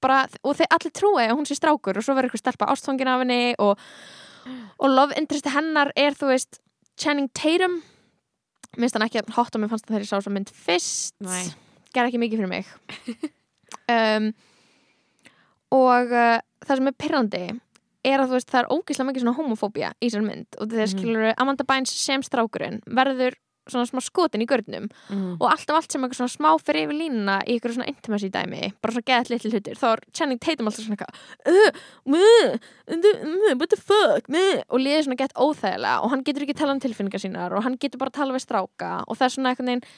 bara, 0.07 0.21
og 0.47 0.57
þeir 0.59 0.71
allir 0.79 0.95
trúi 0.97 1.27
að 1.27 1.35
hún 1.37 1.49
sé 1.51 1.59
strákur 1.59 1.99
og 2.01 2.07
svo 2.07 2.15
verður 2.17 2.31
eitthvað 2.31 2.45
stelpa 2.45 2.71
ástfangin 2.73 3.11
af 3.13 3.21
henni 3.25 3.41
og, 3.59 3.83
og 4.79 4.89
love 4.95 5.19
interesti 5.19 5.53
hennar 5.57 5.91
er 5.99 6.15
þú 6.17 6.31
veist 6.33 6.61
Channing 6.97 7.29
Tatum. 7.37 7.81
Minnst 8.81 8.97
hann 8.97 9.05
ekki 9.07 9.21
hot 9.37 9.55
og 9.57 9.61
mér 9.63 9.71
fannst 9.73 9.87
það 9.89 9.95
þegar 9.97 10.05
ég 10.07 10.11
sá 10.11 10.17
þessa 10.19 10.33
mynd 10.37 10.51
fyrst. 10.53 11.15
Gerði 11.97 12.11
ekki 12.13 12.23
mikið 12.25 12.43
fyrir 12.45 12.53
mig. 12.55 12.71
Um, 13.91 14.29
og 15.75 16.11
uh, 16.15 16.39
það 16.67 16.79
sem 16.79 16.89
er 16.91 16.95
pyrrandi 16.99 17.41
er 18.07 18.23
að 18.23 18.31
þú 18.31 18.37
veist 18.37 18.51
það 18.53 18.61
er 18.61 18.69
ógeðslega 18.75 19.07
mikið 19.09 19.23
svona 19.25 19.35
homofóbía 19.39 19.89
í 19.99 20.07
þessar 20.09 20.25
mynd. 20.27 20.47
Og 20.61 20.69
þegar 20.71 20.87
Mhm. 20.87 20.93
skilur 20.95 21.35
Amanda 21.43 21.67
Bynes 21.67 21.95
sem 21.99 22.23
strákurinn 22.23 22.79
verður 22.87 23.35
svona 23.67 23.87
smá 23.89 24.01
skotin 24.05 24.45
í 24.45 24.49
görnum 24.49 24.87
mm. 24.89 25.37
og 25.37 25.47
alltaf 25.51 25.81
allt 25.81 25.93
sem 25.93 26.05
eitthvað 26.05 26.21
svona 26.21 26.35
smá 26.35 26.51
fyrir 26.63 26.87
yfir 26.87 26.99
línuna 27.01 27.37
í 27.45 27.57
eitthvað 27.57 27.77
svona 27.77 27.91
intimacy 27.91 28.31
dæmi 28.33 28.73
bara 28.81 28.97
svona 28.97 29.09
geðað 29.11 29.33
litli 29.35 29.53
hlutir 29.55 29.81
þá 29.81 29.87
er 29.93 30.03
Channing 30.17 30.43
Tatum 30.43 30.71
alltaf 30.71 30.87
svona 30.87 30.97
eitthvað 30.97 31.15
uh, 31.53 31.71
what 33.61 33.71
the 33.73 33.81
fuck 33.81 34.31
og 34.31 34.83
liðið 34.83 35.07
svona 35.07 35.21
gett 35.23 35.39
óþægilega 35.39 36.03
og 36.03 36.13
hann 36.13 36.27
getur 36.27 36.47
ekki 36.47 36.59
tala 36.59 36.77
um 36.77 36.83
tilfinningar 36.83 37.23
sínar 37.23 37.57
og 37.57 37.65
hann 37.67 37.79
getur 37.81 38.03
bara 38.03 38.15
tala 38.15 38.37
við 38.37 38.47
stráka 38.47 38.93
og 39.07 39.19
það 39.19 39.27
er 39.29 39.35
svona 39.37 39.55
eitthvað 39.55 39.71
neginn 39.71 39.89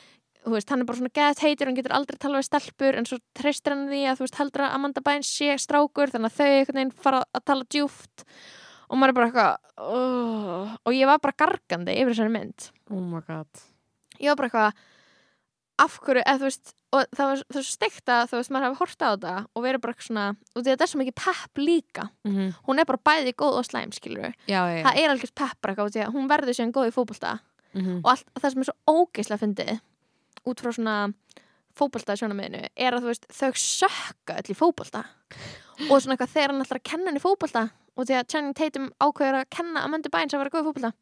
þú 0.49 0.55
veist, 0.55 0.71
hann 0.73 0.83
er 0.83 0.89
bara 0.89 1.01
svona 1.01 1.15
geðað 1.19 1.43
heitur 1.45 1.69
hann 1.69 1.79
getur 1.79 1.95
aldrei 1.97 2.21
tala 2.21 2.41
við 2.41 2.49
stelpur 2.49 2.99
en 2.99 3.09
svo 3.09 3.19
treystir 3.37 3.75
hann 3.75 3.89
því 3.91 4.05
að 4.07 4.21
þú 4.21 4.27
veist 4.27 4.39
heldur 4.41 4.65
að 4.65 4.77
Amanda 4.79 5.03
Bynes 5.05 5.33
sé 5.33 5.59
strákur 5.61 6.13
þannig 6.15 6.33
að 6.33 6.39
þau 6.39 7.03
fara 7.03 7.23
að 7.35 7.45
tala 7.51 7.69
djúft 7.69 8.25
og 8.89 8.99
maður 8.99 9.13
er 9.13 9.19
bara 9.19 9.29
eitthvað 9.29 9.55
uh, 9.85 10.77
og 10.85 10.97
ég 10.97 11.11
var 11.11 11.21
bara 11.25 11.39
gargandi 11.45 11.97
yfir 12.01 12.15
þessari 12.15 12.35
mynd. 12.35 12.71
Oh 12.91 13.03
my 13.05 13.23
god. 13.27 13.65
Ég 14.19 14.33
var 14.33 14.41
bara 14.41 14.51
eitthvað 14.51 14.85
af 15.79 15.99
hverju, 16.03 16.25
eða 16.25 16.41
þú 16.41 16.49
veist 16.49 16.75
og 16.89 17.05
það 17.13 17.29
var, 17.29 17.43
það 17.53 17.59
svo 17.59 17.75
steikt 17.75 18.11
að 18.13 18.23
þú 18.31 18.39
veist, 18.39 18.53
maður 18.55 18.67
hafi 18.67 18.79
horta 18.81 19.09
á 19.09 19.13
þetta 19.13 19.33
og 19.53 19.65
verið 19.65 19.83
bara 19.83 19.93
eitthvað 19.95 20.09
svona, 20.09 20.25
og 20.55 20.65
þetta 20.65 20.87
er 20.87 20.91
svo 20.91 21.01
mikið 21.03 21.17
pepp 21.21 21.61
líka, 21.61 22.07
mm 22.25 22.55
hún 22.69 22.81
er 22.81 22.89
bara 22.89 23.03
bæði 23.11 23.35
góð 23.37 23.59
og 23.61 23.67
slæm, 23.69 23.93
skilur 23.93 24.33
já, 24.49 24.61
já, 24.73 24.81
það 24.87 25.01
er 25.03 25.13
algjörð 25.13 25.35
pepp 25.43 25.61
bara 25.61 25.75
eitthvað, 25.77 26.15
hún 26.15 26.31
verður 26.31 26.57
síðan 26.57 26.73
góð 26.77 26.89
í 26.89 26.95
fótbolta. 26.97 27.35
Mm 27.77 27.99
og 28.01 28.09
allt 28.15 28.33
það 28.41 28.55
sem 28.55 28.65
er 28.65 28.71
svo 28.71 28.77
ógeislega 28.89 29.43
fyndið 29.43 29.75
út 30.49 30.63
frá 30.65 30.73
svona 30.73 30.97
fótbolta 31.79 32.17
í 32.17 32.23
sjónamiðinu, 32.23 32.63
er 32.75 32.97
að 32.97 33.05
þú 33.05 33.13
veist 33.13 33.29
þau 33.37 33.51
sökka 33.63 34.39
öll 34.41 34.49
í 34.55 34.57
fótbolta. 34.57 35.05
Og 35.89 36.01
svona 36.01 36.17
eitthvað 36.17 36.33
þegar 36.33 36.55
hann 36.55 36.65
ætlar 36.65 36.81
að 36.81 36.89
kenna 36.89 37.13
henni 37.13 37.23
fótbolta 37.23 37.69
og 37.99 38.07
því 38.07 38.19
að 38.19 38.29
Channing 38.33 38.57
Tatum 38.57 38.91
ákveður 39.03 39.41
að 39.43 39.49
kenna 39.57 39.85
Amanda 39.85 40.13
Bynes 40.13 40.37
að 40.37 40.45
vera 40.45 40.55
góð 40.55 40.69
fótbolta 40.71 40.93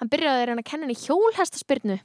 hann 0.00 0.10
byrjaði 0.10 0.42
að 0.42 0.48
reyna 0.48 0.62
að 0.62 0.70
kenna 0.70 0.86
henni 0.88 1.00
hjólhestaspyrnu 1.02 1.98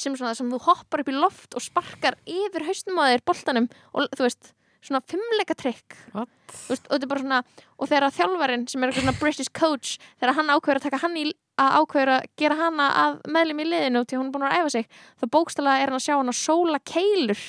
sem 0.00 0.16
svona 0.16 0.34
sem 0.36 0.50
þú 0.50 0.60
hoppar 0.64 1.04
upp 1.04 1.10
í 1.12 1.16
loft 1.16 1.56
og 1.56 1.64
sparkar 1.64 2.16
yfir 2.26 2.66
hausnum 2.66 3.00
á 3.02 3.12
þér 3.12 3.24
boltanum 3.28 3.68
og 3.92 4.08
þú 4.16 4.26
veist, 4.26 4.52
svona 4.84 5.00
fimmleika 5.08 5.56
trikk. 5.56 5.96
Og 6.16 6.26
þetta 6.66 6.98
er 6.98 7.10
bara 7.10 7.22
svona 7.22 7.40
og 7.78 7.90
þegar 7.90 8.08
að 8.08 8.16
þjálfarinn 8.18 8.66
sem 8.70 8.84
er 8.84 8.94
svona 8.96 9.14
British 9.20 9.52
coach 9.54 9.94
þegar 10.18 10.34
hann 10.38 10.52
ákveður 10.52 10.80
að 10.80 10.86
taka 10.88 11.02
hann 11.04 11.20
í 11.20 11.28
að 11.60 11.76
ákveður 11.80 12.12
að 12.16 12.26
gera 12.40 12.58
hana 12.58 12.88
að 13.04 13.20
meðlum 13.36 13.62
í 13.62 13.68
liðinu 13.68 14.04
til 14.04 14.18
hún 14.18 14.28
er 14.28 14.34
búin 14.34 14.48
að 14.48 14.56
æfa 14.58 14.74
sig 14.74 14.88
þá 15.20 15.24
bókstala 15.36 15.76
er 15.78 15.92
hann 15.92 16.00
að 16.00 16.06
sjá 16.08 16.16
hann 16.16 16.32
að 16.32 16.40
sóla 16.40 16.80
keilur 16.82 17.44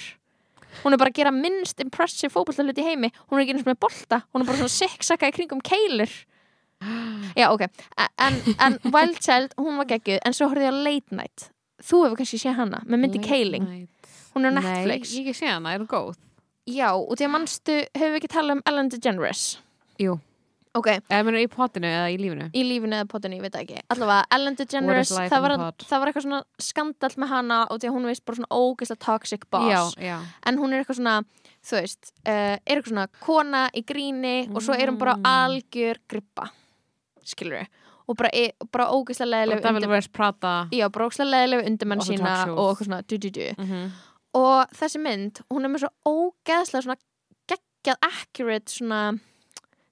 hún 0.84 0.96
er 0.96 1.02
bara 1.02 1.12
að 1.14 1.20
gera 1.22 1.34
minnst 1.36 1.82
impressive 1.84 2.32
fótballtalut 2.34 2.80
í 2.82 2.86
heimi. 2.86 3.12
Hún 3.30 3.40
er 3.40 3.46
ekki 3.46 3.56
eins 3.58 3.68
með 3.68 3.80
bolta, 3.86 4.22
hún 4.34 4.44
er 4.44 4.50
bara 4.50 4.62
svona 4.62 4.76
siksaka 4.76 5.32
í 5.32 5.36
kringum 5.36 5.64
keilur. 5.66 6.12
Já 7.40 7.50
ok, 7.52 7.66
en, 8.22 8.40
en 8.60 8.78
Wild 8.92 9.20
Child 9.24 9.56
hún 9.60 9.80
var 9.82 9.90
geggjuð, 9.90 10.22
en 10.22 10.36
svo 10.36 10.50
horfði 10.52 10.68
ég 10.68 10.76
á 10.76 10.84
Late 10.90 11.20
Night. 11.22 11.50
Þú 11.86 12.06
hefur 12.06 12.20
kannski 12.22 12.40
séð 12.42 12.60
hana 12.60 12.84
með 12.88 13.02
myndi 13.04 13.24
Keiling. 13.24 13.66
Hún 14.36 14.48
er 14.48 14.56
á 14.56 14.58
Netflix. 14.60 15.12
Nei, 15.12 15.20
ég 15.20 15.26
ekki 15.26 15.40
sé 15.40 15.52
hana, 15.52 15.76
er 15.76 15.84
hún 15.84 15.92
góð? 15.92 16.16
já, 16.66 16.90
og 16.98 17.14
því 17.14 17.28
að 17.28 17.34
mannstu, 17.34 17.74
hefur 17.94 18.16
við 18.16 18.24
ekki 18.24 18.32
talað 18.34 18.58
um 18.58 18.64
Ellen 18.66 18.88
DeGeneres? 18.90 19.44
Jú 20.02 20.16
ok, 20.76 20.88
Eða 21.10 21.24
mennur 21.28 21.40
í 21.42 21.48
potinu 21.52 21.88
eða 21.88 22.10
í 22.12 22.18
lífinu? 22.20 22.50
í 22.54 22.64
lífinu 22.68 22.98
eða 23.00 23.08
potinu, 23.12 23.38
ég 23.38 23.42
veit 23.46 23.54
það 23.56 23.62
ekki 23.66 23.82
allavega 23.96 24.26
Ellen 24.38 24.56
DeGeneres, 24.60 25.12
það 25.16 25.42
var, 25.46 25.56
það 25.86 26.00
var 26.04 26.12
eitthvað 26.12 26.26
svona 26.28 26.42
skandal 26.60 27.12
með 27.24 27.32
hana 27.32 27.60
og 27.72 27.80
því 27.80 27.88
að 27.90 27.96
hún 27.96 28.06
veist 28.12 28.26
bara 28.26 28.36
svona 28.42 28.60
ógeðslega 28.60 29.06
toxic 29.06 29.46
boss 29.52 29.96
Já, 29.96 30.06
já 30.10 30.18
en 30.46 30.58
hún 30.60 30.74
er 30.76 30.84
eitthvað 30.84 31.00
svona, 31.00 31.16
þú 31.66 31.80
veist 31.80 32.12
uh, 32.28 32.56
er 32.60 32.76
eitthvað 32.76 32.92
svona 32.94 33.08
kona 33.20 33.64
í 33.74 33.82
gríni 33.88 34.36
og 34.54 34.62
svo 34.62 34.74
er 34.78 34.92
hún 34.92 34.98
bara 35.02 35.16
Mm. 35.16 35.26
algjör 35.26 35.98
grippa 36.12 36.50
skilur 37.26 37.60
við 37.64 37.68
og 38.08 38.18
bara, 38.20 38.30
e, 38.38 38.52
bara 38.72 38.90
ógeðslega 38.94 39.32
leðileg 39.32 39.62
Devil 39.64 39.88
Wears 39.90 40.08
Prada 40.14 40.68
já, 40.72 40.86
bara 40.94 41.08
ógeðslega 41.08 41.32
leðileg 41.32 41.66
undirmenn 41.72 42.00
Og 42.04 42.06
the 42.06 42.14
sína 42.18 42.34
og 42.54 42.68
eitthvað 42.70 42.86
svona 42.86 43.00
du, 43.08 43.18
du, 43.18 43.30
du. 43.30 43.48
mm 43.58 43.66
-hmm. 43.66 43.88
og 44.34 44.68
þessi 44.78 45.00
mynd, 45.02 45.42
hún 45.50 45.66
er 45.66 45.70
með 45.74 45.80
svo 45.86 45.90
ógeðslega 46.06 46.84
svona 46.84 46.98
geggjað 47.50 47.98
accurate 48.02 48.72
svona 48.72 49.20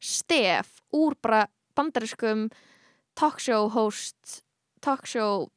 stef 0.03 0.81
úr 0.93 1.15
bara 1.23 1.45
bandariskum 1.77 2.49
talkshow 3.17 3.69
host 3.73 4.41
talkshow 4.83 5.47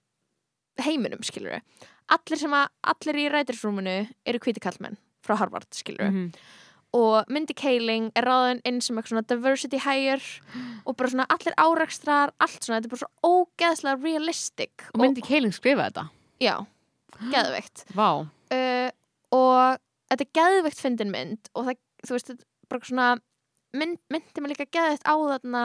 heiminum, 0.83 1.23
skilur 1.27 1.57
við 1.57 1.89
allir 2.15 2.39
sem 2.39 2.53
að, 2.55 2.69
allir 2.93 3.19
í 3.25 3.27
rætirsrúminu 3.33 3.97
eru 4.29 4.39
hvíti 4.45 4.63
kallmenn 4.63 4.99
frá 5.27 5.35
Harvard, 5.41 5.67
skilur 5.75 6.05
við 6.07 6.13
Mhm. 6.13 6.29
og 6.97 7.25
Mindy 7.29 7.53
Kaling 7.59 8.13
er 8.15 8.23
ráðin 8.25 8.61
inn 8.65 8.81
sem 8.81 8.97
eitthvað 8.97 9.11
svona 9.17 9.27
diversity 9.27 9.79
hire 9.83 10.23
og 10.87 10.97
bara 10.97 11.11
svona 11.11 11.27
allir 11.29 11.57
árekstrar, 11.59 12.31
allt 12.41 12.63
svona, 12.63 12.79
þetta 12.81 12.87
er 12.87 12.95
bara 12.95 13.03
svo 13.03 13.11
ógeðslega 13.27 14.03
realistic 14.05 14.87
Og 14.95 15.01
myndi 15.03 15.23
Keiling 15.27 15.53
skrifa 15.53 15.91
þetta? 15.91 16.07
já, 16.41 16.67
geðveikt 17.33 17.85
uh, 18.53 18.91
og 19.33 19.79
þetta 20.13 20.23
er 20.23 20.33
geðveikt 20.39 20.81
fyndin 20.85 21.11
mynd 21.11 21.51
og 21.57 21.67
það, 21.67 21.77
þú 22.07 22.15
veist, 22.15 22.45
bara 22.71 22.81
svona 22.93 23.09
mynd, 23.81 24.01
myndi 24.13 24.43
mig 24.43 24.55
líka 24.55 24.67
geðveikt 24.73 25.07
á 25.07 25.15
þarna 25.15 25.63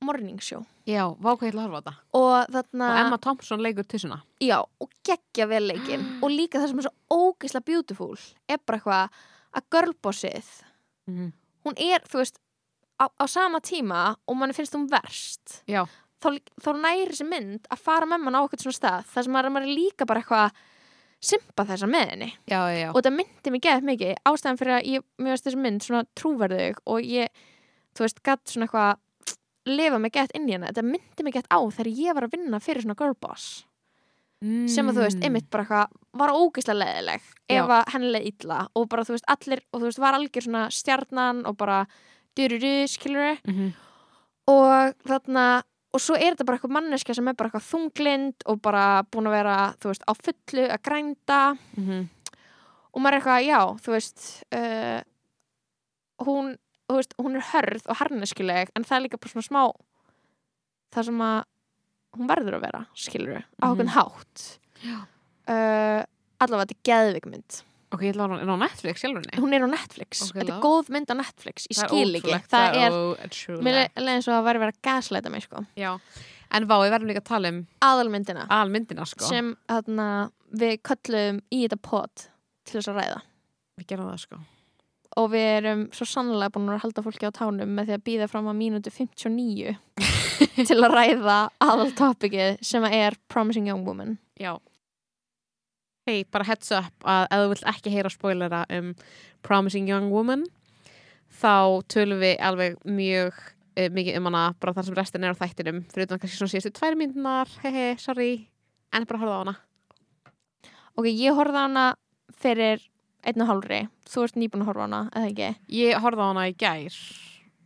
morning 0.00 0.40
show. 0.40 0.62
Já, 0.88 1.04
vá 1.20 1.34
hvað 1.34 1.50
ég 1.50 1.52
ætla 1.52 1.64
að 1.64 1.66
horfa 1.66 1.76
á 1.76 1.82
þetta. 1.82 1.94
Og 2.20 2.54
þarna, 2.56 2.86
Og 2.90 3.00
Emma 3.02 3.18
Thompson 3.20 3.60
leikur 3.64 3.84
tussuna 3.84 4.22
já, 4.40 4.56
og 4.64 4.94
geggja 5.06 5.46
vel 5.50 5.66
leikinn. 5.68 6.06
Og 6.24 6.32
líka 6.32 6.62
það 6.62 6.72
sem 6.72 6.80
er 6.80 6.88
svo 6.88 7.18
ógeðslega 7.20 7.68
beautiful 7.68 8.14
er 8.48 8.62
bara 8.64 8.80
eitthvað 8.80 9.20
að 9.60 9.68
girlbossið 9.76 10.50
mm 11.10 11.30
hún 11.66 11.76
er, 11.76 12.04
þú 12.08 12.22
veist, 12.22 12.38
á, 12.96 13.04
á 13.12 13.24
sama 13.28 13.60
tíma 13.60 14.14
og 14.24 14.38
manni 14.38 14.56
finnst 14.56 14.72
hún 14.76 14.86
verst 14.88 15.58
Já, 15.68 15.82
þá, 16.22 16.28
þá 16.56 16.70
næri 16.80 17.10
þessi 17.10 17.26
mynd 17.28 17.68
að 17.68 17.82
fara 17.84 18.08
með 18.08 18.24
mann 18.24 18.38
á 18.38 18.40
eitthvað 18.40 18.64
svona 18.64 18.78
stað 18.78 19.10
þar 19.12 19.26
sem 19.26 19.34
maður 19.36 19.58
er 19.60 19.68
líka 19.68 20.06
bara 20.08 20.22
eitthvað 20.22 20.62
sympa 21.20 21.66
þessa 21.68 21.88
með 21.90 22.12
henni. 22.14 22.30
Já, 22.48 22.60
já, 22.72 22.88
og 22.90 22.98
þetta 22.98 23.14
myndi 23.16 23.54
mig 23.54 23.64
geðið 23.66 23.88
mikið 23.90 24.20
ástæðan 24.30 24.60
fyrir 24.60 24.76
að 24.78 24.90
ég, 24.90 25.06
mér 25.20 25.34
veist 25.34 25.48
þessi 25.48 25.60
mynd 25.60 25.86
svona 25.86 26.04
trúverðug 26.16 26.82
og 26.86 27.00
ég, 27.04 27.42
þú 27.96 28.06
veist, 28.06 28.22
gatt 28.24 28.44
svona 28.48 28.68
eitthvað 28.68 29.00
lifa 29.70 29.98
mig 30.00 30.14
gett 30.16 30.32
inn 30.36 30.48
í 30.48 30.56
hana. 30.56 30.70
Þetta 30.72 30.86
myndi 30.88 31.26
mig 31.26 31.36
gett 31.36 31.50
á 31.52 31.60
þegar 31.60 31.90
ég 31.92 32.16
var 32.16 32.26
að 32.26 32.38
vinna 32.38 32.62
fyrir 32.64 32.86
svona 32.86 32.96
girlboss 32.98 33.66
mm. 34.44 34.68
sem 34.70 34.88
að 34.88 34.98
þú 34.98 35.06
veist, 35.06 35.24
einmitt 35.24 35.50
bara 35.52 35.66
eitthvað 35.66 35.98
var 36.20 36.34
ógeðslega 36.34 36.78
leðileg 36.80 37.28
ef 37.54 37.72
að 37.76 37.92
henni 37.94 38.12
leið 38.14 38.28
illa 38.32 38.60
og 38.78 38.88
bara 38.90 39.04
þú 39.06 39.16
veist, 39.16 39.28
allir, 39.34 39.64
og 39.70 39.82
þú 39.82 39.88
veist, 39.88 40.02
var 40.02 40.18
algjör 40.18 40.46
svona 40.46 40.64
stjarnan 40.74 41.44
og 41.48 41.58
bara 41.60 41.80
dyruru, 42.38 42.74
skilur 42.88 43.36
mm 43.44 43.54
-hmm. 43.54 43.70
og 44.46 44.94
þarna 45.06 45.62
og 45.92 46.00
svo 46.02 46.14
er 46.14 46.32
þetta 46.36 46.44
bara 46.46 46.58
eitthvað 46.58 46.74
manneskja 46.76 47.14
sem 47.18 47.28
er 47.28 47.34
bara 47.38 47.50
eitthvað 47.50 47.68
þunglind 47.70 48.44
og 48.46 48.60
bara 48.62 48.84
búin 49.10 49.26
að 49.30 49.36
vera, 49.38 49.56
þú 49.82 49.90
veist, 49.90 50.04
á 50.06 50.12
fullu 50.14 50.66
að 50.70 50.82
grænda 50.86 51.40
Mhm. 51.76 52.08
og 52.94 53.00
maður 53.02 53.14
er 53.14 53.20
eitthvað, 53.20 53.46
já, 53.46 53.60
þú 53.84 53.94
veist 53.96 54.26
uh, 54.54 55.00
hún 56.26 56.56
þú 56.90 56.96
veist, 56.98 57.14
hún 57.22 57.36
er 57.38 57.44
hörð 57.52 57.84
og 57.86 57.96
harneskuleg 58.00 58.70
en 58.74 58.84
það 58.84 58.96
er 58.96 59.04
líka 59.06 59.18
bara 59.22 59.30
svona 59.34 59.46
smá 59.46 59.62
það 60.94 61.04
sem 61.06 61.20
að 61.22 61.44
hún 62.18 62.26
verður 62.30 62.56
að 62.58 62.64
vera, 62.66 62.80
skilur 62.98 63.34
við, 63.36 63.44
á 63.62 63.66
okkur 63.70 63.90
hátt 63.94 64.46
Já. 64.82 64.96
uh, 65.46 66.00
allavega 66.42 66.66
þetta 66.66 66.78
er 66.78 66.86
geðvikmynd 66.90 67.60
Ok, 67.90 68.04
ég 68.06 68.14
að 68.14 68.36
hún 68.36 68.52
á 68.54 68.62
Netflix 68.62 69.02
sjálfurni 69.02 69.40
hún 69.42 69.54
er 69.56 69.64
á 69.66 69.68
Netflix, 69.70 70.20
Ok, 70.28 70.36
þetta 70.38 70.52
er 70.54 70.60
góð 70.62 70.90
mynd 70.94 71.10
á 71.10 71.16
Netflix 71.18 71.66
ég 71.66 71.78
skil 71.80 72.20
ekki, 72.20 72.36
það 72.52 72.76
er 72.78 72.98
mér 73.66 73.78
er 73.82 74.10
eins 74.12 74.28
og 74.30 74.36
að 74.36 74.46
væri 74.46 74.62
verið 74.62 74.76
að 74.76 74.84
gasleita 74.86 75.32
mig 75.32 75.42
sko. 75.42 75.64
Já, 75.78 75.90
en 76.54 76.68
vá, 76.70 76.76
við 76.84 76.94
verðum 76.94 77.10
líka 77.10 77.24
að 77.24 77.28
tala 77.32 77.50
um 77.50 77.58
aðalmyndina. 77.88 78.46
Almyndina 78.54 79.08
sko. 79.10 79.26
Sem 79.26 79.50
þarna, 79.66 80.06
við 80.62 80.76
köllum 80.86 81.42
í 81.50 81.64
þetta 81.64 81.80
pot 81.90 82.28
til 82.62 82.78
þess 82.78 82.92
að 82.94 83.02
ræða. 83.02 83.20
Við 83.80 83.90
gerum 83.90 84.10
það 84.12 84.24
sko. 84.28 84.40
Og 85.18 85.30
við 85.32 85.50
erum 85.56 85.84
svo 85.96 86.06
sannlega 86.06 86.54
búin 86.54 86.70
að 86.70 86.82
halda 86.84 87.02
fólki 87.02 87.26
á 87.26 87.34
tánum 87.34 87.74
með 87.74 87.90
því 87.90 87.98
að 87.98 88.06
býða 88.06 88.30
fram 88.30 88.46
á 88.46 88.54
mínútu 88.54 88.94
59 88.94 89.74
til 90.70 90.78
að 90.78 90.94
ræða 90.94 91.38
aðaltopikið 91.66 92.60
sem 92.62 92.86
er 92.86 93.18
Promising 93.26 93.66
Young 93.66 93.82
Woman. 93.82 94.20
Já 94.38 94.54
Hei, 96.10 96.24
bara 96.26 96.42
heads 96.42 96.72
up 96.74 97.04
að 97.06 97.28
ef 97.30 97.40
þú 97.40 97.50
vilt 97.52 97.68
ekki 97.70 97.90
heyra 97.94 98.10
spoilera 98.10 98.60
um 98.74 98.88
Promising 99.46 99.86
Young 99.86 100.08
Woman 100.10 100.40
þá 101.38 101.86
tölum 101.92 102.18
við 102.18 102.32
alveg 102.42 102.80
mjög 102.82 103.36
uh, 103.38 103.86
mikið 103.94 104.18
um 104.18 104.26
hana 104.26 104.40
bara 104.58 104.74
þar 104.74 104.88
sem 104.88 104.96
restin 104.98 105.26
er 105.28 105.38
á 105.38 105.42
þættinum 105.44 105.78
fyrir 105.92 106.08
utan 106.08 106.18
kannski 106.18 106.40
svona 106.40 106.50
síðustu 106.50 106.72
tvær 106.80 106.98
myndunar 106.98 107.52
hehe, 107.62 107.92
sorry, 108.02 108.48
en 108.90 109.06
bara 109.06 109.22
horfa 109.22 109.36
á 109.38 109.42
hana. 109.44 109.54
Ok, 110.98 111.06
ég 111.12 111.38
horfði 111.38 111.62
á 111.62 111.66
hana 111.68 111.86
fyrir 112.42 112.82
einn 113.22 113.46
og 113.46 113.52
hálfri. 113.52 113.80
Þú 114.10 114.26
ert 114.26 114.42
nýbúin 114.42 114.66
að 114.66 114.72
horfa 114.72 114.82
á 114.82 114.86
hana, 114.88 115.02
eða 115.14 115.30
ekki? 115.30 115.52
Ég 115.78 116.02
horfði 116.02 116.26
á 116.26 116.30
hana 116.32 116.48
í 116.50 116.58
gær. 116.58 117.00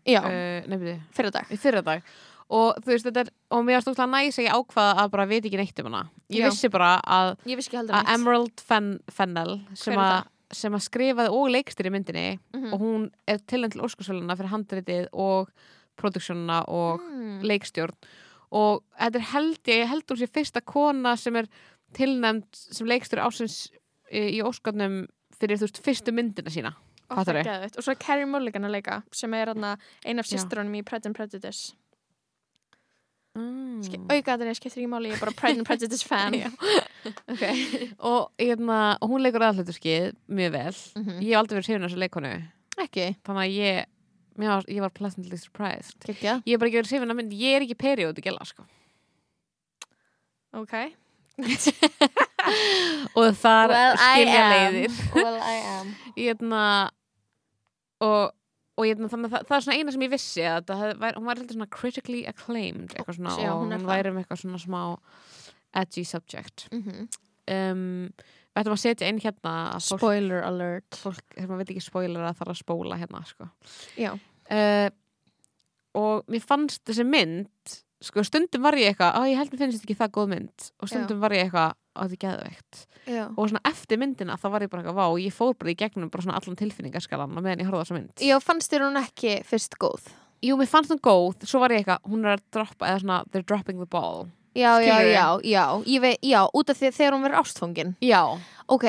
Já, 0.04 0.20
uh, 0.20 0.68
nefnir, 0.68 1.00
fyrir 1.16 1.32
dag 1.32 1.48
í 1.48 1.62
fyrra 1.64 1.80
dag 1.86 2.04
og 2.54 2.78
þú 2.84 2.92
veist, 2.92 3.08
þetta 3.08 3.24
er, 3.24 3.32
og 3.54 3.64
mér 3.66 3.78
var 3.78 3.84
stókla 3.86 4.06
næs 4.10 4.38
að 4.38 4.46
ég 4.46 4.54
ákvaða 4.58 4.92
að 5.02 5.10
bara 5.14 5.26
veit 5.30 5.40
ekki 5.42 5.58
neitt 5.58 5.80
um 5.82 5.88
hana. 5.90 6.04
Ég 6.30 6.44
Já. 6.44 6.48
vissi 6.50 6.70
bara 6.72 6.92
að, 7.02 7.32
vissi 7.48 7.80
að 7.80 8.12
Emerald 8.14 8.62
Fen 8.62 8.94
Fennel 9.12 9.58
sem 9.78 9.98
sem 10.54 10.74
að 10.76 10.84
skrifaði 10.86 11.32
og 11.34 11.48
leikstir 11.50 11.88
í 11.88 11.90
myndinni 11.94 12.26
mm 12.54 12.74
og 12.74 12.82
hún 12.82 13.06
er 13.30 13.40
tilnænt 13.50 13.74
til 13.74 13.82
Óskarsvöluna 13.84 14.36
fyrir 14.38 14.52
handritið 14.52 15.08
og 15.12 15.50
produksjónuna 16.00 16.64
og 16.68 17.02
mm. 17.02 17.42
leikstjórn. 17.46 17.94
Og 18.54 18.82
þetta 18.98 19.20
er 19.20 19.28
held 19.32 19.70
ég, 19.70 19.84
held 19.90 20.10
hún 20.10 20.20
sé 20.20 20.28
fyrsta 20.30 20.62
kona 20.62 21.14
sem 21.18 21.36
er 21.36 21.48
tilnæmt 21.94 22.48
sem 22.54 22.88
leikstur 22.88 23.22
ásins 23.22 23.68
í, 24.10 24.38
í 24.38 24.40
Óskarnum 24.42 25.04
fyrir 25.38 25.60
þú 25.60 25.68
veist 25.68 25.82
fyrstu 25.84 26.14
myndina 26.14 26.50
sína. 26.50 26.74
Og, 27.12 27.20
og 27.20 27.84
svo 27.84 27.92
er 27.92 28.00
Carrie 28.00 28.26
Mulligan 28.26 28.66
að 28.66 28.78
leika 28.78 29.02
sem 29.14 29.34
er 29.36 29.52
þarna 29.52 29.74
ein 30.06 30.22
af 30.22 30.26
sýstrunum 30.30 30.78
í 30.78 30.84
Pride 30.86 31.10
and 31.10 31.18
Prejudice 31.18 31.74
mm. 33.34 34.06
aukaðinni 34.10 34.54
skiptir 34.56 34.82
ekki 34.82 34.90
máli, 34.90 35.10
ég 35.10 35.16
er 35.18 35.22
bara 35.22 35.34
Pride 35.38 35.60
and 35.62 35.68
Prejudice 35.68 36.06
fan. 36.06 36.36
Já. 36.42 36.50
ok. 37.30 37.44
Og, 38.10 38.30
og 38.30 39.08
hún 39.10 39.24
leikur 39.24 39.44
aðhluturskið 39.44 40.14
mjög 40.28 40.54
vel. 40.54 40.76
Mhm. 41.00 41.18
ég 41.20 41.32
hef 41.32 41.40
aldrei 41.40 41.58
verið 41.58 41.68
hrifin 41.70 41.84
af 41.84 41.92
þessu 41.92 42.02
leikonu. 42.04 42.32
Ekki, 42.84 43.06
þannig 43.26 43.44
að 43.44 43.58
ég, 43.58 43.90
var, 44.42 44.64
ég 44.68 44.80
var 44.82 44.94
pleasantly 44.94 45.38
surprised. 45.38 45.98
Gekkja 46.06 46.40
ég 46.42 46.54
hef 46.54 46.62
bara 46.62 46.72
ekki 46.72 46.80
verið 46.82 46.94
hrifin 46.94 47.14
af 47.14 47.20
mynd 47.20 47.36
ég 47.38 47.58
er 47.58 47.66
ekki 47.66 47.78
periódi 47.78 48.24
gæla 48.24 48.46
sko. 48.48 48.66
Ok. 50.54 50.74
Og 53.18 53.30
þar 53.40 53.72
Well, 53.72 53.96
skilja 53.98 54.42
leiðir. 54.52 54.98
Well 55.16 55.38
I 55.40 55.56
am. 55.74 55.94
Hérna 56.14 56.64
og, 58.04 58.34
og 58.74 58.88
hérna, 58.88 59.10
þannig 59.12 59.28
að 59.30 59.34
það, 59.36 59.44
það 59.48 59.56
er 59.56 59.66
svona 59.66 59.78
eina 59.78 59.94
sem 59.94 60.04
ég 60.04 60.14
vissi 60.14 60.46
að 60.50 60.72
væri, 61.00 61.16
hún 61.18 61.28
var 61.28 61.40
heldur 61.40 61.58
svona 61.58 61.72
critically 61.74 62.24
acclaimed 62.30 62.94
eitthvað 62.94 63.20
svona 63.20 63.36
Já, 63.38 63.50
og 63.52 63.60
hún 63.62 63.74
er 63.74 63.82
hún 63.82 63.90
væri 63.90 64.10
um 64.10 64.18
eitthvað 64.22 64.42
svona 64.42 64.62
smá 64.62 64.80
edgy 65.74 66.04
subject. 66.06 66.68
Mm 66.74 67.06
um, 67.50 68.10
við 68.54 68.60
ættum 68.62 68.76
að 68.76 68.82
setja 68.84 69.08
inn 69.10 69.22
hérna 69.22 69.54
að 69.74 69.86
fólk, 69.88 70.02
spoiler 70.02 70.44
alert. 70.46 70.98
fólk 71.00 71.38
maður 71.40 71.62
veit 71.62 71.72
ekki 71.74 71.84
spoiler 71.84 72.26
að 72.26 72.36
það 72.38 72.46
er 72.46 72.52
að 72.52 72.60
spóla 72.60 72.98
hérna 73.00 73.22
sko. 73.28 73.48
já, 73.98 74.10
uh, 74.14 74.88
og 76.00 76.30
mér 76.30 76.44
fannst 76.44 76.84
þessi 76.88 77.06
mynd 77.06 77.74
sko 78.04 78.24
stundum 78.26 78.64
var 78.64 78.76
ég 78.78 78.92
eitthvað 78.92 79.16
að 79.18 79.30
ég 79.30 79.40
held 79.40 79.52
mér 79.52 79.62
finnst 79.62 79.78
þetta 79.78 79.88
ekki 79.88 80.00
það 80.02 80.14
góð 80.18 80.30
mynd. 80.34 80.68
Og 80.82 80.90
stundum 80.90 81.22
var 81.22 81.34
ég 81.34 81.46
eitthvað 81.46 81.76
að 81.94 82.14
þetta 82.14 82.18
er 82.18 82.22
geðveikt. 82.24 82.82
Já. 83.06 83.24
Og 83.36 83.48
svona 83.50 83.62
eftir 83.70 84.00
myndina 84.00 84.36
þá 84.40 84.46
var 84.54 84.64
ég 84.64 84.70
bara 84.72 84.82
eitthvað 84.84 84.98
vá 85.00 85.22
ég 85.22 85.34
fór 85.36 85.54
bara 85.58 85.72
í 85.72 85.78
gegnum 85.78 86.10
bara 86.12 86.24
svona 86.26 86.38
allan 86.40 86.58
tilfinningaskalan 86.60 87.34
á 87.34 87.40
meðan 87.40 87.62
ég 87.64 87.68
horfði 87.70 87.80
á 87.80 87.84
þessa 87.84 87.98
mynd. 87.98 88.24
Já, 88.24 88.36
fannst 88.42 88.72
þér 88.72 88.86
hún 88.88 89.00
ekki 89.02 89.34
fyrst 89.48 89.76
góð? 89.82 90.08
Jú, 90.44 90.56
mér 90.60 90.68
fannst 90.68 90.92
hún 90.92 91.00
góð, 91.04 91.44
svo 91.48 91.60
var 91.62 91.72
ég 91.72 91.84
eitthvað 91.84 92.10
hún 92.10 92.24
er 92.26 92.36
að 92.36 92.42
droppa, 92.52 92.88
eða 92.90 93.00
svona, 93.04 93.20
they're 93.32 93.46
dropping 93.46 93.78
the 93.80 93.88
ball. 93.88 94.26
Já, 94.54 94.76
já, 94.78 94.94
Skilurðu? 94.94 95.14
já, 95.14 95.26
já, 95.50 95.64
ég 95.94 96.02
veit, 96.04 96.18
já, 96.22 96.40
út 96.54 96.70
af 96.70 96.78
því 96.78 96.90
að 96.90 96.98
þegar 96.98 97.14
hún 97.16 97.24
verður 97.26 97.40
ástfangin. 97.40 97.94
Já, 98.04 98.20
ok, 98.70 98.84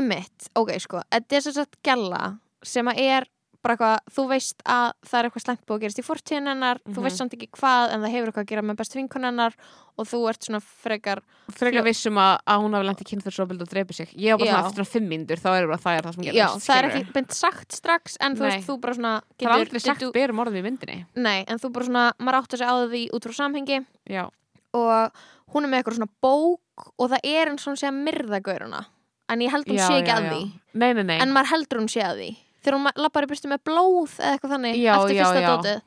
einmitt, 0.00 0.48
ok, 0.58 0.72
sko 0.82 1.02
þetta 1.12 1.36
er 1.36 1.44
sem 1.44 1.56
sagt 1.58 1.76
gælla 1.86 2.22
sem 2.66 2.88
að 2.90 3.02
er 3.04 3.28
bara 3.62 3.74
eitthvað, 3.76 3.98
þú 4.16 4.22
veist 4.30 4.62
að 4.64 4.92
það 5.04 5.18
er 5.20 5.26
eitthvað 5.28 5.42
slæmt 5.44 5.62
búið 5.68 5.76
að 5.76 5.82
gerast 5.84 6.00
í 6.00 6.04
fortíðin 6.06 6.48
hennar 6.48 6.78
þú 6.86 6.94
Mhm. 6.96 7.04
veist 7.04 7.16
samt 7.20 7.34
ekki 7.36 7.48
hvað, 7.52 7.92
en 7.92 8.00
það 8.00 8.12
hefur 8.14 8.28
eitthvað 8.30 8.44
að 8.44 8.50
gera 8.52 8.62
með 8.62 8.76
best 8.80 8.94
vinkun 8.96 9.24
hennar 9.28 9.54
og 10.00 10.06
þú 10.08 10.20
ert 10.30 10.40
svona 10.46 10.60
frekar 10.62 11.20
frekar 11.52 11.84
vissum 11.84 12.16
að, 12.16 12.38
að 12.46 12.60
hún 12.64 12.72
hafi 12.78 12.86
lent 12.88 13.00
í 13.04 13.08
kynþursóbild 13.10 13.60
og 13.60 13.68
dreipið 13.68 13.94
sig. 14.00 14.08
Ég 14.16 14.32
var 14.32 14.38
bara 14.38 14.50
svona 14.50 14.64
eftir 14.64 14.80
svona 14.80 14.92
fimm 14.94 15.08
mínútur, 15.12 15.36
þá 15.44 15.50
er 15.58 15.66
bara 15.68 15.76
það 15.84 15.98
er 15.98 16.02
það 16.08 16.14
sem 16.14 16.24
gerist 16.24 16.40
já, 16.40 16.46
það 16.64 16.78
er 16.80 16.88
ekki 16.90 17.12
beint 17.12 17.32
sagt 17.36 17.72
strax 17.76 18.16
en 18.20 18.36
þú 18.36 18.40
Nei. 18.40 18.48
veist, 18.50 18.66
þú 18.70 18.80
bara 18.80 18.94
svona 18.94 19.14
Það 19.36 19.50
er 19.50 19.56
aldrei 19.58 19.80
sagt 19.84 20.12
berum 20.14 20.40
orðið 20.40 20.56
í 20.56 20.64
myndinni. 20.64 20.98
Nei, 21.16 21.44
en 21.46 21.58
þú 21.58 21.72
bara 21.72 21.84
svona, 21.90 22.06
maður 22.18 22.38
átt 22.40 22.54
að 22.54 22.58
segja 22.62 22.72
á 22.72 22.76
því 22.88 23.02
út 23.12 23.28
frá 23.28 23.34
samhengi. 23.40 23.86
Já, 24.08 24.24
og 24.72 25.12
hún 25.52 25.64
er 25.64 25.68
með 25.68 25.82
eitthvað 25.82 25.98
svona 26.00 26.12
bók 26.22 26.60
og 26.98 27.10
það 27.10 27.20
er 27.24 27.50
eins 27.50 27.66
og 27.66 27.74
hún 27.74 27.80
sé 27.80 27.90
að 27.92 28.42
gauruna. 28.42 28.86
En 29.28 29.38
ég 29.40 29.50
held 29.50 29.66
hún 29.66 29.76
já, 29.78 29.86
sé 29.86 30.00
ekki 30.00 30.10
já, 30.10 30.16
að 30.16 30.24
já. 30.24 30.30
því. 30.32 30.52
Nei, 30.74 30.92
nei, 30.94 31.02
nei. 31.04 31.18
En 31.20 31.30
maður 31.34 31.50
heldur 31.52 31.78
hún 31.78 31.88
sé 31.92 32.00
að 32.02 32.16
því 32.18 32.30
þegar 32.60 32.76
hún 32.78 32.88
lappar 33.04 33.26
í 33.26 33.30
byrstu 33.30 33.50
með 33.50 33.62
blóð 33.68 34.14
eða 34.20 34.32
eitthvað 34.36 34.54
þannig 34.56 34.78
Já, 34.80 34.92
eftir 34.96 35.20
fyrsta 35.20 35.40
já. 35.44 35.50
dótið 35.50 35.80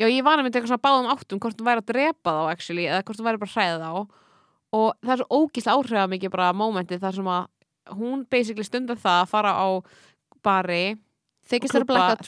Já, 0.00 0.06
ég 0.08 0.24
var 0.24 0.38
að 0.40 0.46
mynda 0.46 0.56
eitthvað 0.60 0.72
svona 0.72 0.86
báðum 0.88 1.10
áttum 1.12 1.40
hvort 1.44 1.58
hún 1.60 1.66
væri 1.68 1.82
að 1.82 1.88
drepa 1.92 2.32
þá 2.32 2.42
actually, 2.54 2.84
eða 2.88 3.02
hvort 3.04 3.18
hún 3.20 3.26
væri 3.28 3.40
bara 3.42 3.50
að 3.50 3.56
hræða 3.58 3.78
þá 3.84 3.92
og 4.70 4.88
það 5.02 5.12
er 5.12 5.20
svo 5.20 5.40
ógíslega 5.40 5.76
áhrifa 5.76 6.06
mikið 6.14 6.30
bara 6.32 6.52
momentið 6.56 7.02
þar 7.02 7.16
sem 7.18 7.30
að 7.34 7.96
hún 8.00 8.22
basically 8.30 8.64
stundar 8.64 8.96
það 9.02 9.18
að 9.24 9.30
fara 9.34 9.52
á 9.60 9.68
bari 10.46 10.84
þykist 11.50 11.74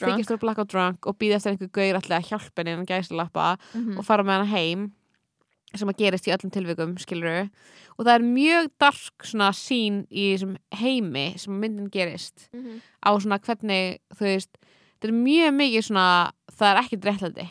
þykist 0.03 0.33
vera 0.33 0.41
blackout 0.43 0.69
drunk 0.73 1.07
og 1.07 1.17
býða 1.17 1.37
eftir 1.39 1.53
einhver 1.53 1.71
gaur 1.77 1.99
alltaf 2.01 2.17
að 2.19 2.67
en 2.73 2.85
gæslappa 2.89 3.47
Mhm. 3.73 3.97
og 3.97 4.05
fara 4.05 4.23
með 4.23 4.37
hana 4.37 4.51
heim 4.51 4.91
sem 5.79 5.89
að 5.89 5.97
gerist 6.03 6.27
í 6.29 6.33
öllum 6.35 6.51
tilvikum 6.53 6.93
skilur 7.01 7.49
og 7.97 8.05
það 8.05 8.13
er 8.15 8.25
mjög 8.27 8.69
dark 8.81 9.25
svona 9.29 9.49
sín 9.57 10.03
í 10.11 10.27
þessum 10.33 10.55
heimi 10.79 11.25
sem 11.41 11.59
myndin 11.61 11.89
gerist 11.93 12.47
Mhm. 12.53 12.81
á 13.05 13.09
svona 13.17 13.39
hvernig 13.39 13.99
þú 14.15 14.23
veist 14.29 14.51
þetta 15.01 15.09
er 15.09 15.17
mjög 15.17 15.51
mikið 15.59 15.83
svona 15.89 16.07
það 16.53 16.69
er 16.71 16.81
ekki 16.83 16.99
dréttlæti 17.03 17.47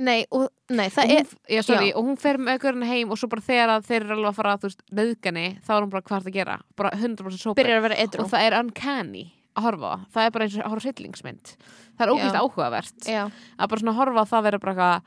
nei, 0.00 0.24
og, 0.32 0.46
nei, 0.72 0.86
það 0.88 1.04
og 1.04 1.10
er 1.10 1.24
hún, 1.26 1.40
já, 1.50 1.62
sorry, 1.66 1.90
já. 1.90 1.96
og 1.98 2.04
hún 2.06 2.16
fer 2.20 2.38
með 2.40 2.60
gaurinn 2.62 2.86
heim 2.88 3.10
og 3.12 3.18
svo 3.20 3.28
bara 3.28 3.44
þegar 3.44 3.72
að 3.74 3.84
þeir 3.90 4.04
eru 4.06 4.14
alveg 4.16 4.30
að 4.30 4.38
fara 4.38 4.54
þú 4.56 4.68
veist, 4.70 4.82
nöðgani 4.96 5.44
þá 5.66 5.70
er 5.76 5.82
hún 5.84 5.90
bara 5.92 6.02
hvað 6.06 6.16
er 6.16 6.24
það 6.24 6.30
að 6.30 6.38
gera? 6.38 6.56
Bara 6.80 6.90
100% 6.96 7.42
sópir 7.44 7.60
byrjar 7.60 7.80
að 7.82 7.84
vera 7.88 7.98
edru 8.06 8.24
og 8.24 8.30
það 8.32 8.46
er 8.46 8.56
uncanny 8.62 9.24
að 9.58 9.66
horfa 9.66 9.90
á. 9.92 9.96
Það. 10.14 10.24
er 10.24 10.30
bara 10.30 10.44
eins 10.46 10.56
og 10.56 10.62
að 10.64 10.70
horfa 10.70 10.80
á 10.80 10.86
hryllingsmynd. 10.88 11.52
Það 11.98 12.04
er 12.06 12.12
ógæst 12.14 12.38
áhugavert. 12.40 12.98
Já, 13.10 13.22
að 13.58 13.68
bara 13.74 13.80
svona 13.82 13.96
horfa 13.98 14.22
á 14.24 14.30
það 14.30 14.44
vera 14.46 14.58
bara 14.62 14.72
eitthvað 14.72 15.02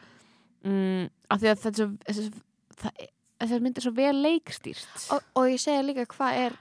mm, 0.69 1.05
af 1.33 1.41
því 1.41 1.49
að 1.51 1.61
þetta 1.63 1.69
er 1.73 1.79
svo- 1.79 1.97
þessi- 2.07 2.43
það- 2.83 3.09
þessar 3.43 3.63
mynd 3.65 3.77
er 3.81 3.85
svo 3.87 3.93
vel 3.97 4.15
leikstýrt 4.23 5.07
og, 5.15 5.25
og 5.39 5.49
ég 5.51 5.59
segja 5.63 5.83
líka 5.85 6.05
hvað 6.13 6.39
er 6.45 6.57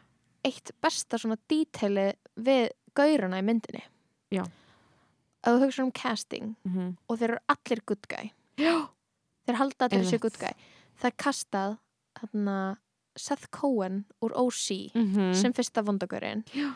eitt 0.48 0.72
besta 0.82 1.18
svona 1.20 1.36
díteili 1.50 2.08
við 2.40 2.70
gauruna 2.98 3.38
í 3.38 3.44
myndinni 3.46 3.84
Já. 4.34 4.42
að 5.44 5.58
þú 5.58 5.64
hugsa 5.66 5.84
um 5.84 5.92
casting 5.92 6.54
mm 6.64 6.72
-hmm. 6.74 6.96
og 7.08 7.18
þeir 7.18 7.30
eru 7.30 7.38
allir 7.48 7.82
good 7.86 8.06
guy 8.08 8.32
já, 8.58 8.88
þeir 9.46 9.56
halda 9.56 9.84
allir 9.86 9.98
Einmitt. 10.04 10.20
good 10.20 10.38
guy 10.38 10.52
það 11.00 11.04
er 11.10 11.16
kastað 11.24 11.78
þarna, 12.18 12.76
Seth 13.16 13.46
Cohen 13.50 14.04
úr 14.22 14.32
OC 14.34 14.90
mm 14.94 15.34
sem 15.34 15.52
fyrsta 15.52 15.82
vondagurinn 15.84 16.44
Já. 16.54 16.72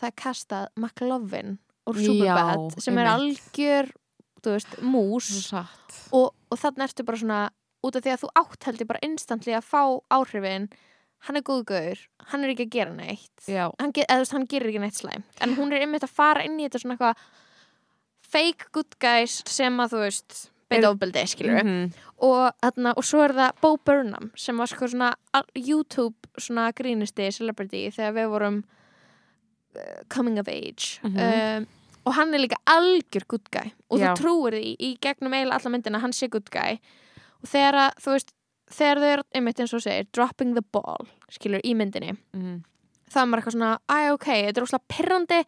það 0.00 0.06
er 0.06 0.12
kastað 0.22 0.66
McLovin 0.76 1.58
úr 1.86 1.96
Já, 1.96 2.06
Superbad 2.06 2.82
sem 2.82 2.98
er 2.98 3.06
algjör 3.06 3.90
þú 4.42 4.54
veist, 4.56 4.76
mús. 4.82 5.28
Satt. 5.48 5.96
Og, 6.12 6.30
og 6.50 6.58
þannig 6.60 6.86
ertu 6.88 7.04
bara 7.08 7.18
svona 7.22 7.40
út 7.86 7.96
af 7.98 8.02
því 8.04 8.12
að 8.14 8.22
þú 8.24 8.30
átt 8.42 8.64
held 8.68 8.80
ég 8.82 8.88
bara 8.90 9.02
instantly 9.06 9.52
að 9.54 9.66
fá 9.68 9.82
áhrifin 10.10 10.68
hann 11.26 11.36
er 11.36 11.42
góðgauður, 11.42 11.98
hann 12.30 12.44
er 12.46 12.52
ekki 12.52 12.66
að 12.68 12.74
gera 12.76 12.92
neitt. 12.94 13.42
Hann, 13.48 13.90
eða, 13.90 14.06
þú 14.14 14.22
veist, 14.22 14.32
hann 14.36 14.46
gerir 14.46 14.68
ekki 14.70 14.82
neitt 14.84 14.98
slæm 15.00 15.24
en 15.42 15.54
hún 15.58 15.72
er 15.74 15.82
einmitt 15.82 16.06
að 16.06 16.14
fara 16.14 16.44
inn 16.46 16.58
í 16.60 16.66
þetta 16.68 16.78
svona 16.84 16.94
eitthvað 16.94 17.24
fake 18.28 18.68
good 18.76 18.94
guys 19.02 19.40
sem 19.50 19.78
að 19.82 19.94
þú 19.96 20.02
veist 20.04 20.38
beita 20.68 20.90
ofbeldi, 20.92 21.22
skilur 21.26 21.62
Mhm. 21.64 21.92
og, 22.20 22.52
þarna, 22.62 22.92
og 22.96 23.04
svo 23.04 23.22
er 23.24 23.32
það 23.32 23.60
Bo 23.62 23.76
Burnham 23.78 24.30
sem 24.36 24.56
var 24.56 24.66
sko 24.68 24.84
svona 24.86 25.14
YouTube 25.56 26.14
svona 26.38 26.72
grínisti 26.76 27.30
celebrity 27.32 27.86
þegar 27.90 28.12
við 28.18 28.28
vorum 28.30 28.58
uh, 29.76 30.02
coming 30.08 30.38
of 30.38 30.48
age. 30.48 31.00
Mhm. 31.02 31.18
um, 31.18 31.66
og 32.06 32.14
hann 32.14 32.34
er 32.34 32.38
líka 32.44 32.56
algjör 32.66 33.26
good 33.28 33.48
guy. 33.50 33.72
Og 33.90 33.98
Já. 34.00 34.12
þú 34.14 34.20
trúir 34.22 34.52
því 34.58 34.76
í 34.78 34.98
gegnum 35.00 35.32
eiginlega 35.34 35.58
alla 35.60 35.70
myndina 35.74 36.00
hann 36.00 36.12
sé 36.12 36.28
good 36.30 36.48
guy. 36.50 36.78
Og 37.42 37.48
þegar 37.48 37.74
að 37.74 37.98
þú 38.04 38.10
veist 38.16 38.32
þegar 38.70 38.98
þau 39.02 39.10
eru 39.12 39.22
einmitt 39.34 39.60
eins 39.60 39.74
og 39.74 39.80
segir 39.82 40.06
dropping 40.12 40.54
the 40.54 40.62
ball 40.72 41.06
skilur 41.30 41.60
í 41.64 41.74
myndinni 41.74 42.16
Mhm. 42.34 42.62
þá 43.10 43.16
er 43.22 43.26
maður 43.26 43.40
eitthvað 43.42 43.56
svona, 43.56 43.78
æ 43.88 44.12
ok, 44.12 44.24
þetta 44.26 44.58
er 44.58 44.66
óslega 44.66 44.88
pirrandi. 44.88 45.44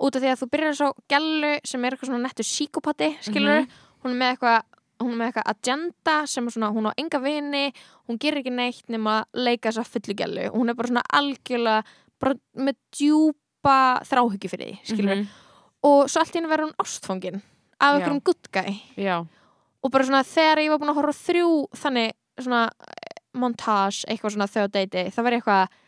Út 0.00 0.16
af 0.16 0.22
því 0.22 0.28
að 0.32 0.40
þú 0.40 0.46
byrjar 0.50 0.74
svo 0.74 0.92
gælu 1.08 1.60
sem 1.64 1.84
er 1.84 1.90
eitthvað 1.92 2.08
svona 2.08 2.22
nettur 2.26 2.44
síkopati 2.48 3.08
skilur, 3.22 3.66
hún 4.02 4.10
er 4.12 4.18
með 4.18 4.36
eitthvað 4.36 4.62
hún 5.02 5.12
er 5.12 5.18
með 5.18 5.26
eitthvað 5.32 5.50
agenda 5.52 6.26
sem 6.26 6.46
er 6.46 6.50
svona 6.52 6.72
hún 6.72 6.86
á 6.88 6.92
enga 6.96 7.18
vini, 7.22 7.72
hún 8.08 8.18
gerir 8.18 8.38
ekki 8.42 8.52
neitt 8.54 8.88
nema 8.88 9.20
að 9.22 9.44
leika 9.44 9.68
þess 9.70 9.78
að 9.82 9.92
fullu 9.92 10.14
gælu 10.14 10.50
hún 10.54 10.70
er 10.70 10.74
bara 10.74 10.88
svona 10.88 11.02
algjörlega 11.12 11.84
bara 12.20 12.34
með 12.56 12.76
djúpa 12.96 14.02
þráhyggju 14.08 14.50
fyrir 14.50 14.68
því 14.72 14.78
skilur, 14.84 15.16
Mhm. 15.16 15.26
Og 15.82 16.10
svo 16.10 16.22
allt 16.22 16.34
í 16.34 16.40
henni 16.40 16.50
verður 16.50 16.70
hún 16.70 16.82
ástfangin 16.82 17.42
af 17.82 17.96
einhverjum 17.96 18.22
Já, 18.96 19.16
og 19.82 19.92
bara 19.92 20.06
svona 20.06 20.24
þegar 20.26 20.62
ég 20.62 20.72
var 20.72 20.82
búin 20.82 20.92
að 20.94 21.00
horfa 21.00 21.18
þrjú 21.26 21.52
þannig 21.82 22.12
svona 22.40 22.64
eh, 22.70 23.14
montage 23.38 24.06
eitthvað 24.06 24.36
svona 24.36 24.50
þau 24.50 24.66
á 24.66 24.74
deiti 24.76 25.06
það 25.10 25.26
var 25.26 25.38
eitthvað 25.38 25.78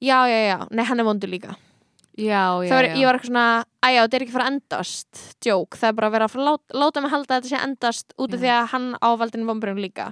já, 0.00 0.28
já, 0.28 0.38
já, 0.48 0.58
nei 0.70 0.84
hann 0.84 1.00
er 1.00 1.06
vondur 1.06 1.30
líka. 1.30 1.56
Já, 2.18 2.60
já, 2.60 2.68
það 2.68 2.76
var, 2.76 2.88
já. 2.88 2.96
ég 2.98 3.06
var 3.06 3.16
eitthvað 3.16 3.30
svona, 3.30 3.46
æjá, 3.86 4.00
þetta 4.00 4.16
er 4.16 4.24
ekki 4.24 4.32
að 4.32 4.36
fara 4.36 4.46
að 4.46 4.52
endast 4.54 5.46
joke, 5.46 5.78
það 5.78 5.88
er 5.88 5.96
bara 5.96 6.08
að 6.08 6.14
vera 6.16 6.26
að 6.26 6.34
fara 6.34 6.42
að 6.50 6.80
láta, 6.82 7.02
mig 7.02 7.14
halda 7.14 7.30
að 7.30 7.38
þetta 7.38 7.50
sé 7.50 7.56
að 7.56 7.66
endast 7.68 8.14
út 8.16 8.34
af 8.34 8.42
því 8.42 8.52
að 8.56 8.68
hann 8.74 8.88
ávaldin 9.00 9.48
vombrun 9.48 9.80
líka. 9.80 10.08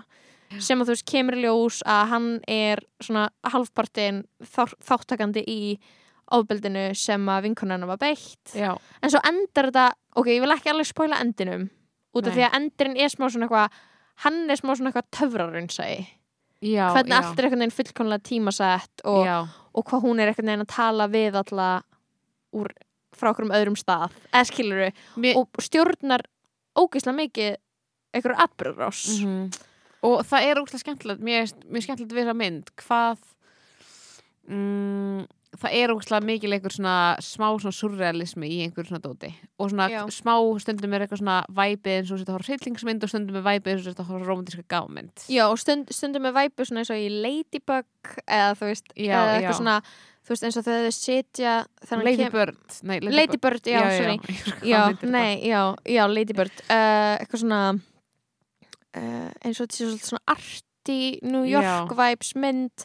Sem 0.64 0.81
að 0.81 0.89
þú 0.89 0.95
veist 0.95 1.09
kemur 1.11 1.37
í 1.37 1.43
ljós 1.43 1.83
að 1.85 2.03
hann 2.14 2.29
er 2.49 2.81
svona 3.05 3.27
halvpartin 3.45 4.23
þá, 4.41 4.62
þáttakandi 4.89 5.43
í 5.45 5.61
ofbeldinu 6.37 6.95
sem 6.99 7.29
að 7.33 7.43
vinkonarna 7.49 7.87
var 7.89 7.99
beitt. 8.03 8.55
Já, 8.55 8.74
en 9.03 9.11
svo 9.12 9.20
endar 9.29 9.70
þetta, 9.70 9.87
ok, 10.16 10.26
ég 10.35 10.43
vil 10.45 10.55
ekki 10.55 10.70
alveg 10.72 10.89
spoila 10.91 11.20
endinum 11.24 11.68
út 12.16 12.26
af 12.26 12.33
Nei. 12.33 12.37
því 12.39 12.45
að 12.49 12.57
endurinn 12.59 12.97
er 13.05 13.12
smá 13.12 13.26
svona 13.29 13.47
eitthvað 13.49 13.79
hann 14.24 14.39
er 14.51 14.59
smá 14.59 14.72
svona 14.74 14.91
eitthvað 14.91 15.11
töfrarunnsæði 15.18 16.01
já, 16.66 16.89
hvernig 16.91 17.14
já. 17.14 17.18
allt 17.20 17.39
er 17.39 17.49
veginn 17.53 17.70
fullkonlega 17.76 18.24
tímasett 18.26 19.05
og, 19.05 19.29
og 19.79 19.85
hvað 19.87 20.05
hún 20.09 20.20
er 20.24 20.33
veginn 20.35 20.64
að 20.64 20.70
tala 20.72 21.07
við 21.12 21.37
alla 21.39 21.68
úr, 22.57 22.72
frá 23.14 23.31
okkur 23.31 23.47
um 23.47 23.55
öðrum 23.55 23.76
stað. 23.79 24.16
Eða 24.33 24.49
skilur 24.51 24.85
Mér, 25.20 25.37
og 25.39 25.62
stjórnar 25.62 26.24
ógeðslega 26.79 27.16
mikið 27.22 27.57
einhverju 28.16 28.41
atbyrðrás 28.45 29.03
Mhm. 29.20 29.51
og 30.09 30.20
það 30.26 30.47
er 30.49 30.61
ógæslega 30.62 30.83
skemmtilegt 30.85 31.20
mér 31.22 31.41
er 31.45 31.83
skemmtilegt 31.85 32.12
við 32.16 32.24
þessa 32.24 32.37
mynd 32.39 32.70
hvað 32.83 33.18
mm, 34.49 35.26
það 35.59 35.75
er 35.75 35.91
ógæslega 35.95 36.23
mikil 36.29 36.53
einhver 36.55 36.71
svona 36.75 36.97
smá 37.25 37.47
svona 37.59 37.75
surrealismi 37.75 38.47
í 38.47 38.59
einhver 38.67 38.87
svona 38.87 39.01
dóti. 39.03 39.33
Og 39.59 39.73
svona 39.73 39.89
Já. 39.91 40.05
smá 40.15 40.35
stundum 40.63 40.95
er 40.95 41.05
eitthvað 41.07 41.23
svona 41.23 41.39
væpið 41.51 41.97
eins 41.97 42.13
og 42.15 42.21
þetta 42.23 42.37
horf 42.37 42.47
hryllingsmynd 42.53 43.03
og 43.07 43.11
stundum 43.13 43.41
er 43.41 43.47
væpið 43.49 43.73
eins 43.75 43.87
og 43.89 43.95
þetta 43.97 44.07
horf 44.13 44.29
romantíska 44.29 44.63
gámynd 44.71 45.27
Já, 45.33 45.45
og 45.51 45.59
stund, 45.59 45.91
stundum 45.91 46.23
með 46.29 46.37
væpu 46.39 46.69
svona 46.69 46.85
eins 46.85 46.93
og 46.95 47.03
í 47.03 47.09
Ladybug 47.11 48.15
eða 48.29 48.55
þú 48.61 48.71
veist, 48.71 48.95
Já, 48.95 49.11
eða 49.19 49.27
já. 49.27 49.35
eitthvað 49.41 49.59
svona 49.63 49.77
þú 50.29 50.35
veist 50.35 50.45
eins 50.47 50.57
og 50.61 50.65
þegar 50.69 50.87
þau 50.87 50.95
sitja 50.99 51.53
þegar 51.83 51.97
hann 51.97 52.05
Lady 52.07 52.25
kem- 52.29 52.89
nei, 52.89 52.99
Ladybird, 53.19 53.63
já, 53.67 53.81
Já, 54.63 54.81
er 54.93 55.07
nei, 55.09 55.31
já, 55.49 55.63
já, 55.89 56.03
Ladybird. 56.07 56.65
Uh, 56.69 57.15
eitthvað 57.19 57.43
svona 57.43 57.63
uh, 58.97 59.31
eins 59.43 59.59
og 59.61 59.67
þetta 59.67 59.79
sé 59.79 60.11
svona 60.11 60.25
arti 60.35 60.99
New 61.27 61.45
York 61.49 61.65
Já. 61.67 61.79
vibes 61.99 62.35
mynd 62.37 62.85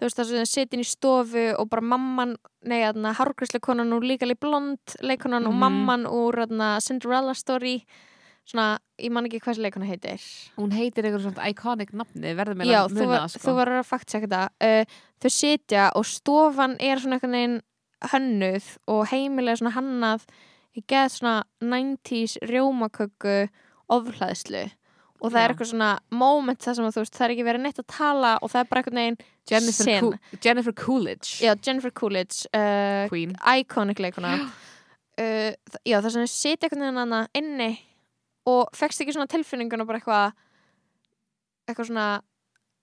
þú 0.00 0.06
veist 0.08 0.16
það 0.16 0.30
sem 0.32 0.46
sitin 0.48 0.80
í 0.80 0.86
stofu 0.88 1.42
og 1.60 1.68
bara 1.68 1.82
mamman, 1.84 2.36
nei, 2.64 2.80
þarna 2.86 3.12
hárgræslu 3.18 3.60
konan 3.60 3.92
úr 3.92 4.06
Legally 4.08 4.34
Blonde 4.40 4.96
leikonan 5.04 5.44
og 5.46 5.52
Mhm. 5.52 5.60
mamman 5.60 6.06
úr 6.08 6.40
þarna 6.46 6.80
Cinderella 6.80 7.34
Story 7.36 7.84
svona, 8.48 8.78
ég 8.98 9.12
man 9.12 9.26
ekki 9.28 9.38
hvað 9.44 9.60
leikona 9.60 9.86
heitir 9.86 10.16
það? 10.16 10.24
hún 10.56 10.72
heitir 10.72 11.04
einhver 11.04 11.20
svona 11.20 11.48
iconic 11.52 11.92
nafni 11.92 12.32
verður 12.34 12.64
Já, 12.64 12.80
að 12.88 12.94
muna 12.96 13.20
það 13.20 13.28
sko 13.34 13.44
þú 13.50 13.54
var 13.54 13.68
að 13.68 13.84
fakt 13.86 14.10
segja 14.10 14.26
þetta 14.26 14.48
uh, 14.64 14.84
þau 15.20 15.30
sitja 15.30 15.90
og 15.94 16.04
stofan 16.08 16.76
er 16.80 16.96
svona 16.98 17.18
einhvern 17.20 17.36
veginn 17.36 17.60
hönnuð 18.10 18.70
og 18.88 19.06
heimilega 19.12 19.60
svona 19.60 19.74
hannað 19.76 20.24
ég 20.74 20.86
get 20.88 21.12
svona 21.12 21.44
90s 21.60 22.38
rjómaköku 22.48 23.50
oflæðslu 23.90 24.70
og 25.20 25.30
það 25.32 25.38
Já. 25.40 25.44
er 25.44 25.52
eitthvað 25.54 25.70
svona 25.70 25.90
moment 26.10 26.58
það 26.64 26.74
sem 26.76 26.84
að 26.88 26.94
þú 26.96 27.00
veist 27.04 27.14
það 27.18 27.24
er 27.26 27.34
ekki 27.34 27.44
verið 27.50 27.62
neitt 27.66 27.78
að 27.82 27.86
tala 27.96 28.32
og 28.42 28.50
það 28.50 28.60
er 28.60 28.68
bara 28.70 28.80
einhvern 28.80 29.00
veginn 29.00 29.18
Jennifer, 29.50 29.84
sen. 29.84 30.00
Coo- 30.04 30.40
Jennifer 30.44 30.72
Coolidge 30.72 31.30
já, 31.44 31.52
Jennifer 31.66 31.90
Coolidge 31.92 32.46
uh, 32.54 33.08
Queen 33.08 33.36
iconic 33.58 33.98
leikuna 34.00 34.32
uh, 34.40 35.52
þ- 35.52 35.82
já, 35.84 36.00
það 36.00 36.10
sem 36.10 36.24
þau 36.24 36.32
sitja 36.34 36.68
einhvern 36.68 36.84
veginn 36.86 37.02
hana 37.04 37.22
inni 37.34 37.70
og 38.50 38.70
fegst 38.74 39.00
ekki 39.04 39.12
svona 39.14 39.28
tilfinninguna 39.30 39.84
bara 39.86 40.00
eitthvað 40.00 40.32
eitthvað 41.68 41.90
svona 41.90 42.06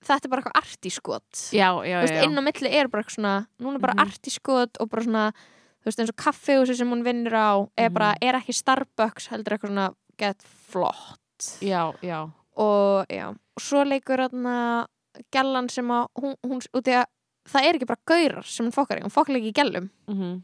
þetta 0.08 0.28
er 0.28 0.32
bara 0.32 0.44
eitthvað 0.44 0.60
artískot 0.62 1.44
já, 1.58 1.70
já, 1.84 1.98
þú 1.98 2.04
veist, 2.06 2.18
já, 2.20 2.24
inn 2.28 2.38
á 2.40 2.44
milli 2.46 2.70
er 2.78 2.90
bara 2.92 3.04
eitthvað 3.04 3.18
svona 3.18 3.36
núna 3.66 3.82
bara 3.82 3.96
Mhm. 3.98 4.04
artískot 4.06 4.78
og 4.80 4.90
bara 4.92 5.04
svona 5.08 5.24
þú 5.34 5.90
veist, 5.90 6.00
eins 6.04 6.12
og 6.14 6.20
kaffehúsi 6.22 6.76
sem 6.78 6.90
hún 6.92 7.04
vinnur 7.04 7.34
á 7.34 7.50
er 7.78 7.90
Mhm. 7.90 7.94
bara, 7.94 8.16
er 8.22 8.34
ekki 8.38 8.54
Starbucks 8.54 9.28
heldur 9.34 9.58
eitthvað 9.58 9.72
svona 9.74 9.88
get 10.18 10.38
flott 10.70 11.18
já, 11.62 11.94
já. 12.02 12.20
og 12.58 13.06
já, 13.10 13.28
og 13.32 13.62
svo 13.62 13.84
leikur 13.84 14.24
þarna 14.26 14.88
gellan 15.34 15.70
sem 15.70 15.88
að 15.92 16.08
hún, 16.22 16.36
hún 16.46 16.62
að 16.62 17.06
það 17.48 17.66
er 17.66 17.78
ekki 17.78 17.90
bara 17.90 18.06
gaurar 18.06 18.46
sem 18.46 18.66
hún 18.66 18.76
fokkar 18.76 19.00
í, 19.00 19.06
hún 19.06 19.14
fokkar 19.14 19.40
ekki 19.40 19.54
í 19.54 19.58
gellum. 19.58 19.90
Mm 20.12 20.44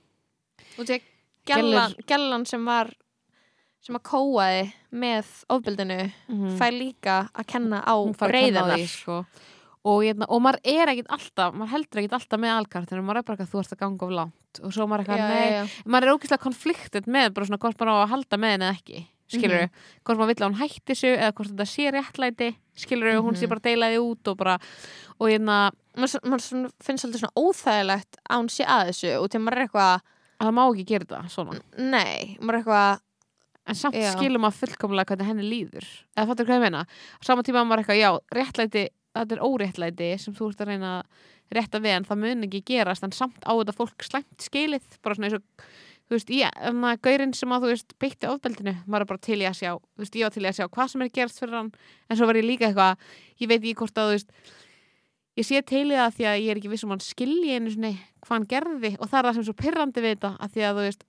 út 0.80 0.90
í 0.90 0.98
að 0.98 1.08
gellan, 1.50 1.96
gellan 2.08 2.46
sem 2.50 2.64
var 2.66 2.92
sem 3.84 3.98
að 3.98 4.06
kóaði 4.08 4.62
með 4.96 5.32
ofbildinu 5.52 6.00
-hmm. 6.06 6.54
fær 6.60 6.72
líka 6.72 7.18
að 7.34 7.50
kenna 7.52 7.82
á 7.84 7.96
að 8.00 8.78
því 8.78 8.88
sko. 8.88 9.26
og, 9.84 9.98
hérna, 10.04 10.26
og 10.30 10.42
maður 10.42 10.62
er 10.64 10.94
ekkit 10.94 11.12
alltaf 11.12 11.54
maður 11.54 11.74
heldur 11.76 12.00
ekkit 12.00 12.14
alltaf 12.14 12.40
með 12.40 12.56
alkartinu 12.58 13.04
maður 13.04 13.20
er 13.20 13.24
bara 13.28 13.36
eitthvað 13.36 13.52
þú 13.52 13.60
ert 13.60 13.74
að 13.74 13.82
ganga 13.84 14.06
of 14.06 14.12
langt. 14.12 14.62
Og 14.64 14.74
svo 14.74 14.88
maður 14.88 15.10
er 15.10 15.20
nei, 15.20 15.50
já, 15.52 15.64
maður 15.86 16.08
er 16.08 16.14
ógeðslega 16.14 16.46
konfliktið 16.46 17.08
með 17.08 17.34
bara 17.34 17.46
svona 17.46 17.60
hvort 17.60 17.80
maður 17.80 17.92
á 17.92 18.04
að 18.04 18.12
halda 18.14 18.38
með 18.38 18.52
henni 18.54 18.66
eða 18.66 18.78
ekki 18.78 19.08
skilur 19.40 19.62
Mhm. 19.64 19.70
hvort 20.06 20.18
maður 20.20 20.32
vill 20.34 20.42
að 20.44 20.50
hún 20.50 20.60
hætti 20.62 20.94
þessu 20.94 21.12
eða 21.18 21.32
hvort 21.34 21.52
þetta 21.54 21.68
sé 21.74 21.92
réttlæti 21.96 22.50
skilur 22.76 23.22
hún 23.22 23.36
sé 23.38 23.46
Mhm. 23.46 23.50
bara 23.50 23.60
að 23.60 23.68
deila 23.70 23.90
því 23.94 24.00
út 24.04 24.28
og 24.32 24.38
bara 24.38 24.58
og 25.20 25.28
hérna, 25.30 25.72
maður, 25.98 26.20
maður 26.26 26.72
finnst 26.82 27.06
alltaf 27.06 27.22
svona 27.22 27.38
óþægilegt 27.38 28.18
að 28.30 28.38
hún 28.42 28.50
sé 28.50 28.66
að 28.66 28.88
þessu 28.90 29.22
og 29.22 29.30
til 29.30 29.40
maður 29.42 29.58
er 29.58 29.68
eitthvað 29.68 30.02
að 30.40 30.48
það 30.48 30.54
má 30.58 30.64
ekki 30.74 30.86
gera 30.86 31.06
þetta 31.06 31.30
svona 31.30 31.60
nei, 31.78 32.38
maður 32.42 32.54
er 32.54 32.60
eitthvað 32.64 33.00
en 33.66 33.76
samt 33.76 33.96
Já. 33.96 34.12
skilur 34.18 34.40
maður 34.44 34.60
fullkomlega 34.68 35.06
hvernig 35.14 35.26
henni 35.30 35.46
líður 35.48 35.86
eða 36.18 36.28
fattur 36.28 36.46
hvað 36.46 36.58
ég 36.60 36.62
meina 36.66 36.84
á 36.84 37.22
sama 37.24 37.42
tíma 37.44 37.62
að 37.64 37.68
maður 37.70 37.80
er 37.80 37.84
eitthvað, 37.84 38.02
já, 38.04 38.20
réttlæti 38.36 38.88
þetta 39.16 39.32
er 39.38 39.46
óréttlæti 39.46 40.20
sem 40.20 40.34
þú 40.34 40.50
ert 40.50 40.58
að 40.64 40.68
reyna 40.68 40.90
að 41.04 41.06
rétta 41.54 41.80
við 41.80 41.94
en 41.96 42.04
það 42.04 42.18
mun 42.18 42.44
ekki 42.48 42.64
gerast 42.66 43.04
en 43.04 43.12
samt 43.12 43.40
á 43.46 43.54
þetta 43.54 43.76
fólk 43.78 44.02
slæmt 44.02 44.38
skilið 44.42 44.82
bara 45.04 45.16
svona 45.16 45.30
eins 45.30 45.36
og 45.38 45.44
þú 46.08 46.18
veist, 46.18 46.34
ég, 46.34 46.58
þannig 46.60 46.90
að 46.90 47.04
gaurinn 47.08 47.36
sem 47.38 47.54
að 47.54 47.64
þú 47.64 47.72
veist 47.74 47.96
beitti 48.02 48.30
ofbeldinu, 48.30 48.74
maður 48.86 49.06
er 49.06 49.12
bara 49.14 49.24
til 49.28 49.40
í 49.40 49.48
að 49.48 49.60
sjá 49.62 49.72
þú 49.78 50.04
veist, 50.04 50.18
ég 50.20 50.28
var 50.28 50.36
til 50.36 50.44
í 50.44 50.50
að 50.50 50.58
sjá 50.60 50.68
hvað 50.68 50.92
sem 50.92 51.06
er 51.06 51.14
gerst 51.20 51.40
fyrir 51.42 51.58
hann. 51.60 51.72
En 52.10 52.20
svo 52.20 52.28
var 52.30 52.40
ég 52.40 52.48
líka 52.48 52.68
eitthvað, 52.68 53.08
ég 53.40 53.52
veit 53.52 53.60
ekki 53.62 53.78
hvort 53.80 54.04
að 54.04 54.12
þú 54.12 54.18
veist 54.18 54.54
ég 55.40 55.48
sé 55.48 55.64
til 55.66 55.88
í 55.90 55.98
það 55.98 56.18
því 56.18 56.28
að 56.30 56.42
ég 56.44 56.52
er 56.52 56.60
ekki 56.60 56.72
viss 56.74 56.86
um 56.86 56.94
hann 56.94 57.04
skilji 57.04 57.56
einu 57.56 57.74
svona 57.74 57.94
hvað 58.24 58.36
hann 58.36 58.50
gerði. 58.52 58.94
Og 59.00 59.10
það 59.10 59.20
er 59.20 59.28
það 59.28 59.34
sem 59.34 59.44
er 59.44 59.50
svo 59.50 59.58
pyrrandi 59.64 60.04
við 60.04 60.16
þetta 60.16 60.34
að 60.38 60.54
því 60.54 60.66
að 60.68 60.78
þú 60.78 60.86
veist 60.88 61.06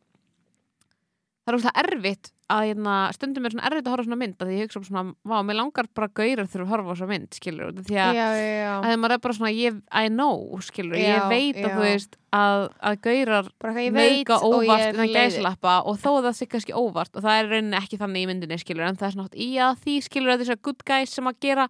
það 1.44 1.52
er 1.52 1.58
óslega 1.58 1.82
erfitt 1.84 2.30
að 2.52 2.66
hérna, 2.68 2.94
stundum 3.16 3.46
er 3.46 3.52
svona 3.54 3.68
erfitt 3.68 3.86
að 3.86 3.94
horfa 3.94 4.04
svona 4.04 4.18
mynd 4.20 4.42
að 4.42 4.50
því 4.50 4.56
ég 4.56 4.66
hugsa 4.66 4.80
bara 4.80 4.88
svona, 4.88 5.12
vá, 5.30 5.34
mér 5.48 5.56
langar 5.56 5.86
bara 5.96 6.08
gaurar 6.18 6.48
þurfa 6.52 6.64
að 6.64 6.72
horfa 6.72 6.96
svona 6.98 7.12
mynd, 7.12 7.36
skilur 7.38 7.72
því 7.78 7.98
að 8.00 8.18
já, 8.18 8.24
já, 8.36 8.48
já. 8.58 8.72
að 8.76 8.96
maður 9.00 9.14
er 9.14 9.22
bara 9.24 9.36
svona, 9.38 9.52
ég, 9.56 9.78
I 9.88 10.10
know 10.12 10.60
skilur, 10.64 10.96
ég 11.00 11.26
veit 11.32 11.60
að 11.60 11.74
þú 11.74 11.84
veist 11.84 12.18
að, 12.36 12.64
að 12.90 12.98
gaurar 13.06 13.50
meika 13.96 14.38
óvart 14.44 14.86
innan 14.90 15.08
leiði 15.08 15.36
gæslappa 15.36 15.76
og 15.88 16.00
þó 16.02 16.10
að 16.10 16.28
það 16.28 16.38
sé 16.40 16.48
kannski 16.52 16.76
óvart 16.76 17.16
og 17.16 17.24
það 17.24 17.40
er 17.40 17.50
rauninni 17.52 17.80
ekki 17.80 18.00
þannig 18.00 18.24
í 18.26 18.28
myndinni 18.32 18.60
skilur 18.60 18.88
en 18.88 19.00
það 19.00 19.08
er 19.08 19.16
svona 19.16 19.28
hátt 19.28 19.40
í 19.40 19.50
að 19.64 19.80
því 19.86 19.96
skilur 20.08 20.34
að 20.34 20.44
þessar 20.44 20.60
good 20.68 20.84
guys 20.88 21.16
sem 21.16 21.32
að 21.32 21.40
gera 21.44 21.68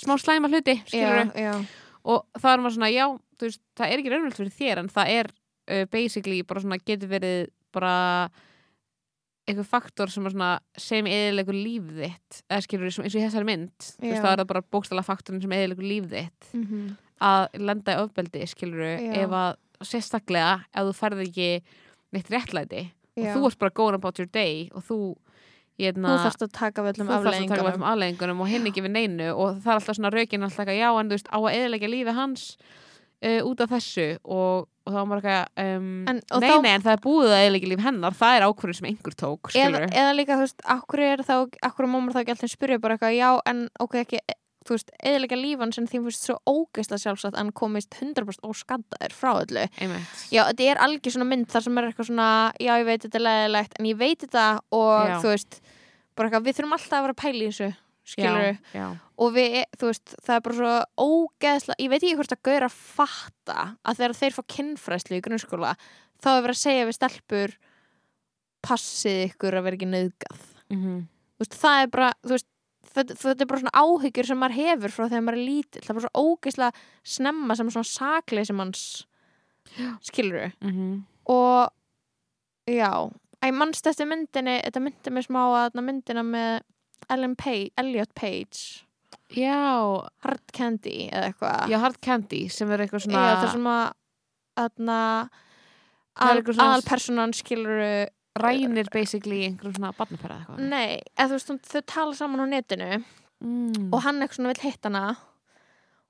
smá 0.00 0.16
slæma 0.20 0.52
hluti 0.52 0.76
skilur 0.84 1.32
og 2.00 2.24
það 2.36 2.52
er 2.52 2.62
maður 2.64 2.76
svona, 2.76 2.92
já, 2.92 3.06
þú 3.40 3.48
veist, 3.48 3.62
það 3.76 3.88
er 3.88 4.02
ekki 4.02 4.12
raunvöld 4.12 4.38
fyrir 4.38 4.54
þér 4.56 4.84
en 4.84 4.92
það 4.92 5.16
er 5.16 5.32
uh, 5.32 5.82
basically 5.92 6.44
bara 6.44 6.62
svona 6.64 6.80
getur 6.80 7.10
verið 7.10 7.50
bara 7.74 7.96
einhver 9.50 9.66
faktor 9.68 10.10
sem 10.12 10.26
er 10.26 10.34
svona 10.34 10.50
sem 10.78 11.06
eðilegur 11.10 11.56
líf 11.56 11.88
þitt 11.98 12.40
eða 12.50 12.64
skilur 12.66 12.88
eins 12.90 12.98
og 13.00 13.06
í 13.10 13.12
þessari 13.24 13.48
mynd 13.50 13.88
þú 13.90 14.06
veist, 14.08 14.22
það 14.22 14.32
er 14.32 14.42
það 14.42 14.50
bara 14.54 14.62
bókstala 14.76 15.04
faktorin 15.06 15.42
sem 15.44 15.54
eðilegur 15.58 15.88
líf 15.90 16.08
þitt 16.12 16.52
Mhm. 16.54 16.96
að 17.20 17.48
lenda 17.60 17.96
í 17.96 18.00
ofbeldi 18.04 18.46
skilur 18.48 18.84
Já. 18.96 19.12
ef 19.24 19.30
að 19.30 19.56
sérstaklega 19.84 20.54
ef 20.74 20.86
þú 20.88 20.94
færð 20.96 21.24
ekki 21.26 21.50
neitt 22.12 22.30
réttlæti 22.32 22.82
já. 23.16 23.22
og 23.22 23.36
þú 23.36 23.46
ert 23.50 23.58
bara 23.58 23.70
going 23.74 23.94
about 23.94 24.18
your 24.18 24.28
day 24.32 24.70
og 24.74 24.82
þú 24.84 24.98
hérna, 25.80 26.08
þú 26.12 26.24
þarfst 26.26 26.42
að 26.44 26.52
taka 26.52 26.82
við 26.84 26.98
öllum 27.00 27.08
að 27.08 27.28
afleðingunum 27.80 28.40
og 28.44 28.48
hinn 28.52 28.66
ekki 28.68 28.82
við 28.84 28.92
neinu 28.96 29.28
og 29.32 29.60
það 29.62 29.70
er 29.72 29.78
alltaf 29.78 29.96
svona 29.96 30.10
rökin 30.12 30.44
alltaf 30.44 30.66
eitthvað, 30.66 30.80
já 30.80 30.90
en 31.00 31.08
þú 31.08 31.16
veist 31.16 31.30
á 31.32 31.38
að 31.40 31.54
eðilegja 31.56 31.88
lífi 31.94 32.14
hans 32.18 32.42
uh, 33.24 33.40
út 33.50 33.60
af 33.64 33.70
þessu 33.74 34.06
og, 34.24 34.66
og 34.86 34.90
þá 34.92 34.98
var 34.98 35.08
maður 35.10 35.30
eitthvað 35.30 35.64
um, 35.76 35.88
En- 36.10 36.20
nei 36.40 36.50
þá- 36.50 36.62
nei 36.64 36.72
en 36.74 36.84
það 36.86 36.92
er 36.96 37.02
búið 37.06 37.30
að 37.34 37.40
eðilegja 37.44 37.72
líf 37.74 37.84
hennar 37.86 38.18
það 38.20 38.36
er 38.40 38.46
ákvörður 38.48 38.78
sem 38.80 38.90
einhver 38.90 39.16
tók 39.24 39.54
eða, 39.54 39.86
eða 39.92 40.12
líka, 40.18 40.36
þú 40.40 40.46
veist, 40.46 40.62
akkur 40.76 41.04
er 41.06 41.24
þá 41.26 41.34
má 41.86 41.96
maður 42.00 42.16
þá 42.16 42.22
ekki 42.24 42.36
alltaf 42.36 42.54
spyrja 42.54 42.78
bara 42.82 42.96
eitthvað, 42.98 43.16
já, 43.18 43.30
en 43.50 43.66
ok, 43.80 43.98
ekki 44.04 44.22
þú 44.60 44.74
veist, 44.76 44.90
eðilega 45.08 45.36
lífan 45.40 45.72
sem 45.72 45.86
þeim 45.88 46.02
finnst 46.04 46.26
svo 46.28 46.34
ógeðslega 46.46 47.00
sjálfsagt 47.00 47.38
en 47.40 47.48
komist 47.56 47.96
100% 47.96 48.44
óskaddaðir 48.44 49.14
frá 49.16 49.30
öllu. 49.40 49.62
Einmitt. 49.80 50.10
Já, 50.30 50.42
þetta 50.50 50.66
er 50.68 50.80
algjör 50.84 51.14
svona 51.16 51.28
mynd 51.30 51.48
þar 51.48 51.64
sem 51.64 51.78
er 51.80 51.88
eitthvað 51.88 52.08
svona 52.10 52.26
já, 52.60 52.72
ég 52.76 52.84
veit 52.90 53.06
þetta 53.06 53.22
leðilegt, 53.24 53.78
en 53.80 53.88
ég 53.88 53.96
veit 54.02 54.20
þetta 54.26 54.44
og 54.76 55.08
Já. 55.08 55.14
þú 55.24 55.32
veist, 55.32 55.60
bara 56.14 56.28
eitthvað 56.28 56.44
við 56.50 56.58
þurfum 56.60 56.76
alltaf 56.76 56.98
að 56.98 57.06
vera 57.08 57.16
að 57.16 57.22
pæla 57.24 57.40
í 57.40 57.48
þessu, 57.48 57.70
skilur 58.06 58.50
já, 58.50 58.58
já. 58.74 58.86
og 59.20 59.32
við, 59.34 59.56
þú 59.78 59.90
veist, 59.90 60.14
það 60.24 60.36
er 60.36 60.44
bara 60.46 60.58
svo 60.58 60.74
ógeðslega, 61.06 61.82
ég 61.84 61.92
veit 61.92 62.00
ekki 62.02 62.16
hvort 62.18 62.36
að 62.36 62.42
gauður 62.48 62.66
að 62.66 62.78
fatta 62.78 63.58
að 63.84 64.00
þegar 64.00 64.18
þeir 64.20 64.36
fá 64.36 64.42
kinnfræslu 64.56 65.18
í 65.18 65.24
grunnskóla, 65.26 65.74
þá 66.20 66.30
er 66.32 66.44
verið 66.46 66.56
að 66.56 66.62
segja 66.64 66.88
við 66.88 66.98
stelpur 66.98 67.56
passið 68.60 69.22
ykkur 69.30 69.56
að 69.56 69.66
vera 69.66 69.78
ekki 69.78 69.88
nauðgað. 69.88 70.44
Mm 70.70 71.08
þú 71.40 71.46
veist, 71.46 71.56
það 71.56 71.82
er 71.82 71.92
bara, 71.94 72.08
þú 72.20 72.34
veist 72.34 72.48
þetta, 72.90 73.14
þetta 73.22 73.44
er 73.44 73.48
bara 73.48 73.60
svona 73.62 73.80
áhyggjur 73.80 74.28
sem 74.28 74.40
maður 74.40 74.56
hefur 74.58 74.94
frá 74.94 75.04
þegar 75.06 75.24
maður 75.24 75.38
er 75.38 75.46
lítill, 75.48 75.84
það 75.84 75.92
er 75.92 75.98
bara 75.98 76.08
svo 76.10 76.24
ógeðslega 76.26 76.84
snemma 77.14 77.56
sem 77.56 77.70
svona 77.72 77.90
sakleysi 77.90 78.56
manns 78.56 78.82
skilur 80.04 80.50
-hmm. 80.60 81.02
og 81.32 81.70
já, 82.68 82.92
ég 83.44 83.54
mannst 83.54 83.86
eftir 83.86 84.06
myndinni 84.06 84.60
þetta 84.60 84.80
myndi 84.80 85.10
mér 85.10 85.24
smá 85.24 85.40
að 85.64 85.80
myndina 85.80 86.22
með 86.22 86.60
Ellen 87.08 87.36
Page, 87.36 87.70
Elliot 87.78 88.14
Page. 88.14 88.84
Já, 89.30 90.08
Hard 90.24 90.42
Candy 90.52 91.08
eða 91.08 91.30
eitthvað. 91.32 91.68
Já, 91.70 91.78
Hard 91.78 92.00
Candy 92.02 92.48
sem 92.50 92.70
er 92.70 92.78
eitthvað 92.84 93.04
svona 93.06 93.20
já, 93.22 93.36
það 93.36 93.44
er 93.46 93.52
svona- 93.54 93.94
aðalpersonan 96.66 97.32
skilur 97.34 98.08
rænir 98.40 98.88
basically 98.92 99.44
einhverjum 99.46 99.76
svona 99.78 99.92
barnapæra 99.96 100.36
eða 100.36 100.44
eitthvað. 100.44 100.68
Nei, 100.68 101.00
eða 101.16 101.28
þú 101.28 101.36
veist, 101.38 101.48
hún- 101.50 101.62
þau 101.70 101.82
tala 101.86 102.14
saman 102.14 102.40
á 102.40 102.46
netinu 102.50 102.90
mm. 103.42 103.88
og 103.92 104.02
hann 104.02 104.20
eitthvað 104.20 104.36
svona 104.38 104.52
vill 104.54 104.70
hitta 104.70 104.88
hana 104.90 105.16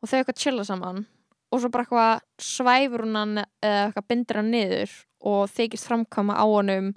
og 0.02 0.08
þau 0.08 0.18
eitthvað 0.20 0.40
chilla 0.42 0.64
saman 0.64 1.06
og 1.52 1.60
svo 1.60 1.70
bara 1.70 1.84
eitthvað 1.84 2.20
svæfur 2.38 3.04
hún 3.04 3.16
hann 3.20 3.44
eða 3.62 3.92
eitthvað 3.92 4.08
bindir 4.08 4.36
hann 4.40 4.50
niður 4.50 4.90
og 5.22 5.48
þykist 5.50 5.88
framkama 5.90 6.34
á 6.36 6.44
honum 6.48 6.94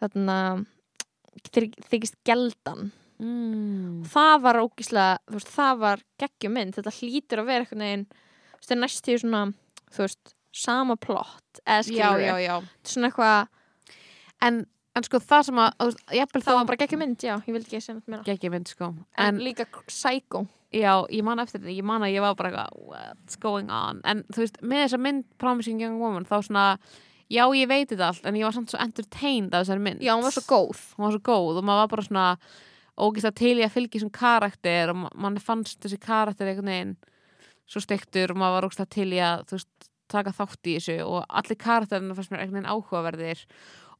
þarna 0.00 0.66
þyk- 1.52 1.78
þykist 1.90 2.16
geldan 2.24 2.92
mm. 3.22 4.02
það 4.12 4.36
var 4.46 4.60
ógíslega, 4.62 5.16
veist, 5.32 5.50
það 5.52 5.82
var 5.82 6.04
geggjumynd, 6.22 6.76
þetta 6.78 6.94
hlýtur 6.98 7.42
að 7.42 7.50
vera 7.50 7.66
eitthvað 7.66 7.82
neginn, 7.82 8.06
það 8.58 8.76
er 8.76 8.80
næstu 8.82 9.18
svona 9.22 9.42
veist, 9.96 10.34
sama 10.52 10.98
plott 11.00 11.62
já, 11.66 12.08
já, 12.20 12.34
já. 12.42 12.54
Svona 12.88 13.10
eitthvað, 13.10 13.52
en, 14.48 14.64
en 14.96 15.06
sko 15.06 15.22
það 15.22 15.46
sem 15.50 15.62
að 15.62 15.86
veist, 15.86 16.34
það 16.40 16.58
var 16.58 16.66
bara 16.72 16.82
geggjumynd, 16.82 17.22
já, 17.22 17.36
ég 17.46 17.54
vil 17.54 17.62
ekki 17.62 17.80
segja 17.80 18.00
nátt 18.00 18.10
meira. 18.10 18.26
Geggjum 18.26 18.56
mynd 18.56 18.74
sko. 18.74 18.90
En, 19.14 19.30
en 19.30 19.40
líka 19.44 19.68
psycho. 19.86 20.46
Já, 20.72 21.02
ég 21.12 21.24
man 21.24 21.40
eftir 21.42 21.60
þetta, 21.60 21.72
ég 21.76 21.84
man 21.84 22.04
að 22.04 22.14
ég 22.14 22.24
var 22.24 22.36
bara 22.36 22.48
eitthvað 22.48 22.84
what's 22.88 23.36
going 23.40 23.68
on, 23.68 24.00
en 24.08 24.22
þú 24.32 24.46
veist 24.46 24.60
með 24.64 24.86
þessa 24.86 25.00
mynd 25.04 25.26
Promising 25.40 25.82
Young 25.84 25.98
Woman, 26.00 26.24
þá 26.24 26.38
svona 26.46 26.66
já, 27.32 27.44
ég 27.56 27.68
veit 27.70 27.90
þetta 27.90 28.10
allt, 28.10 28.26
en 28.28 28.38
ég 28.38 28.46
var 28.46 28.54
samt 28.56 28.72
svo 28.72 28.80
entertained 28.82 29.52
af 29.52 29.64
þessari 29.64 29.84
mynd. 29.84 30.04
Já, 30.04 30.14
hún 30.16 30.24
var 30.26 30.34
svo 30.34 30.44
góð. 30.48 30.80
Hún 30.96 31.06
var 31.06 31.14
svo 31.16 31.22
góð 31.28 31.60
og 31.60 31.66
maður 31.68 31.82
var 31.82 31.92
bara 31.92 32.06
svona 32.08 32.26
ógist 33.00 33.28
að 33.28 33.38
til 33.40 33.54
í 33.58 33.64
að 33.64 33.72
fylgja 33.76 33.98
þessum 34.00 34.12
karakter 34.12 34.92
og 34.92 34.96
ma- 35.04 35.12
mann 35.14 35.38
fannst 35.40 35.80
þessi 35.80 35.98
karakter 36.02 36.50
einhvern 36.50 36.68
veginn 36.72 36.96
svo 37.70 37.80
stektur 37.80 38.34
og 38.34 38.40
maður 38.42 38.58
var 38.58 38.66
ógist 38.68 38.82
að 38.84 38.90
til 38.98 39.08
í 39.16 39.20
að 39.22 39.46
veist, 39.54 39.88
taka 40.12 40.34
þátt 40.36 40.68
í 40.68 40.74
þessu 40.76 40.98
og 41.06 41.22
allir 41.28 41.56
karakterina 41.62 42.14
fannst 42.18 42.32
mér 42.34 42.42
einhvern 42.44 42.58
veginn 42.60 42.72
áhugaverðir. 42.74 43.46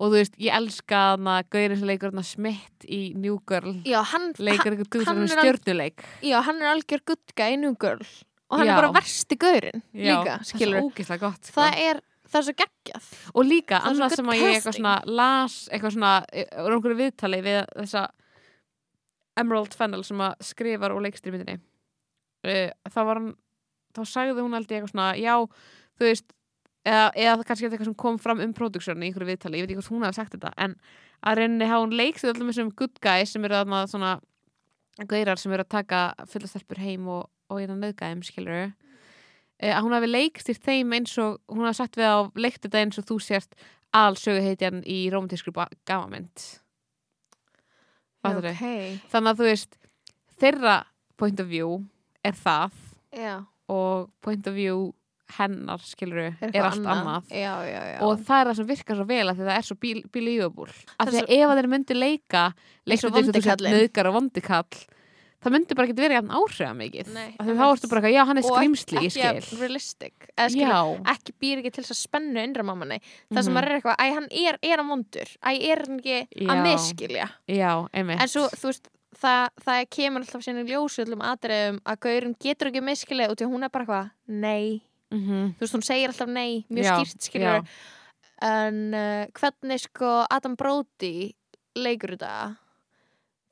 Og 0.02 0.10
þú 0.10 0.16
veist, 0.18 0.34
ég 0.42 0.56
elska 0.56 0.98
hana 1.12 1.38
gaurin 1.52 1.78
sem 1.78 1.86
leikur 1.88 2.10
hana 2.10 2.24
smitt 2.26 2.84
í 2.90 3.14
New 3.16 3.38
Girl. 3.48 3.76
Já, 3.86 4.00
hann, 4.10 4.32
leikur 4.42 4.74
duð 4.82 5.06
hann 5.06 5.22
sem 5.28 5.38
er 5.38 5.46
stjörnuleik. 5.46 6.04
Já, 6.26 6.40
hann 6.42 6.60
er 6.60 6.72
algjör 6.72 7.04
good 7.06 7.34
guy, 7.38 7.56
new 7.56 7.76
girl. 7.78 8.02
Og 8.50 8.58
hann 8.58 8.66
Já. 8.68 8.72
er 8.74 8.80
bara 8.82 8.92
versti 8.92 9.36
gaurinn 9.40 9.82
líka, 9.94 10.40
skilur 10.44 10.90
það 10.92 11.20
gott 11.22 11.46
sko. 11.48 11.54
það 11.60 11.78
er, 11.86 12.00
það 12.28 12.40
er 12.40 12.46
svo 12.48 12.54
geggjað. 12.58 13.06
Og 13.32 13.46
líka 13.48 13.78
annað 13.88 14.16
sem 14.18 14.28
að 14.28 14.40
ég 14.42 14.56
eitthvað 14.58 14.76
svona 14.76 14.96
las 15.06 15.54
eitthvað 15.72 15.94
svona, 15.94 16.10
er 16.32 16.74
einhverju 16.74 16.98
viðtali 16.98 17.40
við 17.46 17.60
þessa 17.78 18.02
Emerald 19.40 19.74
Fennel 19.76 20.04
sem 20.06 20.20
að 20.22 20.36
skrifar 20.44 20.94
og 20.94 21.02
leikstýri 21.04 21.36
myndinni 21.36 21.58
uh, 21.58 22.68
þá 22.92 23.00
var 23.00 23.20
hann 23.20 23.32
þá 23.92 24.02
sagði 24.08 24.44
hún 24.44 24.56
aldrei 24.56 24.78
eitthvað 24.78 24.94
svona 24.94 25.08
já, 25.20 25.34
þú 25.98 26.08
veist 26.08 26.28
eða, 26.88 27.06
eða 27.12 27.46
kannski 27.46 27.68
eitthvað 27.68 27.88
sem 27.90 27.98
kom 28.04 28.18
fram 28.20 28.42
um 28.44 28.54
production 28.56 29.02
í 29.02 29.08
einhverju 29.08 29.28
viðtali, 29.28 29.60
ég 29.60 29.66
veit 29.66 29.74
ekki 29.74 29.80
hvort 29.82 29.92
hún 29.92 30.06
hafi 30.06 30.18
sagt 30.20 30.36
þetta 30.36 30.52
en 30.64 30.76
að 31.22 31.40
reyni 31.42 31.68
hafa 31.68 31.84
hún 31.84 31.96
leikstýri 31.98 32.34
allum 32.34 32.52
þessum 32.52 32.72
good 32.78 33.02
guys 33.04 33.34
sem 33.34 33.44
eru 33.46 33.60
þarna 33.60 33.82
svona 33.90 34.14
gaurar 35.08 35.40
sem 35.40 35.52
eru 35.54 35.66
að 35.66 35.74
taka 35.76 36.00
fullastelpur 36.28 36.80
heim 36.82 37.06
og, 37.12 37.28
og 37.52 37.60
hérna 37.60 37.78
nöðgæðum 37.80 38.24
skilur 38.26 38.72
að 39.62 39.84
hún 39.84 39.94
hafi 39.94 40.10
leikstýrt 40.10 40.66
þeim 40.66 40.96
eins 40.96 41.14
og 41.22 41.38
hún 41.52 41.68
hafi 41.68 41.82
sagt 41.82 42.00
við 42.00 42.10
á 42.10 42.18
leikt 42.34 42.64
þetta 42.64 42.82
eins 42.82 42.98
og 42.98 43.06
þú 43.12 43.20
sért 43.22 43.54
alsöguheitjan 43.94 44.82
í 44.88 45.04
romantískru 45.12 45.54
gamamynd 45.86 46.32
Fattarðu? 46.32 46.61
Okay. 48.22 48.98
þannig 49.12 49.32
að 49.32 49.40
þú 49.40 49.48
veist 49.50 49.78
þeirra 50.42 50.76
point 51.20 51.42
of 51.42 51.48
view 51.50 51.78
er 52.26 52.36
það 52.38 52.74
já, 53.16 53.36
og 53.72 54.10
point 54.24 54.46
of 54.46 54.56
view 54.58 54.90
hennar 55.32 55.80
skiluru 55.86 56.26
er, 56.28 56.34
eitthvað 56.44 56.66
allt 56.68 56.88
annað, 56.92 57.30
já, 57.32 57.52
já, 57.64 57.80
já. 57.88 57.98
og 58.04 58.18
það 58.20 58.40
er 58.40 58.48
það 58.50 58.58
sem 58.58 58.70
virkar 58.72 58.98
svo 58.98 59.06
vel 59.08 59.22
að 59.24 59.38
því 59.38 59.46
það 59.46 59.58
er 59.58 59.68
svo 59.68 59.76
bíl- 59.80 60.02
believable 60.12 60.74
af 60.98 61.08
því 61.08 61.20
er 61.22 61.28
að 61.28 61.36
ef 61.38 61.52
að 61.52 61.60
þeir 61.60 61.70
myndi 61.72 61.96
leika 61.96 62.42
Eins 62.52 62.58
og 62.82 62.90
leikstu 62.92 63.12
vondi 63.16 63.44
kallinn. 63.46 63.76
nöðgar 63.78 64.10
og 64.10 64.16
vondikall 64.18 64.82
það 65.42 65.52
myndi 65.56 65.74
bara 65.74 65.88
ekki 65.88 65.96
verið 65.98 66.16
jafn 66.18 66.32
áhrifa 66.38 66.72
mikið 66.78 67.08
því 67.12 67.54
þá 67.58 67.64
ertu 67.72 67.88
bara 67.90 68.00
eitthvað, 68.00 68.14
já 68.14 68.24
hann 68.28 68.38
er 68.38 68.44
Og 68.46 68.52
skrýmsli 68.56 68.98
í 69.02 69.08
ekki 69.08 69.42
skil. 69.42 69.58
realistic. 69.60 70.14
Já, 70.38 70.80
ekki 71.14 71.32
býr 71.42 71.58
ekki 71.62 71.72
til 71.74 71.84
þess 71.84 71.94
að 71.96 72.00
spennu 72.06 72.44
innra 72.46 72.62
mammanni 72.64 72.98
það 73.32 73.42
sem 73.44 73.52
Mhm. 73.54 73.62
er 73.62 73.80
eitthvað, 73.80 73.96
æ, 73.98 74.06
hann 74.14 74.28
er, 74.30 74.58
er 74.62 74.76
hann 74.76 74.88
vondur? 74.88 75.28
Æ, 75.42 75.50
er 75.72 75.78
hann 75.86 75.98
ekki 76.00 76.18
að 76.38 76.56
Já. 76.56 76.62
miskilja 76.62 77.28
já, 77.48 77.88
einmitt. 77.92 78.20
En 78.22 78.28
svo, 78.28 78.48
þú 78.54 78.70
veist, 78.70 78.88
það, 79.18 79.48
það 79.66 79.88
kemur 79.90 80.20
alltaf 80.22 80.42
sinni 80.42 80.64
ljósu 80.70 81.04
öllum 81.04 81.20
atriðum 81.22 81.80
að 81.84 81.98
gaurin 82.00 82.36
getur 82.40 82.70
ekki 82.70 82.82
miskilja 82.82 83.28
út 83.30 83.40
í 83.42 83.44
að 83.46 83.52
hún 83.52 83.64
er 83.64 83.68
bara 83.68 83.84
eitthvað 83.84 84.10
nei, 84.28 84.82
Mhm. 85.12 85.54
þú 85.58 85.60
veist, 85.60 85.74
hún 85.74 85.84
segir 85.84 86.08
alltaf 86.08 86.28
nei 86.28 86.64
mjög 86.70 86.84
Já, 86.84 86.96
skýrt 87.02 87.20
skilur 87.28 87.66
en 88.42 88.94
uh, 88.94 89.26
hvernig 89.38 89.80
sko 89.80 90.26
Adam 90.30 90.54
Brody 90.56 91.32
leikur 91.76 92.16
þetta? 92.16 92.56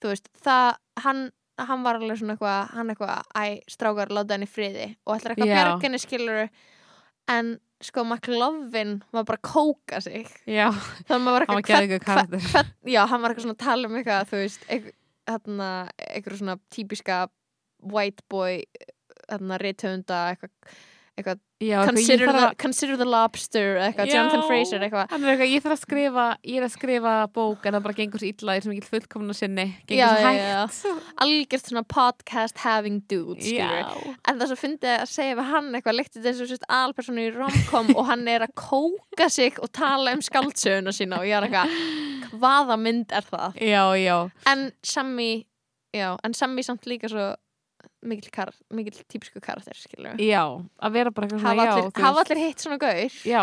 Þú 0.00 0.08
veist, 0.14 0.28
það 0.42 0.76
hann, 1.04 1.30
hann 1.68 1.82
var 1.84 1.98
alveg 1.98 2.20
svona 2.20 2.36
eitthvað 2.36 2.74
hann 2.76 2.92
eitthvað, 2.92 3.24
æ, 3.36 3.44
strákar, 3.70 4.12
láta 4.14 4.36
henni 4.36 4.48
friði. 4.50 4.86
Og 5.06 5.16
ætlar 5.16 5.34
eitthvað 5.34 5.50
Já. 5.50 5.56
bjarginni 5.58 6.00
skilur 6.02 6.40
en 7.30 7.58
sko 7.80 8.04
McLovin 8.04 8.98
var 9.14 9.26
bara 9.28 9.40
að 9.40 9.48
kóka 9.48 10.00
sig. 10.04 10.28
Já, 10.44 10.68
þannig 11.08 11.16
að 11.16 11.24
maður 11.24 11.36
var 11.36 11.46
eitthvað 11.46 12.04
karakter. 12.04 12.46
hvern, 12.50 12.72
já, 12.92 13.00
hann 13.08 13.22
var 13.22 13.32
eitthvað 13.32 13.46
svona 13.46 13.56
að 13.56 13.64
tala 13.64 13.88
um 13.88 13.98
eitthvað 14.00 14.30
þú 14.30 14.40
veist, 14.42 14.66
eitthvað, 14.68 16.36
svona 16.40 16.56
típiska 16.74 17.20
white 17.80 18.26
boy 18.28 18.64
þarna 19.30 19.60
rithöfunda 19.62 20.20
eitthvað, 20.34 20.52
eitthvað 21.18 21.40
já, 21.60 21.80
consider, 21.84 22.28
að- 22.32 22.54
consider 22.56 22.96
the 22.96 23.04
lobster 23.04 23.76
eitthvað, 23.82 24.06
Já. 24.08 24.14
Jonathan 24.14 24.44
Fraser 24.48 24.80
eitthvað. 24.86 25.10
Ég 25.50 25.60
þarf 25.64 25.74
að 25.74 25.80
skrifa 25.82 26.26
ég 26.46 26.56
er 26.60 26.64
að 26.64 26.72
skrifa 26.76 27.14
bók 27.34 27.66
en 27.68 27.74
það 27.76 27.82
bara 27.84 27.96
gengur 27.98 28.22
svo 28.22 28.30
illa 28.30 28.54
ég 28.56 28.62
er 28.62 28.64
sem 28.64 28.72
ekki 28.76 28.88
fullkomna 28.94 29.34
sinni. 29.36 29.66
Já, 29.90 30.06
gengur 30.06 30.06
svo 30.06 30.30
já, 30.30 30.30
hægt. 30.30 30.78
já. 30.80 30.94
algjört 31.26 31.66
svona 31.68 31.82
podcast 31.96 32.62
having 32.64 33.02
dude 33.10 33.42
já, 33.44 33.68
en 34.30 34.40
það 34.40 34.46
svo 34.54 34.58
fyndi 34.62 34.94
að 34.94 35.04
segja 35.12 35.36
við 35.36 35.50
hann 35.50 35.68
eitthvað 35.74 35.98
líktið 36.00 36.28
þessu 36.30 36.48
sérst 36.54 36.64
alpersonu 36.68 37.26
í 37.26 37.34
romcom 37.36 37.92
og 37.96 38.06
hann 38.08 38.24
er 38.28 38.46
að 38.46 38.54
kóka 38.56 39.28
sig 39.28 39.58
og 39.60 39.68
tala 39.76 40.14
um 40.16 40.22
skaldsöguna 40.24 40.94
sína 40.96 41.20
og 41.20 41.28
ég 41.28 41.36
er 41.36 41.50
eitthvað 41.50 41.76
hvaða 42.40 42.78
mynd 42.80 43.12
er 43.12 43.26
það? 43.28 43.60
Já, 43.60 43.84
já, 44.00 44.16
en 44.46 44.70
Sammy 44.86 45.44
já, 45.92 46.16
en 46.24 46.32
Sammy 46.32 46.62
samt 46.64 46.86
líka 46.88 47.10
svo 47.10 47.34
mikill, 48.02 48.30
kar, 48.32 48.52
mikill 48.72 49.00
típisku 49.10 49.40
karakter 49.44 49.76
skilur 49.76 50.16
já 50.20 50.42
að 50.80 50.94
vera 50.96 51.10
bara 51.12 51.26
eitthvað 51.28 51.42
hafa 51.44 51.54
svona, 51.54 51.66
já, 51.66 51.72
allir, 51.74 51.90
þú 51.96 52.06
hafa 52.06 52.24
allir 52.24 52.40
hitt 52.46 52.64
svona 52.64 52.78
gaur? 52.80 53.18
Já, 53.28 53.42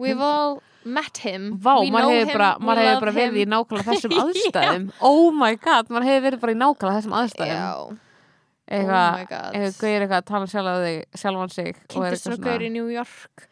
we've 0.00 0.20
all 0.26 0.60
met 0.84 1.18
him. 1.20 1.48
Vá, 1.60 1.74
We 1.80 1.90
know 1.90 1.98
maður 1.98 2.14
hefur 2.16 2.30
him, 2.30 2.36
bara, 2.38 2.50
we 2.58 2.64
maður 2.66 2.78
hefur 2.80 2.92
love 2.94 3.00
bara 3.04 3.12
verið 3.16 3.34
í 3.36 3.42
him. 3.44 3.50
nákvæmlega 3.52 3.88
þessum 3.90 4.12
Já. 4.16 4.20
aðstæðum. 4.24 4.86
Oh 5.10 5.26
my 5.36 5.50
god, 5.60 5.90
maður 5.92 6.06
hefur 6.08 6.24
verið 6.28 6.40
bara 6.46 6.54
í 6.54 6.60
nákvæmlega 6.60 7.00
þessum 7.00 7.16
aðstæðum. 7.20 7.58
Já, 7.60 7.74
oh 7.80 7.98
eitthvað, 8.70 9.18
my 9.18 9.26
god. 9.28 9.54
eitthvað 9.58 9.76
gauðir 9.82 10.04
eitthvað 10.06 10.20
að 10.22 10.28
tala 10.30 10.48
sjálf 10.52 10.76
þig, 10.86 10.98
sjálfan 11.24 11.52
sig 11.56 11.68
og 11.68 11.74
er 11.74 11.86
kynntist 11.90 12.12
eitthvað 12.14 12.36
svona 12.38 12.46
gaur 12.52 12.62
í 12.62 12.70
New 12.76 12.88
York 12.94 13.46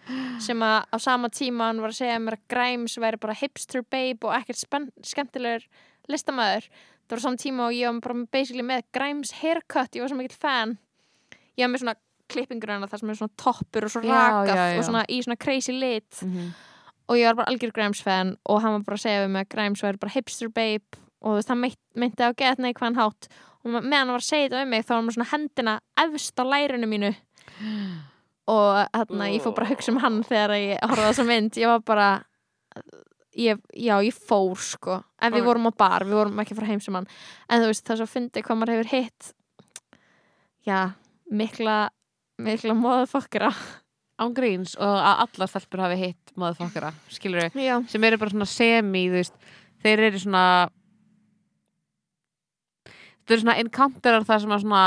sem 0.47 0.63
að 0.63 0.77
á 0.95 0.97
sama 1.03 1.31
tíma 1.35 1.67
hann 1.73 1.81
var 1.83 1.91
að 1.91 1.99
segja 1.99 2.21
mér 2.23 2.37
að 2.39 2.45
Grimes 2.55 2.95
væri 3.03 3.19
bara 3.25 3.35
hipster 3.41 3.83
babe 3.91 4.29
og 4.31 4.37
ekkert 4.39 4.61
spenn, 4.63 4.87
skemmtilegur 5.03 5.67
listamæður 6.09 6.69
það 7.09 7.15
var 7.17 7.23
á 7.23 7.25
sama 7.25 7.41
tíma 7.41 7.67
og 7.67 7.73
ég 7.73 7.89
var 7.89 8.01
bara 8.05 8.27
basically 8.37 8.63
með 8.69 8.85
Grimes 8.93 9.33
haircut, 9.41 9.97
ég 9.97 10.05
var 10.05 10.13
svo 10.13 10.19
mikill 10.21 10.37
fan. 10.39 10.77
Ég 11.57 11.65
var 11.65 11.73
með 11.73 11.83
svona 11.83 11.97
klippingur 12.29 12.69
hana 12.75 12.87
þar 12.87 13.01
sem 13.01 13.11
er 13.11 13.17
svona 13.17 13.37
toppur 13.41 13.87
og 13.89 13.91
svo 13.95 14.03
rakað 14.05 14.79
og 14.79 14.85
svona 14.85 15.05
í 15.09 15.23
svona 15.25 15.39
crazy 15.41 15.73
lit. 15.73 16.23
Mhm. 16.23 16.51
og 17.09 17.17
ég 17.17 17.25
var 17.25 17.35
bara 17.39 17.49
algjör 17.49 17.73
Grimes 17.73 18.03
fan 18.05 18.37
og 18.45 18.61
hann 18.61 18.73
var 18.73 18.83
bara 18.85 18.97
að 18.99 19.01
segja 19.01 19.23
við 19.25 19.31
mig 19.33 19.47
að 19.47 19.55
Grimes 19.55 19.81
væri 19.81 19.99
bara 19.99 20.13
hipster 20.13 20.49
babe 20.53 20.99
og 21.23 21.31
þú 21.31 21.37
veist, 21.39 21.49
hann 21.49 21.63
meinti 21.97 22.21
á 22.21 22.37
get 22.37 22.59
neikvæðan 22.59 22.99
hátt. 23.01 23.29
Og 23.65 23.71
meðan 23.73 23.93
hann 23.93 24.13
var 24.13 24.21
að 24.21 24.29
segja 24.29 24.49
þetta 24.51 24.63
um 24.63 24.69
mig 24.69 24.85
þá 24.85 24.89
var 24.93 25.01
hann 25.01 25.15
svona 25.17 25.31
hendina 25.33 25.81
efst 26.05 26.37
á 26.37 26.45
lærinu 26.45 26.87
mínu. 26.87 27.15
Og 28.49 28.69
hérna 28.93 29.31
ég 29.33 29.41
fór 29.43 29.55
bara 29.57 29.67
að 29.67 29.73
hugsa 29.73 29.93
um 29.93 29.99
hann 30.05 30.21
þegar 30.23 30.55
ég 30.57 30.79
horfði 30.85 31.05
á 31.05 31.11
þessa 31.11 31.27
mynd. 31.27 31.59
Ég 31.59 31.73
var 31.73 31.81
bara 31.81 32.09
ég, 33.39 33.61
já, 33.79 33.95
ég 34.03 34.15
fór 34.15 34.57
sko. 34.59 34.99
En 35.23 35.33
við 35.35 35.45
vorum 35.47 35.69
á 35.71 35.73
bar, 35.79 36.05
við 36.09 36.17
vorum 36.19 36.41
ekki 36.43 36.55
að 36.57 36.61
fara 36.63 36.71
heim 36.73 36.81
sem 36.85 36.95
hann 36.99 37.07
en 37.49 37.63
þú 37.63 37.69
veist, 37.71 37.85
það 37.87 37.95
er 37.95 38.01
svo 38.03 38.09
fyndi 38.13 38.43
hvað 38.47 38.59
maður 38.61 38.75
hefur 38.77 38.91
hitt 38.97 39.33
já, 40.67 40.81
mikla 41.31 41.77
mikla 42.39 42.75
móða 42.79 43.07
fokkara 43.11 43.53
án 44.19 44.35
gríns 44.35 44.75
og 44.79 44.97
að 44.99 45.23
allar 45.25 45.49
stelpur 45.51 45.81
hafi 45.85 45.97
hitt 46.01 46.33
motherfuckera, 46.39 46.93
skilur 47.15 47.47
við 47.47 47.55
sem 47.91 48.05
eru 48.09 48.19
bara 48.19 48.31
svona 48.35 48.47
semi, 48.51 49.05
þú 49.09 49.17
veist 49.21 49.35
þeir 49.85 50.03
eru 50.09 50.19
svona 50.23 50.45
þeir 53.27 53.37
eru 53.37 53.43
svona 53.45 53.59
encounterar 53.63 54.27
það 54.27 54.43
sem 54.45 54.55
að 54.57 54.63
svona 54.65 54.85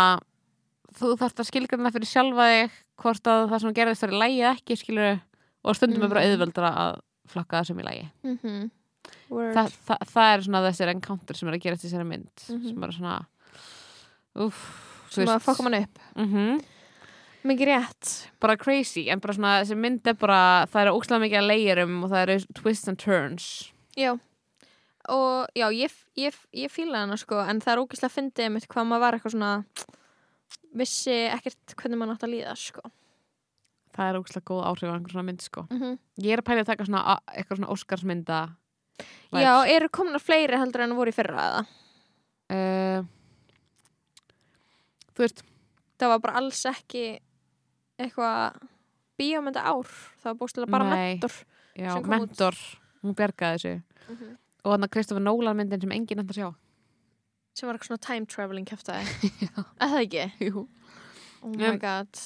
þú 0.99 1.11
þarft 1.22 1.40
að 1.44 1.49
skilgjörna 1.52 1.91
fyrir 1.95 2.10
sjálfa 2.11 2.48
þig 2.52 2.80
hvort 3.02 3.30
að 3.32 3.45
það 3.52 3.64
sem 3.64 3.76
gerðist 3.80 4.06
er 4.07 4.15
lægi 4.23 4.41
ekki 4.52 4.78
skilur 4.82 5.07
við 5.07 5.22
og 5.61 5.78
stundum 5.78 6.03
er 6.03 6.10
bara 6.11 6.23
Mhm. 6.26 6.32
auðveldra 6.34 6.72
að 6.84 6.99
flokka 7.27 7.60
það 7.61 7.68
sem 7.68 7.80
í 7.80 7.84
lægi 7.84 8.06
mm 8.23 8.38
-hmm. 8.43 8.69
Þa, 9.31 9.64
það, 9.88 9.98
það 10.14 10.34
er 10.34 10.41
svona 10.45 10.61
þessir 10.69 10.89
encounter 10.91 11.35
sem 11.35 11.48
er 11.49 11.53
að 11.56 11.61
gerast 11.64 11.84
í 11.84 11.88
þessari 11.88 12.06
mynd 12.07 12.43
Mhm. 12.49 12.68
sem 12.68 12.84
er 12.84 12.91
svona 12.91 13.26
uff, 14.35 15.07
sem 15.10 15.26
að 15.27 15.41
fokka 15.41 15.64
mann 15.64 15.84
upp. 15.84 15.99
Mm 16.15 16.61
mikið 17.43 17.68
rétt. 17.72 18.30
Bara 18.39 18.57
crazy 18.57 19.07
en 19.10 19.19
bara 19.19 19.34
svona 19.34 19.61
þessi 19.61 19.77
mynd 19.77 20.07
er 20.07 20.14
bara 20.14 20.68
það 20.68 20.81
eru 20.81 20.98
ókslega 20.99 21.23
mikið 21.23 21.39
að 21.39 21.48
leirum 21.49 22.03
og 22.03 22.11
það 22.11 22.22
eru 22.27 22.39
twists 22.53 22.88
and 22.88 22.99
turns. 23.02 23.48
Já. 23.98 24.19
Og 25.10 25.48
já, 25.57 25.68
ég, 25.73 25.91
ég, 26.15 26.35
ég 26.53 26.69
fíla 26.72 27.02
hana 27.02 27.18
sko 27.18 27.39
en 27.41 27.60
það 27.60 27.73
er 27.73 27.81
ógeðslega 27.81 28.14
fyndið 28.14 28.52
mitt 28.52 28.68
hvað 28.69 28.85
maður 28.85 28.99
var 28.99 29.18
eitthvað 29.18 29.31
svona 29.31 29.65
vissi 30.77 31.15
ekkert 31.34 31.73
hvernig 31.76 31.98
maður 31.99 32.14
átt 32.15 32.27
að 32.27 32.34
líða 32.35 32.53
sko 32.60 32.81
það 33.96 34.10
er 34.10 34.20
ókslega 34.22 34.46
góð 34.52 34.64
áhrif 34.70 34.90
á 34.90 34.94
einhver 34.96 35.12
svona 35.16 35.28
mynd 35.30 35.42
sko 35.46 35.66
mm 35.70 35.78
-hmm. 35.80 35.98
Ég 36.24 36.34
er 36.34 36.40
að 36.42 36.48
pæla 36.50 36.62
að 36.62 36.66
taka 36.72 36.86
svona 36.86 37.20
eitthvað 37.36 37.58
svona 37.58 37.72
Óskarsmynda 37.74 38.42
Já, 39.34 39.54
eru 39.68 39.90
komna 39.90 40.20
fleiri 40.20 40.58
heldur 40.58 40.82
en 40.82 40.96
voru 40.96 41.10
í 41.10 41.14
fyrra 41.14 41.42
eða? 41.48 41.62
uh, 42.52 43.06
Þú 45.16 45.24
veist 45.26 45.44
Það 46.02 46.10
var 46.10 46.20
bara 46.20 46.38
alls 46.42 46.66
ekki 46.66 47.20
eitthvað 48.02 48.56
bíómynda 49.20 49.62
ár 49.62 49.86
það 49.86 50.26
var 50.32 50.38
bústilega 50.40 50.72
bara 50.72 50.84
Nei. 50.90 51.14
mentor 51.14 51.32
já, 51.78 51.92
kom 51.94 52.02
út. 52.02 52.10
Mentor, 52.10 52.56
hún 53.04 53.14
bjargaði 53.16 53.58
þessu 53.58 53.74
og 54.64 54.72
þannig 54.74 54.88
að 54.88 54.94
Kristoffer 54.96 55.22
Nolan 55.22 55.58
myndin 55.58 55.82
sem 55.82 55.92
enginn 55.92 56.20
eftir 56.24 56.34
að 56.34 56.40
sjá 56.42 56.50
sem 57.54 57.68
var 57.68 57.76
eitthvað 57.78 57.88
svona 57.92 58.06
time 58.08 58.26
traveling 58.26 58.66
kæftæði 58.66 59.06
eða 59.82 59.92
það 59.92 60.02
ekki? 60.02 60.26
Jú. 60.48 60.68
Oh 61.44 61.50
my 61.54 61.70
Um, 61.70 61.78
god 61.80 62.18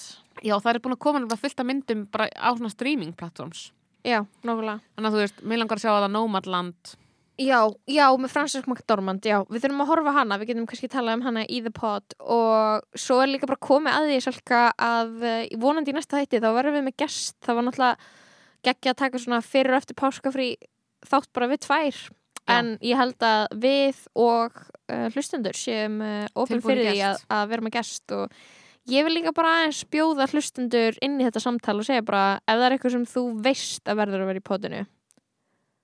Já, 0.44 0.58
það 0.58 0.72
er 0.74 0.82
búin 0.84 0.96
að 0.98 1.04
koma 1.06 1.40
fullt 1.40 1.62
af 1.62 1.68
myndum 1.68 2.06
bara 2.12 2.28
á 2.36 2.50
svona 2.56 2.74
streaming 2.74 3.16
platforms. 3.16 3.70
Já, 4.06 4.22
nákvæmlega. 4.46 4.82
Þannig 4.96 5.10
að 5.10 5.16
þú 5.16 5.24
veist, 5.24 5.42
mér 5.42 5.62
langar 5.62 5.80
að 5.80 5.86
sjá 5.86 5.92
það 5.94 6.12
Nomadland. 6.14 6.96
Já, 7.36 7.58
já, 7.92 8.06
með 8.16 8.32
Frances 8.32 8.68
McDormand, 8.70 9.26
já, 9.28 9.42
við 9.52 9.66
þurfum 9.66 9.82
að 9.84 9.90
horfa 9.90 10.12
hana, 10.16 10.38
við 10.40 10.54
getum 10.54 10.68
kannski 10.70 10.88
talað 10.92 11.18
um 11.18 11.24
hana 11.26 11.42
í 11.52 11.58
The 11.66 11.72
Pod. 11.76 12.16
Og 12.22 12.86
svo 12.96 13.18
er 13.24 13.32
líka 13.34 13.50
bara 13.50 13.60
komið 13.60 13.98
að 13.98 14.12
því 14.12 14.20
svolga 14.24 14.62
að 14.80 15.16
uh, 15.20 15.42
vonandi 15.60 15.92
í 15.92 15.98
næsta 15.98 16.22
þætti 16.22 16.40
þá 16.44 16.48
verðum 16.56 16.78
við 16.78 16.86
með 16.86 16.98
gest, 17.04 17.36
það 17.44 17.58
var 17.58 17.68
náttúrulega 17.68 18.14
geggja 18.70 18.94
að 18.94 19.02
taka 19.02 19.22
svona 19.26 19.42
fyrir 19.44 19.76
og 19.76 19.82
eftir 19.82 20.00
páskafrí 20.00 20.48
þátt 21.06 21.34
bara 21.36 21.50
við 21.52 21.66
tvær. 21.68 22.06
Já. 22.46 22.60
en 22.60 22.76
ég 22.86 23.00
held 23.00 23.24
að 23.26 23.48
við 23.58 24.02
og 24.22 24.60
uh, 24.62 25.08
hlustendur 25.16 25.58
séum 25.58 25.98
uh, 26.06 26.28
Tilbúin 26.30 26.60
í 26.60 26.66
fyrir 26.66 26.92
því 26.92 27.00
að, 27.08 27.24
að 27.34 27.48
vera 27.50 27.66
með 27.66 27.74
gest 27.80 28.14
og 28.14 28.36
ég 28.92 29.04
vil 29.08 29.16
líka 29.18 29.32
bara 29.36 29.54
aðeins 29.60 29.84
bjóða 29.92 30.28
hlustendur 30.32 30.98
inn 31.06 31.20
í 31.22 31.26
þetta 31.28 31.42
samtal 31.42 31.78
og 31.82 31.88
segja 31.88 32.04
bara 32.06 32.40
ef 32.46 32.54
það 32.60 32.66
er 32.68 32.76
eitthvað 32.78 32.92
sem 32.98 33.06
þú 33.10 33.24
veist 33.46 33.90
að 33.90 34.00
verður 34.02 34.22
að 34.26 34.30
vera 34.32 34.42
í 34.44 34.46
podinu 34.50 34.82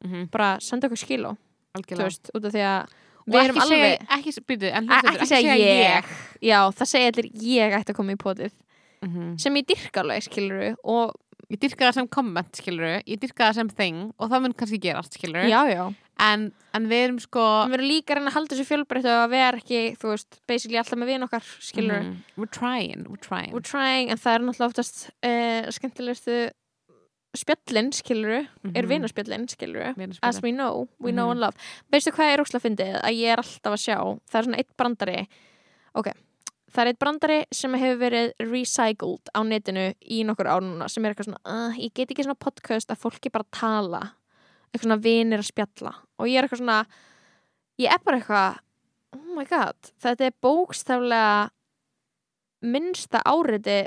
mm 0.06 0.28
bara 0.34 0.50
senda 0.60 0.88
okkur 0.90 0.98
þú 1.02 1.32
Algjörlega. 1.78 2.10
veist, 2.10 2.32
út 2.36 2.46
af 2.46 2.52
því 2.56 2.66
að 2.68 2.98
Og 3.22 3.34
við 3.36 3.44
erum 3.44 3.56
ekki 3.56 3.64
alveg 3.64 4.06
ekki, 4.18 4.32
byrju, 4.50 4.70
hlustendur, 4.74 4.88
ekki 5.12 5.28
segja 5.30 5.56
ég. 5.56 6.06
já, 6.42 6.58
það 6.74 6.88
segja 6.90 7.12
allir 7.12 7.28
ég 7.46 7.76
ætti 7.78 7.94
að 7.94 7.98
koma 8.00 8.12
í 8.16 8.18
potið. 8.18 8.52
Mhm. 9.06 9.38
sem 9.40 9.54
ég 9.56 9.66
dyrka 9.70 10.02
alveg, 10.02 10.24
skilur 10.24 10.76
og 10.84 11.14
Ég 11.52 11.60
dyrka 11.60 11.90
það 11.90 11.94
sem 11.94 12.08
komment, 12.08 12.52
skilur 12.56 13.02
Ég 13.06 13.20
dyrka 13.20 13.50
það 13.50 13.56
sem 13.56 13.70
thing 13.70 14.14
og 14.18 14.30
það 14.32 14.42
mun 14.42 14.54
kannski 14.54 14.80
gerast, 14.80 15.14
skilur 15.18 15.44
já, 15.50 15.62
já, 15.68 15.94
en, 16.22 16.52
en 16.78 16.86
við 16.92 17.04
erum 17.08 17.20
sko 17.24 17.44
við 17.68 17.74
erum 17.80 17.88
líka 17.90 18.14
að 18.14 18.20
reyna 18.20 18.30
að 18.32 18.36
halda 18.38 18.56
þessu 18.56 18.68
fjölbreytt 18.70 19.08
og 19.10 19.20
að 19.26 19.30
vera 19.34 19.58
ekki, 19.62 19.82
þú 20.00 20.12
veist, 20.14 20.40
basically 20.48 20.78
alltaf 20.82 21.00
með 21.02 21.12
vin 21.16 21.26
okkar, 21.28 21.46
skilur 21.60 22.02
Mhm. 22.04 22.16
We're 22.38 22.52
trying, 22.52 23.06
we're 23.10 23.22
trying. 23.22 23.52
We're 23.56 23.66
trying, 23.66 24.10
en 24.14 24.18
það 24.22 24.36
er 24.36 24.46
náttúrulega 24.46 24.72
oftast 24.72 25.10
uh, 25.24 25.72
skemmtilegustu 25.74 26.38
spjöllin, 27.38 27.92
skilur 27.96 28.48
er 28.76 28.84
Mhm. 28.84 28.90
vinaspjöllin, 28.90 29.48
skilur 29.50 29.96
as 30.22 30.42
we 30.42 30.52
know, 30.52 30.88
we 31.00 31.12
know 31.12 31.28
Mhm. 31.28 31.32
and 31.32 31.40
love. 31.40 31.56
Veistu 31.92 32.12
hvað 32.12 32.34
er 32.34 32.44
úrslega 32.44 32.66
fyndið, 32.68 33.02
að 33.02 33.16
ég 33.16 33.32
er 33.34 33.38
alltaf 33.38 33.74
að 33.74 33.84
sjá 33.86 34.20
það 34.30 34.36
er 34.40 34.44
svona 34.44 34.58
eitt 34.60 34.78
brandari. 34.78 35.28
Ok, 35.96 36.08
það 36.72 36.82
er 36.82 36.88
eitt 36.94 37.00
brandari 37.00 37.46
sem 37.52 37.74
hefur 37.74 38.00
verið 38.00 38.34
recycled 38.40 39.30
á 39.36 39.40
netinu 39.44 39.94
í 40.10 40.24
nokkur 40.26 40.46
ár 40.48 40.62
núna 40.62 40.90
sem 40.90 41.06
er 41.06 41.14
eitthvað 41.14 41.26
svona, 41.34 41.40
uh, 41.46 41.72
ég 41.78 41.94
get 41.94 42.10
ekki 42.12 42.24
svona 42.26 42.38
podcast 42.40 42.88
að 42.92 43.00
fólki 43.00 43.32
bara 43.32 43.46
tala 43.52 44.12
eitthvað 44.72 44.86
svona 44.88 45.02
vinir 45.04 45.42
að 45.44 45.50
spjalla. 45.52 45.94
Og 46.20 46.28
ég 46.32 46.38
er 46.40 46.48
eitthvað 46.48 46.62
svona 46.64 46.86
ég 47.82 47.92
er 47.92 48.04
bara 48.06 48.20
eitthvað 48.22 48.60
oh 49.18 49.36
my 49.36 49.46
god, 49.50 49.92
þetta 50.00 50.26
er 50.30 50.38
bókstaflega 50.42 51.50
minnsta 52.62 53.22
áriti 53.26 53.82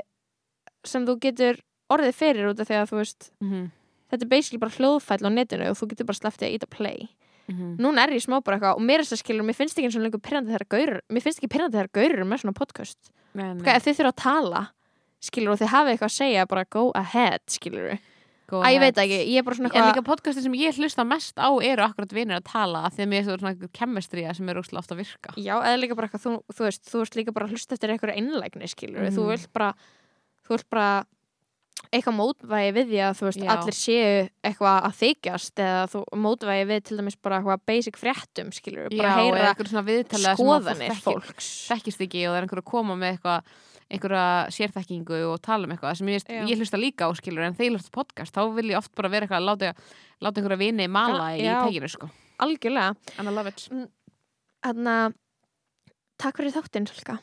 sem 0.85 1.05
þú 1.07 1.15
getur 1.23 1.59
orðið 1.91 2.17
fyrir 2.17 2.49
út 2.51 2.59
af 2.61 2.67
því 2.69 2.77
að 2.81 2.89
þú 2.91 2.97
veist 2.99 3.29
Mhm, 3.41 3.67
þetta 4.11 4.23
er 4.25 4.29
basically 4.29 4.59
bara 4.61 4.75
hljóðfæll 4.75 5.25
á 5.25 5.29
netinu 5.31 5.69
og 5.71 5.77
þú 5.79 5.87
getur 5.93 6.05
bara 6.09 6.19
slepptið 6.19 6.47
að 6.49 6.55
íta 6.59 6.69
play. 6.69 7.09
Mhm. 7.47 7.77
núna 7.77 8.03
er 8.03 8.09
ég 8.17 8.25
smá 8.25 8.41
bara 8.43 8.57
eitthvað 8.57 8.75
og 8.77 8.81
mér 8.81 8.99
er 8.99 9.05
þess 9.05 9.13
að 9.13 9.21
skilur, 9.23 9.45
mér 9.45 9.53
finnst 9.55 9.77
ekki 9.77 9.85
eins 9.85 9.95
og 9.95 10.01
lengur 10.01 10.21
pyrrandi 10.21 10.49
þegar 10.49 10.67
gaurur 10.67 11.01
mér 11.13 11.21
finnst 11.21 11.39
ekki 11.39 11.49
pyrrandi 11.53 11.77
þegar 11.77 11.91
gaurur 11.93 12.25
með 12.25 12.39
svona 12.41 12.57
podcast. 12.57 12.97
Nei, 13.35 13.53
nei. 13.53 13.61
okay, 13.61 13.75
ef 13.77 13.83
þið 13.85 13.97
þurfa 13.99 14.13
að 14.13 14.23
tala 14.23 14.61
skilur 15.21 15.51
og 15.53 15.59
þið 15.59 15.69
hafið 15.75 15.91
eitthvað 15.93 16.09
að 16.09 16.15
segja 16.17 16.45
bara 16.49 16.63
go 16.65 16.91
ahead 16.95 17.41
skilur 17.47 17.99
að 18.51 18.69
ég 18.71 18.77
ahead. 18.77 18.81
veit 18.85 18.97
ekki, 19.05 19.19
ég 19.33 19.37
er 19.37 19.43
bara 19.43 19.55
svona 19.55 19.71
En 19.73 19.87
líka 19.89 20.03
podcastin 20.05 20.43
sem 20.43 20.53
ég 20.53 20.77
hlusta 20.77 21.05
mest 21.07 21.35
á 21.41 21.49
eru 21.63 21.81
akkurat 21.83 22.13
vinir 22.13 22.37
að 22.37 22.45
tala 22.51 22.83
að 22.89 23.07
mér 23.07 23.23
er 23.25 23.39
svona 23.39 23.69
kemestría 23.73 24.35
sem 24.35 24.49
er 24.49 24.57
ofta 24.61 24.93
að 24.93 25.01
virka 25.01 25.33
já, 25.37 25.55
eða 25.57 25.79
líka 25.81 25.95
bara 25.95 26.07
eitthvað, 26.07 26.23
þú, 26.25 26.31
þú 26.53 26.63
veist 26.69 26.83
þú 26.91 27.01
veist 27.01 27.15
líka 27.15 27.33
bara 27.33 27.45
að 27.47 27.51
hlusta 27.57 27.73
eftir 27.73 27.89
eitthvað 27.95 28.15
einlægni 28.17 28.67
skilur 28.69 29.09
þú 29.09 29.21
Mhm. 29.25 29.29
vilt 29.33 29.53
bara 29.53 29.73
þú 30.45 30.49
vilt 30.57 30.69
bara 30.69 31.05
eitthvað 31.93 32.15
mótvægi 32.17 32.71
við 32.75 32.87
því 32.89 32.99
að 33.05 33.13
þú 33.19 33.25
veist 33.27 33.41
Já. 33.43 33.49
allir 33.55 33.75
séu 33.77 34.29
eitthvað 34.43 34.77
að 34.87 34.93
þykjast 35.01 35.55
eða 35.61 35.81
þú 35.91 35.99
mótvægi 36.23 36.65
við 36.71 36.83
til 36.87 36.97
dæmis 36.97 37.17
bara 37.21 37.39
eitthvað 37.41 37.61
basic 37.67 37.95
fréttum 37.99 38.51
skilur, 38.55 38.89
bara 38.89 39.09
Já, 39.09 39.15
heyra 39.21 39.53
skoðanir 40.35 40.95
fólks 41.03 41.49
þekkist 41.69 42.01
ekki 42.05 42.23
og 42.27 42.33
það 42.33 42.37
er 42.39 42.47
einhver 42.47 42.61
að 42.63 42.69
koma 42.71 42.95
með 42.95 43.17
eitthvað 43.17 43.41
einhverja 43.91 44.49
sérþekkingu 44.55 45.19
og 45.29 45.41
tala 45.45 45.67
um 45.67 45.73
eitthvað 45.75 45.99
sem 45.99 46.07
ég, 46.09 46.23
ég 46.49 46.57
hlusta 46.57 46.79
líka 46.81 47.05
á 47.05 47.11
skilur 47.17 47.45
en 47.45 47.53
ég 47.59 47.75
hlusta 47.75 47.93
podcast 47.93 48.33
þá 48.33 48.47
vil 48.55 48.71
ég 48.71 48.79
oft 48.79 48.93
bara 48.97 49.11
vera 49.13 49.27
eitthvað 49.27 49.43
að 49.43 49.49
láta, 49.51 49.73
láta 50.25 50.41
einhverja 50.41 50.61
vini 50.63 50.87
mala 50.89 51.27
í 51.37 51.43
Já. 51.45 51.59
teginu 51.67 51.89
sko 51.91 52.09
algjörlega 52.41 52.95
and 53.19 53.29
I 53.29 53.31
love 53.31 53.51
it 53.51 53.67
Þannig 54.65 54.89
að 54.89 55.13
takk 56.17 56.39
fyrir 56.39 56.53
þáttinn, 56.55 56.87
Salka. 56.89 57.19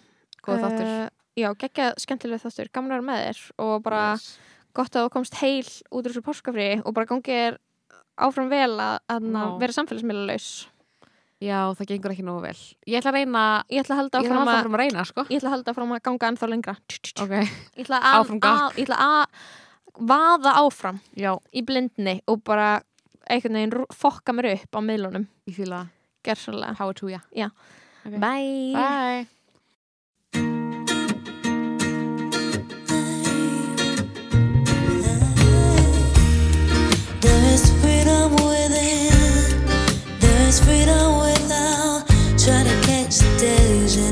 Góða 0.46 0.68
þáttur 0.68 0.90
Uh, 0.92 1.08
já, 1.40 1.48
geggja 1.58 1.86
skemmtilega 1.98 2.42
þáttur, 2.44 2.68
vera 2.92 3.02
með 3.02 3.22
þér 3.24 3.38
og 3.64 3.82
bara 3.82 4.02
Yes. 4.12 4.38
gott 4.76 4.94
að 4.94 5.06
þú 5.08 5.12
komst 5.16 5.34
heil 5.40 5.66
út 5.90 6.04
úr 6.06 6.12
þessu 6.12 6.22
páskafri 6.22 6.82
og 6.84 6.94
bara 6.94 7.06
gangið 7.06 7.40
er 7.48 7.58
áfram 8.20 8.50
vel 8.52 8.76
að, 8.78 8.98
að 9.08 9.26
Já. 9.32 9.58
vera 9.58 9.72
samfélagsmiðlalaus. 9.72 10.48
Já, 11.42 11.58
það 11.78 11.88
gengur 11.90 12.14
ekki 12.14 12.24
nógu 12.26 12.44
vel 12.44 12.60
Ég 12.86 13.00
ætla 13.00 13.10
að 13.12 13.18
reyna, 13.18 13.42
Ég 13.72 13.82
ætla 13.82 13.96
að 13.96 14.00
halda 14.02 14.22
áfram 14.22 14.42
að, 14.42 14.52
að, 14.60 14.78
reyna 14.82 15.04
sko 15.08 15.24
ég 15.26 15.40
ætla 15.40 15.50
að 15.50 15.56
halda 15.56 15.74
áfram 15.74 15.96
að 15.96 16.02
ganga 16.06 16.30
ennþá 16.30 16.48
lengra. 16.52 16.76
Ok, 17.24 17.34
Ég 17.34 17.82
ætla 17.86 18.00
að, 18.00 18.16
Áfram 18.20 18.40
að, 18.46 18.78
ég 18.78 18.86
ætla 18.86 19.00
að 19.08 19.50
vaða 20.12 20.54
áfram 20.62 21.02
já, 21.18 21.32
í 21.52 21.64
blindni 21.66 22.16
og 22.30 22.40
bara 22.46 22.70
einhvern 23.28 23.58
veginn 23.58 23.92
fokka 23.94 24.34
mér 24.36 24.52
upp 24.54 24.78
á 24.78 24.80
miðlunum. 24.84 25.28
ég 25.50 25.58
fýla 25.58 25.86
Gersanlega. 26.22 26.78
Power 26.78 26.94
to 26.94 27.10
ya 27.10 27.20
Já. 27.34 27.50
Ok. 28.06 28.18
Bye. 28.18 28.74
Bye 28.74 29.41